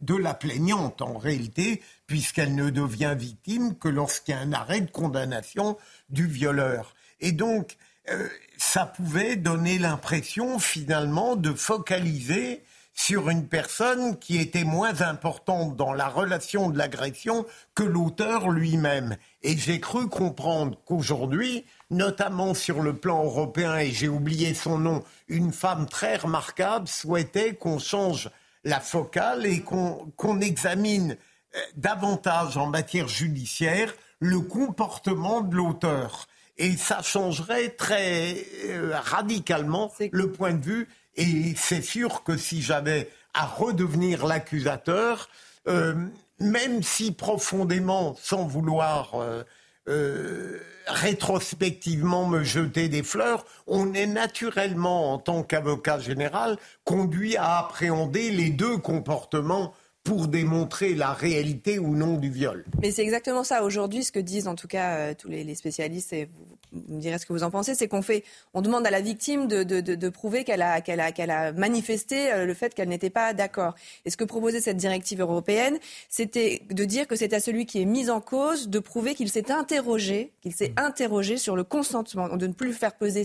de 0.00 0.16
la 0.16 0.34
plaignante 0.34 1.02
en 1.02 1.16
réalité, 1.16 1.82
puisqu'elle 2.06 2.54
ne 2.54 2.70
devient 2.70 3.14
victime 3.16 3.76
que 3.76 3.88
lorsqu'il 3.88 4.34
y 4.34 4.38
a 4.38 4.40
un 4.40 4.52
arrêt 4.52 4.80
de 4.80 4.90
condamnation 4.90 5.78
du 6.10 6.26
violeur. 6.26 6.94
Et 7.20 7.32
donc, 7.32 7.76
euh, 8.08 8.28
ça 8.56 8.86
pouvait 8.86 9.36
donner 9.36 9.78
l'impression 9.78 10.58
finalement 10.58 11.36
de 11.36 11.52
focaliser 11.52 12.64
sur 12.94 13.30
une 13.30 13.46
personne 13.46 14.18
qui 14.18 14.38
était 14.38 14.64
moins 14.64 15.00
importante 15.00 15.76
dans 15.76 15.92
la 15.92 16.08
relation 16.08 16.70
de 16.70 16.78
l'agression 16.78 17.46
que 17.74 17.82
l'auteur 17.82 18.50
lui-même. 18.50 19.16
Et 19.42 19.56
j'ai 19.56 19.80
cru 19.80 20.08
comprendre 20.08 20.78
qu'aujourd'hui, 20.84 21.64
notamment 21.90 22.54
sur 22.54 22.80
le 22.80 22.94
plan 22.94 23.24
européen, 23.24 23.78
et 23.78 23.90
j'ai 23.90 24.08
oublié 24.08 24.54
son 24.54 24.78
nom, 24.78 25.02
une 25.28 25.52
femme 25.52 25.86
très 25.86 26.16
remarquable 26.16 26.86
souhaitait 26.86 27.54
qu'on 27.54 27.78
change 27.78 28.30
la 28.64 28.80
focale 28.80 29.46
et 29.46 29.62
qu'on 29.62 30.40
examine 30.40 31.16
euh, 31.56 31.58
davantage 31.76 32.56
en 32.56 32.66
matière 32.66 33.08
judiciaire 33.08 33.92
le 34.20 34.40
comportement 34.40 35.40
de 35.40 35.56
l'auteur. 35.56 36.28
Et 36.58 36.76
ça 36.76 37.02
changerait 37.02 37.70
très 37.70 38.36
euh, 38.66 38.92
radicalement 38.94 39.92
le 40.12 40.30
point 40.30 40.52
de 40.52 40.64
vue 40.64 40.88
et 41.16 41.54
c'est 41.56 41.82
sûr 41.82 42.22
que 42.22 42.36
si 42.36 42.62
j'avais 42.62 43.10
à 43.34 43.46
redevenir 43.46 44.26
l'accusateur, 44.26 45.28
euh, 45.68 45.94
même 46.38 46.82
si 46.82 47.12
profondément, 47.12 48.16
sans 48.20 48.46
vouloir 48.46 49.14
euh, 49.14 49.42
euh, 49.88 50.60
rétrospectivement 50.86 52.26
me 52.26 52.42
jeter 52.42 52.88
des 52.88 53.02
fleurs, 53.02 53.44
on 53.66 53.94
est 53.94 54.06
naturellement, 54.06 55.12
en 55.12 55.18
tant 55.18 55.42
qu'avocat 55.42 55.98
général, 55.98 56.58
conduit 56.84 57.36
à 57.36 57.58
appréhender 57.58 58.30
les 58.30 58.50
deux 58.50 58.78
comportements 58.78 59.74
pour 60.04 60.26
démontrer 60.26 60.94
la 60.94 61.12
réalité 61.12 61.78
ou 61.78 61.94
non 61.94 62.16
du 62.16 62.30
viol. 62.30 62.64
Mais 62.80 62.90
c'est 62.90 63.02
exactement 63.02 63.44
ça. 63.44 63.62
Aujourd'hui, 63.62 64.02
ce 64.02 64.10
que 64.10 64.18
disent 64.18 64.48
en 64.48 64.56
tout 64.56 64.68
cas 64.68 65.14
tous 65.14 65.28
les, 65.28 65.54
spécialistes, 65.54 66.12
et 66.12 66.28
vous 66.72 66.96
me 66.96 67.00
direz 67.00 67.18
ce 67.18 67.26
que 67.26 67.32
vous 67.32 67.44
en 67.44 67.50
pensez, 67.50 67.74
c'est 67.74 67.86
qu'on 67.86 68.02
fait, 68.02 68.24
on 68.54 68.62
demande 68.62 68.86
à 68.86 68.90
la 68.90 69.00
victime 69.00 69.46
de, 69.46 69.62
de, 69.62 69.80
de, 69.80 70.08
prouver 70.08 70.44
qu'elle 70.44 70.62
a, 70.62 70.80
qu'elle 70.80 71.00
a, 71.00 71.12
qu'elle 71.12 71.30
a 71.30 71.52
manifesté 71.52 72.32
euh, 72.32 72.46
le 72.46 72.54
fait 72.54 72.74
qu'elle 72.74 72.88
n'était 72.88 73.10
pas 73.10 73.32
d'accord. 73.32 73.74
Et 74.04 74.10
ce 74.10 74.16
que 74.16 74.24
proposait 74.24 74.60
cette 74.60 74.76
directive 74.76 75.20
européenne, 75.20 75.78
c'était 76.08 76.62
de 76.70 76.84
dire 76.84 77.06
que 77.06 77.14
c'est 77.14 77.32
à 77.32 77.40
celui 77.40 77.66
qui 77.66 77.80
est 77.80 77.86
mis 77.86 78.10
en 78.10 78.20
cause 78.20 78.68
de 78.68 78.78
prouver 78.78 79.14
qu'il 79.14 79.30
s'est 79.30 79.52
interrogé, 79.52 80.32
qu'il 80.40 80.54
s'est 80.54 80.72
interrogé 80.76 81.36
sur 81.36 81.54
le 81.54 81.64
consentement, 81.64 82.36
de 82.36 82.46
ne 82.46 82.52
plus 82.52 82.72
faire 82.72 82.96
peser 82.96 83.24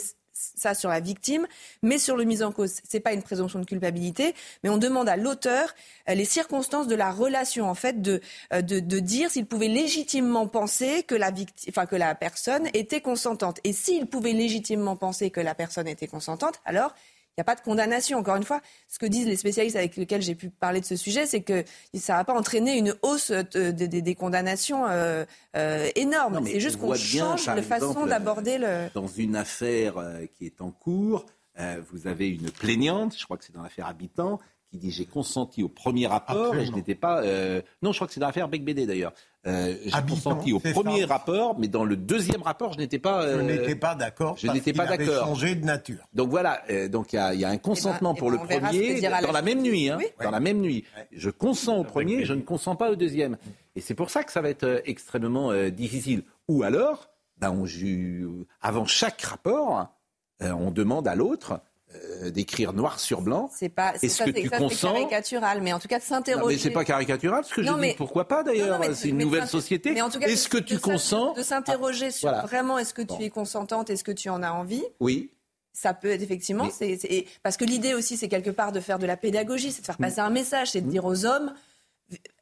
ça 0.55 0.73
sur 0.73 0.89
la 0.89 0.99
victime, 0.99 1.47
mais 1.81 1.97
sur 1.97 2.15
le 2.15 2.23
mise 2.23 2.43
en 2.43 2.51
cause. 2.51 2.75
Ce 2.89 2.97
n'est 2.97 3.01
pas 3.01 3.13
une 3.13 3.23
présomption 3.23 3.59
de 3.59 3.65
culpabilité, 3.65 4.33
mais 4.63 4.69
on 4.69 4.77
demande 4.77 5.09
à 5.09 5.17
l'auteur 5.17 5.73
euh, 6.09 6.13
les 6.13 6.25
circonstances 6.25 6.87
de 6.87 6.95
la 6.95 7.11
relation, 7.11 7.69
en 7.69 7.75
fait, 7.75 8.01
de, 8.01 8.21
euh, 8.53 8.61
de, 8.61 8.79
de 8.79 8.99
dire 8.99 9.29
s'il 9.31 9.45
pouvait 9.45 9.67
légitimement 9.67 10.47
penser 10.47 11.03
que 11.03 11.15
la, 11.15 11.31
victime, 11.31 11.71
enfin, 11.71 11.85
que 11.85 11.95
la 11.95 12.15
personne 12.15 12.67
était 12.73 13.01
consentante. 13.01 13.59
Et 13.63 13.73
s'il 13.73 14.07
pouvait 14.07 14.33
légitimement 14.33 14.95
penser 14.95 15.29
que 15.29 15.41
la 15.41 15.55
personne 15.55 15.87
était 15.87 16.07
consentante, 16.07 16.61
alors 16.65 16.93
n'y 17.37 17.41
a 17.41 17.45
pas 17.45 17.55
de 17.55 17.61
condamnation. 17.61 18.17
Encore 18.17 18.35
une 18.35 18.43
fois, 18.43 18.61
ce 18.87 18.99
que 18.99 19.05
disent 19.05 19.27
les 19.27 19.37
spécialistes 19.37 19.75
avec 19.75 19.95
lesquels 19.95 20.21
j'ai 20.21 20.35
pu 20.35 20.49
parler 20.49 20.81
de 20.81 20.85
ce 20.85 20.95
sujet, 20.95 21.25
c'est 21.25 21.41
que 21.41 21.63
ça 21.93 22.13
ne 22.13 22.17
va 22.19 22.23
pas 22.23 22.33
entraîner 22.33 22.77
une 22.77 22.95
hausse 23.01 23.31
des 23.31 24.15
condamnations 24.15 24.87
euh, 24.87 25.25
euh, 25.55 25.89
énormes. 25.95 26.45
C'est 26.45 26.59
juste 26.59 26.77
qu'on 26.77 26.95
change 26.95 27.45
de 27.45 27.61
façon 27.61 28.05
d'aborder 28.05 28.57
le. 28.57 28.89
Dans 28.93 29.07
une 29.07 29.35
affaire 29.35 29.97
euh, 29.97 30.25
qui 30.37 30.45
est 30.45 30.61
en 30.61 30.71
cours, 30.71 31.25
vous 31.91 32.05
avez 32.05 32.29
une 32.29 32.51
plaignante, 32.51 33.17
je 33.17 33.25
crois 33.25 33.35
que 33.35 33.43
c'est 33.43 33.55
dans 33.55 33.63
l'affaire 33.63 33.87
Habitant, 33.87 34.39
qui 34.69 34.77
dit 34.77 34.91
j'ai 34.91 35.05
consenti 35.05 35.63
au 35.63 35.69
premier 35.69 36.07
rapport 36.07 36.55
et 36.55 36.65
je 36.65 36.71
n'étais 36.71 36.95
pas. 36.95 37.23
Euh, 37.23 37.61
non, 37.81 37.91
je 37.91 37.97
crois 37.97 38.07
que 38.07 38.13
c'est 38.13 38.19
dans 38.19 38.27
l'affaire 38.27 38.49
Bec 38.49 38.63
BD 38.63 38.85
d'ailleurs. 38.85 39.13
Euh, 39.47 39.75
j'ai 39.85 40.01
consenti 40.09 40.51
au 40.51 40.59
premier 40.59 41.05
rapport, 41.05 41.57
mais 41.57 41.67
dans 41.67 41.85
le 41.85 41.95
deuxième 41.95 42.41
rapport, 42.41 42.73
je 42.73 42.77
n'étais 42.77 42.99
pas. 42.99 43.23
Euh, 43.23 43.37
je 43.37 43.41
n'étais 43.43 43.75
pas 43.75 43.95
d'accord. 43.95 44.35
Je 44.37 44.47
n'étais 44.47 44.73
pas 44.73 44.85
d'accord. 44.85 45.25
changé 45.25 45.55
de 45.55 45.65
nature. 45.65 46.03
Donc 46.13 46.29
voilà. 46.29 46.61
Euh, 46.69 46.89
donc 46.89 47.13
il 47.13 47.15
y, 47.33 47.37
y, 47.37 47.45
a 47.45 47.49
un 47.49 47.57
consentement 47.57 48.11
eh 48.11 48.19
ben, 48.19 48.19
pour 48.19 48.33
eh 48.33 48.37
ben, 48.37 48.59
le 48.59 48.65
premier 48.65 49.01
dans 49.01 49.31
la, 49.31 49.41
même 49.41 49.61
nuit. 49.61 49.89
Hein, 49.89 49.99
Dans 50.21 50.31
la 50.31 50.39
même 50.39 50.59
nuit. 50.59 50.83
Je 51.11 51.29
consens 51.29 51.77
au 51.77 51.83
premier, 51.83 52.25
je 52.25 52.33
ne 52.33 52.41
consens 52.41 52.75
pas 52.75 52.91
au 52.91 52.95
deuxième. 52.95 53.37
Et 53.75 53.81
c'est 53.81 53.95
pour 53.95 54.09
ça 54.09 54.23
que 54.23 54.31
ça 54.31 54.41
va 54.41 54.49
être 54.49 54.81
extrêmement 54.85 55.53
difficile. 55.69 56.23
Ou 56.47 56.63
alors, 56.63 57.09
ben 57.37 57.51
on, 57.51 57.65
avant 58.61 58.85
chaque 58.85 59.21
rapport, 59.21 59.87
on 60.41 60.71
demande 60.71 61.07
à 61.07 61.15
l'autre 61.15 61.53
euh, 61.53 61.57
d'écrire 62.31 62.73
noir 62.73 62.99
sur 62.99 63.21
blanc. 63.21 63.49
C'est 63.53 63.69
pas. 63.69 63.93
Que 63.93 64.31
tu 64.31 64.49
consens 64.49 64.93
caricatural, 64.93 65.61
mais 65.61 65.73
en 65.73 65.79
tout 65.79 65.87
cas 65.87 65.99
de 65.99 66.03
s'interroger. 66.03 66.55
mais 66.55 66.61
c'est 66.61 66.71
pas 66.71 66.85
caricatural, 66.85 67.43
ce 67.43 67.53
que 67.53 67.63
je 67.63 67.71
dis. 67.71 67.93
Pourquoi 67.95 68.27
pas 68.27 68.43
d'ailleurs 68.43 68.81
C'est 68.93 69.09
une 69.09 69.17
nouvelle 69.17 69.47
société. 69.47 69.95
Est-ce 70.21 70.49
que 70.49 70.57
tu 70.57 70.79
consens 70.79 71.33
De 71.33 71.43
s'interroger 71.43 72.11
sur 72.11 72.31
vraiment 72.47 72.77
est-ce 72.77 72.93
que 72.93 73.01
tu 73.01 73.23
es 73.23 73.29
consentante, 73.29 73.89
est-ce 73.89 74.03
que 74.03 74.11
tu 74.11 74.29
en 74.29 74.43
as 74.43 74.51
envie? 74.51 74.83
Oui 74.99 75.31
ça 75.77 75.93
peut 75.93 76.09
être 76.09 76.23
effectivement, 76.23 76.69
c'est, 76.71 77.27
parce 77.43 77.55
que 77.55 77.63
l'idée 77.63 77.93
aussi, 77.93 78.17
c'est 78.17 78.27
quelque 78.27 78.49
part 78.49 78.71
de 78.71 78.79
faire 78.79 78.97
de 78.97 79.05
la 79.05 79.15
pédagogie, 79.15 79.71
c'est 79.71 79.81
de 79.81 79.85
faire 79.85 79.97
passer 79.97 80.19
un 80.19 80.31
message, 80.31 80.71
c'est 80.71 80.81
de 80.81 80.89
dire 80.89 81.05
aux 81.05 81.23
hommes, 81.23 81.53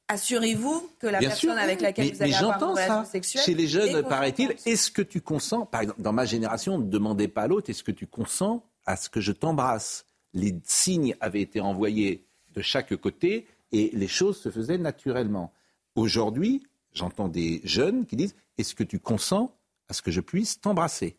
assurez-vous 0.07 0.89
que 0.99 1.07
la 1.07 1.19
personne 1.19 1.57
avec 1.57 1.81
laquelle 1.81 2.13
vous 2.13 2.23
allez 2.23 2.33
avoir 2.33 2.57
une 2.57 2.69
relation 2.69 3.03
sexuelle. 3.03 3.43
Chez 3.43 3.53
les 3.53 3.67
jeunes, 3.67 4.03
paraît-il, 4.03 4.55
est-ce 4.65 4.89
que 4.89 5.01
tu 5.01 5.19
consens? 5.19 5.65
Par 5.65 5.81
exemple, 5.81 6.01
dans 6.01 6.13
ma 6.13 6.23
génération, 6.23 6.77
ne 6.77 6.85
demandez 6.85 7.27
pas 7.27 7.41
à 7.41 7.47
l'autre, 7.47 7.69
est-ce 7.69 7.83
que 7.83 7.91
tu 7.91 8.07
consens 8.07 8.63
à 8.85 8.95
ce 8.95 9.09
que 9.09 9.21
je 9.21 9.31
t'embrasse. 9.31 10.05
Les 10.33 10.55
signes 10.63 11.15
avaient 11.19 11.41
été 11.41 11.59
envoyés 11.61 12.25
de 12.53 12.61
chaque 12.61 12.95
côté 12.95 13.47
et 13.71 13.89
les 13.93 14.07
choses 14.07 14.39
se 14.39 14.49
faisaient 14.49 14.77
naturellement. 14.77 15.53
Aujourd'hui, 15.95 16.63
j'entends 16.93 17.27
des 17.27 17.61
jeunes 17.63 18.05
qui 18.05 18.15
disent 18.15 18.35
Est-ce 18.57 18.75
que 18.75 18.83
tu 18.83 18.99
consens 18.99 19.51
à 19.87 19.93
ce 19.93 20.01
que 20.01 20.11
je 20.11 20.21
puisse 20.21 20.59
t'embrasser? 20.59 21.17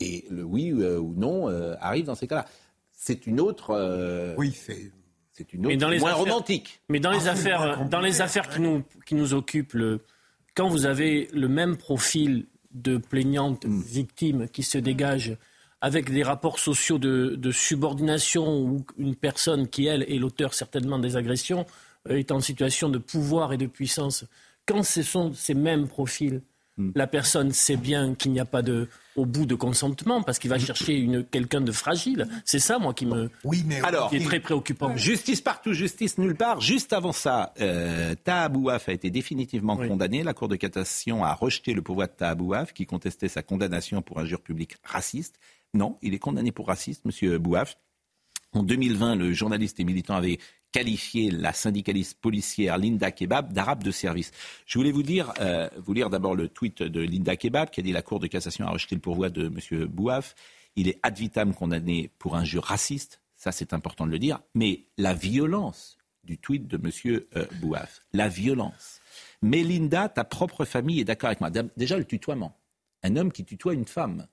Et 0.00 0.24
le 0.30 0.42
oui 0.42 0.70
euh, 0.70 0.98
ou 0.98 1.14
non 1.14 1.48
euh, 1.48 1.76
arrive 1.80 2.06
dans 2.06 2.14
ces 2.14 2.26
cas-là. 2.26 2.46
C'est 2.92 3.26
une 3.26 3.40
autre. 3.40 3.70
Euh, 3.70 4.34
oui, 4.36 4.52
c'est. 4.52 4.92
C'est 5.36 5.52
une 5.52 5.66
autre, 5.66 5.88
mais 5.88 5.98
moins 5.98 6.12
romantique. 6.12 6.80
Mais 6.88 7.00
dans 7.00 7.10
les 7.10 7.26
ah, 7.26 7.32
affaires, 7.32 7.88
dans 7.88 7.98
les 7.98 8.20
affaires 8.20 8.48
qui 8.48 8.60
nous, 8.60 8.84
qui 9.04 9.16
nous 9.16 9.34
occupent, 9.34 9.72
le, 9.72 10.00
quand 10.54 10.68
vous 10.68 10.86
avez 10.86 11.28
le 11.32 11.48
même 11.48 11.76
profil 11.76 12.46
de 12.74 12.98
plaignantes 12.98 13.64
hmm. 13.64 13.80
victimes 13.80 14.48
qui 14.48 14.62
se 14.62 14.78
dégagent 14.78 15.36
avec 15.80 16.10
des 16.10 16.22
rapports 16.22 16.58
sociaux 16.58 16.98
de, 16.98 17.50
subordination 17.50 18.58
où 18.58 18.84
une 18.98 19.14
personne 19.14 19.68
qui, 19.68 19.86
elle, 19.86 20.02
est 20.02 20.18
l'auteur 20.18 20.54
certainement 20.54 20.98
des 20.98 21.16
agressions, 21.16 21.66
euh, 22.08 22.16
est 22.16 22.32
en 22.32 22.40
situation 22.40 22.88
de 22.88 22.98
pouvoir 22.98 23.52
et 23.52 23.58
de 23.58 23.66
puissance. 23.66 24.24
Quand 24.66 24.82
ce 24.82 25.02
sont 25.02 25.34
ces 25.34 25.54
mêmes 25.54 25.88
profils, 25.88 26.40
hmm. 26.78 26.92
la 26.94 27.06
personne 27.06 27.52
sait 27.52 27.76
bien 27.76 28.14
qu'il 28.14 28.32
n'y 28.32 28.40
a 28.40 28.46
pas 28.46 28.62
de, 28.62 28.88
au 29.16 29.26
bout 29.26 29.46
de 29.46 29.54
consentement 29.54 30.22
parce 30.22 30.38
qu'il 30.38 30.50
va 30.50 30.58
chercher 30.58 30.94
une, 30.94 31.24
quelqu'un 31.24 31.60
de 31.60 31.72
fragile. 31.72 32.28
C'est 32.44 32.58
ça, 32.58 32.78
moi, 32.78 32.94
qui 32.94 33.06
me 33.06 33.30
oui, 33.44 33.64
mais 33.66 33.80
Alors, 33.80 34.10
qui 34.10 34.16
est 34.16 34.24
très 34.24 34.40
préoccupant. 34.40 34.96
Justice 34.96 35.40
partout, 35.40 35.72
justice 35.72 36.18
nulle 36.18 36.34
part. 36.34 36.60
Juste 36.60 36.92
avant 36.92 37.12
ça, 37.12 37.52
euh, 37.60 38.14
Tahabouaf 38.24 38.88
a 38.88 38.92
été 38.92 39.10
définitivement 39.10 39.76
condamné. 39.76 40.22
La 40.22 40.34
Cour 40.34 40.48
de 40.48 40.56
cassation 40.56 41.24
a 41.24 41.32
rejeté 41.34 41.74
le 41.74 41.82
pouvoir 41.82 42.08
de 42.08 42.12
Tahabouaf 42.12 42.72
qui 42.72 42.86
contestait 42.86 43.28
sa 43.28 43.42
condamnation 43.42 44.02
pour 44.02 44.18
injure 44.18 44.40
publique 44.40 44.76
raciste. 44.84 45.38
Non, 45.74 45.98
il 46.02 46.14
est 46.14 46.18
condamné 46.18 46.52
pour 46.52 46.68
racisme, 46.68 47.02
Monsieur 47.06 47.38
Bouaf. 47.38 47.76
En 48.52 48.62
2020, 48.62 49.16
le 49.16 49.32
journaliste 49.32 49.80
et 49.80 49.84
militant 49.84 50.14
avait 50.14 50.38
qualifié 50.74 51.30
la 51.30 51.52
syndicaliste 51.52 52.18
policière 52.20 52.78
Linda 52.78 53.12
Kebab 53.12 53.52
d'arabe 53.52 53.84
de 53.84 53.92
service. 53.92 54.32
Je 54.66 54.76
voulais 54.76 54.90
vous 54.90 55.04
dire, 55.04 55.32
euh, 55.40 55.68
vous 55.76 55.92
lire 55.92 56.10
d'abord 56.10 56.34
le 56.34 56.48
tweet 56.48 56.82
de 56.82 57.00
Linda 57.00 57.36
Kebab 57.36 57.70
qui 57.70 57.78
a 57.78 57.82
dit 57.84 57.92
la 57.92 58.02
Cour 58.02 58.18
de 58.18 58.26
cassation 58.26 58.66
a 58.66 58.70
rejeté 58.70 58.96
le 58.96 59.00
pourvoi 59.00 59.30
de 59.30 59.46
M. 59.46 59.86
Bouaf. 59.86 60.34
Il 60.74 60.88
est 60.88 60.98
ad 61.04 61.16
vitam 61.16 61.54
condamné 61.54 62.10
pour 62.18 62.34
injure 62.34 62.64
raciste. 62.64 63.20
Ça, 63.36 63.52
c'est 63.52 63.72
important 63.72 64.04
de 64.04 64.10
le 64.10 64.18
dire. 64.18 64.40
Mais 64.56 64.86
la 64.98 65.14
violence 65.14 65.96
du 66.24 66.38
tweet 66.38 66.66
de 66.66 66.76
M. 66.76 67.22
Euh, 67.36 67.46
Bouaf, 67.60 68.02
la 68.12 68.28
violence. 68.28 69.00
Mais 69.42 69.62
Linda, 69.62 70.08
ta 70.08 70.24
propre 70.24 70.64
famille 70.64 70.98
est 70.98 71.04
d'accord 71.04 71.28
avec 71.28 71.40
moi. 71.40 71.50
Déjà, 71.76 71.96
le 71.96 72.04
tutoiement. 72.04 72.58
Un 73.04 73.14
homme 73.14 73.30
qui 73.30 73.44
tutoie 73.44 73.74
une 73.74 73.86
femme 73.86 74.26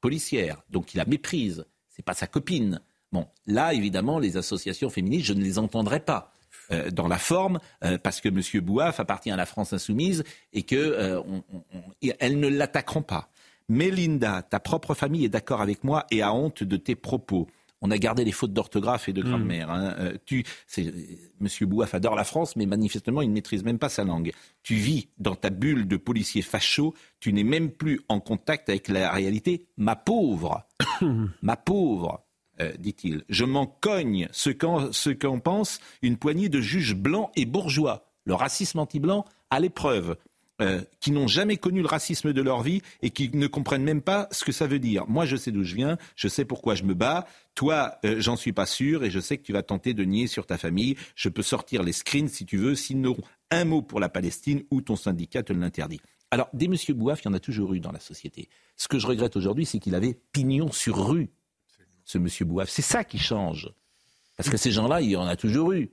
policière, 0.00 0.60
donc 0.70 0.94
il 0.94 0.96
la 0.96 1.04
méprise, 1.04 1.66
c'est 1.88 2.04
pas 2.04 2.14
sa 2.14 2.26
copine. 2.26 2.80
Bon, 3.12 3.26
là, 3.46 3.72
évidemment, 3.74 4.18
les 4.18 4.36
associations 4.36 4.90
féministes, 4.90 5.26
je 5.26 5.32
ne 5.32 5.42
les 5.42 5.58
entendrai 5.58 6.00
pas. 6.00 6.32
Euh, 6.70 6.90
dans 6.90 7.08
la 7.08 7.16
forme, 7.16 7.60
euh, 7.82 7.96
parce 7.96 8.20
que 8.20 8.28
M. 8.28 8.42
Bouaf 8.62 9.00
appartient 9.00 9.30
à 9.30 9.36
la 9.36 9.46
France 9.46 9.72
insoumise 9.72 10.22
et 10.52 10.64
qu'elles 10.64 10.92
euh, 10.92 11.22
ne 12.02 12.48
l'attaqueront 12.48 13.00
pas. 13.00 13.30
Mais 13.70 13.90
Linda, 13.90 14.42
ta 14.42 14.60
propre 14.60 14.92
famille 14.92 15.24
est 15.24 15.30
d'accord 15.30 15.62
avec 15.62 15.82
moi 15.82 16.04
et 16.10 16.20
a 16.20 16.32
honte 16.34 16.62
de 16.62 16.76
tes 16.76 16.94
propos. 16.94 17.46
On 17.80 17.90
a 17.90 17.96
gardé 17.96 18.22
les 18.22 18.32
fautes 18.32 18.52
d'orthographe 18.52 19.08
et 19.08 19.14
de 19.14 19.22
grammaire. 19.22 19.70
Hein. 19.70 19.94
Tu, 20.26 20.44
c'est, 20.66 20.92
Monsieur 21.40 21.64
Bouaf 21.64 21.94
adore 21.94 22.16
la 22.16 22.24
France, 22.24 22.56
mais 22.56 22.66
manifestement, 22.66 23.22
il 23.22 23.28
ne 23.28 23.34
maîtrise 23.34 23.62
même 23.62 23.78
pas 23.78 23.88
sa 23.88 24.04
langue. 24.04 24.32
Tu 24.62 24.74
vis 24.74 25.08
dans 25.18 25.36
ta 25.36 25.48
bulle 25.48 25.86
de 25.86 25.96
policier 25.96 26.42
facho, 26.42 26.94
tu 27.20 27.32
n'es 27.32 27.44
même 27.44 27.70
plus 27.70 28.00
en 28.08 28.20
contact 28.20 28.68
avec 28.68 28.88
la 28.88 29.12
réalité. 29.12 29.68
Ma 29.76 29.96
pauvre, 29.96 30.66
ma 31.42 31.56
pauvre, 31.56 32.27
euh, 32.60 32.72
dit-il, 32.78 33.24
je 33.28 33.44
m'en 33.44 33.66
cogne 33.66 34.28
ce 34.32 34.50
qu'en, 34.50 34.92
ce 34.92 35.10
qu'en 35.10 35.38
pense 35.38 35.80
une 36.02 36.16
poignée 36.16 36.48
de 36.48 36.60
juges 36.60 36.94
blancs 36.94 37.30
et 37.36 37.46
bourgeois. 37.46 38.10
Le 38.24 38.34
racisme 38.34 38.78
anti-blanc 38.78 39.24
à 39.50 39.60
l'épreuve. 39.60 40.16
Euh, 40.60 40.82
qui 40.98 41.12
n'ont 41.12 41.28
jamais 41.28 41.56
connu 41.56 41.82
le 41.82 41.86
racisme 41.86 42.32
de 42.32 42.42
leur 42.42 42.62
vie 42.64 42.82
et 43.00 43.10
qui 43.10 43.30
ne 43.32 43.46
comprennent 43.46 43.84
même 43.84 44.02
pas 44.02 44.26
ce 44.32 44.44
que 44.44 44.50
ça 44.50 44.66
veut 44.66 44.80
dire. 44.80 45.06
Moi, 45.06 45.24
je 45.24 45.36
sais 45.36 45.52
d'où 45.52 45.62
je 45.62 45.76
viens, 45.76 45.98
je 46.16 46.26
sais 46.26 46.44
pourquoi 46.44 46.74
je 46.74 46.82
me 46.82 46.94
bats. 46.94 47.28
Toi, 47.54 47.94
euh, 48.04 48.16
j'en 48.18 48.34
suis 48.34 48.52
pas 48.52 48.66
sûr 48.66 49.04
et 49.04 49.10
je 49.12 49.20
sais 49.20 49.36
que 49.36 49.44
tu 49.44 49.52
vas 49.52 49.62
tenter 49.62 49.94
de 49.94 50.02
nier 50.02 50.26
sur 50.26 50.46
ta 50.46 50.58
famille. 50.58 50.96
Je 51.14 51.28
peux 51.28 51.42
sortir 51.42 51.84
les 51.84 51.92
screens 51.92 52.26
si 52.26 52.44
tu 52.44 52.56
veux, 52.56 52.74
n'auront 52.96 53.22
un 53.52 53.64
mot 53.66 53.82
pour 53.82 54.00
la 54.00 54.08
Palestine 54.08 54.64
ou 54.72 54.80
ton 54.80 54.96
syndicat 54.96 55.44
te 55.44 55.52
l'interdit. 55.52 56.00
Alors, 56.32 56.48
des 56.52 56.66
monsieur 56.66 56.92
Bouaf, 56.92 57.22
il 57.22 57.26
y 57.26 57.28
en 57.28 57.34
a 57.34 57.40
toujours 57.40 57.72
eu 57.74 57.80
dans 57.80 57.92
la 57.92 58.00
société. 58.00 58.48
Ce 58.76 58.88
que 58.88 58.98
je 58.98 59.06
regrette 59.06 59.36
aujourd'hui, 59.36 59.64
c'est 59.64 59.78
qu'il 59.78 59.94
avait 59.94 60.18
pignon 60.32 60.72
sur 60.72 61.08
rue, 61.08 61.30
ce 62.08 62.16
monsieur 62.16 62.46
Bouaf. 62.46 62.70
C'est 62.70 62.82
ça 62.82 63.04
qui 63.04 63.18
change. 63.18 63.70
Parce 64.36 64.48
que 64.48 64.56
ces 64.56 64.70
gens-là, 64.72 65.02
il 65.02 65.10
y 65.10 65.16
en 65.16 65.26
a 65.26 65.36
toujours 65.36 65.72
eu, 65.72 65.90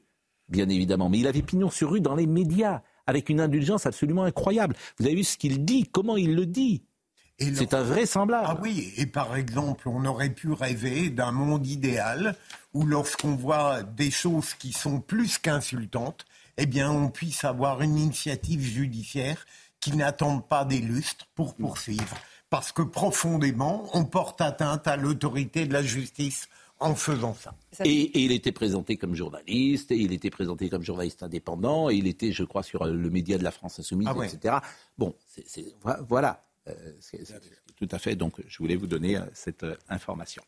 bien 0.47 0.69
évidemment. 0.69 1.09
Mais 1.09 1.19
il 1.19 1.27
avait 1.27 1.41
pignon 1.41 1.69
sur 1.69 1.91
rue 1.91 1.99
dans 1.99 2.15
les 2.15 2.25
médias 2.25 2.81
avec 3.05 3.29
une 3.29 3.41
indulgence 3.41 3.85
absolument 3.85 4.23
incroyable. 4.23 4.75
Vous 4.97 5.05
avez 5.05 5.15
vu 5.15 5.25
ce 5.25 5.37
qu'il 5.37 5.65
dit, 5.65 5.83
comment 5.83 6.17
il 6.17 6.33
le 6.33 6.45
dit 6.45 6.83
c'est 7.37 7.73
un 7.73 7.83
vrai 7.83 8.05
semblable. 8.05 8.47
Ah 8.49 8.57
oui, 8.61 8.93
et 8.95 9.05
par 9.05 9.35
exemple, 9.35 9.89
on 9.89 10.05
aurait 10.05 10.29
pu 10.29 10.53
rêver 10.53 11.09
d'un 11.09 11.33
monde 11.33 11.67
idéal 11.67 12.37
où 12.73 12.85
lorsqu'on 12.85 13.35
voit 13.35 13.83
des 13.83 14.09
choses 14.09 14.53
qui 14.53 14.71
sont 14.71 15.01
plus 15.01 15.37
qu'insultantes, 15.37 16.25
eh 16.55 16.65
bien, 16.65 16.89
on 16.89 17.09
puisse 17.09 17.43
avoir 17.43 17.81
une 17.81 17.97
initiative 17.97 18.61
judiciaire 18.61 19.45
qui 19.81 19.97
n'attende 19.97 20.47
pas 20.47 20.63
des 20.63 20.79
lustres 20.79 21.27
pour 21.35 21.55
poursuivre. 21.55 22.15
Parce 22.55 22.71
que 22.71 22.83
profondément, 22.83 23.89
on 23.91 24.05
porte 24.05 24.39
atteinte 24.39 24.87
à 24.87 24.95
l'autorité 24.95 25.65
de 25.65 25.73
la 25.73 25.83
justice 25.83 26.47
en 26.79 26.95
faisant 26.95 27.33
ça. 27.33 27.53
Et, 27.83 28.23
il 28.23 28.31
était 28.31 28.53
présenté 28.53 28.95
comme 28.95 29.13
journaliste, 29.13 29.91
et 29.91 29.97
il 29.97 30.13
était 30.13 30.29
présenté 30.29 30.69
comme 30.69 30.81
journaliste 30.81 31.21
indépendant, 31.21 31.89
et 31.89 31.95
il 31.95 32.07
était, 32.07 32.31
je 32.31 32.45
crois, 32.45 32.63
sur 32.63 32.85
le 32.85 33.09
média 33.09 33.37
de 33.37 33.43
la 33.43 33.51
France 33.51 33.81
Insoumise, 33.81 34.07
ah 34.09 34.25
etc. 34.25 34.55
Bon, 34.97 35.13
voilà. 36.07 36.45
Euh, 36.69 36.73
tout 37.75 37.89
à 37.91 37.99
fait. 37.99 38.15
Donc, 38.15 38.35
je 38.47 38.57
voulais 38.59 38.77
vous 38.77 38.87
donner 38.87 39.17
euh, 39.17 39.25
cette 39.33 39.63
euh, 39.63 39.75
information. 39.89 40.41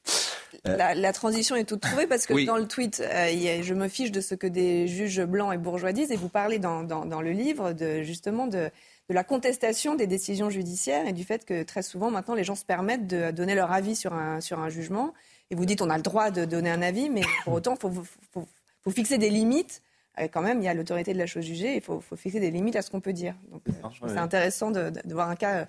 La, 0.65 1.13
transition 1.13 1.55
est 1.55 1.63
toute 1.63 1.81
trouvée 1.81 2.07
parce 2.07 2.25
que 2.25 2.45
dans 2.45 2.57
le 2.57 2.67
tweet, 2.67 3.01
je 3.01 3.73
me 3.73 3.87
fiche 3.87 4.11
de 4.11 4.21
ce 4.21 4.35
que 4.35 4.47
des 4.47 4.87
juges 4.87 5.23
blancs 5.23 5.53
et 5.53 5.57
bourgeois 5.57 5.91
disent, 5.91 6.11
et 6.11 6.17
vous 6.17 6.29
parlez 6.29 6.59
dans, 6.59 6.81
le 7.21 7.31
livre 7.31 7.73
de, 7.73 8.03
justement 8.03 8.47
de, 8.47 8.69
de 9.09 9.13
la 9.13 9.23
contestation 9.23 9.95
des 9.95 10.07
décisions 10.07 10.49
judiciaires 10.49 11.07
et 11.07 11.13
du 11.13 11.23
fait 11.23 11.45
que 11.45 11.63
très 11.63 11.81
souvent 11.81 12.11
maintenant 12.11 12.35
les 12.35 12.43
gens 12.43 12.55
se 12.55 12.65
permettent 12.65 13.07
de 13.07 13.31
donner 13.31 13.55
leur 13.55 13.71
avis 13.71 13.95
sur 13.95 14.13
un, 14.13 14.41
sur 14.41 14.59
un 14.59 14.69
jugement 14.69 15.13
et 15.49 15.55
vous 15.55 15.65
dites 15.65 15.81
on 15.81 15.89
a 15.89 15.97
le 15.97 16.03
droit 16.03 16.31
de 16.31 16.45
donner 16.45 16.69
un 16.69 16.81
avis, 16.81 17.09
mais 17.09 17.21
pour 17.43 17.53
autant, 17.53 17.75
il 17.75 18.01
faut, 18.31 18.91
fixer 18.91 19.17
des 19.17 19.29
limites. 19.29 19.81
Euh, 20.19 20.27
quand 20.27 20.41
même, 20.41 20.59
il 20.59 20.65
y 20.65 20.67
a 20.67 20.73
l'autorité 20.73 21.13
de 21.13 21.17
la 21.17 21.25
chose 21.25 21.45
jugée, 21.45 21.75
il 21.75 21.81
faut, 21.81 22.01
fixer 22.15 22.39
des 22.39 22.51
limites 22.51 22.75
à 22.75 22.81
ce 22.81 22.89
qu'on 22.89 23.01
peut 23.01 23.13
dire. 23.13 23.35
Donc, 23.51 23.61
euh, 23.67 24.07
c'est 24.07 24.17
intéressant 24.17 24.71
de, 24.71 24.91
voir 25.05 25.29
un 25.29 25.35
cas 25.35 25.59
euh, 25.59 25.65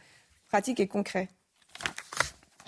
pratique 0.48 0.80
et 0.80 0.86
concret. 0.86 1.28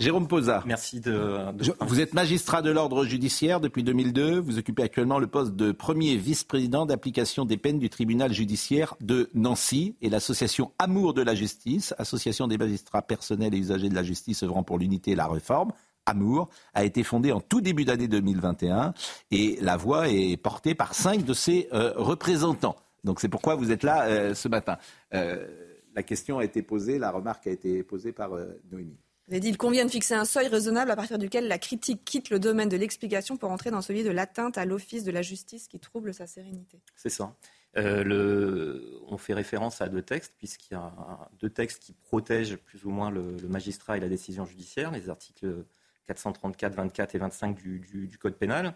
Jérôme 0.01 0.27
Posa. 0.27 0.63
Merci 0.65 0.99
de. 0.99 1.37
vous 1.81 1.99
êtes 1.99 2.15
magistrat 2.15 2.63
de 2.63 2.71
l'ordre 2.71 3.05
judiciaire 3.05 3.59
depuis 3.59 3.83
2002. 3.83 4.39
Vous 4.39 4.57
occupez 4.57 4.81
actuellement 4.81 5.19
le 5.19 5.27
poste 5.27 5.55
de 5.55 5.71
premier 5.71 6.15
vice-président 6.15 6.87
d'application 6.87 7.45
des 7.45 7.57
peines 7.57 7.77
du 7.77 7.87
tribunal 7.87 8.33
judiciaire 8.33 8.95
de 8.99 9.29
Nancy 9.35 9.95
et 10.01 10.09
l'association 10.09 10.71
Amour 10.79 11.13
de 11.13 11.21
la 11.21 11.35
justice, 11.35 11.93
association 11.99 12.47
des 12.47 12.57
magistrats 12.57 13.03
personnels 13.03 13.53
et 13.53 13.59
usagers 13.59 13.89
de 13.89 13.93
la 13.93 14.01
justice 14.01 14.41
œuvrant 14.41 14.63
pour 14.63 14.79
l'unité 14.79 15.11
et 15.11 15.15
la 15.15 15.27
réforme, 15.27 15.71
Amour 16.07 16.49
a 16.73 16.83
été 16.83 17.03
fondée 17.03 17.31
en 17.31 17.39
tout 17.39 17.61
début 17.61 17.85
d'année 17.85 18.07
2021 18.07 18.95
et 19.29 19.59
la 19.61 19.77
voix 19.77 20.09
est 20.09 20.35
portée 20.35 20.73
par 20.73 20.95
cinq 20.95 21.25
de 21.25 21.33
ses 21.35 21.69
euh, 21.73 21.93
représentants. 21.95 22.75
Donc 23.03 23.19
c'est 23.19 23.29
pourquoi 23.29 23.53
vous 23.53 23.71
êtes 23.71 23.83
là 23.83 24.05
euh, 24.07 24.33
ce 24.33 24.47
matin. 24.47 24.77
Euh, 25.13 25.45
la 25.93 26.01
question 26.01 26.39
a 26.39 26.43
été 26.43 26.63
posée, 26.63 26.97
la 26.97 27.11
remarque 27.11 27.45
a 27.45 27.51
été 27.51 27.83
posée 27.83 28.13
par 28.13 28.31
Noémie. 28.71 28.97
Vous 29.31 29.35
avez 29.35 29.39
dit 29.39 29.47
il 29.47 29.57
convient 29.57 29.85
de 29.85 29.89
fixer 29.89 30.13
un 30.13 30.25
seuil 30.25 30.49
raisonnable 30.49 30.91
à 30.91 30.97
partir 30.97 31.17
duquel 31.17 31.47
la 31.47 31.57
critique 31.57 32.03
quitte 32.03 32.31
le 32.31 32.37
domaine 32.37 32.67
de 32.67 32.75
l'explication 32.75 33.37
pour 33.37 33.49
entrer 33.49 33.71
dans 33.71 33.81
celui 33.81 34.03
de 34.03 34.09
l'atteinte 34.09 34.57
à 34.57 34.65
l'office 34.65 35.05
de 35.05 35.11
la 35.11 35.21
justice 35.21 35.69
qui 35.69 35.79
trouble 35.79 36.13
sa 36.13 36.27
sérénité. 36.27 36.81
C'est 36.97 37.07
ça. 37.07 37.33
on 37.77 39.17
fait 39.17 39.33
référence 39.33 39.81
à 39.81 39.87
deux 39.87 40.01
textes, 40.01 40.33
puisqu'il 40.37 40.73
y 40.73 40.75
a 40.75 40.91
deux 41.39 41.49
textes 41.49 41.81
qui 41.81 41.93
protègent 41.93 42.57
plus 42.57 42.83
ou 42.83 42.89
moins 42.89 43.09
le, 43.09 43.37
le, 43.41 43.47
magistrat 43.47 43.95
et 43.95 44.01
la 44.01 44.09
décision 44.09 44.43
judiciaire, 44.43 44.91
les 44.91 45.09
articles 45.09 45.63
434, 46.07 46.75
24 46.75 47.15
et 47.15 47.17
25 47.17 47.55
du, 47.55 48.17
Code 48.19 48.35
pénal. 48.35 48.75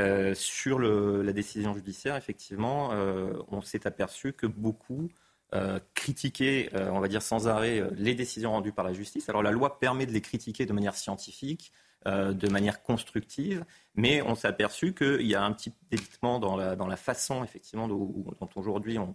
Euh, 0.00 0.34
sur 0.34 0.80
la 0.80 1.32
décision 1.32 1.74
judiciaire, 1.74 2.16
effectivement, 2.16 2.90
euh, 2.92 3.34
on 3.52 3.62
s'est 3.62 3.86
aperçu 3.86 4.32
que 4.32 4.48
beaucoup 4.48 5.10
euh, 5.54 5.78
critiquaient, 5.94 6.70
on 6.74 7.00
va 7.00 7.08
dire 7.08 7.22
sans 7.22 7.48
arrêt, 7.48 7.82
les 7.94 8.14
décisions 8.14 8.52
rendues 8.52 8.72
par 8.72 8.84
la 8.84 8.92
justice. 8.92 9.28
Alors 9.28 9.42
la 9.42 9.50
loi 9.50 9.78
permet 9.78 10.06
de 10.06 10.12
les 10.12 10.20
critiquer 10.20 10.66
de 10.66 10.72
manière 10.72 10.94
scientifique, 10.94 11.72
de 12.06 12.48
manière 12.48 12.82
constructive, 12.82 13.64
mais 13.94 14.22
on 14.22 14.34
s'est 14.34 14.48
aperçu 14.48 14.92
qu'il 14.92 15.26
y 15.26 15.36
a 15.36 15.44
un 15.44 15.52
petit 15.52 15.72
délitement 15.90 16.40
dans 16.40 16.56
la, 16.56 16.74
dans 16.74 16.88
la 16.88 16.96
façon, 16.96 17.44
effectivement, 17.44 17.86
dont, 17.86 18.24
aujourd'hui 18.56 18.98
on, 18.98 19.14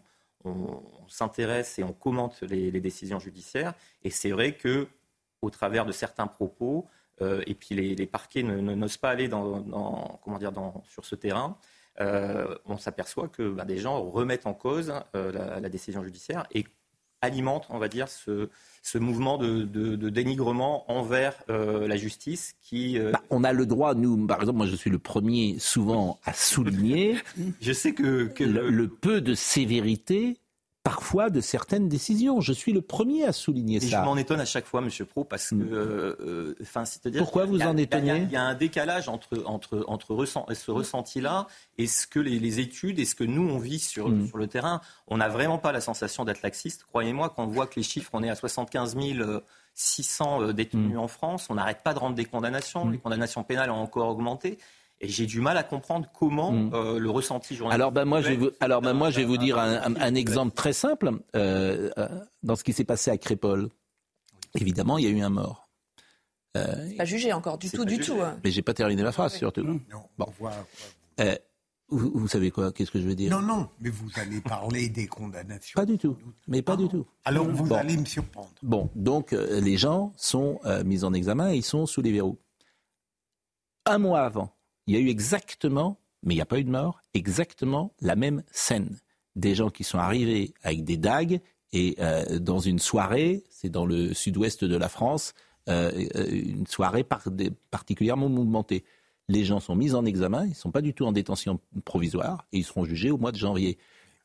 s'intéresse 1.10 1.78
et 1.80 1.84
on 1.84 1.92
commente 1.92 2.42
les, 2.42 2.72
décisions 2.80 3.20
judiciaires. 3.20 3.74
Et 4.04 4.10
c'est 4.10 4.32
vrai 4.32 4.54
que, 4.54 4.88
au 5.42 5.50
travers 5.50 5.86
de 5.86 5.92
certains 5.92 6.28
propos, 6.28 6.88
euh, 7.22 7.42
et 7.48 7.56
puis 7.56 7.76
les, 7.76 8.06
parquets 8.06 8.44
n'osent 8.44 8.98
pas 8.98 9.10
aller 9.10 9.28
dans, 9.28 10.20
comment 10.24 10.38
dire, 10.38 10.52
sur 10.86 11.06
ce 11.06 11.16
terrain. 11.16 11.58
Euh, 12.00 12.56
on 12.66 12.78
s'aperçoit 12.78 13.28
que 13.28 13.50
bah, 13.50 13.66
des 13.66 13.78
gens 13.78 14.02
remettent 14.02 14.46
en 14.46 14.54
cause 14.54 14.94
euh, 15.16 15.60
la, 15.60 15.70
décision 15.70 16.04
judiciaire 16.04 16.46
et 16.54 16.66
alimentent, 17.22 17.66
on 17.70 17.80
va 17.80 17.88
dire, 17.88 18.08
ce, 18.08 18.50
mouvement 18.98 19.38
de, 19.40 19.64
dénigrement 20.10 20.90
envers 20.92 21.44
la 21.48 21.98
justice 21.98 22.54
qui... 22.62 23.00
Bah, 23.00 23.22
on 23.32 23.44
a 23.44 23.54
le 23.54 23.66
droit, 23.66 23.96
nous, 23.96 24.28
par 24.28 24.40
exemple, 24.40 24.58
moi 24.58 24.68
je 24.68 24.76
suis 24.76 24.92
le 24.92 25.00
premier 25.00 25.58
souvent 25.60 26.20
à 26.26 26.34
souligner... 26.34 27.18
je 27.62 27.74
sais 27.74 27.94
que... 27.94 28.32
le, 28.40 28.88
peu 28.88 29.20
de 29.20 29.34
sévérité 29.34 30.38
parfois 30.88 31.30
de 31.30 31.42
certaines 31.42 31.90
décisions. 31.90 32.40
Je 32.40 32.54
suis 32.54 32.72
le 32.72 32.82
premier 32.82 33.26
à 33.26 33.34
souligner 33.34 33.82
ça. 33.82 34.00
Je 34.00 34.06
m'en 34.06 34.16
étonne 34.16 34.40
à 34.40 34.46
chaque 34.46 34.66
fois, 34.66 34.80
Monsieur 34.80 35.04
Pro, 35.04 35.26
parce 35.26 35.50
que, 35.50 35.56
mm. 35.56 35.74
euh, 35.74 36.16
euh, 36.22 36.84
c'est-à-dire. 36.86 37.22
Pourquoi 37.22 37.46
vous 37.46 37.62
en 37.62 37.76
étonnez 37.76 38.24
Il 38.24 38.32
y, 38.32 38.38
a 38.38 38.44
un 38.44 38.56
décalage 38.56 39.10
entre 39.10 39.44
entre 39.46 39.84
entre 39.88 40.26
ce 40.26 40.72
ressenti-là 40.72 41.48
et 41.78 41.88
ce 41.88 42.08
que 42.08 42.20
les, 42.20 42.60
études 42.60 43.00
et 43.00 43.06
ce 43.06 43.16
que 43.16 43.26
nous 43.26 43.50
on 43.50 43.58
vit 43.58 43.80
sur 43.80 44.10
mm. 44.10 44.28
sur 44.28 44.38
le 44.38 44.48
terrain. 44.48 44.80
On 45.08 45.18
n'a 45.18 45.28
vraiment 45.28 45.58
pas 45.58 45.74
la 45.74 45.82
sensation 45.82 46.24
d'être 46.24 46.42
laxiste. 46.42 46.86
Croyez-moi, 46.86 47.34
quand 47.36 47.44
on 47.44 47.48
voit 47.48 47.68
que 47.68 47.76
les 47.76 47.84
chiffres, 47.84 48.12
on 48.14 48.24
est 48.24 48.30
à 48.30 48.36
75 48.36 48.96
600 49.74 50.42
euh, 50.42 50.54
détenus 50.54 50.96
mm. 50.96 51.00
en 51.00 51.08
France, 51.08 51.48
on 51.50 51.56
n'arrête 51.56 51.84
pas 51.84 51.94
de 51.94 52.00
rendre 52.00 52.16
des 52.16 52.26
condamnations. 52.26 52.90
Les 52.90 52.98
condamnations 52.98 53.44
pénales 53.44 53.72
ont 53.72 53.82
encore 53.82 54.08
augmenté. 54.08 54.58
Et 55.00 55.08
j'ai 55.08 55.28
du 55.28 55.42
mal 55.42 55.58
à 55.58 55.64
comprendre 55.64 56.08
comment 56.12 56.52
mm. 56.52 56.72
euh, 56.74 57.00
le 57.00 57.10
ressenti 57.10 57.56
journalistique. 57.56 57.82
Alors, 57.82 57.92
ben, 57.92 58.06
moi, 58.06 58.22
je 58.22 58.30
vais 58.30 58.36
vous, 58.36 58.50
alors 58.60 58.82
ben, 58.82 58.94
moi, 58.94 59.12
je 59.12 59.18
vais 59.18 59.26
vous 59.26 59.38
dire 59.38 59.60
un, 59.60 60.16
exemple 60.16 60.56
très 60.56 60.74
simple. 60.74 61.12
Euh, 61.36 61.92
euh, 61.98 62.08
dans 62.42 62.56
ce 62.56 62.64
qui 62.64 62.74
s'est 62.74 62.84
passé 62.84 63.12
à 63.12 63.18
Crépole, 63.18 63.70
évidemment, 64.56 64.98
il 64.98 65.06
y 65.06 65.08
a 65.08 65.12
eu 65.12 65.22
un 65.22 65.30
mort. 65.30 65.70
Euh, 66.56 66.98
pas 66.98 67.06
jugé 67.06 67.32
encore, 67.32 67.60
du 67.60 67.70
tout, 67.70 67.86
du 67.86 68.00
tout. 68.00 68.20
Hein. 68.22 68.40
Mais 68.44 68.50
j'ai 68.50 68.64
pas 68.64 68.74
terminé 68.74 69.04
ma 69.04 69.12
phrase, 69.12 69.36
surtout. 69.36 69.62
Non, 69.64 69.80
bon. 70.18 70.34
Vous, 71.90 72.28
savez 72.28 72.52
quoi? 72.52 72.74
Qu'est-ce 72.74 72.92
que 72.92 73.00
je 73.00 73.08
veux 73.08 73.16
dire? 73.16 73.32
Non, 73.32 73.42
non, 73.42 73.70
mais 73.80 73.90
vous 73.90 74.10
allez 74.16 74.42
parler 74.42 74.90
des 74.90 75.08
condamnations. 75.08 75.80
Pas 75.80 75.86
du 75.86 75.98
tout, 75.98 76.18
mais 76.48 76.62
pas 76.62 76.76
du 76.76 76.90
tout. 76.90 77.06
Alors 77.24 77.48
vous 77.48 77.74
allez 77.74 77.96
me 77.96 78.04
surprendre. 78.04 78.50
Bon, 78.62 78.90
donc 78.96 79.32
les 79.32 79.78
gens 79.78 80.12
sont 80.18 80.60
mis 80.84 81.06
en 81.06 81.14
examen 81.14 81.54
et 81.54 81.58
ils 81.58 81.64
sont 81.64 81.86
sous 81.86 82.02
les 82.02 82.12
verrous. 82.12 82.40
Un 83.86 84.00
mois 84.00 84.20
avant, 84.20 84.57
il 84.88 84.96
y 84.96 84.98
a 84.98 85.00
eu 85.00 85.10
exactement, 85.10 86.00
mais 86.24 86.34
il 86.34 86.38
n'y 86.38 86.42
a 86.42 86.46
pas 86.46 86.60
eu 86.60 86.64
de 86.64 86.72
mort, 86.72 87.02
exactement 87.14 87.94
la 88.02 88.16
même 88.16 88.44
scène. 88.52 88.98
Des 89.36 89.54
gens 89.54 89.70
qui 89.70 89.84
sont 89.84 90.00
arrivés 90.00 90.54
avec 90.64 90.84
des 90.84 90.98
dagues 90.98 91.42
et 91.74 91.96
euh, 92.00 92.40
dans 92.40 92.60
une 92.60 92.80
soirée, 92.80 93.44
c'est 93.50 93.70
dans 93.70 93.86
le 93.86 94.14
sud-ouest 94.14 94.64
de 94.64 94.78
la 94.78 94.90
France, 94.90 95.34
euh, 95.70 95.92
une 96.32 96.66
soirée 96.66 97.06
particulièrement 97.70 98.30
mouvementée. 98.30 98.86
Les 99.28 99.44
gens 99.44 99.60
sont 99.60 99.76
mis 99.76 99.94
en 99.94 100.06
examen, 100.06 100.46
ils 100.46 100.52
ne 100.52 100.56
sont 100.56 100.72
pas 100.72 100.82
du 100.82 100.94
tout 100.94 101.06
en 101.06 101.12
détention 101.12 101.60
provisoire 101.84 102.48
et 102.54 102.60
ils 102.60 102.64
seront 102.64 102.86
jugés 102.86 103.12
au 103.12 103.18
mois 103.18 103.34
de 103.34 103.38
janvier. 103.38 103.78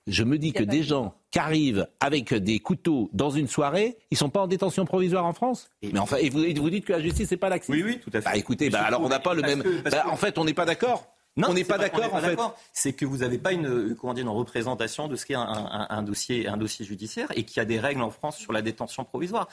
Je 0.06 0.24
me 0.24 0.38
dis 0.38 0.52
que 0.52 0.62
des 0.64 0.82
gens 0.82 1.14
qui 1.30 1.38
arrivent 1.38 1.86
avec 2.00 2.34
des 2.34 2.58
couteaux 2.58 3.08
dans 3.12 3.30
une 3.30 3.48
soirée, 3.48 3.96
ils 4.10 4.16
sont 4.18 4.30
pas 4.30 4.40
en 4.42 4.46
détention 4.46 4.84
provisoire 4.84 5.24
en 5.24 5.32
France? 5.32 5.70
Mais 5.82 5.98
enfin, 5.98 6.16
et 6.16 6.28
vous, 6.30 6.40
vous 6.60 6.70
dites 6.70 6.84
que 6.84 6.92
la 6.92 7.00
justice 7.00 7.28
c'est 7.28 7.36
pas 7.36 7.48
laxiste 7.48 7.72
Oui, 7.72 7.82
oui, 7.84 7.98
tout 8.00 8.10
à 8.12 8.20
fait. 8.20 8.30
Bah 8.30 8.36
écoutez, 8.36 8.68
bah, 8.70 8.82
alors 8.82 9.00
on 9.02 9.08
n'a 9.08 9.20
pas 9.20 9.34
le 9.34 9.42
même. 9.42 9.62
bah, 9.90 10.04
en 10.08 10.16
fait, 10.16 10.38
on 10.38 10.44
n'est 10.44 10.54
pas 10.54 10.64
d'accord. 10.64 11.06
Non, 11.34 11.48
on 11.48 11.54
n'est 11.54 11.60
c'est 11.62 11.68
pas 11.68 11.78
d'accord 11.78 12.12
en 12.12 12.20
n'est 12.20 12.28
fait. 12.36 12.38
C'est 12.74 12.92
que 12.92 13.06
vous 13.06 13.18
n'avez 13.18 13.38
pas 13.38 13.52
une, 13.52 13.94
comment 13.98 14.12
dire, 14.12 14.24
une 14.24 14.28
représentation 14.28 15.08
de 15.08 15.16
ce 15.16 15.24
qu'est 15.24 15.34
un, 15.34 15.40
un- 15.40 15.86
un 15.88 16.02
dossier, 16.02 16.46
un 16.46 16.58
dossier 16.58 16.84
judiciaire 16.84 17.28
et 17.34 17.44
qu'il 17.44 17.56
y 17.56 17.60
a 17.60 17.64
des 17.64 17.80
règles 17.80 18.02
en 18.02 18.10
France 18.10 18.36
sur 18.36 18.52
la 18.52 18.60
détention 18.60 19.04
provisoire. 19.04 19.48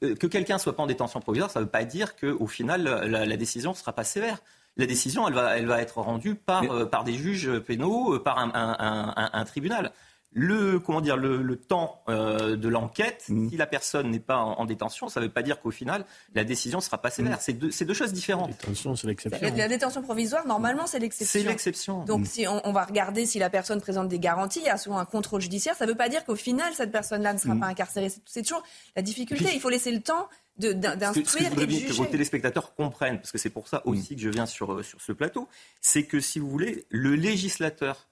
Que, 0.00 0.14
que 0.14 0.26
quelqu'un 0.26 0.58
soit 0.58 0.74
pas 0.74 0.82
en 0.82 0.88
détention 0.88 1.20
provisoire, 1.20 1.48
ça 1.48 1.60
ne 1.60 1.66
veut 1.66 1.70
pas 1.70 1.84
dire 1.84 2.16
qu'au 2.16 2.48
final, 2.48 2.82
la, 2.82 3.26
la 3.26 3.36
décision 3.36 3.70
ne 3.70 3.76
sera 3.76 3.92
pas 3.92 4.02
sévère. 4.02 4.40
La 4.76 4.86
décision, 4.86 5.26
elle 5.28 5.34
va, 5.34 5.58
elle 5.58 5.66
va 5.66 5.80
être 5.82 5.98
rendue 5.98 6.34
par, 6.34 6.62
euh, 6.70 6.86
par 6.86 7.04
des 7.04 7.14
juges 7.14 7.58
pénaux, 7.60 8.14
euh, 8.14 8.22
par 8.22 8.38
un, 8.38 8.50
un- 8.54 8.76
un- 8.78 9.12
un- 9.16 9.30
un 9.32 9.44
tribunal. 9.44 9.92
Le, 10.32 10.78
comment 10.78 11.00
dire, 11.00 11.16
le, 11.16 11.42
le 11.42 11.56
temps 11.56 12.02
euh, 12.08 12.54
de 12.54 12.68
l'enquête, 12.68 13.24
Mm. 13.28 13.48
si 13.50 13.56
la 13.56 13.66
personne 13.66 14.12
n'est 14.12 14.20
pas 14.20 14.36
en, 14.36 14.52
en 14.60 14.64
détention, 14.64 15.08
ça 15.08 15.18
ne 15.18 15.26
veut 15.26 15.32
pas 15.32 15.42
dire 15.42 15.60
qu'au 15.60 15.72
final, 15.72 16.04
la 16.36 16.44
décision 16.44 16.78
ne 16.78 16.82
sera 16.84 16.98
pas 16.98 17.10
sévère. 17.10 17.32
Mm. 17.38 17.70
C'est 17.72 17.84
deux, 17.84 17.94
choses 17.94 18.12
différentes. 18.12 18.50
Détention, 18.50 18.94
c'est 18.94 19.08
l'exception. 19.08 19.40
La, 19.42 19.50
la 19.50 19.66
détention 19.66 20.02
provisoire, 20.02 20.46
normalement, 20.46 20.86
c'est 20.86 21.00
l'exception. 21.00 21.40
C'est 21.40 21.44
l'exception. 21.48 22.04
Donc, 22.04 22.20
Mm. 22.20 22.24
si 22.26 22.46
on, 22.46 22.60
on 22.64 22.70
va 22.72 22.84
regarder 22.84 23.26
si 23.26 23.40
la 23.40 23.50
personne 23.50 23.80
présente 23.80 24.06
des 24.08 24.20
garanties, 24.20 24.60
il 24.60 24.66
y 24.66 24.68
a 24.70 24.76
souvent 24.78 24.98
un 24.98 25.04
contrôle 25.04 25.40
judiciaire. 25.40 25.74
Ça 25.74 25.84
ne 25.84 25.90
veut 25.90 25.96
pas 25.96 26.08
dire 26.08 26.24
qu'au 26.24 26.36
final, 26.36 26.72
cette 26.74 26.92
personne-là 26.92 27.32
ne 27.32 27.38
sera 27.38 27.54
Mm. 27.56 27.60
pas 27.60 27.66
incarcérée. 27.66 28.08
C'est- 28.08 28.22
C'est 28.24 28.42
toujours 28.42 28.62
la 28.94 29.02
difficulté. 29.02 29.46
Il 29.52 29.60
faut 29.60 29.68
laisser 29.68 29.90
le 29.90 30.00
temps 30.00 30.28
de- 30.60 30.72
d'in- 30.72 30.90
Ce 30.90 30.96
que- 30.96 30.96
je 30.96 31.22
d'instruire 31.22 31.48
voudrais 31.50 31.66
bien 31.66 31.78
que 31.88 31.92
vos 31.92 32.04
téléspectateurs 32.06 32.74
comprennent, 32.74 33.18
parce 33.18 33.32
que 33.32 33.38
c'est 33.38 33.50
pour 33.50 33.66
ça 33.68 33.82
aussi 33.86 34.14
que 34.16 34.22
je 34.22 34.28
viens 34.28 34.46
sur, 34.46 34.72
euh, 34.72 34.82
sur 34.82 35.00
ce 35.00 35.12
plateau, 35.12 35.48
c'est 35.80 36.04
que 36.04 36.20
si 36.20 36.38
vous 36.38 36.48
voulez, 36.50 36.84
le 36.90 37.14
législateur, 37.14 38.08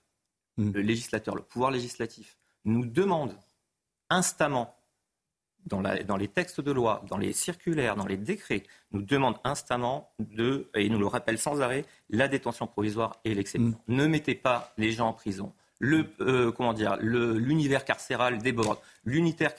le 0.56 0.80
législateur, 0.80 1.34
le 1.36 1.42
pouvoir 1.42 1.70
législatif, 1.70 2.36
nous 2.64 2.84
demande 2.84 3.32
instamment, 4.10 4.74
dans, 5.66 5.80
la- 5.82 6.02
dans 6.02 6.16
les 6.16 6.28
textes 6.28 6.60
de 6.60 6.72
loi, 6.72 7.04
dans 7.08 7.18
les 7.18 7.32
circulaires, 7.32 7.94
dans 7.96 8.06
les 8.06 8.16
décrets, 8.16 8.62
nous 8.92 9.02
demande 9.02 9.36
instamment 9.44 10.10
de, 10.18 10.68
et 10.74 10.88
nous 10.88 10.98
le 10.98 11.06
rappelle 11.06 11.38
sans 11.38 11.60
arrêt, 11.60 11.84
la 12.10 12.26
détention 12.28 12.66
provisoire 12.66 13.20
et 13.24 13.34
l'exception. 13.34 13.78
Ne 13.88 14.06
mettez 14.06 14.34
pas 14.34 14.72
les 14.78 14.92
gens 14.92 15.08
en 15.08 15.12
prison. 15.12 15.52
Le, 15.78 16.06
euh, 16.20 16.50
comment 16.52 16.72
dire, 16.72 16.96
le- 17.00 17.38
l'univers 17.38 17.84
carcéral 17.84 18.38
déborde. 18.38 18.78
L'univers 19.04 19.54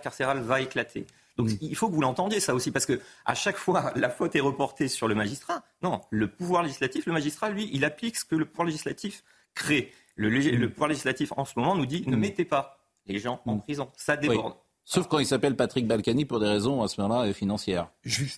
carcéral 0.00 0.40
va 0.40 0.60
éclater. 0.60 1.06
Donc 1.36 1.50
il 1.60 1.74
faut 1.76 1.88
que 1.88 1.94
vous 1.94 2.00
l'entendiez 2.02 2.40
ça 2.40 2.54
aussi, 2.54 2.70
parce 2.70 2.86
que 2.86 3.00
à 3.24 3.34
chaque 3.34 3.56
fois 3.56 3.92
la 3.96 4.10
faute 4.10 4.36
est 4.36 4.40
reportée 4.40 4.88
sur 4.88 5.08
le 5.08 5.14
magistrat. 5.14 5.62
Non, 5.82 6.00
le 6.10 6.28
pouvoir 6.28 6.62
législatif, 6.62 7.06
le 7.06 7.12
magistrat, 7.12 7.48
lui, 7.50 7.70
il 7.72 7.84
applique 7.84 8.16
ce 8.16 8.24
que 8.24 8.34
le 8.36 8.44
pouvoir 8.44 8.66
législatif 8.66 9.24
crée. 9.54 9.92
Le, 10.14 10.28
lég- 10.30 10.54
le 10.54 10.70
pouvoir 10.70 10.88
législatif 10.88 11.32
en 11.36 11.44
ce 11.44 11.52
moment 11.56 11.74
nous 11.74 11.86
dit 11.86 12.04
ne 12.06 12.16
mettez 12.16 12.44
pas 12.44 12.78
les 13.06 13.18
gens 13.18 13.40
en 13.46 13.58
prison, 13.58 13.90
ça 13.96 14.14
Oui. 14.20 14.28
déborde. 14.28 14.54
Sauf 14.84 15.06
quand 15.08 15.18
il 15.20 15.26
s'appelle 15.26 15.56
Patrick 15.56 15.86
Balkany 15.86 16.24
pour 16.24 16.38
des 16.40 16.48
raisons 16.48 16.82
à 16.82 16.88
ce 16.88 17.00
moment-là 17.00 17.32
financières. 17.32 17.88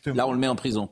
Là, 0.07 0.27
on 0.29 0.33
le 0.33 0.39
met 0.39 0.47
en 0.49 0.57
prison. 0.57 0.91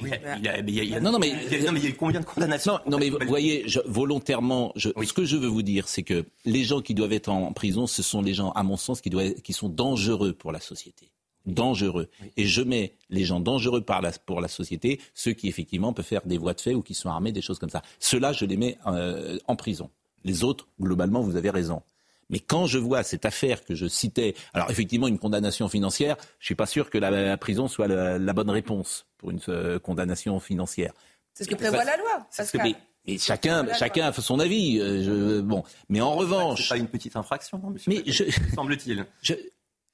Il 0.00 0.08
y 0.08 0.12
a- 0.12 0.36
il 0.38 0.44
y 0.44 0.48
a- 0.48 0.58
il 0.58 0.70
y 0.74 0.80
a- 0.80 0.82
il 0.82 0.88
y 0.90 0.94
a- 0.96 1.00
Non, 1.00 1.12
non, 1.12 1.18
mais 1.20 1.28
il 1.28 1.52
y 1.52 1.54
a- 1.62 1.66
non, 1.66 1.72
mais 1.72 1.78
il 1.78 1.84
y 1.84 1.86
a 1.86 1.90
eu 1.90 1.94
combien 1.94 2.18
de 2.20 2.24
condamnations 2.24 2.72
Non, 2.86 2.92
non, 2.92 2.98
mais 2.98 3.10
vous 3.10 3.18
voyez, 3.28 3.62
je- 3.68 3.78
volontairement, 3.86 4.72
je- 4.74 4.88
ce 5.04 5.12
que 5.12 5.24
je 5.24 5.36
veux 5.36 5.46
vous 5.46 5.62
dire, 5.62 5.86
c'est 5.86 6.02
que 6.02 6.24
les 6.44 6.64
gens 6.64 6.80
qui 6.80 6.94
doivent 6.94 7.12
être 7.12 7.28
en 7.28 7.52
prison, 7.52 7.86
ce 7.86 8.02
sont 8.02 8.20
les 8.22 8.34
gens, 8.34 8.50
à 8.52 8.62
mon 8.64 8.76
sens, 8.76 9.00
qui, 9.00 9.10
doivent, 9.10 9.34
qui 9.34 9.52
sont 9.52 9.68
dangereux 9.68 10.32
pour 10.32 10.50
la 10.52 10.58
société. 10.60 11.12
Dangereux. 11.46 12.08
Et 12.36 12.46
je 12.46 12.62
mets 12.62 12.94
les 13.10 13.24
gens 13.24 13.38
dangereux 13.40 13.82
par 13.82 14.00
la- 14.00 14.12
pour 14.12 14.40
la 14.40 14.48
société, 14.48 15.00
ceux 15.12 15.32
qui 15.32 15.48
effectivement 15.48 15.92
peuvent 15.92 16.04
faire 16.04 16.22
des 16.26 16.38
voies 16.38 16.54
de 16.54 16.60
fait 16.60 16.74
ou 16.74 16.82
qui 16.82 16.94
sont 16.94 17.10
armés, 17.10 17.32
des 17.32 17.42
choses 17.42 17.58
comme 17.58 17.70
ça. 17.70 17.82
Ceux-là, 18.00 18.32
je 18.32 18.44
les 18.46 18.56
mets 18.56 18.78
euh, 18.86 19.38
en 19.46 19.54
prison. 19.56 19.90
Les 20.24 20.42
autres, 20.42 20.66
globalement, 20.80 21.20
vous 21.20 21.36
avez 21.36 21.50
raison. 21.50 21.82
Mais 22.30 22.38
quand 22.38 22.64
je 22.66 22.78
vois 22.78 23.02
cette 23.02 23.26
affaire 23.26 23.62
que 23.66 23.74
je 23.74 23.86
citais, 23.86 24.34
alors 24.54 24.70
effectivement 24.70 25.06
une 25.08 25.18
condamnation 25.18 25.68
financière, 25.68 26.16
je 26.38 26.46
suis 26.46 26.54
pas 26.54 26.64
sûr 26.64 26.88
que 26.88 26.96
la, 26.96 27.10
la 27.10 27.36
prison 27.36 27.68
soit 27.68 27.86
la, 27.88 28.18
la 28.18 28.32
bonne 28.32 28.48
réponse 28.48 29.04
pour 29.18 29.30
une 29.30 29.40
euh, 29.50 29.78
condamnation 29.78 30.40
financière. 30.40 30.94
C'est 31.34 31.44
ce 31.44 31.50
que 31.50 31.54
prévoit 31.56 31.84
la 31.84 31.98
loi. 31.98 32.26
Parce 32.34 32.50
que, 32.50 32.56
Pascal. 32.56 32.76
mais, 33.06 33.18
chacun, 33.18 33.66
chacun 33.74 34.06
a 34.06 34.12
son 34.14 34.40
avis. 34.40 34.80
euh, 34.80 35.02
je- 35.02 35.40
bon, 35.42 35.62
mais 35.90 36.00
en 36.00 36.14
revanche, 36.14 36.62
C'est 36.62 36.68
pas 36.70 36.78
une 36.78 36.88
petite 36.88 37.14
infraction, 37.16 37.58
non, 37.58 37.68
monsieur 37.68 37.92
mais 37.92 38.02
je, 38.10 38.24
semble-t-il. 38.54 39.04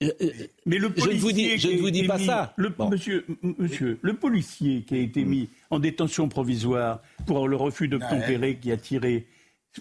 Je, 0.01 0.07
je- 0.07 0.25
euh, 0.27 0.31
Mais 0.67 0.79
le 0.79 0.91
je 0.97 1.09
ne 1.11 1.15
vous 1.19 1.33
dis, 1.33 1.45
policier 1.49 1.59
je 1.59 1.69
qui 1.69 1.75
ne 1.75 1.79
a 1.79 1.83
vous 1.83 1.91
dis 1.91 1.99
été 2.01 2.09
pas 2.09 2.19
mis- 2.19 2.27
ça. 2.27 2.53
Le, 2.57 2.69
Bon. 2.71 2.89
monsieur, 2.89 3.27
monsieur, 3.59 3.99
le 4.03 4.15
policier 4.15 4.83
qui 4.83 4.95
a 4.95 4.99
été 4.99 5.25
mis 5.25 5.49
en 5.71 5.79
détention 5.79 6.29
provisoire 6.29 7.01
pour 7.27 7.49
le 7.49 7.57
refus 7.57 7.89
d'obtempérer 7.89 8.57
qui 8.57 8.73
a 8.73 8.77
tiré. 8.77 9.27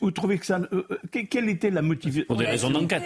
Vous 0.02 0.12
trouvez 0.12 0.38
que 0.38 0.46
ça. 0.46 0.60
euh, 0.72 0.84
euh, 0.92 0.98
que- 1.12 1.26
quelle 1.26 1.50
était 1.50 1.72
la 1.72 1.82
motivation? 1.82 2.24
Pour 2.28 2.36
des 2.38 2.46
raisons 2.46 2.70
d'enquête. 2.70 3.02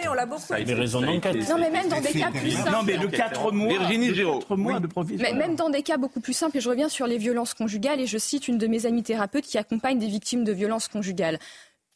Des 0.66 0.74
raisons 0.74 1.00
d'enquête. 1.00 1.48
Non, 1.48 1.56
mais 1.58 1.70
même 1.70 1.88
dans 1.88 1.98
des 2.00 2.12
cas 2.12 2.30
plus 2.30 2.58
Non, 2.58 2.64
simples. 2.64 2.84
mais 2.86 2.98
de 2.98 3.06
4 3.06 3.52
mois. 3.52 3.68
Virginie 3.68 4.08
de 4.08 4.14
Giraud. 4.14 4.38
quatre 4.40 4.56
mois 4.58 4.80
de 4.80 4.86
provisoire. 4.86 5.30
Mais 5.32 5.38
même 5.38 5.56
dans 5.56 5.70
des 5.70 5.80
cas 5.82 5.96
beaucoup 5.96 6.20
plus 6.20 6.34
simples, 6.34 6.58
et 6.58 6.60
je 6.60 6.68
reviens 6.68 6.90
sur 6.90 7.06
les 7.06 7.16
violences 7.16 7.54
conjugales, 7.54 8.00
et 8.02 8.06
je 8.06 8.18
cite 8.18 8.48
une 8.48 8.58
de 8.58 8.66
mes 8.66 8.84
amies 8.84 9.02
thérapeutes 9.02 9.46
qui 9.46 9.56
accompagne 9.56 9.98
des 9.98 10.08
victimes 10.08 10.44
de 10.44 10.52
violences 10.52 10.88
conjugales. 10.88 11.38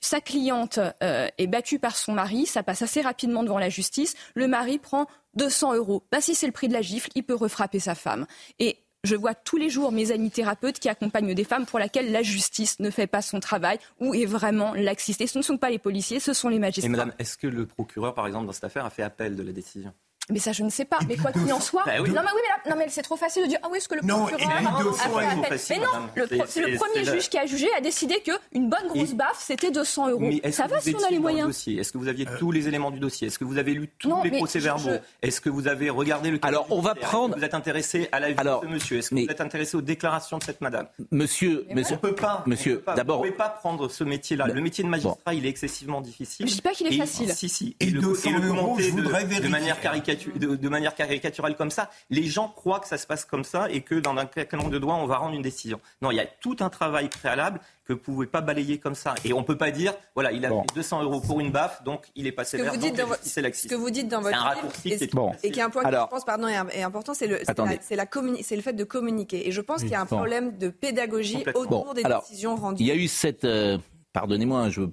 Sa 0.01 0.21
cliente 0.21 0.79
euh, 1.03 1.29
est 1.39 1.47
battue 1.47 1.79
par 1.79 1.97
son 1.97 2.13
mari, 2.13 2.47
ça 2.47 2.63
passe 2.63 2.83
assez 2.83 3.01
rapidement 3.01 3.43
devant 3.43 3.59
la 3.59 3.69
justice. 3.69 4.15
Le 4.35 4.47
mari 4.47 4.79
prend 4.79 5.07
200 5.35 5.75
euros. 5.75 6.05
Bah, 6.13 6.21
si 6.21 6.35
c'est 6.35 6.47
le 6.47 6.53
prix 6.53 6.69
de 6.69 6.73
la 6.73 6.83
gifle, 6.83 7.11
il 7.15 7.25
peut 7.25 7.35
refrapper 7.35 7.81
sa 7.81 7.95
femme. 7.95 8.27
Et 8.59 8.79
je 9.05 9.17
vois 9.17 9.35
tous 9.35 9.57
les 9.57 9.71
jours 9.71 9.93
mes 9.93 10.11
amis 10.11 10.31
thérapeutes 10.31 10.79
qui 10.79 10.89
accompagnent 10.89 11.35
des 11.35 11.45
femmes 11.45 11.67
pour 11.67 11.79
lesquelles 11.79 12.13
la 12.13 12.23
justice 12.23 12.79
ne 12.81 12.91
fait 12.91 13.07
pas 13.07 13.23
son 13.23 13.41
travail 13.41 13.79
ou 14.01 14.15
est 14.15 14.27
vraiment 14.27 14.73
laxiste. 14.75 15.21
Et 15.21 15.27
ce 15.27 15.39
ne 15.39 15.43
sont 15.43 15.57
pas 15.57 15.71
les 15.71 15.79
policiers, 15.79 16.21
ce 16.21 16.33
sont 16.33 16.49
les 16.49 16.57
Et 16.57 16.61
magistrats. 16.61 16.91
madame, 16.91 17.13
est-ce 17.19 17.37
que 17.37 17.47
le 17.47 17.67
procureur, 17.67 18.15
par 18.15 18.27
exemple, 18.27 18.47
dans 18.47 18.53
cette 18.53 18.65
affaire, 18.65 18.85
a 18.85 18.91
fait 18.91 19.03
appel 19.03 19.37
de 19.37 19.43
la 19.43 19.53
décision? 19.53 19.93
Mais 20.31 20.39
ça, 20.39 20.53
je 20.53 20.63
ne 20.63 20.71
sais 20.71 20.85
pas. 20.85 20.99
Mais 21.09 21.17
quoi 21.17 21.33
qu'il 21.33 21.51
en 21.53 21.61
soit, 21.61 21.83
Bah 21.87 21.93
oui. 22.01 22.11
non, 22.11 22.17
mais 22.23 22.29
oui, 22.35 22.41
mais, 22.43 22.71
là- 22.71 22.75
non, 22.75 22.77
mais 22.79 22.87
c'est 22.91 23.03
trop 23.03 23.17
facile 23.17 23.45
de 23.45 23.49
dire 23.49 23.59
ah 23.63 23.69
oui, 23.71 23.79
est-ce 23.79 23.89
que 23.89 23.95
le 23.95 24.03
Non, 24.03 24.27
procureur 24.27 24.51
a 24.51 25.43
fait 25.43 25.49
facile, 25.49 25.77
Mais 25.79 25.85
non, 25.87 25.93
madame. 25.93 26.09
le 26.15 26.27
pro- 26.27 26.45
C'est- 26.47 26.61
le 26.61 26.77
premier 26.77 27.05
la- 27.05 27.13
juge 27.15 27.29
qui 27.29 27.39
a 27.39 27.47
jugé 27.47 27.67
a 27.77 27.81
décidé 27.81 28.21
que 28.25 28.33
une 28.53 28.69
bonne 28.69 28.87
grosse 28.89 29.11
Et- 29.13 29.15
baffe, 29.15 29.39
c'était 29.41 29.71
200 29.71 30.09
euros. 30.09 30.21
Mais 30.21 30.53
Ça 30.53 30.65
que 30.65 30.71
va 30.71 30.77
vous 30.77 30.83
si 30.83 30.95
on 30.95 31.05
a 31.05 31.09
les 31.11 31.17
le 31.17 31.23
moyens. 31.23 31.69
Est-ce 31.69 31.93
que 31.93 31.99
vous 31.99 32.09
aviez 32.09 32.27
tous 32.39 32.51
les 32.53 32.69
éléments 32.69 32.91
du 32.91 32.99
dossier? 33.01 33.29
Est-ce 33.29 33.39
que 33.39 33.45
vous 33.45 33.59
avez 33.59 33.73
lu 33.75 33.89
tous 33.99 34.09
Non, 34.09 34.23
les 34.23 34.31
procès-verbaux? 34.31 34.91
je- 34.91 35.27
Est-ce 35.27 35.41
que 35.41 35.49
vous 35.51 35.67
avez 35.69 35.91
regardé 35.91 36.31
le 36.31 36.39
Alors, 36.43 36.67
on 36.71 36.81
va 36.81 36.93
Est-ce 36.93 37.01
que 37.01 37.05
prendre- 37.07 37.37
Vous 37.39 37.45
êtes 37.45 37.55
intéressé 37.55 38.09
à 38.13 38.21
la 38.21 38.29
vie 38.31 38.35
Alors, 38.39 38.61
de 38.63 38.67
ce 38.67 38.73
monsieur? 38.73 38.99
Est-ce 38.99 39.11
que 39.11 39.15
mais- 39.15 39.25
vous 39.25 39.31
êtes 39.31 39.41
intéressé 39.41 39.77
aux 39.77 39.83
déclarations 39.83 40.39
de 40.39 40.45
cette 40.45 40.61
madame? 40.61 40.87
Monsieur, 41.11 41.67
monsieur, 41.75 41.97
On 41.97 41.99
peut 41.99 42.15
pas. 42.15 42.43
monsieur, 42.47 42.75
on 42.75 42.77
peut 42.77 42.83
pas. 42.83 42.95
d'abord- 42.95 43.19
vous 43.19 43.25
pouvez 43.25 43.37
pas 43.37 43.49
prendre 43.49 43.89
ce 43.89 44.05
métier-là. 44.05 44.47
Le 44.47 44.61
métier 44.61 44.85
de 44.85 44.89
magistrat, 44.89 45.35
il 45.35 45.47
est 45.47 45.49
excessivement 45.49 46.01
difficile. 46.01 46.47
Je 46.49 46.55
dis 46.55 46.63
pas 46.63 46.71
qu'il 46.73 46.87
est 46.87 46.97
facile. 46.97 47.33
Si, 47.33 47.49
si. 47.49 47.77
Et 47.81 47.87
le, 47.87 48.01
200 48.01 48.31
le 48.39 48.47
euros, 48.49 48.57
commenter 48.57 48.83
je 48.85 48.91
de- 48.91 49.03
voudrais 49.03 49.25
de, 49.25 49.29
vérifier. 49.29 49.51
manière 49.51 49.81
caricatu- 49.81 50.18
de, 50.27 50.57
de 50.57 50.69
manière 50.69 50.95
caricaturale 50.95 51.57
comme 51.57 51.71
ça, 51.71 51.91
les 52.11 52.25
gens 52.25 52.49
croient 52.49 52.81
que 52.81 52.89
ça 52.89 52.99
se 52.99 53.07
passe 53.07 53.25
comme 53.25 53.45
ça 53.45 53.71
et 53.71 53.81
que 53.83 53.95
dans 53.97 54.17
un 54.17 54.27
claquement 54.27 54.69
de 54.69 54.79
doigts, 54.79 54.95
on 54.97 55.07
va 55.07 55.17
rendre 55.19 55.35
une 55.35 55.43
décision. 55.43 55.81
Non, 56.03 56.11
il 56.11 56.17
y 56.17 56.21
a 56.21 56.27
tout 56.27 56.57
un 56.61 56.69
travail 56.71 57.09
préalable 57.09 57.61
que 57.85 57.93
vous 57.95 57.99
pouvez 58.01 58.27
pas 58.27 58.41
balayer 58.43 58.79
comme 58.79 58.95
ça. 58.95 59.15
Et 59.25 59.33
on 59.33 59.43
peut 59.43 59.57
pas 59.57 59.71
dire, 59.71 59.95
voilà, 60.15 60.31
il 60.33 60.45
a 60.45 60.51
Bon. 60.51 60.61
fait 60.63 60.75
200 60.75 61.03
euros 61.05 61.21
pour 61.21 61.41
une 61.41 61.51
baffe, 61.51 61.83
donc 61.85 62.07
il 62.15 62.27
est 62.27 62.33
pas 62.33 62.45
Ce 62.45 62.53
que 62.53 62.59
sévère. 62.59 62.73
vous 62.75 62.79
donc 62.79 62.87
dites 62.91 62.97
la 62.99 63.03
dans 63.05 63.09
votre- 63.09 63.21
justice 63.23 63.39
est 63.39 63.43
laxiste. 63.43 63.69
Ce 63.71 63.75
que 63.75 63.81
vous 63.81 63.91
dites 63.91 64.09
dans 64.09 64.19
C'est 64.19 64.25
votre 64.31 64.37
un 64.37 64.49
livre, 64.51 64.55
raccourci 64.67 64.89
et, 64.93 64.97
qui 64.99 65.05
est 65.05 65.15
Bon. 65.15 65.33
et 65.43 65.51
qui 65.51 65.59
est 65.61 65.63
un 65.63 65.71
point 65.71 65.83
Alors- 65.85 66.05
que 66.09 66.11
je 66.11 66.17
pense 66.17 66.25
pardon, 66.27 66.49
est, 66.49 66.83
important, 66.83 67.15
c'est 67.15 67.27
le, 67.27 67.39
c'est 67.39 67.57
la- 67.57 67.67
c'est 67.81 68.43
c'est 68.43 68.57
le 68.57 68.63
fait 68.63 68.73
de 68.75 68.85
communiquer. 68.85 69.49
Et 69.49 69.53
je 69.53 69.61
pense 69.63 69.81
qu'il 69.81 69.91
y 69.91 69.95
a 69.95 70.01
un 70.01 70.05
Bon. 70.05 70.17
problème 70.17 70.59
de 70.59 70.69
pédagogie 70.69 71.43
autour 71.55 71.85
Bon, 71.87 71.93
des 71.95 72.05
alors, 72.05 72.23
décisions 72.23 72.57
rendues. 72.57 72.83
il 72.83 72.87
y 72.87 72.91
a 72.91 72.95
eu 72.95 73.09
cette, 73.09 73.45
euh, 73.45 73.79
pardonnez-moi, 74.13 74.61
hein, 74.61 74.71
je 74.71 74.81
veux 74.83 74.93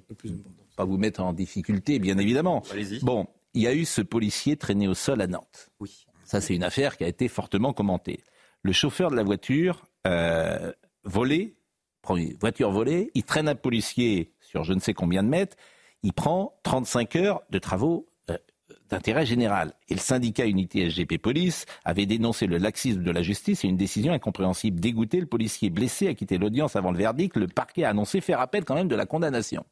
pas 0.76 0.84
vous 0.84 0.96
mettre 0.96 1.20
en 1.22 1.32
difficulté, 1.32 1.98
bien 1.98 2.16
évidemment. 2.18 2.62
Allez-y. 2.72 3.00
Bon, 3.00 3.26
il 3.56 3.62
y 3.62 3.66
a 3.66 3.74
eu 3.74 3.86
ce 3.86 4.02
policier 4.02 4.56
traîné 4.56 4.86
au 4.86 4.94
sol 4.94 5.20
à 5.22 5.26
Nantes. 5.26 5.70
Oui. 5.80 6.06
Ça, 6.24 6.40
c'est 6.40 6.54
une 6.54 6.62
affaire 6.62 6.96
qui 6.96 7.04
a 7.04 7.08
été 7.08 7.26
fortement 7.26 7.72
commentée. 7.72 8.20
Le 8.62 8.72
chauffeur 8.72 9.10
de 9.10 9.16
la 9.16 9.22
voiture 9.22 9.86
euh, 10.06 10.72
volée, 11.04 11.56
prend 12.02 12.16
une 12.16 12.34
voiture 12.34 12.70
volée, 12.70 13.10
il 13.14 13.24
traîne 13.24 13.48
un 13.48 13.54
policier 13.54 14.34
sur 14.40 14.62
je 14.62 14.74
ne 14.74 14.80
sais 14.80 14.92
combien 14.92 15.22
de 15.22 15.28
mètres, 15.28 15.56
il 16.02 16.12
prend 16.12 16.58
35 16.64 17.16
heures 17.16 17.42
de 17.48 17.58
travaux 17.58 18.06
euh, 18.30 18.36
d'intérêt 18.90 19.24
général. 19.24 19.72
Et 19.88 19.94
le 19.94 20.00
syndicat 20.00 20.44
Unité 20.44 20.90
SGP 20.90 21.16
Police 21.16 21.64
avait 21.84 22.06
dénoncé 22.06 22.46
le 22.46 22.58
laxisme 22.58 23.02
de 23.02 23.10
la 23.10 23.22
justice 23.22 23.64
et 23.64 23.68
une 23.68 23.78
décision 23.78 24.12
incompréhensible. 24.12 24.80
Dégoûté, 24.80 25.18
le 25.18 25.26
policier 25.26 25.70
blessé 25.70 26.08
a 26.08 26.14
quitté 26.14 26.36
l'audience 26.36 26.76
avant 26.76 26.90
le 26.90 26.98
verdict. 26.98 27.36
Le 27.36 27.46
parquet 27.46 27.84
a 27.84 27.90
annoncé 27.90 28.20
faire 28.20 28.40
appel 28.40 28.66
quand 28.66 28.74
même 28.74 28.88
de 28.88 28.96
la 28.96 29.06
condamnation. 29.06 29.64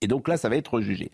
Et 0.00 0.06
donc 0.06 0.28
là, 0.28 0.36
ça 0.36 0.48
va 0.48 0.56
être 0.56 0.80
jugé. 0.80 1.10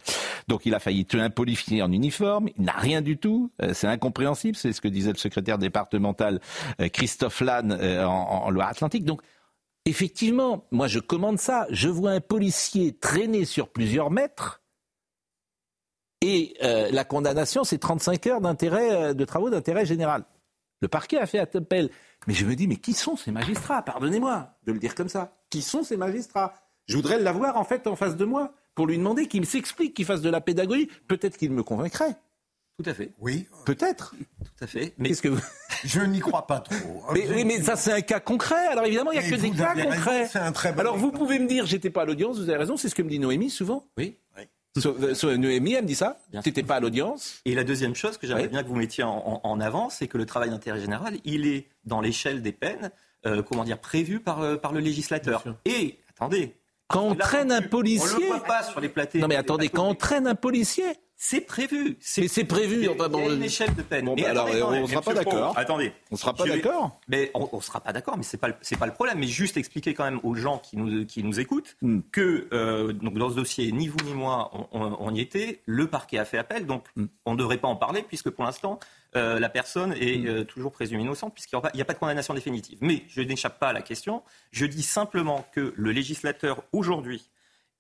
Donc 0.49 0.66
il 0.66 0.74
a 0.74 0.78
failli 0.78 1.07
tuer 1.07 1.20
un 1.20 1.30
policier 1.30 1.82
en 1.82 1.91
uniforme, 1.91 2.49
il 2.57 2.64
n'a 2.64 2.72
rien 2.72 3.01
du 3.01 3.16
tout, 3.16 3.51
Euh, 3.62 3.72
c'est 3.74 3.87
incompréhensible, 3.87 4.57
c'est 4.57 4.72
ce 4.72 4.80
que 4.80 4.89
disait 4.89 5.12
le 5.12 5.18
secrétaire 5.18 5.59
départemental 5.59 6.41
euh, 6.80 6.89
Christophe 6.89 7.41
Lannes 7.41 7.76
euh, 7.80 8.05
en, 8.05 8.51
Loire-Atlantique. 8.51 9.05
Donc 9.05 9.22
effectivement, 9.85 10.66
moi 10.70 10.87
je 10.87 10.99
commande 10.99 11.39
ça, 11.39 11.66
je 11.70 11.89
vois 11.89 12.11
un 12.11 12.20
policier 12.20 12.97
traîner 12.97 13.45
sur 13.45 13.68
plusieurs 13.68 14.11
mètres 14.11 14.62
et 16.20 16.57
la 16.61 17.05
condamnation 17.05 17.64
c'est 17.64 17.76
35 17.76 18.26
heures 18.28 18.41
d'intérêt 18.41 19.14
de 19.14 19.24
travaux 19.26 19.51
d'intérêt 19.51 19.85
général. 19.85 20.24
Le 20.80 20.89
parquet 20.89 21.18
a 21.18 21.26
fait 21.26 21.39
appel. 21.39 21.91
Mais 22.26 22.32
je 22.32 22.47
me 22.47 22.55
dis, 22.55 22.66
mais 22.66 22.76
qui 22.76 22.95
sont 22.95 23.16
ces 23.16 23.30
magistrats? 23.30 23.82
Pardonnez-moi 23.82 24.55
de 24.64 24.72
le 24.72 24.78
dire 24.78 24.95
comme 24.95 25.11
ça. 25.11 25.37
Qui 25.51 25.61
sont 25.61 25.82
ces 25.82 25.99
magistrats? 25.99 26.55
Je 26.87 26.97
voudrais 26.97 27.18
l'avoir 27.18 27.59
en 27.59 27.64
fait 27.64 27.87
en 27.87 27.97
face 27.97 28.16
de 28.16 28.24
moi. 28.24 28.55
Pour 28.75 28.87
lui 28.87 28.99
demander 28.99 29.27
qu'il 29.27 29.47
s'explique, 29.47 29.95
qu'il 29.95 30.05
fasse 30.05 30.21
de 30.21 30.31
la 30.31 30.41
pédagogie. 30.41 30.89
Peut-être 31.09 31.37
qu'il 31.37 31.53
me 31.53 31.63
convaincrait. 31.63 32.17
Tout 32.77 32.91
à 32.91 32.95
fait. 32.95 33.13
Oui. 33.21 33.47
Peut-être. 33.67 34.15
Tout 34.43 34.65
à 34.65 34.67
fait. 34.67 34.95
Mais... 34.99 35.11
Qu'est-ce 35.11 35.23
que 35.23 35.29
vous... 35.29 35.41
Je 35.85 36.01
n'y 36.01 36.19
crois 36.19 36.47
pas 36.47 36.61
trop. 36.61 36.75
Mais, 37.13 37.27
oui, 37.29 37.45
mais 37.45 37.63
ça, 37.63 37.77
c'est 37.77 37.93
un 37.93 38.01
cas 38.01 38.21
concret. 38.21 38.67
Alors 38.69 38.85
évidemment, 38.87 39.13
il 39.13 39.21
n'y 39.21 39.25
a 39.25 39.31
que 39.31 39.37
des 39.37 39.51
cas 39.51 39.75
concrets. 39.75 40.29
Un 40.35 40.53
très 40.53 40.73
bon 40.73 40.81
Alors 40.81 40.97
vous 40.97 41.13
pouvez 41.13 41.39
me 41.39 41.47
dire, 41.47 41.67
j'étais 41.67 41.91
pas 41.91 42.03
à 42.03 42.05
l'audience, 42.05 42.39
vous 42.39 42.49
avez 42.49 42.59
raison, 42.59 42.77
c'est 42.77 42.89
ce 42.89 42.95
que 42.95 43.03
me 43.03 43.11
dit 43.11 43.19
Noémie 43.19 43.51
souvent. 43.51 43.85
Oui. 43.97 44.17
So, 44.77 45.15
so, 45.15 45.37
Noémie, 45.37 45.75
elle 45.75 45.83
me 45.83 45.87
dit 45.87 45.95
ça 45.95 46.19
T'étais 46.43 46.65
pas 46.65 46.77
à 46.77 46.81
l'audience 46.81 47.41
Et 47.45 47.55
la 47.55 47.63
deuxième 47.63 47.95
chose 47.95 48.19
que 48.19 48.27
j'aimerais 48.27 48.49
bien 48.49 48.65
que 48.65 48.69
vous 48.69 48.75
mettiez 48.75 49.05
en, 49.05 49.41
en, 49.45 49.61
avant, 49.61 49.89
c'est 49.89 50.09
que 50.09 50.19
le 50.19 50.27
travail 50.27 50.51
d'intérêt 50.51 50.81
général, 50.81 51.19
il 51.25 51.47
est 51.47 51.69
dans 51.85 52.01
l'échelle 52.01 52.43
des 52.43 52.51
peines, 52.51 52.91
euh, 53.25 53.41
comment 53.43 53.63
dire, 53.63 53.79
prévu 53.79 54.19
par, 54.19 54.41
euh, 54.41 54.57
par 54.57 54.73
le 54.73 54.81
législateur. 54.81 55.45
Et, 55.65 56.01
attendez, 56.11 56.57
quand 56.89 57.02
on 57.02 57.15
traîne 57.15 57.52
un 57.52 57.62
policier. 57.62 58.09
On 58.15 58.20
le 58.20 58.39
voit 58.39 58.44
pas 58.44 58.62
sur 58.62 58.81
les 58.81 58.89
platés. 58.89 59.19
Non 59.19 59.28
mais 59.28 59.36
attendez, 59.36 59.69
quand 59.69 59.89
on 59.89 59.94
traîne 59.94 60.27
un 60.27 60.35
policier. 60.35 60.85
C'est 61.27 61.41
prévu. 61.41 61.97
Mais 62.19 62.29
c'est 62.29 62.45
prévu. 62.45 62.77
Il 62.77 62.85
y 62.85 62.89
a 62.89 63.35
une 63.35 63.43
échelle 63.43 63.75
de 63.75 63.81
peine. 63.81 64.05
Bon, 64.05 64.15
bah 64.15 64.29
alors, 64.29 64.47
attendez, 64.47 64.79
on 64.79 64.83
ne 64.83 64.87
sera 64.87 65.01
pas 65.01 65.15
d'accord. 65.15 65.57
Attendez. 65.57 65.93
On 66.11 66.17
ne 66.17 66.19
sera 66.19 66.35
pas 66.35 66.45
d'accord. 66.45 67.01
Mais 67.09 67.31
on 67.33 67.49
ne 67.51 67.63
sera 67.63 67.81
pas 67.81 67.95
d'accord, 67.95 68.19
mais 68.19 68.23
ce 68.23 68.37
n'est 68.37 68.41
pas, 68.41 68.51
pas 68.53 68.87
le 68.87 68.93
problème. 68.93 69.19
Mais 69.19 69.27
juste 69.27 69.57
expliquer 69.57 69.95
quand 69.95 70.05
même 70.05 70.21
aux 70.23 70.35
gens 70.35 70.59
qui 70.59 70.77
nous, 70.77 71.07
qui 71.07 71.23
nous 71.25 71.41
écoutent 71.41 71.79
mm. 71.81 72.01
que 72.13 72.47
euh, 72.53 72.93
donc 72.93 73.15
dans 73.15 73.31
ce 73.31 73.37
dossier, 73.37 73.73
ni 73.73 73.89
vous 73.89 73.97
ni 74.05 74.13
moi, 74.13 74.51
on, 74.53 74.83
on, 74.83 74.97
on 75.01 75.15
y 75.15 75.21
était. 75.21 75.63
Le 75.65 75.87
parquet 75.87 76.19
a 76.19 76.27
fait 76.27 76.37
appel, 76.37 76.67
donc 76.67 76.85
mm. 76.97 77.07
on 77.25 77.33
ne 77.33 77.39
devrait 77.39 77.57
pas 77.57 77.69
en 77.69 77.77
parler 77.77 78.05
puisque 78.07 78.29
pour 78.29 78.45
l'instant, 78.45 78.79
euh, 79.17 79.41
la 79.41 79.49
personne 79.49 79.95
est 79.95 80.19
mm. 80.19 80.27
euh, 80.27 80.45
toujours 80.45 80.73
présumée 80.73 81.05
innocente 81.05 81.33
puisqu'il 81.33 81.57
n'y 81.57 81.81
a, 81.81 81.83
a, 81.83 81.85
pas 81.87 81.95
de 81.95 81.99
condamnation 81.99 82.35
définitive. 82.35 82.77
Mais 82.83 83.03
je 83.09 83.23
n'échappe 83.23 83.59
pas 83.59 83.69
à 83.69 83.73
la 83.73 83.81
question. 83.81 84.23
Je 84.51 84.67
dis 84.67 84.83
simplement 84.83 85.47
que 85.53 85.73
le 85.75 85.91
législateur 85.91 86.65
aujourd'hui 86.73 87.31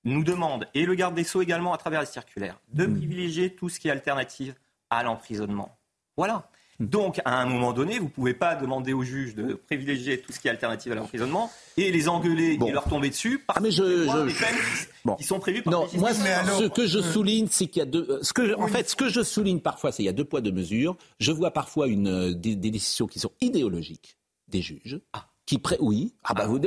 nous 0.04 0.24
demande, 0.24 0.68
et 0.74 0.84
le 0.84 0.94
garde 0.94 1.14
des 1.14 1.24
Sceaux 1.24 1.42
également 1.42 1.72
à 1.72 1.78
travers 1.78 2.00
les 2.00 2.06
circulaires, 2.06 2.60
de 2.72 2.86
mmh. 2.86 2.98
privilégier 2.98 3.54
tout 3.54 3.68
ce 3.68 3.80
qui 3.80 3.88
est 3.88 3.90
alternative 3.90 4.54
à 4.90 5.02
l'emprisonnement. 5.02 5.76
Voilà. 6.16 6.48
Donc, 6.80 7.20
à 7.24 7.40
un 7.40 7.46
moment 7.46 7.72
donné, 7.72 7.98
vous 7.98 8.06
ne 8.06 8.10
pouvez 8.10 8.34
pas 8.34 8.56
demander 8.56 8.92
au 8.92 9.04
juge 9.04 9.34
de 9.36 9.54
privilégier 9.54 10.20
tout 10.20 10.32
ce 10.32 10.40
qui 10.40 10.48
est 10.48 10.50
alternative 10.50 10.90
à 10.92 10.96
l'emprisonnement 10.96 11.50
et 11.76 11.92
les 11.92 12.08
engueuler 12.08 12.56
bon. 12.56 12.66
et 12.66 12.72
leur 12.72 12.84
tomber 12.84 13.10
dessus 13.10 13.38
parce 13.38 13.58
ah 13.58 13.62
mais 13.62 13.70
je, 13.70 13.82
que 13.82 14.28
je, 14.28 14.38
peines 14.38 14.56
bon. 15.04 15.14
qui 15.14 15.22
sont 15.22 15.38
prévues 15.38 15.62
par 15.62 15.72
Non, 15.72 15.86
moi, 15.94 16.10
alors, 16.10 16.58
ce 16.58 16.64
que 16.64 16.86
je 16.86 16.98
souligne, 17.00 17.46
c'est 17.48 17.68
qu'il 17.68 17.78
y 17.78 17.82
a 17.82 17.86
deux. 17.86 18.18
Ce 18.22 18.32
que, 18.32 18.58
en 18.58 18.66
fait, 18.66 18.90
ce 18.90 18.96
que 18.96 19.08
je 19.08 19.22
souligne 19.22 19.60
parfois, 19.60 19.92
c'est 19.92 19.98
qu'il 19.98 20.06
y 20.06 20.08
a 20.08 20.12
deux 20.12 20.24
poids, 20.24 20.40
deux 20.40 20.52
mesures. 20.52 20.96
Je 21.20 21.30
vois 21.30 21.52
parfois 21.52 21.86
une, 21.86 22.34
des, 22.34 22.56
des 22.56 22.70
décisions 22.72 23.06
qui 23.06 23.20
sont 23.20 23.30
idéologiques 23.40 24.16
des 24.48 24.60
juges. 24.60 25.00
Ah. 25.12 25.28
Qui 25.46 25.58
pré... 25.58 25.76
Oui. 25.80 26.14
Ah 26.24 26.34
bah 26.34 26.46
vous 26.46 26.58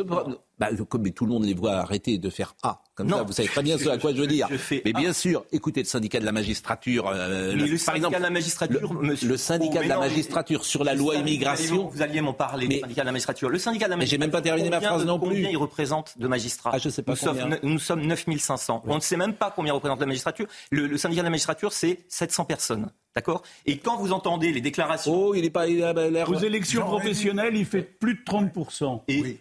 bah, 0.60 0.70
comme 0.90 1.12
tout 1.12 1.26
le 1.26 1.32
monde 1.32 1.46
les 1.46 1.54
voit 1.54 1.74
arrêter 1.74 2.18
de 2.18 2.30
faire 2.32 2.56
A. 2.64 2.82
Comme 2.96 3.08
non, 3.08 3.18
ça, 3.18 3.24
vous 3.24 3.32
savez 3.32 3.48
très 3.48 3.62
bien 3.62 3.78
ce 3.78 3.90
à 3.90 3.98
quoi 4.00 4.12
je 4.12 4.22
veux 4.22 4.28
dire. 4.28 4.48
Je 4.50 4.76
mais 4.86 4.94
bien 4.94 5.14
sûr, 5.14 5.46
écoutez 5.52 5.82
le 5.82 5.88
syndicat 5.88 6.20
de 6.20 6.26
la 6.26 6.32
magistrature. 6.32 7.08
Euh, 7.08 7.54
mais 7.56 7.68
le, 7.68 7.70
par 7.70 7.80
syndicat 7.80 7.96
exemple, 7.98 8.18
de 8.18 8.22
la 8.24 8.30
magistrature, 8.32 8.94
le, 8.94 9.08
monsieur, 9.08 9.28
le 9.28 9.38
syndicat 9.38 9.80
oh, 9.82 9.84
de 9.84 9.90
la 9.90 9.96
non, 9.96 10.02
magistrature 10.02 10.66
sur 10.66 10.84
la 10.84 10.96
loi 10.96 11.16
immigration. 11.16 11.90
Vous 11.90 12.02
alliez 12.02 12.22
m'en 12.22 12.34
parler, 12.34 12.68
mais, 12.68 12.76
le 12.76 12.82
syndicat 12.82 13.02
de 13.02 13.06
la 13.06 13.12
magistrature. 13.12 13.50
Le 13.50 13.60
syndicat 13.60 13.86
de 13.86 13.90
la 13.92 13.96
Mais 13.98 14.02
magistrature. 14.02 14.20
j'ai 14.20 14.26
même 14.26 14.32
pas 14.32 14.42
terminé 14.42 14.70
ma 14.70 14.82
phrase 14.82 15.02
de, 15.02 15.08
non 15.08 15.20
plus. 15.20 15.30
Combien 15.30 15.50
il 15.50 15.58
représente 15.58 16.18
de 16.18 16.28
magistrats 16.28 16.72
ah, 16.74 16.80
je 16.80 16.90
sais 16.90 17.04
pas 17.04 17.12
nous, 17.12 17.20
combien. 17.20 17.42
sommes, 17.42 17.60
nous 17.62 17.80
sommes 17.80 18.02
9500. 18.02 18.82
Ouais. 18.84 18.92
On 18.92 18.96
ne 18.96 19.02
sait 19.02 19.18
même 19.18 19.34
pas 19.34 19.52
combien 19.56 19.74
représente 19.74 20.00
la 20.00 20.08
magistrature. 20.08 20.48
Le, 20.72 20.88
le 20.88 20.98
syndicat 20.98 21.22
de 21.22 21.26
la 21.28 21.32
magistrature, 21.32 21.72
c'est 21.72 22.00
700 22.08 22.46
personnes. 22.46 22.90
D'accord 23.18 23.42
Et 23.66 23.80
quand 23.80 23.98
vous 23.98 24.12
entendez 24.12 24.52
les 24.52 24.62
déclarations. 24.62 25.12
Oh, 25.12 25.34
il 25.34 25.42
n'est 25.42 25.50
pas. 25.50 25.68
Il 25.68 25.84
a 25.84 25.92
l'air. 25.92 26.30
Aux 26.30 26.36
élections 26.36 26.86
professionnelles, 26.86 27.56
il 27.56 27.66
fait 27.66 27.82
plus 27.82 28.14
de 28.14 28.20
30%. 28.20 29.02
Et 29.08 29.22
oui. 29.22 29.40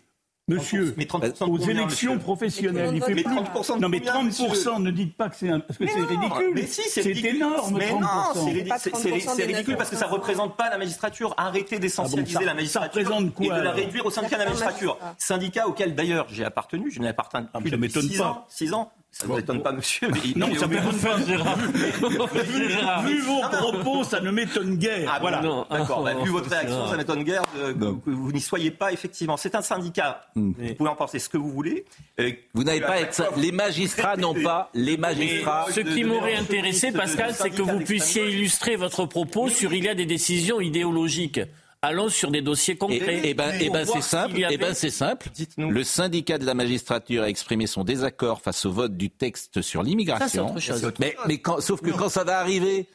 Monsieur, 0.48 0.94
mais 0.96 1.06
30 1.06 1.42
aux 1.42 1.58
élections 1.58 2.12
monsieur. 2.12 2.18
professionnelles, 2.18 2.94
il 2.94 3.02
fait 3.02 3.14
mais 3.14 3.24
plus 3.24 3.34
30% 3.34 3.80
Non, 3.80 3.88
mais 3.88 3.98
30 3.98 4.26
monsieur. 4.26 4.78
ne 4.78 4.92
dites 4.92 5.16
pas 5.16 5.28
que 5.28 5.34
c'est 5.34 5.50
un... 5.50 5.58
parce 5.58 5.76
que 5.76 5.88
c'est 5.88 6.04
ridicule. 6.04 6.52
Mais 6.54 6.66
si, 6.66 6.82
c'est 6.88 7.04
énorme. 7.04 7.76
Mais 7.76 7.90
30%. 7.90 8.00
non, 8.00 8.08
c'est 8.32 9.10
ridicule, 9.10 9.44
ridicule 9.44 9.76
parce 9.76 9.90
que 9.90 9.96
ça 9.96 10.06
représente 10.06 10.56
pas 10.56 10.70
la 10.70 10.78
magistrature. 10.78 11.34
Arrêtez 11.36 11.80
d'essentialiser 11.80 12.36
ah 12.36 12.38
bon, 12.38 12.46
la 12.46 12.54
magistrature 12.54 12.92
ça 12.92 13.00
représente 13.00 13.34
quoi, 13.34 13.46
et 13.46 13.58
de 13.58 13.64
la 13.64 13.72
réduire 13.72 14.06
au 14.06 14.10
syndicat 14.10 14.36
de 14.36 14.42
la 14.42 14.50
magistrature. 14.50 14.98
Syndicat 15.18 15.66
auquel 15.66 15.96
d'ailleurs 15.96 16.28
j'ai 16.30 16.44
appartenu, 16.44 16.92
je 16.92 17.00
n'ai 17.00 17.08
appartenu 17.08 17.46
ah, 17.52 17.60
plus 17.60 17.70
ça 17.70 17.76
depuis 17.76 18.08
6 18.08 18.18
pas. 18.18 18.24
ans. 18.24 18.46
6 18.48 18.72
ans. 18.72 18.92
Ça 19.18 19.26
ne 19.26 19.36
m'étonne 19.36 19.62
pas, 19.62 19.72
monsieur. 19.72 20.08
Mais 20.12 20.20
non, 20.36 20.54
ça 20.54 20.66
m'étonne 20.66 20.98
pas, 20.98 21.18
Gérard. 21.26 21.56
vu 23.06 23.20
vos 23.22 23.40
propos, 23.40 24.04
ça 24.04 24.20
ne 24.20 24.30
m'étonne 24.30 24.76
guère. 24.76 25.10
Ah, 25.10 25.18
voilà. 25.22 25.40
D'accord. 25.70 26.04
Bah, 26.04 26.12
vu 26.22 26.28
votre 26.28 26.50
réaction, 26.50 26.86
ça 26.86 26.98
m'étonne 26.98 27.24
guère 27.24 27.42
de, 27.58 27.72
que 27.72 28.10
vous 28.10 28.30
n'y 28.30 28.42
soyez 28.42 28.70
pas, 28.70 28.92
effectivement. 28.92 29.38
C'est 29.38 29.54
un 29.54 29.62
syndicat. 29.62 30.26
Hmm. 30.34 30.52
Vous 30.58 30.74
pouvez 30.74 30.90
en 30.90 30.96
penser 30.96 31.18
ce 31.18 31.30
que 31.30 31.38
vous 31.38 31.50
voulez. 31.50 31.86
Euh, 32.20 32.30
vous 32.52 32.64
n'avez 32.64 32.82
pas 32.82 33.00
être. 33.00 33.22
Les 33.38 33.52
magistrats 33.52 34.18
n'ont 34.18 34.34
pas. 34.34 34.68
Les 34.74 34.98
magistrats. 34.98 35.64
Ce 35.70 35.80
qui 35.80 36.04
m'aurait 36.04 36.36
intéressé, 36.36 36.92
Pascal, 36.92 37.34
c'est 37.34 37.48
que 37.48 37.62
vous 37.62 37.80
puissiez 37.80 38.28
illustrer 38.28 38.76
votre 38.76 39.06
propos 39.06 39.48
sur 39.48 39.72
il 39.72 39.84
y 39.84 39.88
a 39.88 39.94
des 39.94 40.06
décisions 40.06 40.60
idéologiques 40.60 41.40
allons 41.82 42.08
sur 42.08 42.30
des 42.30 42.42
dossiers 42.42 42.76
concrets. 42.76 43.20
Et, 43.24 43.30
et 43.30 43.34
ben, 43.34 43.52
et 43.60 43.70
ben 43.70 43.84
c'est 43.84 44.02
simple. 44.02 44.38
Et 44.38 44.44
avait... 44.44 44.56
ben 44.56 44.74
c'est 44.74 44.90
simple. 44.90 45.28
Le 45.58 45.84
syndicat 45.84 46.38
de 46.38 46.44
la 46.44 46.54
magistrature 46.54 47.22
a 47.22 47.28
exprimé 47.28 47.66
son 47.66 47.84
désaccord 47.84 48.40
face 48.40 48.64
au 48.66 48.72
vote 48.72 48.96
du 48.96 49.10
texte 49.10 49.62
sur 49.62 49.82
l'immigration. 49.82 50.54
Mais, 50.98 51.16
mais 51.26 51.38
quand, 51.38 51.60
sauf 51.60 51.80
que 51.80 51.90
quand 51.90 52.08
ça 52.08 52.24
va 52.24 52.38
arriver. 52.38 52.88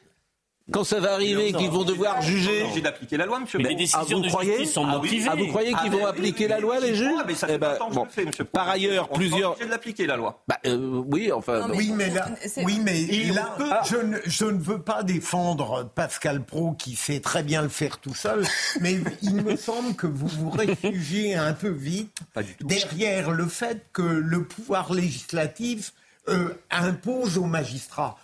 Quand 0.72 0.84
ça 0.84 1.00
va 1.00 1.14
arriver, 1.14 1.54
qu'ils 1.54 1.70
vont 1.70 1.84
devoir 1.84 2.22
juger. 2.22 2.66
J'ai 2.74 2.82
d'appliquer 2.82 3.18
la 3.18 3.26
loi, 3.26 3.40
monsieur. 3.40 3.60
Mais 3.60 3.70
les 3.70 3.76
décisions 3.76 4.00
ah, 4.02 4.16
vous 4.16 4.22
de 4.22 4.30
croyez 4.30 4.58
justice 4.58 4.74
sont 4.74 4.86
motivées. 4.86 5.28
Ah, 5.30 5.36
vous 5.36 5.48
croyez 5.48 5.74
qu'ils 5.74 5.92
vont 5.92 6.06
appliquer 6.06 6.48
la 6.48 6.60
loi, 6.60 6.80
les 6.80 6.96
juges 6.96 7.12
ah, 7.20 7.24
mais 7.28 7.36
ça 7.36 7.48
fait 7.48 7.56
eh 7.56 7.58
ben, 7.58 7.78
bon, 7.92 8.06
fais, 8.10 8.26
monsieur. 8.26 8.46
Par 8.46 8.70
ailleurs, 8.70 9.08
on 9.12 9.16
plusieurs. 9.16 9.58
de 9.58 9.66
l'appliquer 9.66 10.06
la 10.06 10.18
loi. 10.18 10.44
Bah, 10.48 10.60
euh, 10.66 11.02
oui, 11.08 11.32
enfin. 11.32 11.62
Non, 11.62 11.68
mais 11.70 11.78
oui, 11.78 11.92
mais 11.94 12.10
là, 12.10 12.30
oui, 12.64 12.80
mais 12.82 13.06
là, 13.34 13.82
je, 13.90 13.98
ne, 13.98 14.18
je 14.26 14.46
ne 14.46 14.60
veux 14.60 14.82
pas 14.82 15.04
défendre 15.04 15.90
Pascal 15.96 16.44
Pro 16.44 16.74
qui 16.74 16.96
sait 16.96 17.20
très 17.20 17.44
bien 17.44 17.62
le 17.62 17.70
faire 17.70 17.98
tout 17.98 18.16
seul, 18.16 18.46
mais 18.82 19.00
il 19.22 19.36
me 19.36 19.56
semble 19.56 19.96
que 19.96 20.08
vous 20.08 20.28
vous 20.28 20.50
réfugiez 20.50 21.36
un 21.36 21.54
peu 21.54 21.70
vite 21.70 22.16
derrière 22.62 23.32
le 23.32 23.48
fait 23.48 23.86
que 23.94 24.02
le 24.02 24.44
pouvoir 24.44 24.94
législatif 24.94 25.94
euh, 26.30 26.54
impose 26.70 27.38
aux 27.38 27.46
magistrats. 27.46 28.18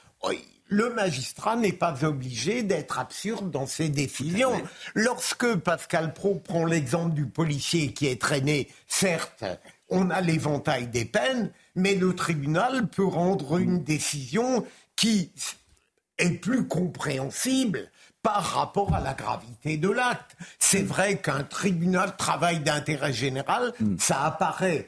Le 0.69 0.94
magistrat 0.94 1.56
n'est 1.56 1.72
pas 1.72 2.03
obligé 2.03 2.64
d'être 2.64 2.99
absurde 2.99 3.52
dans 3.52 3.68
ses 3.68 3.89
décisions. 3.89 4.61
Lorsque 4.95 5.56
Pascal 5.56 6.14
Pro 6.14 6.35
prend 6.35 6.65
l'exemple 6.65 7.14
du 7.14 7.26
policier 7.26 7.94
qui 7.94 8.07
est 8.07 8.22
traîné, 8.22 8.68
certes, 8.88 9.45
on 9.89 10.10
a 10.10 10.19
l'éventail 10.22 10.88
des 10.88 11.06
peines, 11.06 11.52
mais 11.76 11.95
le 11.95 12.14
tribunal 12.14 12.88
peut 12.88 13.06
rendre 13.06 13.57
une 13.57 13.84
décision 13.84 14.65
qui 14.95 15.31
est 16.18 16.31
plus 16.31 16.68
compréhensible 16.68 17.89
par 18.22 18.44
rapport 18.44 18.94
à 18.94 18.99
la 18.99 19.14
gravité 19.14 19.77
de 19.77 19.89
l'acte. 19.89 20.35
C'est 20.60 20.81
vrai 20.81 21.18
qu'un 21.18 21.44
tribunal 21.44 22.18
travail 22.18 22.60
d'intérêt 22.60 23.14
général, 23.14 23.72
ça 23.99 24.26
apparaît 24.26 24.88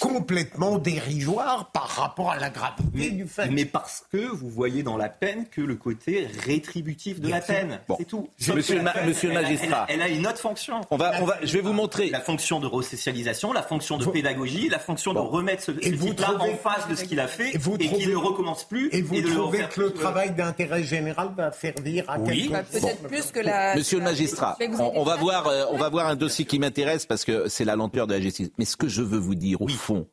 complètement 0.00 0.78
dérisoire 0.78 1.70
par 1.72 1.88
rapport 1.88 2.30
à 2.30 2.38
la 2.38 2.50
gravité 2.50 2.82
mais, 2.94 3.10
du 3.10 3.26
fait. 3.26 3.48
Mais 3.50 3.64
parce 3.64 4.04
que 4.12 4.18
vous 4.28 4.48
voyez 4.48 4.82
dans 4.82 4.96
la 4.96 5.08
peine 5.08 5.46
que 5.50 5.60
le 5.60 5.76
côté 5.76 6.28
rétributif 6.44 7.20
de 7.20 7.26
Bien 7.26 7.36
la 7.36 7.42
sûr. 7.44 7.54
peine. 7.54 7.80
Bon. 7.88 7.96
C'est 7.98 8.04
tout. 8.04 8.28
Monsieur 8.54 8.76
le 8.76 8.82
ma- 8.82 8.92
peine, 8.92 9.06
monsieur 9.06 9.28
le 9.30 9.34
elle 9.36 9.38
a- 9.38 9.42
magistrat. 9.42 9.86
Elle 9.88 10.02
a, 10.02 10.06
elle 10.06 10.12
a 10.12 10.16
une 10.16 10.26
autre 10.26 10.38
fonction. 10.38 10.80
On 10.90 10.96
va, 10.96 11.12
on 11.20 11.24
va, 11.24 11.36
je 11.42 11.52
vais 11.52 11.60
vous 11.60 11.72
montrer. 11.72 12.10
La 12.10 12.20
fonction 12.20 12.60
de 12.60 12.66
resocialisation, 12.66 13.52
la 13.52 13.62
fonction 13.62 13.96
de 13.98 14.04
Vous- 14.04 14.10
pédagogie, 14.12 14.68
la 14.68 14.78
fonction 14.78 15.12
Bon. 15.12 15.24
de 15.24 15.28
remettre 15.28 15.62
ce, 15.62 15.72
ce 15.72 15.78
Et 15.88 15.92
vous 15.92 16.08
type-là 16.08 16.28
trouvez- 16.34 16.52
en 16.52 16.56
face 16.56 16.88
de 16.88 16.94
ce 16.94 17.04
qu'il 17.04 17.20
a 17.20 17.28
fait 17.28 17.54
Et 17.54 17.58
vous 17.58 17.74
et, 17.76 17.88
qu'il 17.88 18.10
ne 18.10 18.16
recommence 18.16 18.64
plus. 18.64 18.88
Et 18.92 19.02
vous 19.02 19.16
de 19.20 19.26
le 19.28 19.34
trouvez 19.34 19.64
que 19.70 19.80
le 19.80 19.86
euh, 19.86 19.90
travail 19.90 20.30
d'intérêt 20.34 20.82
général 20.82 21.30
va 21.36 21.52
servir 21.52 22.04
à 22.08 22.18
Oui. 22.18 22.42
quelque 22.48 22.52
Bah, 22.52 22.62
chose 22.70 22.80
Peut-être 22.80 23.02
plus 23.08 23.30
que 23.30 23.40
la. 23.40 23.74
Monsieur 23.76 23.98
le 23.98 24.04
magistrat, 24.04 24.56
vous 24.70 24.78
on, 24.94 25.02
va 25.04 25.16
voir, 25.16 25.46
euh, 25.48 25.64
on 25.70 25.76
va 25.78 25.88
voir 25.88 26.06
un 26.08 26.16
dossier 26.16 26.44
qui 26.44 26.58
m'intéresse 26.58 27.06
parce 27.06 27.24
que 27.24 27.48
c'est 27.48 27.64
la 27.64 27.76
lenteur 27.76 28.06
de 28.06 28.14
la 28.14 28.20
justice. 28.20 28.50
Mais 28.58 28.64
ce 28.64 28.76
que 28.76 28.88
je 28.88 28.97
veux 29.02 29.18
vous 29.18 29.34
dire, 29.34 29.60
au 29.62 29.68
fond, 29.68 30.08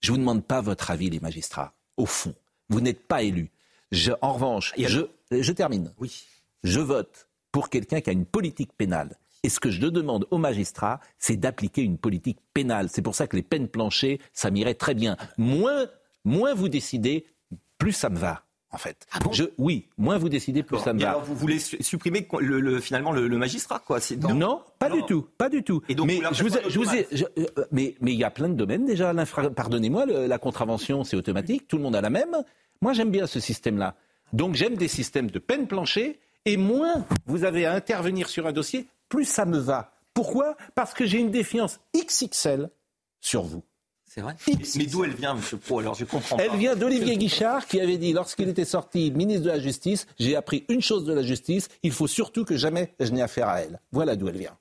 je 0.00 0.12
vous 0.12 0.18
demande 0.18 0.44
pas 0.44 0.60
votre 0.60 0.90
avis, 0.90 1.10
les 1.10 1.20
magistrats. 1.20 1.74
Au 1.96 2.06
fond, 2.06 2.34
vous 2.68 2.80
n'êtes 2.80 3.06
pas 3.06 3.22
élus. 3.22 3.50
Je, 3.90 4.12
en 4.22 4.32
revanche, 4.32 4.72
je, 4.76 5.00
je 5.30 5.52
termine. 5.52 5.92
Oui. 5.98 6.24
Je 6.64 6.80
vote 6.80 7.28
pour 7.50 7.68
quelqu'un 7.68 8.00
qui 8.00 8.10
a 8.10 8.12
une 8.12 8.24
politique 8.24 8.72
pénale. 8.72 9.16
Et 9.42 9.48
ce 9.48 9.60
que 9.60 9.70
je 9.70 9.80
demande 9.80 10.26
aux 10.30 10.38
magistrats, 10.38 11.00
c'est 11.18 11.36
d'appliquer 11.36 11.82
une 11.82 11.98
politique 11.98 12.38
pénale. 12.54 12.88
C'est 12.88 13.02
pour 13.02 13.14
ça 13.14 13.26
que 13.26 13.36
les 13.36 13.42
peines 13.42 13.68
planchées, 13.68 14.20
ça 14.32 14.50
m'irait 14.50 14.74
très 14.74 14.94
bien. 14.94 15.16
Moins, 15.36 15.88
moins 16.24 16.54
vous 16.54 16.68
décidez, 16.68 17.26
plus 17.78 17.92
ça 17.92 18.08
me 18.08 18.18
va. 18.18 18.44
En 18.74 18.78
fait, 18.78 19.06
je, 19.32 19.44
oui, 19.58 19.86
moins 19.98 20.16
vous 20.16 20.30
décidez, 20.30 20.62
plus 20.62 20.78
ça 20.78 20.94
me 20.94 21.00
Et 21.00 21.02
va. 21.02 21.10
alors 21.10 21.22
vous 21.24 21.34
voulez 21.34 21.58
su- 21.58 21.82
supprimer 21.82 22.26
le, 22.40 22.58
le- 22.58 22.80
finalement 22.80 23.12
le, 23.12 23.28
le 23.28 23.36
magistrat, 23.38 23.78
quoi. 23.86 23.98
Dans- 24.16 24.34
Non, 24.34 24.62
pas 24.78 24.88
Non. 24.88 24.96
du 24.96 25.02
tout, 25.04 25.26
pas 25.36 25.50
du 25.50 25.62
tout. 25.62 25.82
Et 25.90 25.94
donc, 25.94 26.06
mais 26.06 26.20
vous 26.20 26.34
je 26.34 26.42
vous, 26.42 26.56
ai- 26.56 26.60
pas 26.62 26.68
je 26.70 26.78
vous 26.78 26.84
ai- 26.94 27.00
automate. 27.00 27.06
je- 27.12 27.24
euh, 27.42 27.64
mais 27.70 27.94
mais 28.00 28.12
il 28.14 28.18
y 28.18 28.24
a 28.24 28.30
plein 28.30 28.48
de 28.48 28.54
domaines 28.54 28.86
déjà. 28.86 29.12
Pardonnez-moi, 29.54 30.06
la 30.06 30.38
contravention 30.38 31.04
c'est 31.04 31.16
automatique, 31.16 31.68
tout 31.68 31.76
le 31.76 31.82
monde 31.82 31.94
a 31.96 32.00
la 32.00 32.08
même. 32.10 32.34
Moi 32.80 32.94
j'aime 32.94 33.10
bien 33.10 33.26
ce 33.26 33.40
système-là. 33.40 33.94
Donc 34.32 34.54
j'aime 34.54 34.76
des 34.76 34.88
systèmes 34.88 35.30
de 35.30 35.38
peine 35.38 35.66
planchée. 35.66 36.18
Et 36.46 36.56
moins 36.56 37.04
vous 37.26 37.44
avez 37.44 37.66
à 37.66 37.74
intervenir 37.74 38.28
sur 38.28 38.46
un 38.48 38.52
dossier, 38.52 38.88
plus 39.08 39.24
ça 39.26 39.44
me 39.44 39.58
va. 39.58 39.92
Pourquoi? 40.14 40.56
Parce 40.74 40.92
que 40.94 41.06
j'ai 41.06 41.18
une 41.18 41.30
défiance 41.30 41.78
XXL 41.94 42.68
sur 43.20 43.42
vous. 43.42 43.62
C'est 44.14 44.20
vrai. 44.20 44.34
Mais 44.76 44.84
d'où 44.84 45.04
elle 45.04 45.14
vient, 45.14 45.34
M. 45.34 45.40
Pro 45.58 45.78
Alors, 45.78 45.94
je 45.94 46.04
comprends 46.04 46.36
Elle 46.36 46.50
pas. 46.50 46.56
vient 46.56 46.76
d'Olivier 46.76 47.16
Guichard 47.16 47.66
qui 47.66 47.80
avait 47.80 47.96
dit, 47.96 48.12
lorsqu'il 48.12 48.46
était 48.48 48.66
sorti 48.66 49.10
ministre 49.10 49.44
de 49.44 49.48
la 49.48 49.58
Justice, 49.58 50.06
j'ai 50.18 50.36
appris 50.36 50.64
une 50.68 50.82
chose 50.82 51.06
de 51.06 51.14
la 51.14 51.22
justice, 51.22 51.68
il 51.82 51.92
faut 51.92 52.06
surtout 52.06 52.44
que 52.44 52.58
jamais 52.58 52.92
je 53.00 53.10
n'ai 53.10 53.22
affaire 53.22 53.48
à 53.48 53.60
elle. 53.62 53.80
Voilà 53.90 54.14
d'où 54.14 54.28
elle 54.28 54.36
vient. 54.36 54.56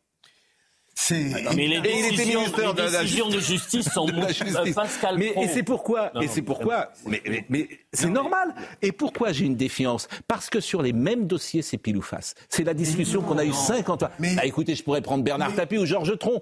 Ah, 1.10 1.53
Mais 1.56 1.68
les 1.68 1.78
Et 1.78 1.99
il 1.99 2.06
était 2.06 2.10
décisions, 2.18 2.40
ministre 2.41 2.73
de 2.73 2.82
la 2.84 3.02
décisions 3.02 3.30
de 3.30 3.40
justice 3.40 3.90
sont 3.90 4.06
de 4.06 4.11
la 4.11 4.26
euh, 4.26 4.34
justice. 4.34 4.76
Pascal 4.76 5.18
mais, 5.18 5.32
Pro. 5.32 5.44
et 5.44 5.48
c'est 5.48 5.64
pourquoi, 5.64 6.11
Non, 6.14 6.22
et 6.22 6.28
c'est 6.28 6.41
pourquoi, 6.41 6.91
mais, 7.06 7.22
mais- 7.28 7.45
mais 7.49 7.69
c'est 7.91 8.10
normal. 8.10 8.53
Et 8.82 8.91
pourquoi 8.91 9.32
j'ai 9.32 9.45
une 9.45 9.56
défiance? 9.56 10.07
Parce 10.28 10.49
que 10.49 10.60
sur 10.60 10.82
les 10.82 10.94
mêmes 10.94 11.28
dossiers, 11.28 11.61
c'est 11.61 11.78
pile 11.78 11.98
ou 11.98 12.02
face. 12.02 12.36
C'est 12.49 12.64
la 12.64 12.73
discussion 12.73 13.22
qu'on 13.22 13.38
a 13.38 13.45
eue 13.45 13.53
50 13.53 14.03
ans. 14.03 14.10
Ah, 14.38 14.45
écoutez, 14.45 14.76
je 14.76 14.84
pourrais 14.84 15.02
prendre 15.02 15.23
Bernard 15.23 15.56
Tapie 15.56 15.78
ou 15.78 15.86
Georges 15.86 16.18
Tron. 16.18 16.40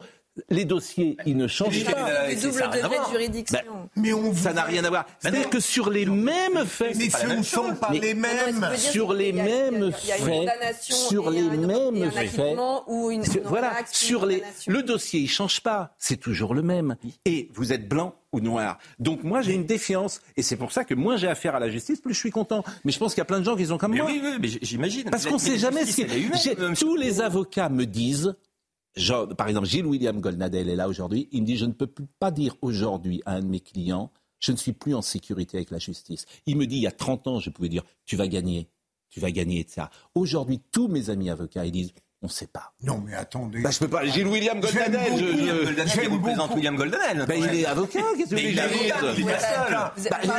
Les 0.49 0.65
dossiers, 0.65 1.17
ils 1.25 1.37
ne 1.37 1.47
changent 1.47 1.83
pas. 1.85 2.27
le 2.27 2.35
double 2.35 2.69
degré 2.73 2.97
de 2.97 3.11
juridiction. 3.11 3.59
Ben, 3.65 3.89
Mais 3.95 4.13
on 4.13 4.33
ça 4.33 4.53
n'a 4.53 4.63
rien 4.63 4.83
à 4.83 4.89
voir. 4.89 5.05
C'est-à-dire 5.19 5.49
que 5.49 5.59
sur 5.59 5.89
les 5.89 6.05
mêmes 6.05 6.65
faits, 6.65 6.95
Mais 6.95 7.09
ce 7.09 7.27
ne 7.27 7.43
sont 7.43 7.75
pas 7.75 7.91
les 7.91 8.13
mêmes. 8.13 8.69
Sur 8.77 9.13
les 9.13 9.33
mêmes 9.33 9.91
il 10.03 10.09
y 10.09 10.11
a 10.11 10.17
une 10.17 10.23
faits, 10.25 10.39
condamnation 10.39 10.95
sur 10.95 11.29
les 11.29 11.41
mêmes 11.43 12.11
faits, 12.11 12.57
voilà, 13.45 13.73
sur 13.91 14.25
les, 14.25 14.43
le 14.67 14.83
dossier, 14.83 15.21
il 15.21 15.27
change 15.29 15.61
pas, 15.61 15.93
c'est 15.97 16.17
toujours 16.17 16.53
le 16.53 16.61
même. 16.61 16.95
Et 17.25 17.49
vous 17.53 17.73
êtes 17.73 17.87
blanc 17.87 18.15
ou 18.31 18.39
noir. 18.39 18.77
Donc 18.99 19.23
moi 19.23 19.41
j'ai 19.41 19.53
une 19.53 19.65
défiance, 19.65 20.21
et 20.37 20.41
c'est 20.41 20.55
pour 20.55 20.71
ça 20.71 20.83
que 20.83 20.93
moins 20.93 21.17
j'ai 21.17 21.27
affaire 21.27 21.55
à 21.55 21.59
la 21.59 21.69
justice, 21.69 21.99
plus 21.99 22.13
je 22.13 22.19
suis 22.19 22.31
content. 22.31 22.63
Mais 22.83 22.91
je 22.91 22.99
pense 22.99 23.13
qu'il 23.13 23.21
y 23.21 23.21
a 23.21 23.25
plein 23.25 23.39
de 23.39 23.45
gens 23.45 23.55
qui 23.55 23.65
sont 23.65 23.77
comme 23.77 23.91
Mais 23.93 23.99
moi. 23.99 24.09
oui, 24.11 24.21
oui, 24.23 24.37
mais 24.39 24.47
j'imagine. 24.61 25.09
Parce 25.09 25.25
qu'on 25.25 25.33
mais 25.33 25.39
sait 25.39 25.57
jamais 25.57 25.85
ce 25.85 26.01
qui. 26.01 26.75
Tous 26.79 26.95
les 26.95 27.21
avocats 27.21 27.69
me 27.69 27.85
disent. 27.85 28.35
Par 29.37 29.47
exemple, 29.47 29.67
Gilles 29.67 29.85
William 29.85 30.19
Goldnadel 30.19 30.69
est 30.69 30.75
là 30.75 30.87
aujourd'hui. 30.87 31.27
Il 31.31 31.41
me 31.41 31.45
dit 31.45 31.57
Je 31.57 31.65
ne 31.65 31.73
peux 31.73 31.87
plus 31.87 32.07
pas 32.19 32.31
dire 32.31 32.55
aujourd'hui 32.61 33.21
à 33.25 33.35
un 33.35 33.41
de 33.41 33.47
mes 33.47 33.59
clients 33.59 34.11
Je 34.39 34.51
ne 34.51 34.57
suis 34.57 34.73
plus 34.73 34.95
en 34.95 35.01
sécurité 35.01 35.57
avec 35.57 35.71
la 35.71 35.79
justice. 35.79 36.25
Il 36.45 36.57
me 36.57 36.65
dit 36.65 36.77
Il 36.77 36.81
y 36.81 36.87
a 36.87 36.91
30 36.91 37.27
ans, 37.27 37.39
je 37.39 37.49
pouvais 37.49 37.69
dire 37.69 37.83
Tu 38.05 38.15
vas 38.15 38.27
gagner. 38.27 38.69
Tu 39.09 39.19
vas 39.19 39.31
gagner 39.31 39.65
ça. 39.67 39.89
Aujourd'hui, 40.13 40.61
tous 40.71 40.87
mes 40.87 41.09
amis 41.09 41.29
avocats, 41.29 41.65
ils 41.65 41.71
disent 41.71 41.93
On 42.21 42.27
ne 42.27 42.31
sait 42.31 42.47
pas. 42.47 42.73
Non, 42.83 43.01
mais 43.05 43.15
attendez. 43.15 43.61
Bah, 43.61 43.71
je 43.71 43.79
peux 43.79 43.87
pas. 43.87 44.05
Gilles 44.05 44.27
William 44.27 44.59
beaucoup 44.59 44.73
je- 44.73 44.79
je-. 45.17 45.23
William. 45.23 46.75
Bah, 47.25 47.35
il 47.37 47.55
est 47.61 47.65
avocat, 47.65 47.99
qu'est-ce 48.17 48.29
que 48.31 48.35
Mais 48.35 48.43
il 48.51 48.59
est 48.59 48.61
avocat, 48.61 48.95
il 49.17 49.29
est 49.29 49.39
seul. 49.39 49.71
Bah, 49.71 49.93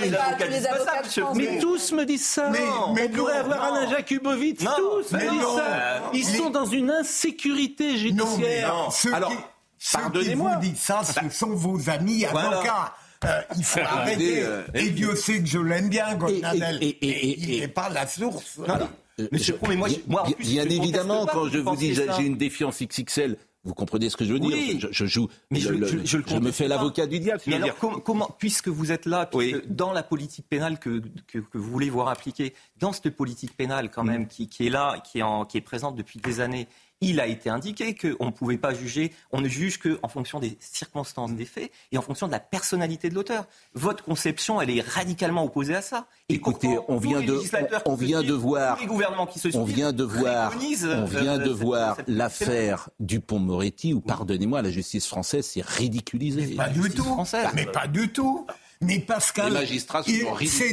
il 0.04 0.14
est 0.14 0.16
avocat 0.18 0.44
tous 0.44 0.50
les 0.50 0.66
avocats 0.66 0.92
de 0.92 0.98
indispensable, 0.98 1.08
France. 1.08 1.36
Mais 1.38 1.58
tous 1.58 1.92
me 1.92 2.04
disent 2.04 2.26
ça. 2.26 2.50
Mais- 2.50 2.58
mais 2.94 3.08
On 3.08 3.16
pourrait 3.16 3.32
non, 3.34 3.38
avoir 3.40 3.72
non. 3.72 3.76
Alain 3.78 3.90
Jakubowicz. 3.90 4.58
Tous 4.76 5.12
me 5.12 5.18
mais 5.18 5.30
disent 5.30 5.40
non. 5.40 5.56
ça. 5.56 6.02
Ils 6.12 6.24
sont 6.26 6.50
dans 6.50 6.66
une 6.66 6.90
insécurité 6.90 7.84
Non, 7.86 7.92
mais 7.92 7.98
judiciaire. 7.98 8.74
non, 8.74 8.90
ceux 8.90 9.14
Alors, 9.14 9.30
qui, 9.30 9.36
ceux 9.78 9.96
qui 9.98 10.02
pardonnez-moi. 10.02 10.50
vous 10.56 10.60
disent 10.60 10.80
ça, 10.80 11.00
ce 11.04 11.30
sont 11.34 11.54
vos 11.54 11.88
amis 11.88 12.26
Voilà. 12.30 12.48
avocats. 12.48 12.94
Euh, 13.24 13.40
il 13.56 13.64
faut 13.64 13.80
arrêter. 13.84 14.42
euh, 14.42 14.62
et 14.74 14.90
Dieu 14.90 15.14
sait 15.14 15.40
que 15.40 15.46
je 15.46 15.58
l'aime 15.58 15.88
bien, 15.88 16.14
Goldnadel. 16.14 16.78
et- 16.80 16.86
et- 16.88 17.08
et- 17.08 17.38
il 17.40 17.54
et- 17.54 17.60
n'est 17.60 17.68
pas 17.68 17.88
la 17.90 18.06
source. 18.06 18.58
Monsieur 19.32 19.56
Pro, 19.56 19.66
mais 19.68 19.76
moi, 19.76 19.88
je- 19.88 19.96
moi, 20.06 20.22
en 20.22 20.26
bien, 20.26 20.34
plus, 20.36 20.44
bien 20.44 20.62
je 20.62 20.68
conteste 20.68 20.82
évidemment, 20.82 21.26
pas 21.26 21.32
quand 21.32 21.48
je 21.48 21.58
vous 21.58 21.76
dis 21.76 21.94
j'ai 21.94 22.24
une 22.24 22.38
défiance 22.38 22.80
XXL, 22.80 23.36
vous 23.64 23.74
comprenez 23.74 24.08
ce 24.08 24.16
que 24.16 24.24
je 24.24 24.32
veux 24.32 24.38
dire 24.40 24.48
Oui. 24.56 24.78
je, 24.80 24.88
je 24.90 25.04
joue, 25.04 25.28
Mais 25.50 25.60
je, 25.60 25.66
je- 25.66 26.16
le 26.16 26.40
me 26.40 26.50
fais 26.50 26.66
l'avocat 26.68 27.06
du 27.06 27.18
diable. 27.20 27.42
Mais 27.46 27.56
alors, 27.56 27.76
com- 27.76 28.00
comment, 28.02 28.34
puisque 28.38 28.68
vous 28.68 28.90
êtes 28.92 29.04
là, 29.04 29.26
puisque 29.26 29.56
Oui. 29.56 29.62
dans 29.68 29.92
la 29.92 30.02
politique 30.02 30.46
pénale 30.48 30.78
que, 30.78 31.02
que, 31.26 31.40
que 31.40 31.58
vous 31.58 31.70
voulez 31.70 31.90
voir 31.90 32.08
appliquer, 32.08 32.54
dans 32.78 32.94
cette 32.94 33.10
politique 33.10 33.54
pénale 33.54 33.90
quand 33.90 34.04
Mm. 34.04 34.08
même, 34.10 34.26
qui, 34.28 34.48
qui 34.48 34.66
est 34.66 34.70
là, 34.70 35.02
qui 35.04 35.18
est, 35.18 35.22
en- 35.22 35.44
qui 35.44 35.58
est 35.58 35.60
présente 35.60 35.94
depuis 35.96 36.18
des 36.20 36.40
années, 36.40 36.66
il 37.00 37.20
a 37.20 37.26
été 37.26 37.48
indiqué 37.48 37.94
qu'on 37.94 38.26
ne 38.26 38.30
pouvait 38.30 38.58
pas 38.58 38.74
juger, 38.74 39.12
on 39.32 39.40
ne 39.40 39.48
juge 39.48 39.78
qu'en 39.78 40.08
fonction 40.08 40.38
des 40.38 40.56
circonstances 40.60 41.32
des 41.32 41.44
faits 41.44 41.70
et 41.92 41.98
en 41.98 42.02
fonction 42.02 42.26
de 42.26 42.32
la 42.32 42.40
personnalité 42.40 43.08
de 43.08 43.14
l'auteur. 43.14 43.46
Votre 43.74 44.04
conception, 44.04 44.60
elle 44.60 44.70
est 44.70 44.86
radicalement 44.86 45.44
opposée 45.44 45.74
à 45.74 45.82
ça. 45.82 46.06
Et 46.28 46.34
Écoutez, 46.34 46.78
on 46.88 46.98
vient 46.98 47.20
de, 47.20 47.32
on, 47.86 47.96
se 47.96 48.04
vient 48.04 48.22
de 48.22 48.32
voir, 48.32 48.76
tous 48.76 48.82
les 48.82 48.86
gouvernements 48.86 49.26
qui 49.26 49.38
se 49.38 49.56
on 49.56 49.64
vient 49.64 49.92
de 49.92 50.04
voir, 50.04 50.52
on 50.54 51.04
vient 51.04 51.38
euh, 51.40 51.44
de 51.44 51.50
voir 51.50 51.96
l'affaire 52.06 52.90
Dupont-Moretti 53.00 53.94
où, 53.94 54.00
pardonnez-moi, 54.00 54.62
la 54.62 54.70
justice 54.70 55.06
française 55.06 55.46
s'est 55.46 55.64
ridiculisée. 55.64 56.54
Pas 56.54 56.68
du 56.68 56.90
tout. 56.90 57.16
Mais 57.54 57.66
pas 57.66 57.86
du 57.86 58.10
tout. 58.12 58.46
Mais 58.82 58.98
Pascal, 58.98 59.58
c'est 59.68 59.86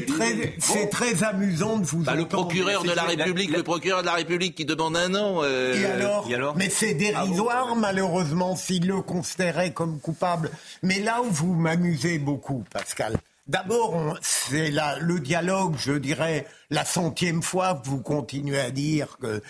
très, 0.06 0.54
c'est 0.60 0.84
Bon. 0.84 0.88
très 0.90 1.24
amusant 1.26 1.78
de 1.78 1.86
vous 1.86 2.04
Bah, 2.04 2.16
le 2.16 2.26
procureur 2.26 2.84
de 2.84 2.92
la 2.94 3.04
République, 3.04 3.52
le 3.52 3.64
procureur 3.64 4.00
de 4.00 4.06
la 4.06 4.14
République 4.14 4.56
qui 4.56 4.64
demande 4.64 4.96
un 4.96 5.14
an. 5.14 5.42
euh, 5.44 5.74
Et 5.76 5.86
alors, 6.34 6.56
Mais 6.56 6.70
c'est 6.70 6.94
dérisoire, 6.94 7.76
malheureusement, 7.76 8.56
s'il 8.56 8.88
le 8.88 9.02
considérait 9.02 9.74
comme 9.74 10.00
coupable. 10.00 10.52
Mais 10.84 11.00
là 11.02 11.22
où 11.22 11.26
vous 11.30 11.54
m'amusez 11.54 12.18
beaucoup, 12.18 12.64
Pascal, 12.72 13.18
d'abord, 13.50 14.18
c'est 14.22 14.72
la- 14.72 14.98
le 15.00 15.20
dialogue, 15.20 15.76
je 15.78 15.92
dirais, 15.92 16.48
la 16.70 16.86
centième 16.86 17.44
fois 17.44 17.74
que 17.84 17.90
vous 17.90 18.00
continuez 18.00 18.60
à 18.62 18.72
dire 18.72 19.18
que 19.22 19.42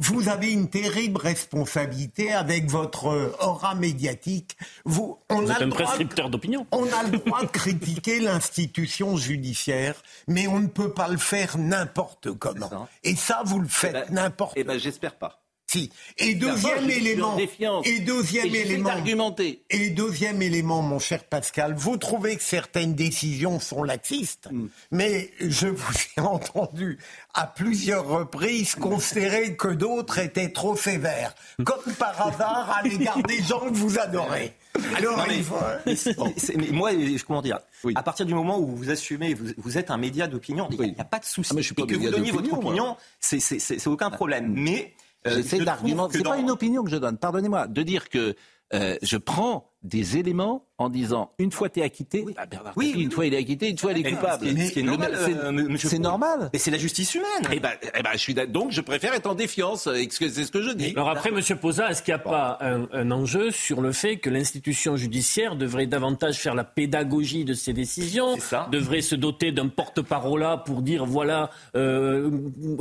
vous 0.00 0.28
avez 0.28 0.50
une 0.52 0.68
terrible 0.70 1.20
responsabilité 1.20 2.32
avec 2.32 2.70
votre 2.70 3.34
aura 3.40 3.74
médiatique. 3.74 4.56
Vous, 4.84 5.18
on 5.28 5.42
Vous 5.42 5.50
a 5.50 5.54
êtes 5.54 5.60
le 5.60 5.66
un 5.66 5.68
droit- 5.68 5.82
prescripteur 5.84 6.30
d'opinion. 6.30 6.66
on 6.72 6.84
a 6.92 7.02
le 7.04 7.18
droit 7.18 7.42
de 7.42 7.46
critiquer 7.48 8.20
l'institution 8.20 9.16
judiciaire, 9.16 9.94
mais 10.28 10.46
on 10.46 10.60
ne 10.60 10.68
peut 10.68 10.92
pas 10.92 11.08
le 11.08 11.18
faire 11.18 11.58
n'importe 11.58 12.32
comment. 12.32 12.88
Et 13.04 13.16
ça, 13.16 13.42
vous 13.44 13.58
le 13.60 13.68
faites 13.68 14.10
n'importe 14.10 14.54
Eh 14.56 14.64
ben, 14.64 14.78
j'espère 14.78 15.16
pas. 15.16 15.41
Si. 15.72 15.90
Et 16.18 16.34
deuxième 16.34 16.88
élément. 16.90 17.36
Et 17.84 18.00
deuxième 18.00 18.54
Et 18.54 18.60
élément. 18.60 18.90
Et 19.70 19.90
deuxième 19.90 20.42
élément, 20.42 20.82
mon 20.82 20.98
cher 20.98 21.24
Pascal, 21.24 21.74
vous 21.74 21.96
trouvez 21.96 22.36
que 22.36 22.42
certaines 22.42 22.94
décisions 22.94 23.58
sont 23.60 23.82
laxistes, 23.82 24.48
Hmm. 24.50 24.68
mais 24.90 25.30
je 25.40 25.68
vous 25.68 25.92
ai 26.16 26.20
entendu 26.20 26.98
à 27.34 27.46
plusieurs 27.46 28.06
reprises 28.06 28.74
considérer 28.74 29.56
que 29.56 29.68
d'autres 29.68 30.18
étaient 30.18 30.50
trop 30.52 30.76
sévères, 30.76 31.34
comme 31.64 31.94
par 31.98 32.26
hasard 32.26 32.70
à 32.78 32.82
l'égard 32.82 33.22
des 33.22 33.42
gens 33.42 33.60
que 33.60 33.74
vous 33.74 33.98
adorez. 33.98 34.52
Alors, 34.96 35.16
Non, 35.18 35.24
mais- 35.28 35.36
il 35.38 35.44
faut- 35.44 35.54
mais 35.86 35.96
c'est- 35.96 36.14
c'est- 36.36 36.56
mais 36.56 36.68
moi, 36.70 36.92
je- 36.92 37.22
comment 37.24 37.42
dire 37.42 37.58
À 37.94 38.02
partir 38.02 38.24
du 38.26 38.34
moment 38.34 38.58
où 38.58 38.74
vous 38.74 38.90
assumez, 38.90 39.34
vous, 39.34 39.46
vous 39.58 39.76
êtes 39.78 39.90
un 39.90 39.96
média 39.98 40.26
d'opinion, 40.26 40.68
il 40.70 40.80
n'y 40.80 40.94
a, 40.98 41.04
pas 41.04 41.18
de 41.18 41.24
souci. 41.24 41.52
Ah, 41.54 41.60
et 41.60 41.86
que 41.86 41.94
vous 41.96 42.10
donniez 42.10 42.30
votre 42.30 42.52
opinion, 42.52 42.96
c'est 43.20 43.86
aucun 43.86 44.10
problème. 44.10 44.52
Mais 44.54 44.92
euh, 45.26 45.42
trouve 45.42 46.08
que 46.08 46.18
C'est 46.18 46.24
pas 46.24 46.38
une 46.38 46.50
opinion 46.50 46.82
que 46.84 46.90
je 46.90 46.96
donne, 46.96 47.18
pardonnez-moi, 47.18 47.66
de 47.66 47.82
dire 47.82 48.08
que 48.08 48.34
euh, 48.74 48.96
je 49.02 49.16
prends 49.16 49.68
des 49.82 50.16
éléments 50.16 50.64
en 50.78 50.88
disant 50.88 51.32
une 51.40 51.50
fois 51.50 51.68
t'es 51.68 51.82
acquitté, 51.82 52.24
bah, 52.36 52.46
Bernard 52.46 52.72
Oui, 52.76 52.86
Tapie, 52.90 52.98
oui, 52.98 53.04
une 53.04 53.10
fois 53.10 53.26
il 53.26 53.34
est 53.34 53.38
acquitté, 53.38 53.68
une 53.68 53.78
fois 53.78 53.90
il 53.92 54.06
est 54.06 54.10
coupable. 54.12 54.46
normal, 54.84 55.18
c'est- 55.24 55.34
euh, 55.34 55.76
c'est 55.76 55.98
normal. 55.98 56.50
Mais 56.52 56.58
c'est 56.60 56.70
la 56.70 56.78
justice 56.78 57.14
humaine. 57.16 57.26
Eh 57.52 57.58
ben, 57.58 57.70
eh 57.92 58.00
ben, 58.02 58.10
je 58.12 58.18
suis 58.18 58.32
d'accord. 58.34 58.52
donc 58.52 58.70
je 58.70 58.80
préfère 58.80 59.12
être 59.14 59.26
en 59.26 59.34
défiance. 59.34 59.88
euh, 59.88 59.96
C'est 60.10 60.28
ce 60.44 60.52
que 60.52 60.62
je 60.62 60.70
dis. 60.70 60.92
Alors 60.94 61.08
après, 61.10 61.32
Monsieur 61.32 61.56
Posa, 61.56 61.90
est-ce 61.90 62.00
qu'il 62.02 62.14
n'y 62.14 62.20
a 62.20 62.22
pas 62.22 62.58
un, 62.60 62.86
un 62.92 63.10
enjeu 63.10 63.50
sur 63.50 63.80
le 63.80 63.90
fait 63.92 64.18
que 64.18 64.30
l'institution 64.30 64.96
judiciaire 64.96 65.56
devrait 65.56 65.86
davantage 65.88 66.36
faire 66.38 66.54
la 66.54 66.64
pédagogie 66.64 67.44
de 67.44 67.54
ses 67.54 67.72
décisions, 67.72 68.36
devrait 68.70 69.00
se 69.02 69.16
doter 69.16 69.50
d'un 69.50 69.68
porte-parole 69.68 70.46
pour 70.64 70.82
dire 70.82 71.04
voilà 71.06 71.50
euh, 71.74 72.30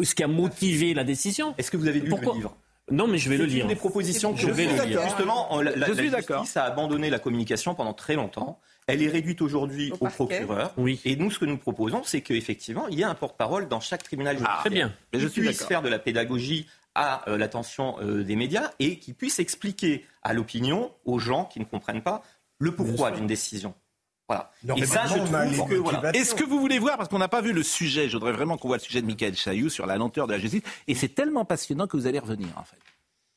ce 0.03 0.13
qui 0.13 0.23
a 0.23 0.27
motivé 0.27 0.93
la 0.93 1.03
décision? 1.03 1.55
Est-ce 1.57 1.71
que 1.71 1.77
vous 1.77 1.87
avez 1.87 1.99
lu 1.99 2.09
Pourquoi? 2.09 2.33
le 2.33 2.39
livre? 2.39 2.55
Non, 2.91 3.07
mais 3.07 3.17
je 3.17 3.29
vais 3.29 3.37
le 3.37 3.45
lire. 3.45 3.67
des 3.67 3.75
propositions 3.75 4.35
je 4.35 4.47
que 4.47 4.51
vais 4.51 4.65
le 4.65 4.83
lire. 4.83 5.01
Justement, 5.03 5.57
euh, 5.57 5.63
la, 5.63 5.75
la- 5.75 5.87
Je 5.87 5.93
justice 5.93 6.57
a 6.57 6.65
abandonné 6.65 7.09
la 7.09 7.19
communication 7.19 7.73
pendant 7.73 7.93
très 7.93 8.15
longtemps. 8.15 8.59
Elle 8.87 9.01
est 9.01 9.07
réduite 9.07 9.41
aujourd'hui 9.41 9.91
au, 9.99 10.07
procureur. 10.07 10.73
Et 11.05 11.15
nous, 11.15 11.31
ce 11.31 11.39
que 11.39 11.45
nous 11.45 11.57
proposons, 11.57 12.01
c'est 12.03 12.21
qu'effectivement, 12.21 12.87
il 12.89 12.99
y 12.99 13.01
ait 13.01 13.05
un 13.05 13.15
porte-parole 13.15 13.67
dans 13.67 13.79
chaque 13.79 14.03
tribunal 14.03 14.35
judiciaire. 14.37 14.59
très 14.59 14.69
bien. 14.69 14.93
Mais 15.13 15.19
je 15.19 15.27
qui 15.27 15.33
suis 15.33 15.53
faire 15.53 15.81
de 15.81 15.89
la 15.89 15.99
pédagogie 15.99 16.67
à 16.95 17.29
euh, 17.29 17.37
l'attention 17.37 17.95
euh, 18.01 18.23
des 18.23 18.35
médias 18.35 18.71
et 18.79 18.97
qui 18.99 19.13
puisse 19.13 19.39
expliquer 19.39 20.05
à 20.23 20.33
l'opinion, 20.33 20.91
aux 21.05 21.19
gens 21.19 21.45
qui 21.45 21.59
ne 21.59 21.65
comprennent 21.65 22.01
pas, 22.01 22.23
le 22.59 22.75
pourquoi 22.75 23.11
d'une 23.11 23.27
décision. 23.27 23.73
Voilà. 24.31 24.77
Et 24.77 24.85
ça, 24.85 25.03
je 25.07 25.57
trouve 25.57 25.69
que 25.69 25.75
voilà. 25.75 26.15
Est-ce 26.15 26.35
que 26.35 26.45
vous 26.45 26.59
voulez 26.59 26.79
voir, 26.79 26.95
parce 26.95 27.09
qu'on 27.09 27.19
n'a 27.19 27.27
pas 27.27 27.41
vu 27.41 27.51
le 27.51 27.63
sujet, 27.63 28.07
je 28.07 28.13
voudrais 28.13 28.31
vraiment 28.31 28.57
qu'on 28.57 28.69
voit 28.69 28.77
le 28.77 28.83
sujet 28.83 29.01
de 29.01 29.07
Michael 29.07 29.35
Chailloux 29.35 29.69
sur 29.69 29.85
la 29.85 29.97
lenteur 29.97 30.27
de 30.27 30.31
la 30.31 30.39
justice, 30.39 30.61
et 30.87 30.95
c'est 30.95 31.09
tellement 31.09 31.43
passionnant 31.43 31.85
que 31.85 31.97
vous 31.97 32.07
allez 32.07 32.19
revenir 32.19 32.49
en 32.55 32.63
fait. 32.63 32.77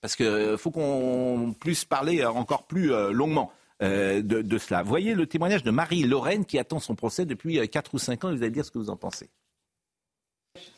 Parce 0.01 0.15
qu'il 0.15 0.57
faut 0.57 0.71
qu'on 0.71 1.55
puisse 1.59 1.85
parler 1.85 2.21
euh, 2.21 2.31
encore 2.31 2.65
plus 2.65 2.93
euh, 2.93 3.11
longuement 3.11 3.51
euh, 3.83 4.23
de, 4.23 4.41
de 4.41 4.59
cela. 4.59 4.85
Voyez 4.85 5.15
le 5.15 5.27
témoignage 5.27 5.65
de 5.65 5.73
Marie 5.73 6.05
Lorraine 6.05 6.45
qui 6.45 6.61
attend 6.61 6.79
son 6.79 6.95
procès 6.95 7.25
depuis 7.27 7.59
euh, 7.59 7.67
4 7.67 7.95
ou 7.95 7.99
5 7.99 8.25
ans 8.25 8.31
et 8.31 8.37
vous 8.37 8.43
allez 8.43 8.53
dire 8.53 8.65
ce 8.65 8.71
que 8.71 8.79
vous 8.79 8.91
en 8.91 8.97
pensez. 8.97 9.31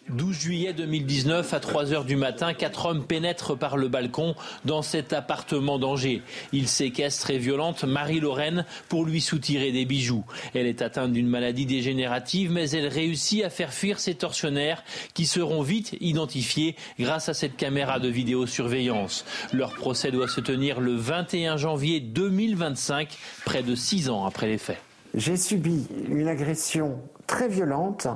12 0.08 0.38
juillet 0.38 0.72
2019, 0.72 1.52
à 1.52 1.60
3 1.60 1.92
heures 1.92 2.04
du 2.04 2.16
matin, 2.16 2.54
quatre 2.54 2.86
hommes 2.86 3.04
pénètrent 3.04 3.58
par 3.58 3.76
le 3.76 3.88
balcon 3.88 4.34
dans 4.64 4.80
cet 4.80 5.12
appartement 5.12 5.78
d'Angers. 5.78 6.22
Ils 6.52 6.68
séquestrent 6.68 7.30
et 7.30 7.38
violentent 7.38 7.84
Marie-Lorraine 7.84 8.64
pour 8.88 9.04
lui 9.04 9.20
soutirer 9.20 9.72
des 9.72 9.84
bijoux. 9.84 10.24
Elle 10.54 10.66
est 10.66 10.80
atteinte 10.80 11.12
d'une 11.12 11.26
maladie 11.26 11.66
dégénérative, 11.66 12.52
mais 12.52 12.70
elle 12.70 12.86
réussit 12.86 13.44
à 13.44 13.50
faire 13.50 13.74
fuir 13.74 13.98
ses 13.98 14.14
tortionnaires 14.14 14.84
qui 15.12 15.26
seront 15.26 15.62
vite 15.62 15.96
identifiés 16.00 16.76
grâce 17.00 17.28
à 17.28 17.34
cette 17.34 17.56
caméra 17.56 17.98
de 17.98 18.08
vidéosurveillance. 18.08 19.24
Leur 19.52 19.74
procès 19.74 20.12
doit 20.12 20.28
se 20.28 20.40
tenir 20.40 20.80
le 20.80 20.94
21 20.94 21.56
janvier 21.56 21.98
2025, 21.98 23.08
près 23.44 23.64
de 23.64 23.74
six 23.74 24.08
ans 24.08 24.24
après 24.24 24.46
les 24.46 24.58
faits. 24.58 24.78
J'ai 25.14 25.36
subi 25.36 25.86
une 26.08 26.28
agression 26.28 27.00
très 27.26 27.48
violente 27.48 28.06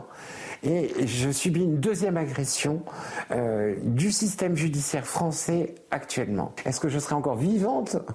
et 0.62 1.06
je 1.06 1.30
subis 1.30 1.62
une 1.62 1.78
deuxième 1.78 2.16
agression 2.16 2.82
euh, 3.30 3.74
du 3.82 4.12
système 4.12 4.56
judiciaire 4.56 5.06
français 5.06 5.74
actuellement. 5.90 6.52
Est-ce 6.64 6.80
que 6.80 6.88
je 6.88 6.98
serai 6.98 7.14
encore 7.14 7.36
vivante? 7.36 7.96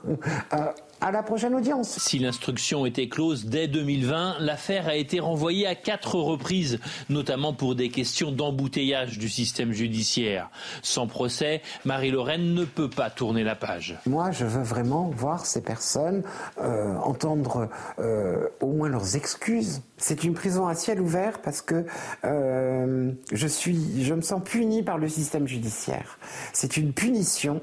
Euh, 0.54 0.72
à 1.02 1.12
la 1.12 1.24
prochaine 1.24 1.56
audience. 1.56 2.00
Si 2.00 2.20
l'instruction 2.20 2.86
était 2.86 3.08
close 3.08 3.46
dès 3.46 3.68
2020, 3.68 4.38
l'affaire 4.40 4.88
a 4.88 4.96
été 4.96 5.20
renvoyée 5.20 5.68
à 5.68 5.76
quatre 5.76 6.16
reprises, 6.16 6.80
notamment 7.10 7.54
pour 7.54 7.76
des 7.76 7.90
questions 7.90 8.32
d'embouteillage 8.32 9.18
du 9.18 9.30
système 9.30 9.72
judiciaire. 9.72 10.50
Sans 10.82 11.08
procès, 11.08 11.62
Marie-Lorraine 11.84 12.54
ne 12.54 12.66
peut 12.66 12.90
pas 12.90 13.10
tourner 13.10 13.44
la 13.44 13.56
page. 13.56 13.98
Moi, 14.06 14.32
je 14.32 14.46
veux 14.46 14.64
vraiment 14.64 15.10
voir 15.10 15.46
ces 15.46 15.62
personnes, 15.62 16.24
euh, 16.60 16.96
entendre 16.98 17.70
euh, 18.00 18.48
au 18.62 18.72
moins 18.72 18.90
leurs 18.90 19.16
excuses. 19.16 19.82
C'est 19.98 20.24
une 20.24 20.34
prison 20.34 20.68
à 20.68 20.76
ciel 20.76 21.00
ouvert 21.00 21.42
parce 21.42 21.62
que 21.62 21.86
euh, 22.26 23.12
je 23.32 23.48
suis, 23.48 24.04
je 24.04 24.14
me 24.14 24.22
sens 24.22 24.42
puni 24.44 24.84
par 24.84 24.98
le 24.98 25.08
système 25.08 25.48
judiciaire. 25.48 26.20
C'est 26.54 26.78
une 26.78 26.94
punition, 26.94 27.62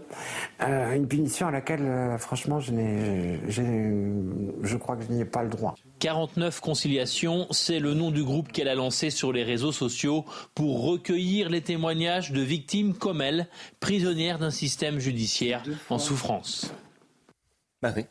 une 0.61 1.07
punition 1.07 1.47
à 1.47 1.51
laquelle, 1.51 2.17
franchement, 2.19 2.61
je 2.61 2.73
n'ai 2.73 3.22
je 3.49 4.77
crois 4.77 4.97
que 4.97 5.05
je 5.05 5.13
n'y 5.13 5.21
ai 5.21 5.25
pas 5.25 5.43
le 5.43 5.49
droit. 5.49 5.75
49 5.99 6.61
conciliations, 6.61 7.47
c'est 7.51 7.79
le 7.79 7.95
nom 7.95 8.11
du 8.11 8.25
groupe 8.25 8.53
qu'elle 8.53 8.69
a 8.69 8.75
lancé 8.75 9.11
sur 9.11 9.33
les 9.33 9.43
réseaux 9.43 9.73
sociaux 9.73 10.25
pour 10.55 10.85
recueillir 10.85 11.49
les 11.49 11.61
témoignages 11.61 12.33
de 12.33 12.41
victimes 12.41 12.95
comme 12.95 13.21
elle, 13.21 13.49
prisonnières 13.81 14.39
d'un 14.39 14.51
système 14.51 14.99
judiciaire 14.99 15.63
en 15.91 15.99
souffrance. 15.99 16.73
Bah 17.81 17.93
oui. 17.97 18.05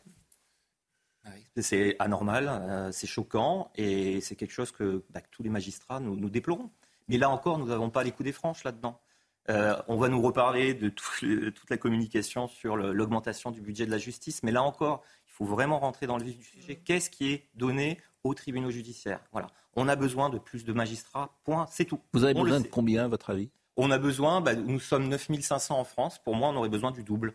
C'est 1.57 1.97
anormal, 1.99 2.47
euh, 2.47 2.91
c'est 2.93 3.07
choquant 3.07 3.71
et 3.75 4.21
c'est 4.21 4.35
quelque 4.35 4.53
chose 4.53 4.71
que, 4.71 5.03
bah, 5.09 5.19
tous 5.31 5.43
les 5.43 5.49
magistrats 5.49 5.99
nous, 5.99 6.15
nous 6.15 6.29
déplorons. 6.29 6.69
Mais 7.09 7.17
là 7.17 7.29
encore, 7.29 7.57
nous 7.57 7.67
n'avons 7.67 7.89
pas 7.89 8.03
les 8.03 8.11
coups 8.11 8.25
des 8.25 8.31
franches 8.31 8.63
là-dedans. 8.63 9.01
Euh, 9.49 9.75
on 9.87 9.97
va 9.97 10.07
nous 10.07 10.21
reparler 10.21 10.73
de 10.73 10.89
toute 10.89 11.69
la 11.69 11.77
communication 11.77 12.47
sur 12.47 12.77
l'augmentation 12.77 13.51
du 13.51 13.61
budget 13.61 13.85
de 13.85 13.91
la 13.91 13.97
justice, 13.97 14.43
mais 14.43 14.51
là 14.51 14.63
encore, 14.63 15.03
il 15.27 15.31
faut 15.31 15.45
vraiment 15.45 15.79
rentrer 15.79 16.07
dans 16.07 16.17
le 16.17 16.23
vif 16.23 16.37
du 16.37 16.43
sujet. 16.43 16.75
Qu'est-ce 16.75 17.09
qui 17.09 17.31
est 17.31 17.47
donné 17.55 17.99
aux 18.23 18.33
tribunaux 18.33 18.69
judiciaires 18.69 19.19
Voilà. 19.31 19.47
On 19.75 19.87
a 19.87 19.95
besoin 19.95 20.29
de 20.29 20.37
plus 20.37 20.63
de 20.63 20.73
magistrats, 20.73 21.31
point, 21.43 21.65
c'est 21.71 21.85
tout. 21.85 21.99
Vous 22.13 22.23
avez 22.23 22.33
besoin 22.33 22.59
de 22.59 22.67
combien, 22.67 23.05
à 23.05 23.07
votre 23.07 23.31
avis? 23.31 23.49
On 23.77 23.89
a 23.89 23.97
besoin, 23.97 24.41
bah, 24.41 24.53
nous 24.53 24.79
sommes 24.79 25.07
9500 25.07 25.79
en 25.79 25.85
France, 25.85 26.19
pour 26.19 26.35
moi, 26.35 26.49
on 26.49 26.55
aurait 26.55 26.69
besoin 26.69 26.91
du 26.91 27.03
double. 27.03 27.33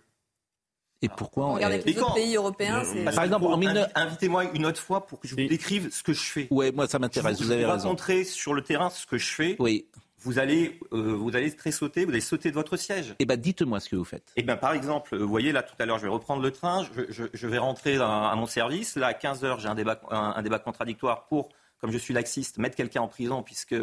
Et 1.03 1.09
pourquoi 1.09 1.47
on 1.47 1.57
avec 1.57 1.85
les 1.85 1.99
autres 1.99 2.15
pays 2.15 2.37
européens, 2.37 2.83
Par 3.05 3.25
exemple, 3.25 3.47
invitez-moi 3.95 4.45
une 4.55 4.65
autre 4.65 4.81
fois 4.81 5.07
pour 5.07 5.21
que 5.21 5.29
je 5.29 5.35
vous 5.35 5.47
décrive 5.47 5.91
ce 5.91 6.03
que 6.03 6.15
je 6.15 6.23
fais. 6.23 6.49
Oui, 6.51 6.73
moi 6.73 6.87
ça 6.89 6.99
m'intéresse. 6.99 7.41
Vous, 7.43 7.51
avez 7.51 7.67
raison. 7.67 7.89
Rencontrer 7.89 8.25
sur 8.25 8.55
le 8.55 8.63
terrain 8.63 8.89
ce 8.89 9.05
que 9.05 9.19
je 9.19 9.29
fais. 9.29 9.57
Oui 9.59 9.87
vous 10.21 10.39
allez, 10.39 10.79
euh, 10.93 11.15
vous 11.15 11.37
allez 11.37 11.51
sauter, 11.71 12.05
vous 12.05 12.11
allez 12.11 12.21
sauter 12.21 12.51
de 12.51 12.55
votre 12.55 12.77
siège. 12.77 13.15
Eh 13.19 13.27
bien, 13.27 13.37
dites-moi 13.37 13.81
ce 13.81 13.89
que 13.89 13.97
vous 13.97 14.05
faites. 14.05 14.33
Eh 14.37 14.43
bien, 14.43 14.57
par 14.57 14.73
exemple, 14.73 15.17
vous 15.17 15.29
voyez, 15.29 15.53
là, 15.53 15.63
tout 15.63 15.75
à 15.79 15.87
l'heure, 15.87 15.99
je 15.99 16.05
vais 16.05 16.13
reprendre 16.13 16.43
le 16.43 16.51
train, 16.51 16.87
je, 17.09 17.47
vais 17.47 17.59
rentrer 17.59 17.97
à, 17.97 18.35
mon 18.37 18.47
service. 18.47 18.97
Là, 18.97 19.09
à 19.09 19.15
15 19.15 19.45
heures, 19.45 19.61
j'ai 19.61 19.69
un 19.69 19.75
débat, 19.75 20.01
un, 20.11 20.43
débat 20.43 20.59
contradictoire 20.59 21.27
pour, 21.27 21.51
comme 21.79 21.93
je 21.93 21.99
suis 21.99 22.15
laxiste, 22.15 22.59
mettre 22.59 22.77
quelqu'un 22.77 23.03
en 23.03 23.09
prison 23.09 23.43
puisque 23.43 23.77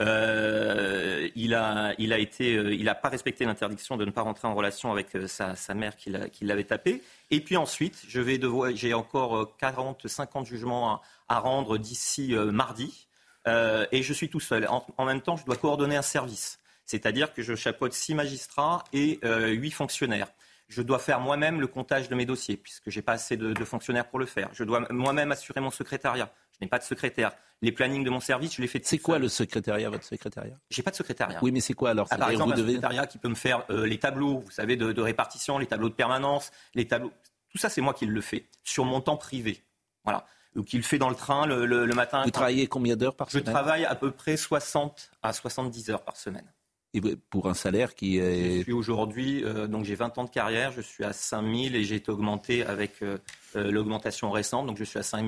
euh, 0.00 1.28
il 1.34 1.54
a, 1.54 1.94
il 1.98 2.12
a 2.12 2.18
été, 2.18 2.56
euh, 2.56 2.72
il 2.72 2.84
n'a 2.84 2.94
pas 2.94 3.08
respecté 3.08 3.44
l'interdiction 3.44 3.96
de 3.96 4.04
ne 4.04 4.12
pas 4.12 4.22
rentrer 4.22 4.46
en 4.46 4.54
relation 4.54 4.92
avec 4.92 5.08
sa, 5.26 5.74
mère 5.74 5.96
qui 5.96 6.10
l'avait 6.42 6.64
tapé. 6.64 7.02
Et 7.32 7.40
puis 7.40 7.56
ensuite, 7.56 8.00
je 8.06 8.20
vais 8.20 8.38
devoir, 8.38 8.70
j'ai 8.74 8.94
encore 8.94 9.56
40, 9.56 10.06
50 10.06 10.46
jugements 10.46 11.00
à 11.28 11.38
rendre 11.40 11.78
d'ici 11.78 12.34
mardi. 12.52 13.08
Euh, 13.46 13.86
et 13.92 14.02
je 14.02 14.12
suis 14.12 14.28
tout 14.28 14.40
seul. 14.40 14.66
En, 14.68 15.04
même 15.04 15.20
temps, 15.20 15.36
je 15.36 15.44
dois 15.44 15.56
coordonner 15.56 15.96
un 15.96 16.02
service. 16.02 16.58
C'est-à-dire 16.84 17.32
que 17.32 17.42
je 17.42 17.54
chapeaute 17.54 17.92
six 17.92 18.14
magistrats 18.14 18.84
et 18.92 19.20
euh, 19.24 19.48
huit 19.48 19.70
fonctionnaires. 19.70 20.28
Je 20.68 20.82
dois 20.82 20.98
faire 20.98 21.20
moi-même 21.20 21.60
le 21.60 21.66
comptage 21.66 22.08
de 22.08 22.14
mes 22.14 22.26
dossiers, 22.26 22.56
puisque 22.56 22.90
je 22.90 22.98
n'ai 22.98 23.02
pas 23.02 23.12
assez 23.12 23.36
de, 23.36 23.64
fonctionnaires 23.64 24.08
pour 24.08 24.18
le 24.18 24.26
faire. 24.26 24.50
Je 24.52 24.62
dois 24.62 24.86
moi-même 24.90 25.32
assurer 25.32 25.60
mon 25.60 25.70
secrétariat. 25.70 26.32
Je 26.52 26.64
n'ai 26.64 26.68
pas 26.68 26.78
de 26.78 26.84
secrétaire. 26.84 27.32
Les 27.62 27.72
plannings 27.72 28.04
de 28.04 28.10
mon 28.10 28.20
service, 28.20 28.54
je 28.54 28.62
les 28.62 28.68
fais. 28.68 28.80
C'est 28.82 28.98
quoi 28.98 29.18
le 29.18 29.28
secrétariat, 29.28 29.90
votre 29.90 30.04
secrétariat? 30.04 30.54
J'ai 30.70 30.82
pas 30.82 30.92
de 30.92 30.96
secrétariat. 30.96 31.38
Oui, 31.42 31.50
mais 31.50 31.60
c'est 31.60 31.74
quoi 31.74 31.90
alors 31.90 32.06
ah, 32.10 32.16
Par 32.16 32.30
exemple, 32.30 32.54
un 32.54 32.56
secrétariat 32.56 33.06
qui 33.06 33.18
peut 33.18 33.28
me 33.28 33.34
faire 33.34 33.64
euh, 33.70 33.84
les 33.84 33.98
tableaux, 33.98 34.38
vous 34.38 34.50
savez, 34.50 34.76
de, 34.76 34.92
de, 34.92 35.02
répartition, 35.02 35.58
les 35.58 35.66
tableaux 35.66 35.88
de 35.88 35.94
permanence, 35.94 36.52
les 36.74 36.86
tableaux. 36.86 37.12
Tout 37.50 37.58
ça, 37.58 37.68
c'est 37.68 37.80
moi 37.80 37.92
qui 37.92 38.06
le 38.06 38.20
fais 38.20 38.46
sur 38.62 38.84
mon 38.84 39.00
temps 39.00 39.16
privé. 39.16 39.62
Voilà 40.04 40.24
qu'il 40.66 40.82
fait 40.82 40.98
dans 40.98 41.08
le 41.08 41.14
train 41.14 41.46
le, 41.46 41.86
matin. 41.94 42.22
Vous 42.24 42.30
travaillez 42.30 42.66
combien 42.66 42.96
d'heures 42.96 43.16
par 43.16 43.30
semaine 43.30 43.46
Je 43.46 43.50
travaille 43.50 43.84
à 43.84 43.94
peu 43.94 44.10
près 44.10 44.36
60 44.36 45.10
à 45.22 45.32
70 45.32 45.90
heures 45.90 46.02
par 46.02 46.16
semaine. 46.16 46.50
Et 46.92 47.00
pour 47.00 47.48
un 47.48 47.54
salaire 47.54 47.94
qui 47.94 48.18
est... 48.18 48.58
Je 48.58 48.62
suis 48.62 48.72
aujourd'hui, 48.72 49.44
euh, 49.44 49.68
donc 49.68 49.84
j'ai 49.84 49.94
20 49.94 50.18
ans 50.18 50.24
de 50.24 50.30
carrière, 50.30 50.72
je 50.72 50.80
suis 50.80 51.04
à 51.04 51.12
5 51.12 51.42
000 51.42 51.74
et 51.74 51.84
j'ai 51.84 51.96
été 51.96 52.10
augmenté 52.10 52.64
avec 52.64 53.00
euh, 53.02 53.18
euh, 53.54 53.70
l'augmentation 53.70 54.32
récente, 54.32 54.66
donc 54.66 54.76
je 54.76 54.82
suis 54.82 54.98
à 54.98 55.04
5 55.04 55.24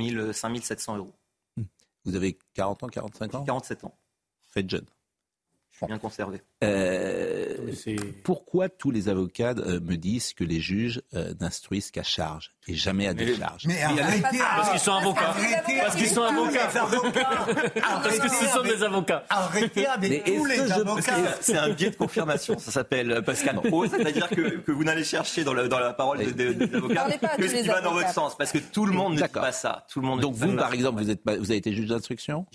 700 0.60 0.96
euros. 0.96 1.14
Vous 2.04 2.16
avez 2.16 2.36
40 2.54 2.82
ans, 2.82 2.88
45 2.88 3.34
ans? 3.36 3.44
47 3.44 3.84
ans. 3.84 3.94
Faites 4.50 4.68
jeune 4.68 4.86
bien 5.86 5.98
conservé. 5.98 6.40
Euh, 6.62 7.56
pourquoi 8.22 8.68
tous 8.68 8.90
les 8.90 9.08
avocats 9.08 9.54
euh, 9.58 9.80
me 9.80 9.96
disent 9.96 10.32
que 10.32 10.44
les 10.44 10.60
juges 10.60 11.02
euh, 11.14 11.34
n'instruisent 11.40 11.90
qu'à 11.90 12.04
charge 12.04 12.52
et 12.68 12.74
jamais 12.74 13.08
à 13.08 13.14
décharge 13.14 13.66
mais, 13.66 13.82
arrêtez, 13.82 14.38
Parce 14.38 14.70
qu'ils 14.70 14.80
sont 14.80 14.92
avocats. 14.92 15.34
parce 15.80 15.96
qu'ils 15.96 16.08
sont 16.08 16.22
avocats. 16.22 16.68
parce 17.82 18.18
que 18.18 18.28
ce 18.28 18.46
sont 18.46 18.62
des 18.62 18.82
avocats. 18.84 19.24
Arrêtez 19.28 19.86
avec 19.86 20.24
tous 20.24 20.44
les 20.44 20.70
avocats. 20.70 21.16
C'est 21.40 21.56
un 21.56 21.70
biais 21.70 21.90
de 21.90 21.96
confirmation, 21.96 22.56
ça 22.58 22.70
s'appelle 22.70 23.22
Pascal 23.24 23.60
Pro. 23.60 23.86
C'est-à-dire 23.86 24.28
que, 24.28 24.58
que, 24.58 24.70
vous 24.70 24.84
n'allez 24.84 25.04
chercher 25.04 25.42
dans, 25.42 25.54
dans 25.54 25.80
la 25.80 25.92
parole 25.92 26.18
des, 26.18 26.54
des 26.54 26.74
avocats 26.76 27.08
que 27.36 27.48
ce 27.48 27.56
qui 27.56 27.68
va 27.68 27.80
dans 27.80 27.94
votre 27.94 28.12
sens. 28.12 28.36
Parce 28.36 28.52
que 28.52 28.58
tout 28.58 28.86
le 28.86 28.92
monde 28.92 29.14
ne 29.14 29.22
dit 29.22 29.28
pas 29.32 29.52
ça. 29.52 29.84
Tout 29.90 30.00
le 30.00 30.06
monde 30.06 30.20
Donc 30.20 30.34
vous, 30.34 30.54
par 30.54 30.72
exemple, 30.72 31.02
vous, 31.02 31.10
êtes, 31.10 31.22
vous 31.24 31.50
avez 31.50 31.56
été 31.56 31.72
juge 31.72 31.88
d'instruction? 31.88 32.46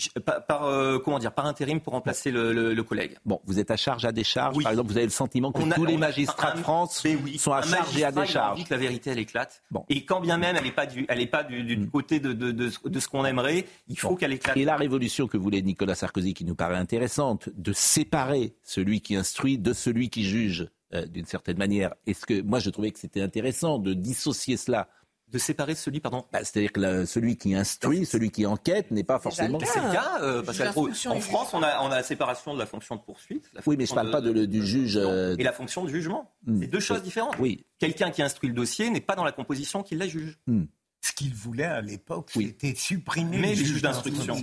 Par, 0.47 1.01
comment 1.03 1.19
dire, 1.19 1.33
par 1.33 1.45
intérim 1.45 1.81
pour 1.81 1.91
remplacer 1.91 2.31
le 2.31 2.81
collègue. 2.83 3.17
Bon, 3.25 3.41
vous 3.45 3.59
êtes 3.59 3.71
à 3.71 3.75
charge 3.75 3.96
à 4.05 4.11
décharge. 4.11 4.61
Par 4.61 4.71
exemple, 4.71 4.91
vous 4.91 4.97
avez 4.97 5.05
le 5.05 5.11
sentiment 5.11 5.51
que 5.51 5.61
tous 5.73 5.85
les 5.85 5.97
magistrats 5.97 6.51
de 6.51 6.59
France 6.59 7.03
sont 7.37 7.51
à 7.51 7.61
charge 7.61 7.97
et 7.97 8.03
à 8.03 8.11
décharge. 8.11 8.63
que 8.63 8.73
la 8.73 8.79
vérité, 8.79 9.11
elle 9.11 9.19
éclate. 9.19 9.63
Et 9.89 10.05
quand 10.05 10.21
bien 10.21 10.37
même 10.37 10.55
elle 10.55 10.63
n'est 10.63 10.71
pas 10.71 10.85
du, 10.85 11.05
elle 11.09 11.21
est 11.21 11.27
pas 11.27 11.43
du, 11.43 11.77
mm. 11.77 11.89
côté 11.89 12.19
de, 12.19 12.33
de, 12.33 12.51
de, 12.51 12.99
ce 12.99 13.07
qu'on 13.07 13.25
aimerait, 13.25 13.65
il 13.87 13.99
faut 13.99 14.15
qu'elle 14.15 14.33
éclate. 14.33 14.57
Et 14.57 14.65
la 14.65 14.75
révolution 14.75 15.27
que 15.27 15.37
voulait 15.37 15.61
Nicolas 15.61 15.95
Sarkozy, 15.95 16.33
qui 16.33 16.45
nous 16.45 16.55
paraît 16.55 16.77
intéressante, 16.77 17.49
de 17.55 17.73
séparer 17.73 18.55
celui 18.63 19.01
qui 19.01 19.15
instruit 19.15 19.57
de 19.57 19.73
celui 19.73 20.09
qui 20.09 20.23
juge, 20.23 20.67
euh, 20.93 21.05
d'une 21.05 21.25
certaine 21.25 21.57
manière. 21.57 21.93
Est-ce 22.05 22.25
que 22.25 22.41
moi, 22.41 22.59
je 22.59 22.69
trouvais 22.69 22.91
que 22.91 22.99
c'était 22.99 23.21
intéressant 23.21 23.77
de 23.77 23.93
dissocier 23.93 24.55
cela 24.55 24.87
de 25.29 25.37
séparer 25.37 25.75
celui, 25.75 25.99
pardon 25.99 26.25
bah, 26.31 26.39
C'est-à-dire 26.43 26.71
que 26.71 27.05
celui 27.05 27.37
qui 27.37 27.53
instruit, 27.53 28.05
celui 28.05 28.31
qui 28.31 28.45
enquête 28.45 28.91
n'est 28.91 29.03
pas 29.03 29.19
forcément... 29.19 29.59
C'est 29.59 29.79
le 29.79 29.91
cas, 29.91 30.19
euh, 30.21 30.41
parce 30.41 30.57
qu'en 30.57 31.19
France, 31.19 31.53
on 31.53 31.61
a, 31.61 31.81
on 31.81 31.91
a 31.91 31.97
la 31.97 32.03
séparation 32.03 32.53
de 32.53 32.59
la 32.59 32.65
fonction 32.65 32.95
de 32.95 33.01
poursuite. 33.01 33.51
oui, 33.65 33.75
mais 33.77 33.85
je 33.85 33.91
ne 33.91 33.95
parle 33.95 34.11
pas 34.11 34.21
de, 34.21 34.45
du 34.45 34.65
juge... 34.65 34.97
Euh, 34.97 35.35
et 35.37 35.43
la 35.43 35.51
fonction 35.51 35.83
de 35.83 35.89
jugement. 35.89 36.31
Hmm. 36.45 36.61
C'est 36.61 36.67
deux 36.67 36.79
choses 36.79 37.03
différentes. 37.03 37.35
Oui. 37.39 37.65
Quelqu'un 37.77 38.11
qui 38.11 38.21
instruit 38.21 38.49
le 38.49 38.55
dossier 38.55 38.89
n'est 38.89 39.01
pas 39.01 39.15
dans 39.15 39.25
la 39.25 39.31
composition 39.31 39.83
qui 39.83 39.95
la 39.95 40.07
juge. 40.07 40.39
Hmm. 40.47 40.63
Ce 41.07 41.13
qu'il 41.13 41.33
voulait 41.33 41.63
à 41.63 41.79
l'époque, 41.79 42.31
c'était 42.33 42.75
supprimer 42.75 43.37
les 43.37 43.55
juges 43.55 43.81
d'instruction. 43.81 44.35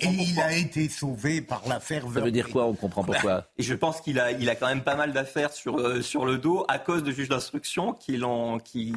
Et, 0.00 0.06
il 0.08 0.40
a 0.40 0.54
été 0.54 0.88
sauvé 0.88 1.40
par 1.40 1.62
l'affaire 1.68 2.04
Ça 2.14 2.20
veut 2.20 2.30
dire 2.30 2.48
quoi 2.48 2.66
On 2.66 2.74
comprend 2.74 3.02
pourquoi. 3.02 3.46
Et 3.58 3.64
je 3.64 3.74
pense 3.74 4.00
qu'il 4.00 4.20
a, 4.20 4.30
il 4.30 4.48
a 4.48 4.54
quand 4.54 4.68
même 4.68 4.84
pas 4.84 4.94
mal 4.94 5.12
d'affaires 5.12 5.52
sur, 5.52 5.78
euh, 5.78 6.02
sur 6.02 6.24
le 6.24 6.38
dos 6.38 6.64
à 6.68 6.78
cause 6.78 7.02
de 7.02 7.10
juges 7.10 7.28
d'instruction 7.28 7.92
qui 7.92 8.20
qui, 8.64 8.92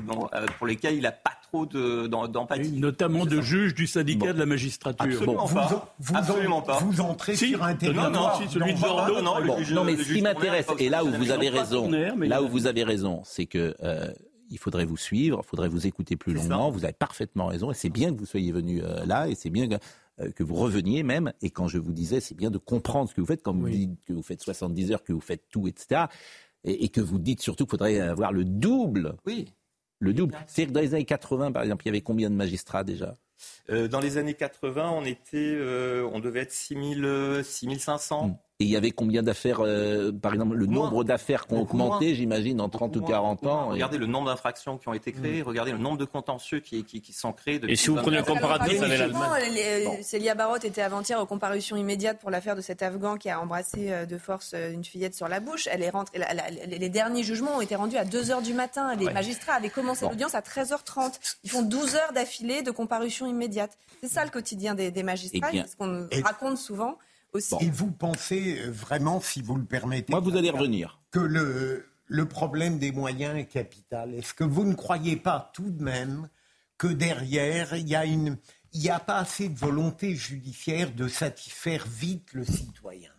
pour 0.57 0.67
lesquels 0.67 0.95
il 0.95 1.01
n'a 1.01 1.11
pas 1.11 1.31
trop 1.51 1.65
d'empathie. 1.65 2.73
notamment 2.73 3.25
de 3.25 3.41
juges 3.41 3.73
du 3.73 3.87
syndicat 3.87 4.33
de 4.33 4.39
la 4.39 4.45
magistrature. 4.45 5.05
Absolument 5.05 5.47
pas. 5.47 5.95
Vous, 5.99 6.15
Absolument 6.15 6.61
pas. 6.61 6.77
Vous 6.79 7.01
entrez 7.01 7.35
sur 7.35 7.63
un 7.63 7.73
territoire. 7.73 8.11
Non, 8.11 8.39
non, 8.39 8.47
celui 8.47 8.73
de 8.75 8.79
Bordeaux. 8.79 9.21
Non, 9.21 9.35
non, 9.71 9.83
mais 9.83 9.97
ce 9.97 10.13
qui 10.13 10.21
m'intéresse, 10.21 10.67
et 10.77 10.89
là 10.89 11.03
où 11.03 11.09
vous 11.11 11.31
avez 11.31 11.49
raison, 11.49 11.89
là 12.19 12.43
où 12.43 12.47
vous 12.47 12.67
avez 12.67 12.83
raison, 12.83 13.21
c'est 13.25 13.47
que 13.47 13.75
euh, 13.83 14.11
il 14.49 14.57
faudrait 14.57 14.85
vous 14.85 14.97
suivre, 14.97 15.41
il 15.43 15.47
faudrait 15.47 15.69
vous 15.69 15.87
écouter 15.87 16.15
plus 16.15 16.33
longuement. 16.33 16.69
Vous 16.69 16.83
avez 16.83 16.93
parfaitement 16.93 17.47
raison, 17.47 17.71
et 17.71 17.73
c'est 17.73 17.89
bien 17.89 18.13
que 18.13 18.19
vous 18.19 18.25
soyez 18.25 18.51
venu 18.51 18.81
euh, 18.83 19.05
là, 19.05 19.27
et 19.27 19.35
c'est 19.35 19.49
bien 19.49 19.67
que 19.67 19.75
euh, 20.21 20.31
que 20.31 20.43
vous 20.43 20.55
reveniez 20.55 21.03
même. 21.03 21.31
Et 21.41 21.49
quand 21.49 21.67
je 21.67 21.77
vous 21.77 21.93
disais, 21.93 22.19
c'est 22.19 22.35
bien 22.35 22.51
de 22.51 22.57
comprendre 22.57 23.09
ce 23.09 23.15
que 23.15 23.21
vous 23.21 23.27
faites, 23.27 23.43
quand 23.43 23.55
vous 23.55 23.69
dites 23.69 24.03
que 24.05 24.13
vous 24.13 24.23
faites 24.23 24.41
70 24.41 24.91
heures, 24.91 25.03
que 25.03 25.13
vous 25.13 25.21
faites 25.21 25.43
tout, 25.49 25.67
etc. 25.67 26.05
Et, 26.63 26.85
et 26.85 26.89
que 26.89 27.01
vous 27.01 27.19
dites 27.19 27.41
surtout 27.41 27.65
qu'il 27.65 27.71
faudrait 27.71 27.99
avoir 27.99 28.31
le 28.31 28.43
double. 28.43 29.15
Oui. 29.25 29.53
Le 29.99 30.13
double. 30.13 30.35
C'est-à-dire 30.47 30.69
que 30.69 30.73
dans 30.73 30.81
les 30.81 30.93
années 30.93 31.05
80, 31.05 31.51
par 31.51 31.63
exemple, 31.63 31.83
il 31.85 31.87
y 31.87 31.89
avait 31.89 32.01
combien 32.01 32.29
de 32.29 32.35
magistrats 32.35 32.83
déjà? 32.83 33.15
Euh, 33.69 33.87
dans 33.87 33.99
les 33.99 34.17
années 34.17 34.33
80, 34.33 34.89
on 34.91 35.05
était, 35.05 35.57
on 36.11 36.19
devait 36.19 36.41
être 36.41 36.51
6000, 36.51 37.05
euh, 37.05 37.43
6500. 37.43 38.39
Et 38.61 38.65
il 38.65 38.69
y 38.71 38.75
avait 38.75 38.91
combien 38.91 39.23
d'affaires, 39.23 39.61
euh, 39.61 40.11
par 40.11 40.33
exemple, 40.33 40.53
le 40.57 40.65
nombre 40.65 41.05
d'affaires 41.05 41.47
qui 41.47 41.53
ont 41.53 41.59
Beaucoup 41.59 41.77
augmenté, 41.79 42.07
moins. 42.07 42.13
j'imagine, 42.13 42.59
en 42.59 42.67
30 42.67 42.93
ou 42.97 42.99
Moins, 42.99 43.09
40 43.09 43.39
beaucoup 43.41 43.45
moins. 43.45 43.63
ans. 43.63 43.69
et- 43.69 43.73
Regardez 43.75 43.97
le 43.97 44.05
nombre 44.05 44.27
d'infractions 44.29 44.77
qui 44.77 44.89
ont 44.89 44.93
été 44.93 45.13
créées, 45.13 45.41
regardez 45.41 45.71
le 45.71 45.77
nombre 45.77 45.97
de 45.97 46.03
contentieux 46.03 46.59
qui, 46.59 46.83
qui, 46.83 46.99
qui 47.01 47.13
sont 47.13 47.31
créés. 47.31 47.59
depuis 47.59 47.71
Et 47.71 47.75
si 47.77 47.87
vous 47.87 47.95
20 47.95 48.01
prenez 48.01 48.17
le 48.17 48.23
comparatif 48.23 48.81
avec 48.81 48.99
l'Allemagne. 48.99 50.03
Célia 50.03 50.35
Barotte 50.35 50.65
était 50.65 50.81
avant-hier 50.81 51.21
aux 51.21 51.25
comparutions 51.25 51.77
immédiates 51.77 52.19
pour 52.19 52.31
l'affaire 52.31 52.57
de 52.57 52.61
cet 52.61 52.81
Afghan 52.83 53.15
qui 53.15 53.29
a 53.29 53.39
embrassé 53.39 53.93
euh, 53.93 54.05
de 54.05 54.17
force 54.17 54.51
euh, 54.53 54.73
une 54.73 54.83
fillette 54.83 55.15
sur 55.15 55.29
la 55.29 55.39
bouche. 55.39 55.69
Elle 55.71 55.81
est 55.81 55.89
rentrée, 55.89 56.17
la- 56.19 56.33
la- 56.33 56.49
la- 56.51 56.65
les 56.65 56.89
derniers 56.89 57.23
jugements 57.23 57.55
ont 57.55 57.61
été 57.61 57.77
rendus 57.77 57.95
à 57.95 58.03
2h 58.03 58.41
du 58.43 58.53
matin. 58.53 58.93
Les 58.97 59.05
Ouais. 59.05 59.13
magistrats 59.13 59.53
avaient 59.53 59.69
commencé 59.69 60.03
Bon. 60.03 60.11
l'audience 60.11 60.35
à 60.35 60.41
13h30. 60.41 61.17
Ils 61.45 61.49
font 61.49 61.61
12 61.61 61.95
heures 61.95 62.11
d'affilée 62.13 62.61
de 62.61 62.71
comparution 62.71 63.25
immédiate. 63.25 63.71
C'est 64.03 64.09
ça 64.09 64.25
le 64.25 64.31
quotidien 64.31 64.75
des, 64.75 64.91
des 64.91 65.03
magistrats, 65.03 65.47
Eh 65.49 65.53
bien, 65.53 65.65
ce 65.65 65.77
qu'on 65.77 66.09
et- 66.11 66.21
raconte 66.23 66.57
souvent 66.57 66.97
aussi. 67.33 67.55
Et 67.61 67.69
vous 67.69 67.91
pensez 67.91 68.59
euh, 68.59 68.71
vraiment, 68.71 69.19
si 69.21 69.41
vous 69.41 69.55
le 69.55 69.65
permettez, 69.65 70.11
Moi, 70.11 70.19
vous 70.19 70.35
allez 70.37 70.49
revenir. 70.49 70.99
que 71.11 71.19
le, 71.19 71.85
le 72.07 72.27
problème 72.27 72.79
des 72.79 72.91
moyens 72.91 73.37
est 73.37 73.45
capital? 73.45 74.13
Est-ce 74.13 74.33
que 74.33 74.43
vous 74.43 74.63
ne 74.65 74.73
croyez 74.73 75.15
pas 75.15 75.51
tout 75.53 75.69
de 75.69 75.83
même 75.83 76.29
que 76.77 76.87
derrière, 76.87 77.75
il 77.75 77.87
y 77.87 77.95
a 77.95 78.05
une, 78.05 78.37
il 78.73 78.81
n'y 78.81 78.89
a 78.89 78.99
pas 78.99 79.17
assez 79.17 79.49
de 79.49 79.57
volonté 79.57 80.15
judiciaire 80.15 80.91
de 80.91 81.07
satisfaire 81.07 81.85
vite 81.87 82.29
le 82.33 82.45
citoyen? 82.45 83.11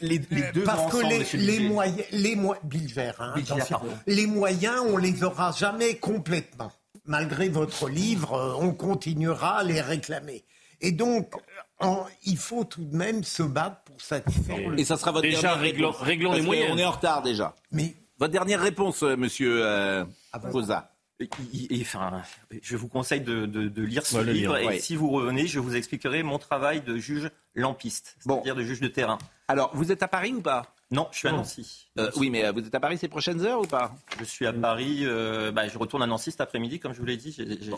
Les, 0.00 0.20
les 0.30 0.50
deux 0.52 0.64
parce 0.64 0.90
que 0.92 0.96
les, 1.06 1.24
les 1.38 1.60
moyens, 1.68 2.02
les 2.10 2.34
mo- 2.34 2.56
Bilger, 2.64 3.12
hein, 3.20 3.34
Bilger, 3.36 3.52
attention. 3.52 3.78
pardon. 3.78 3.94
les 4.08 4.26
moyens, 4.26 4.80
on 4.84 4.96
les 4.96 5.22
aura 5.22 5.52
jamais 5.52 5.96
complètement. 5.98 6.72
Malgré 7.04 7.48
votre 7.48 7.88
livre, 7.88 8.32
euh, 8.34 8.54
on 8.58 8.72
continuera 8.72 9.58
à 9.58 9.62
les 9.62 9.80
réclamer. 9.80 10.44
Et 10.80 10.90
donc, 10.90 11.32
en- 11.80 12.06
il 12.24 12.36
faut 12.36 12.64
tout 12.64 12.84
de 12.84 12.96
même 12.96 13.22
se 13.24 13.42
battre 13.42 13.82
pour 13.84 14.00
satisfaire. 14.00 14.68
le- 14.70 14.78
Et 14.80 14.84
ça 14.84 14.96
sera 14.96 15.12
votre 15.12 15.22
Déjà, 15.22 15.40
dernière 15.42 15.60
réglons- 15.60 15.88
réponse. 15.90 16.02
réglons 16.02 16.32
les 16.32 16.42
moyens. 16.42 16.70
On 16.72 16.78
est 16.78 16.84
en 16.84 16.90
retard 16.92 17.22
déjà. 17.22 17.54
Mais 17.72 17.94
votre 18.18 18.32
dernière 18.32 18.60
réponse, 18.60 19.02
euh, 19.02 19.16
Monsieur 19.16 19.64
euh, 19.64 20.04
Posa. 20.52 20.92
Et- 21.18 21.28
et- 21.70 21.80
enfin, 21.80 22.20
je 22.60 22.76
vous 22.76 22.88
conseille 22.88 23.22
de, 23.22 23.46
de- 23.46 23.68
de 23.68 23.82
lire 23.82 24.04
ce 24.04 24.18
Ouais, 24.18 24.24
livre 24.24 24.54
lire, 24.54 24.56
et 24.58 24.66
ouais. 24.66 24.78
si 24.80 24.96
vous 24.96 25.08
revenez, 25.08 25.46
je 25.46 25.58
vous 25.58 25.74
expliquerai 25.74 26.22
mon 26.22 26.38
travail 26.38 26.82
de 26.82 26.98
juge 26.98 27.30
lampiste, 27.54 28.16
c'est-à-dire 28.20 28.54
de 28.54 28.62
juge 28.62 28.80
de 28.82 28.88
terrain. 28.88 29.16
Alors, 29.48 29.70
vous 29.74 29.90
êtes 29.92 30.02
à 30.02 30.08
Paris 30.08 30.34
ou 30.34 30.42
pas? 30.42 30.74
Non, 30.92 31.08
je 31.10 31.18
suis 31.18 31.28
à 31.28 31.32
Nancy. 31.32 31.88
Euh, 31.98 32.10
oui, 32.16 32.30
mais 32.30 32.44
euh, 32.44 32.52
vous 32.52 32.60
êtes 32.60 32.74
à 32.74 32.78
Paris 32.78 32.96
ces 32.96 33.08
prochaines 33.08 33.40
heures 33.40 33.60
ou 33.60 33.66
pas? 33.66 33.92
Je 34.20 34.24
suis 34.24 34.46
à 34.46 34.52
Paris, 34.52 35.00
euh, 35.02 35.50
bah, 35.50 35.66
je 35.66 35.76
retourne 35.78 36.02
à 36.02 36.06
Nancy 36.06 36.30
cet 36.30 36.40
après-midi, 36.40 36.78
comme 36.78 36.92
je 36.92 37.00
vous 37.00 37.04
l'ai 37.06 37.16
dit, 37.16 37.36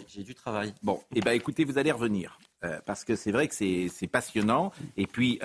j'ai 0.09 0.23
du 0.23 0.35
travail. 0.35 0.75
Bon, 0.83 1.01
eh 1.15 1.21
ben, 1.23 1.33
écoutez, 1.33 1.65
vous 1.65 1.79
allez 1.79 1.91
revenir. 1.93 2.39
euh, 2.65 2.79
parce 2.85 3.05
que 3.05 3.17
c'est 3.17 3.33
vrai 3.33 3.49
que 3.49 3.55
c'est 3.55 4.07
passionnant. 4.11 4.73
Et 4.97 5.07
puis, 5.07 5.41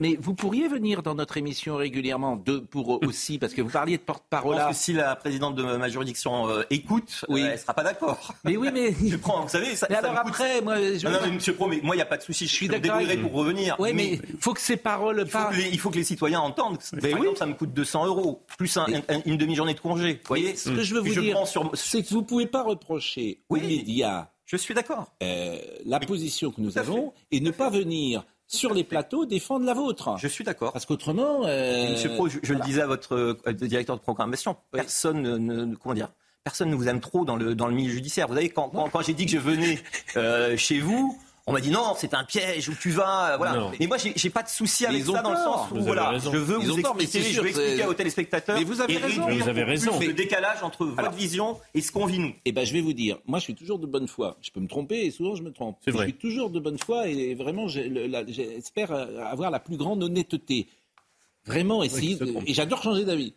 mais 0.00 0.16
vous 0.20 0.34
pourriez 0.34 0.68
venir 0.68 1.02
dans 1.02 1.14
notre 1.14 1.36
émission 1.36 1.76
régulièrement 1.76 2.36
de, 2.36 2.58
pour 2.58 3.02
aussi, 3.04 3.38
parce 3.38 3.54
que 3.54 3.62
vous 3.62 3.70
parliez 3.70 3.96
de 3.96 4.02
Je 4.02 4.06
porte-parole. 4.06 4.56
pense 4.56 4.68
que 4.70 4.74
si 4.74 4.92
la 4.92 5.14
présidente 5.16 5.54
de 5.54 5.62
ma 5.62 5.88
juridiction 5.88 6.48
euh, 6.48 6.62
écoute, 6.70 7.24
Oui. 7.28 7.42
euh, 7.42 7.50
elle 7.52 7.58
sera 7.58 7.74
pas 7.74 7.82
d'accord. 7.84 8.34
Mais 8.44 8.56
oui, 8.56 8.68
mais. 8.72 8.94
Je 9.08 9.16
prends, 9.16 9.42
vous 9.42 9.48
savez, 9.48 9.76
ça, 9.76 9.86
Mais 9.90 9.96
ça 9.96 10.00
alors 10.08 10.18
après, 10.18 10.60
moi, 10.60 10.76
je- 10.76 11.04
Non, 11.06 11.12
non, 11.12 11.18
mais 11.24 11.32
monsieur 11.32 11.54
Pro, 11.54 11.66
mais 11.68 11.80
moi, 11.82 11.94
il 11.94 11.98
n'y 11.98 12.02
a 12.02 12.06
pas 12.06 12.16
de 12.16 12.22
souci, 12.22 12.46
je 12.46 12.52
suis 12.52 12.68
d'accord 12.68 12.92
avec 12.96 13.20
pour 13.22 13.32
revenir. 13.32 13.76
Oui, 13.78 13.92
mais 13.92 14.18
faut 14.40 14.54
que 14.54 14.60
ces 14.60 14.76
paroles 14.76 15.22
il 15.24 15.30
faut, 15.30 15.38
que 15.50 15.54
les, 15.54 15.68
il 15.70 15.78
faut 15.78 15.90
que 15.90 15.96
les 15.96 16.04
citoyens 16.04 16.40
entendent. 16.40 16.78
Par 16.78 17.00
Ben 17.00 17.12
oui. 17.14 17.20
exemple, 17.20 17.38
ça 17.38 17.46
me 17.46 17.54
coûte 17.54 17.72
200 17.72 18.06
euros, 18.06 18.44
plus 18.58 18.76
un- 18.76 18.86
un- 19.08 19.22
une 19.26 19.36
demi-journée 19.36 19.74
de 19.74 19.80
congé. 19.80 20.14
Vous 20.14 20.28
voyez 20.28 20.56
Ce 20.56 20.70
que 20.70 20.82
je 20.82 20.94
veux 20.94 21.00
vous 21.00 21.20
dire, 21.20 21.46
sur- 21.46 21.70
c'est 21.74 22.02
que 22.02 22.08
vous 22.10 22.20
ne 22.22 22.26
pouvez 22.26 22.46
pas 22.46 22.62
reprocher 22.62 23.40
aux 23.48 23.56
médias 23.56 24.28
Je 24.46 24.56
suis 24.56 24.74
d'accord. 24.74 25.12
euh, 25.22 25.58
la 25.86 26.00
position 26.00 26.50
que 26.50 26.60
nous 26.60 26.78
avons 26.78 27.12
et 27.30 27.40
ne 27.40 27.50
pas 27.50 27.70
venir 27.70 28.24
sur 28.52 28.74
les 28.74 28.84
plateaux 28.84 29.24
défendre 29.26 29.64
la 29.66 29.74
vôtre. 29.74 30.16
Je 30.18 30.28
suis 30.28 30.44
d'accord. 30.44 30.72
Parce 30.72 30.86
qu'autrement. 30.86 31.46
euh, 31.46 31.90
Monsieur 31.90 32.10
Pro, 32.10 32.28
je, 32.28 32.38
je 32.42 32.48
voilà. 32.48 32.60
le 32.60 32.64
disais 32.66 32.82
à 32.82 32.86
votre 32.86 33.14
euh, 33.14 33.52
directeur 33.52 33.96
de 33.96 34.02
programmation, 34.02 34.56
personne 34.70 35.22
ne, 35.22 35.36
ne- 35.38 35.74
comment 35.76 35.94
dire, 35.94 36.08
personne 36.44 36.70
ne 36.70 36.74
vous 36.76 36.88
aime 36.88 37.00
trop 37.00 37.24
dans 37.24 37.36
le 37.36 37.54
dans 37.54 37.66
le 37.66 37.74
milieu 37.74 37.90
judiciaire. 37.90 38.28
Vous 38.28 38.34
savez, 38.34 38.50
quand, 38.50 38.68
quand, 38.68 38.88
quand 38.90 39.02
j'ai 39.02 39.14
dit 39.14 39.26
que 39.26 39.32
je 39.32 39.38
venais 39.38 39.78
euh, 40.16 40.56
chez 40.56 40.78
vous. 40.80 41.18
On 41.48 41.52
m'a 41.52 41.60
dit 41.60 41.70
non, 41.72 41.94
c'est 41.98 42.14
un 42.14 42.22
piège 42.22 42.68
où 42.68 42.74
tu 42.80 42.90
vas, 42.90 43.32
euh, 43.32 43.36
voilà. 43.36 43.54
Non. 43.56 43.72
Et 43.80 43.88
moi, 43.88 43.96
j'ai 43.98 44.30
pas 44.30 44.44
de 44.44 44.48
souci 44.48 44.86
avec 44.86 45.04
ça 45.04 45.22
dans 45.22 45.30
le 45.30 45.36
sens 45.36 45.70
où 45.72 45.80
voilà, 45.80 46.16
je 46.18 46.28
veux 46.30 46.58
Ils 46.62 46.70
vous 46.70 46.82
tort, 46.82 46.94
expliquer, 47.00 47.32
je 47.32 47.40
veux 47.40 47.48
expliquer 47.48 47.84
aux 47.86 47.94
téléspectateurs 47.94 48.56
Mais 48.56 48.64
vous 48.64 48.80
avez 48.80 48.94
et 48.94 48.98
raison. 48.98 49.26
Vous 49.28 49.48
avez 49.48 49.64
raison. 49.64 49.98
le 49.98 50.12
décalage 50.12 50.62
entre 50.62 50.84
votre 50.86 50.98
Alors- 51.00 51.12
vision 51.12 51.58
et 51.74 51.80
ce 51.80 51.90
qu'on 51.90 52.06
vit 52.06 52.20
nous. 52.20 52.32
Eh 52.44 52.52
ben, 52.52 52.64
je 52.64 52.72
vais 52.72 52.80
vous 52.80 52.92
dire, 52.92 53.18
moi, 53.26 53.40
je 53.40 53.44
suis 53.44 53.54
toujours 53.56 53.80
de 53.80 53.86
bonne 53.86 54.06
foi. 54.06 54.36
Je 54.40 54.52
peux 54.52 54.60
me 54.60 54.68
tromper 54.68 55.04
et 55.04 55.10
souvent 55.10 55.34
je 55.34 55.42
me 55.42 55.50
trompe. 55.50 55.78
C'est 55.84 55.90
Je 55.90 55.98
suis 55.98 56.14
toujours 56.14 56.48
de 56.50 56.60
bonne 56.60 56.78
foi 56.78 57.08
et 57.08 57.34
vraiment, 57.34 57.66
j'espère 57.66 58.92
euh, 58.92 59.24
avoir 59.24 59.50
la 59.50 59.58
plus 59.58 59.76
grande 59.76 60.00
honnêteté. 60.04 60.68
Vraiment, 61.44 61.82
essayer. 61.82 62.16
Et 62.46 62.54
j'adore 62.54 62.82
changer 62.84 63.04
d'avis. 63.04 63.34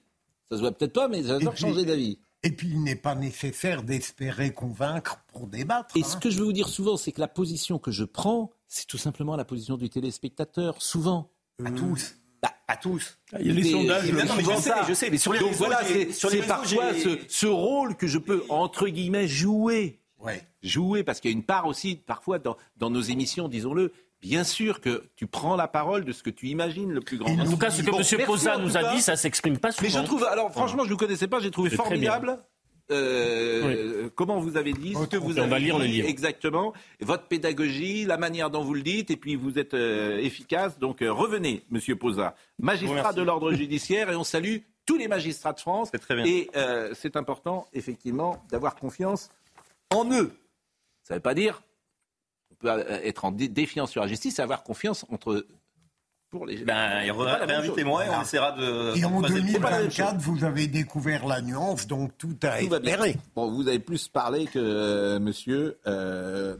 Ça 0.51 0.57
se 0.57 0.61
voit 0.61 0.71
peut-être 0.71 0.93
pas, 0.93 1.07
mais 1.07 1.23
j'adore 1.23 1.57
changer 1.57 1.85
d'avis. 1.85 2.19
Et 2.45 2.51
puis, 2.51 2.69
il 2.69 2.83
n'est 2.83 2.95
pas 2.95 3.15
nécessaire 3.15 3.81
d'espérer 3.81 4.53
convaincre 4.53 5.19
pour 5.33 5.47
débattre. 5.47 5.97
Et 5.97 6.01
hein. 6.01 6.03
ce 6.03 6.15
que 6.15 6.29
je 6.29 6.37
veux 6.37 6.45
vous 6.45 6.53
dire 6.53 6.69
souvent, 6.69 6.95
c'est 6.95 7.11
que 7.11 7.19
la 7.19 7.27
position 7.27 7.79
que 7.79 7.89
je 7.89 8.03
prends, 8.03 8.51
c'est 8.67 8.85
tout 8.85 8.99
simplement 8.99 9.35
la 9.35 9.45
position 9.45 9.77
du 9.77 9.89
téléspectateur. 9.89 10.79
Souvent. 10.79 11.31
À 11.65 11.71
tous. 11.71 12.17
Bah, 12.43 12.51
à 12.67 12.77
tous. 12.77 13.17
Il 13.39 13.47
y 13.47 13.49
a 13.49 13.53
les 13.53 13.67
Et- 13.67 13.71
sondages. 13.71 14.05
c'est 14.05 14.11
non, 14.25 14.35
mais 14.37 14.43
je 14.43 14.61
sais, 14.61 14.71
je 14.87 14.93
sais, 14.93 15.09
mais 15.09 15.17
sur 15.17 15.33
les 15.33 15.39
Donc 15.39 15.49
réseaux, 15.49 15.65
voilà, 15.65 15.79
c'est 15.83 16.45
parfois 16.45 16.91
ce, 17.27 17.47
rôle 17.47 17.95
que 17.95 18.05
je 18.05 18.19
peux, 18.19 18.43
entre 18.49 18.89
guillemets, 18.89 19.27
jouer. 19.27 19.99
Ouais. 20.19 20.47
Jouer, 20.61 21.03
parce 21.03 21.19
qu'il 21.19 21.31
y 21.31 21.33
a 21.33 21.37
une 21.37 21.43
part 21.43 21.65
aussi, 21.65 21.95
parfois, 21.95 22.37
dans, 22.37 22.57
dans 22.77 22.91
nos 22.91 23.01
émissions, 23.01 23.47
disons-le, 23.47 23.91
bien 24.27 24.43
sûr 24.43 24.81
que 24.81 25.03
tu 25.15 25.27
prends 25.27 25.55
la 25.55 25.67
parole 25.67 26.03
de 26.05 26.11
ce 26.11 26.23
que 26.23 26.29
tu 26.29 26.47
imagines 26.47 26.91
le 26.91 27.01
plus 27.01 27.17
grand. 27.17 27.31
En 27.39 27.45
tout 27.45 27.57
cas, 27.57 27.69
ce 27.69 27.81
que 27.83 27.91
Bon, 27.91 27.99
M. 27.99 28.25
Posa 28.25 28.57
nous 28.57 28.75
a 28.77 28.81
cas. 28.81 28.93
dit, 28.95 29.01
ça 29.01 29.15
s'exprime 29.15 29.57
pas 29.59 29.71
souvent. 29.71 29.83
Mais 29.87 29.93
je 29.93 29.99
trouve, 30.03 30.23
alors 30.25 30.51
franchement, 30.51 30.83
je 30.83 30.89
ne 30.89 30.93
vous 30.93 30.97
connaissais 30.97 31.27
pas, 31.27 31.39
j'ai 31.39 31.51
trouvé 31.51 31.69
formidable. 31.69 32.39
euh, 32.91 34.09
Comment 34.15 34.39
vous 34.39 34.57
avez 34.57 34.73
dit 34.73 34.93
ce 34.95 35.05
que 35.05 35.17
vous 35.17 35.35
on 35.37 35.41
avez 35.43 35.49
va 35.49 35.59
lire 35.59 35.77
le 35.77 35.85
dit, 35.85 35.93
livre. 35.93 36.07
exactement, 36.09 36.73
votre 37.01 37.27
pédagogie, 37.27 38.05
la 38.05 38.17
manière 38.17 38.49
dont 38.49 38.63
vous 38.63 38.73
le 38.73 38.81
dites, 38.81 39.11
et 39.11 39.17
puis 39.17 39.35
vous 39.35 39.57
êtes 39.59 39.73
euh, 39.73 40.17
efficace. 40.17 40.77
Donc 40.79 41.01
euh, 41.01 41.11
revenez, 41.11 41.63
Monsieur 41.69 41.95
Posa, 41.95 42.35
magistrat 42.59 43.13
de 43.13 43.21
l'ordre 43.21 43.53
judiciaire, 43.53 44.09
et 44.11 44.15
on 44.15 44.23
salue 44.23 44.57
tous 44.85 44.97
les 44.97 45.07
magistrats 45.07 45.53
de 45.53 45.59
France. 45.59 45.89
C'est 45.91 45.99
très 45.99 46.15
bien. 46.15 46.25
Et 46.25 46.49
euh, 46.55 46.93
c'est 46.93 47.15
important, 47.15 47.67
effectivement, 47.73 48.43
d'avoir 48.51 48.75
confiance 48.75 49.29
en 49.91 50.05
eux. 50.11 50.31
Ça 51.03 51.13
ne 51.13 51.17
veut 51.19 51.23
pas 51.23 51.33
dire 51.35 51.61
on 52.55 52.61
peut 52.61 52.69
euh, 52.71 52.99
être 53.03 53.25
en 53.25 53.31
dé- 53.31 53.47
défiance 53.49 53.91
sur 53.91 54.01
la 54.01 54.07
justice, 54.07 54.35
c'est 54.35 54.41
avoir 54.41 54.63
confiance 54.63 55.05
entre 55.09 55.45
pour 56.29 56.45
les. 56.45 56.63
Ben, 56.63 57.09
réinvitez-moi 57.11 58.05
et 58.05 58.09
on 58.09 58.21
essaiera 58.21 58.51
de. 58.53 58.97
Et 58.97 59.05
en 59.05 59.21
de- 59.21 59.27
c'est 59.27 59.59
pas 59.59 59.69
la 59.71 59.77
même 59.79 59.87
2024, 59.87 60.17
vous 60.21 60.43
avez 60.43 60.67
découvert 60.67 61.25
la 61.27 61.41
nuance, 61.41 61.87
donc 61.87 62.17
tout 62.17 62.35
a 62.43 62.59
Tout 62.59 62.73
espéré. 62.75 63.15
Bon, 63.35 63.51
vous 63.51 63.67
avez 63.67 63.79
plus 63.79 64.07
parlé 64.07 64.45
que 64.45 64.59
euh, 64.59 65.19
monsieur 65.19 65.77
euh, 65.87 66.57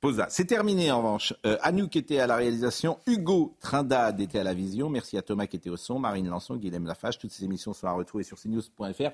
Posa. 0.00 0.26
C'est 0.30 0.46
terminé 0.46 0.90
en 0.90 0.98
revanche. 0.98 1.34
Euh, 1.44 1.58
Anouk 1.60 1.94
était 1.96 2.20
à 2.20 2.26
la 2.26 2.36
réalisation, 2.36 2.98
Hugo 3.06 3.54
Trindade 3.60 4.18
était 4.20 4.38
à 4.38 4.44
la 4.44 4.54
vision. 4.54 4.88
Merci 4.88 5.18
à 5.18 5.22
Thomas 5.22 5.46
qui 5.46 5.56
était 5.56 5.68
au 5.68 5.76
son, 5.76 5.98
Marine 5.98 6.26
Lançon, 6.28 6.56
Guilhem 6.56 6.86
Lafage. 6.86 7.18
Toutes 7.18 7.32
ces 7.32 7.44
émissions 7.44 7.74
sont 7.74 7.86
à 7.86 7.92
retrouver 7.92 8.24
sur 8.24 8.38
cnews.fr. 8.38 9.10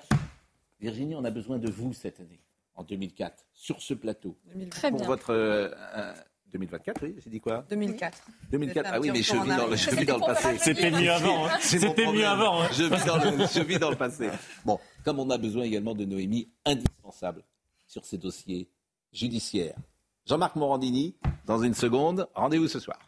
Virginie, 0.80 1.16
on 1.16 1.24
a 1.24 1.30
besoin 1.30 1.58
de 1.58 1.68
vous 1.70 1.92
cette 1.92 2.20
année, 2.20 2.38
en 2.76 2.84
2004, 2.84 3.44
sur 3.52 3.80
ce 3.82 3.94
plateau. 3.94 4.36
Très 4.70 4.90
Pour 4.90 5.00
bien. 5.00 5.08
votre. 5.08 5.30
euh, 5.32 5.70
euh, 5.96 6.14
2024, 6.52 7.02
oui, 7.02 7.16
j'ai 7.22 7.28
dit 7.28 7.40
quoi? 7.40 7.64
2004. 7.68 8.18
2004, 8.52 8.90
ah 8.92 9.00
oui, 9.00 9.10
mais 9.12 9.20
je 9.20 9.32
vis 9.32 9.38
dans 9.40 9.44
le, 9.46 9.52
arrière. 9.52 9.76
je 9.76 9.90
Ça, 9.90 9.96
vis 9.96 10.06
dans 10.06 10.16
le 10.16 10.22
c'était 10.22 10.42
passé. 10.42 10.58
C'était 10.60 10.90
mieux 10.92 11.10
avant. 11.10 11.46
hein. 11.46 11.50
C'était 11.60 12.12
mieux 12.12 12.26
avant. 12.26 12.62
hein. 12.62 12.68
Je 12.72 12.84
vis, 12.84 13.04
dans 13.04 13.16
le, 13.16 13.46
je 13.46 13.60
vis 13.62 13.78
dans 13.78 13.90
le 13.90 13.96
passé. 13.96 14.30
Bon, 14.64 14.78
comme 15.04 15.18
on 15.18 15.28
a 15.30 15.38
besoin 15.38 15.64
également 15.64 15.94
de 15.94 16.04
Noémie, 16.04 16.48
indispensable 16.64 17.42
sur 17.86 18.04
ces 18.06 18.16
dossiers 18.16 18.68
judiciaires. 19.12 19.74
Jean-Marc 20.24 20.56
Morandini, 20.56 21.16
dans 21.46 21.62
une 21.62 21.74
seconde, 21.74 22.28
rendez-vous 22.34 22.68
ce 22.68 22.78
soir. 22.80 22.98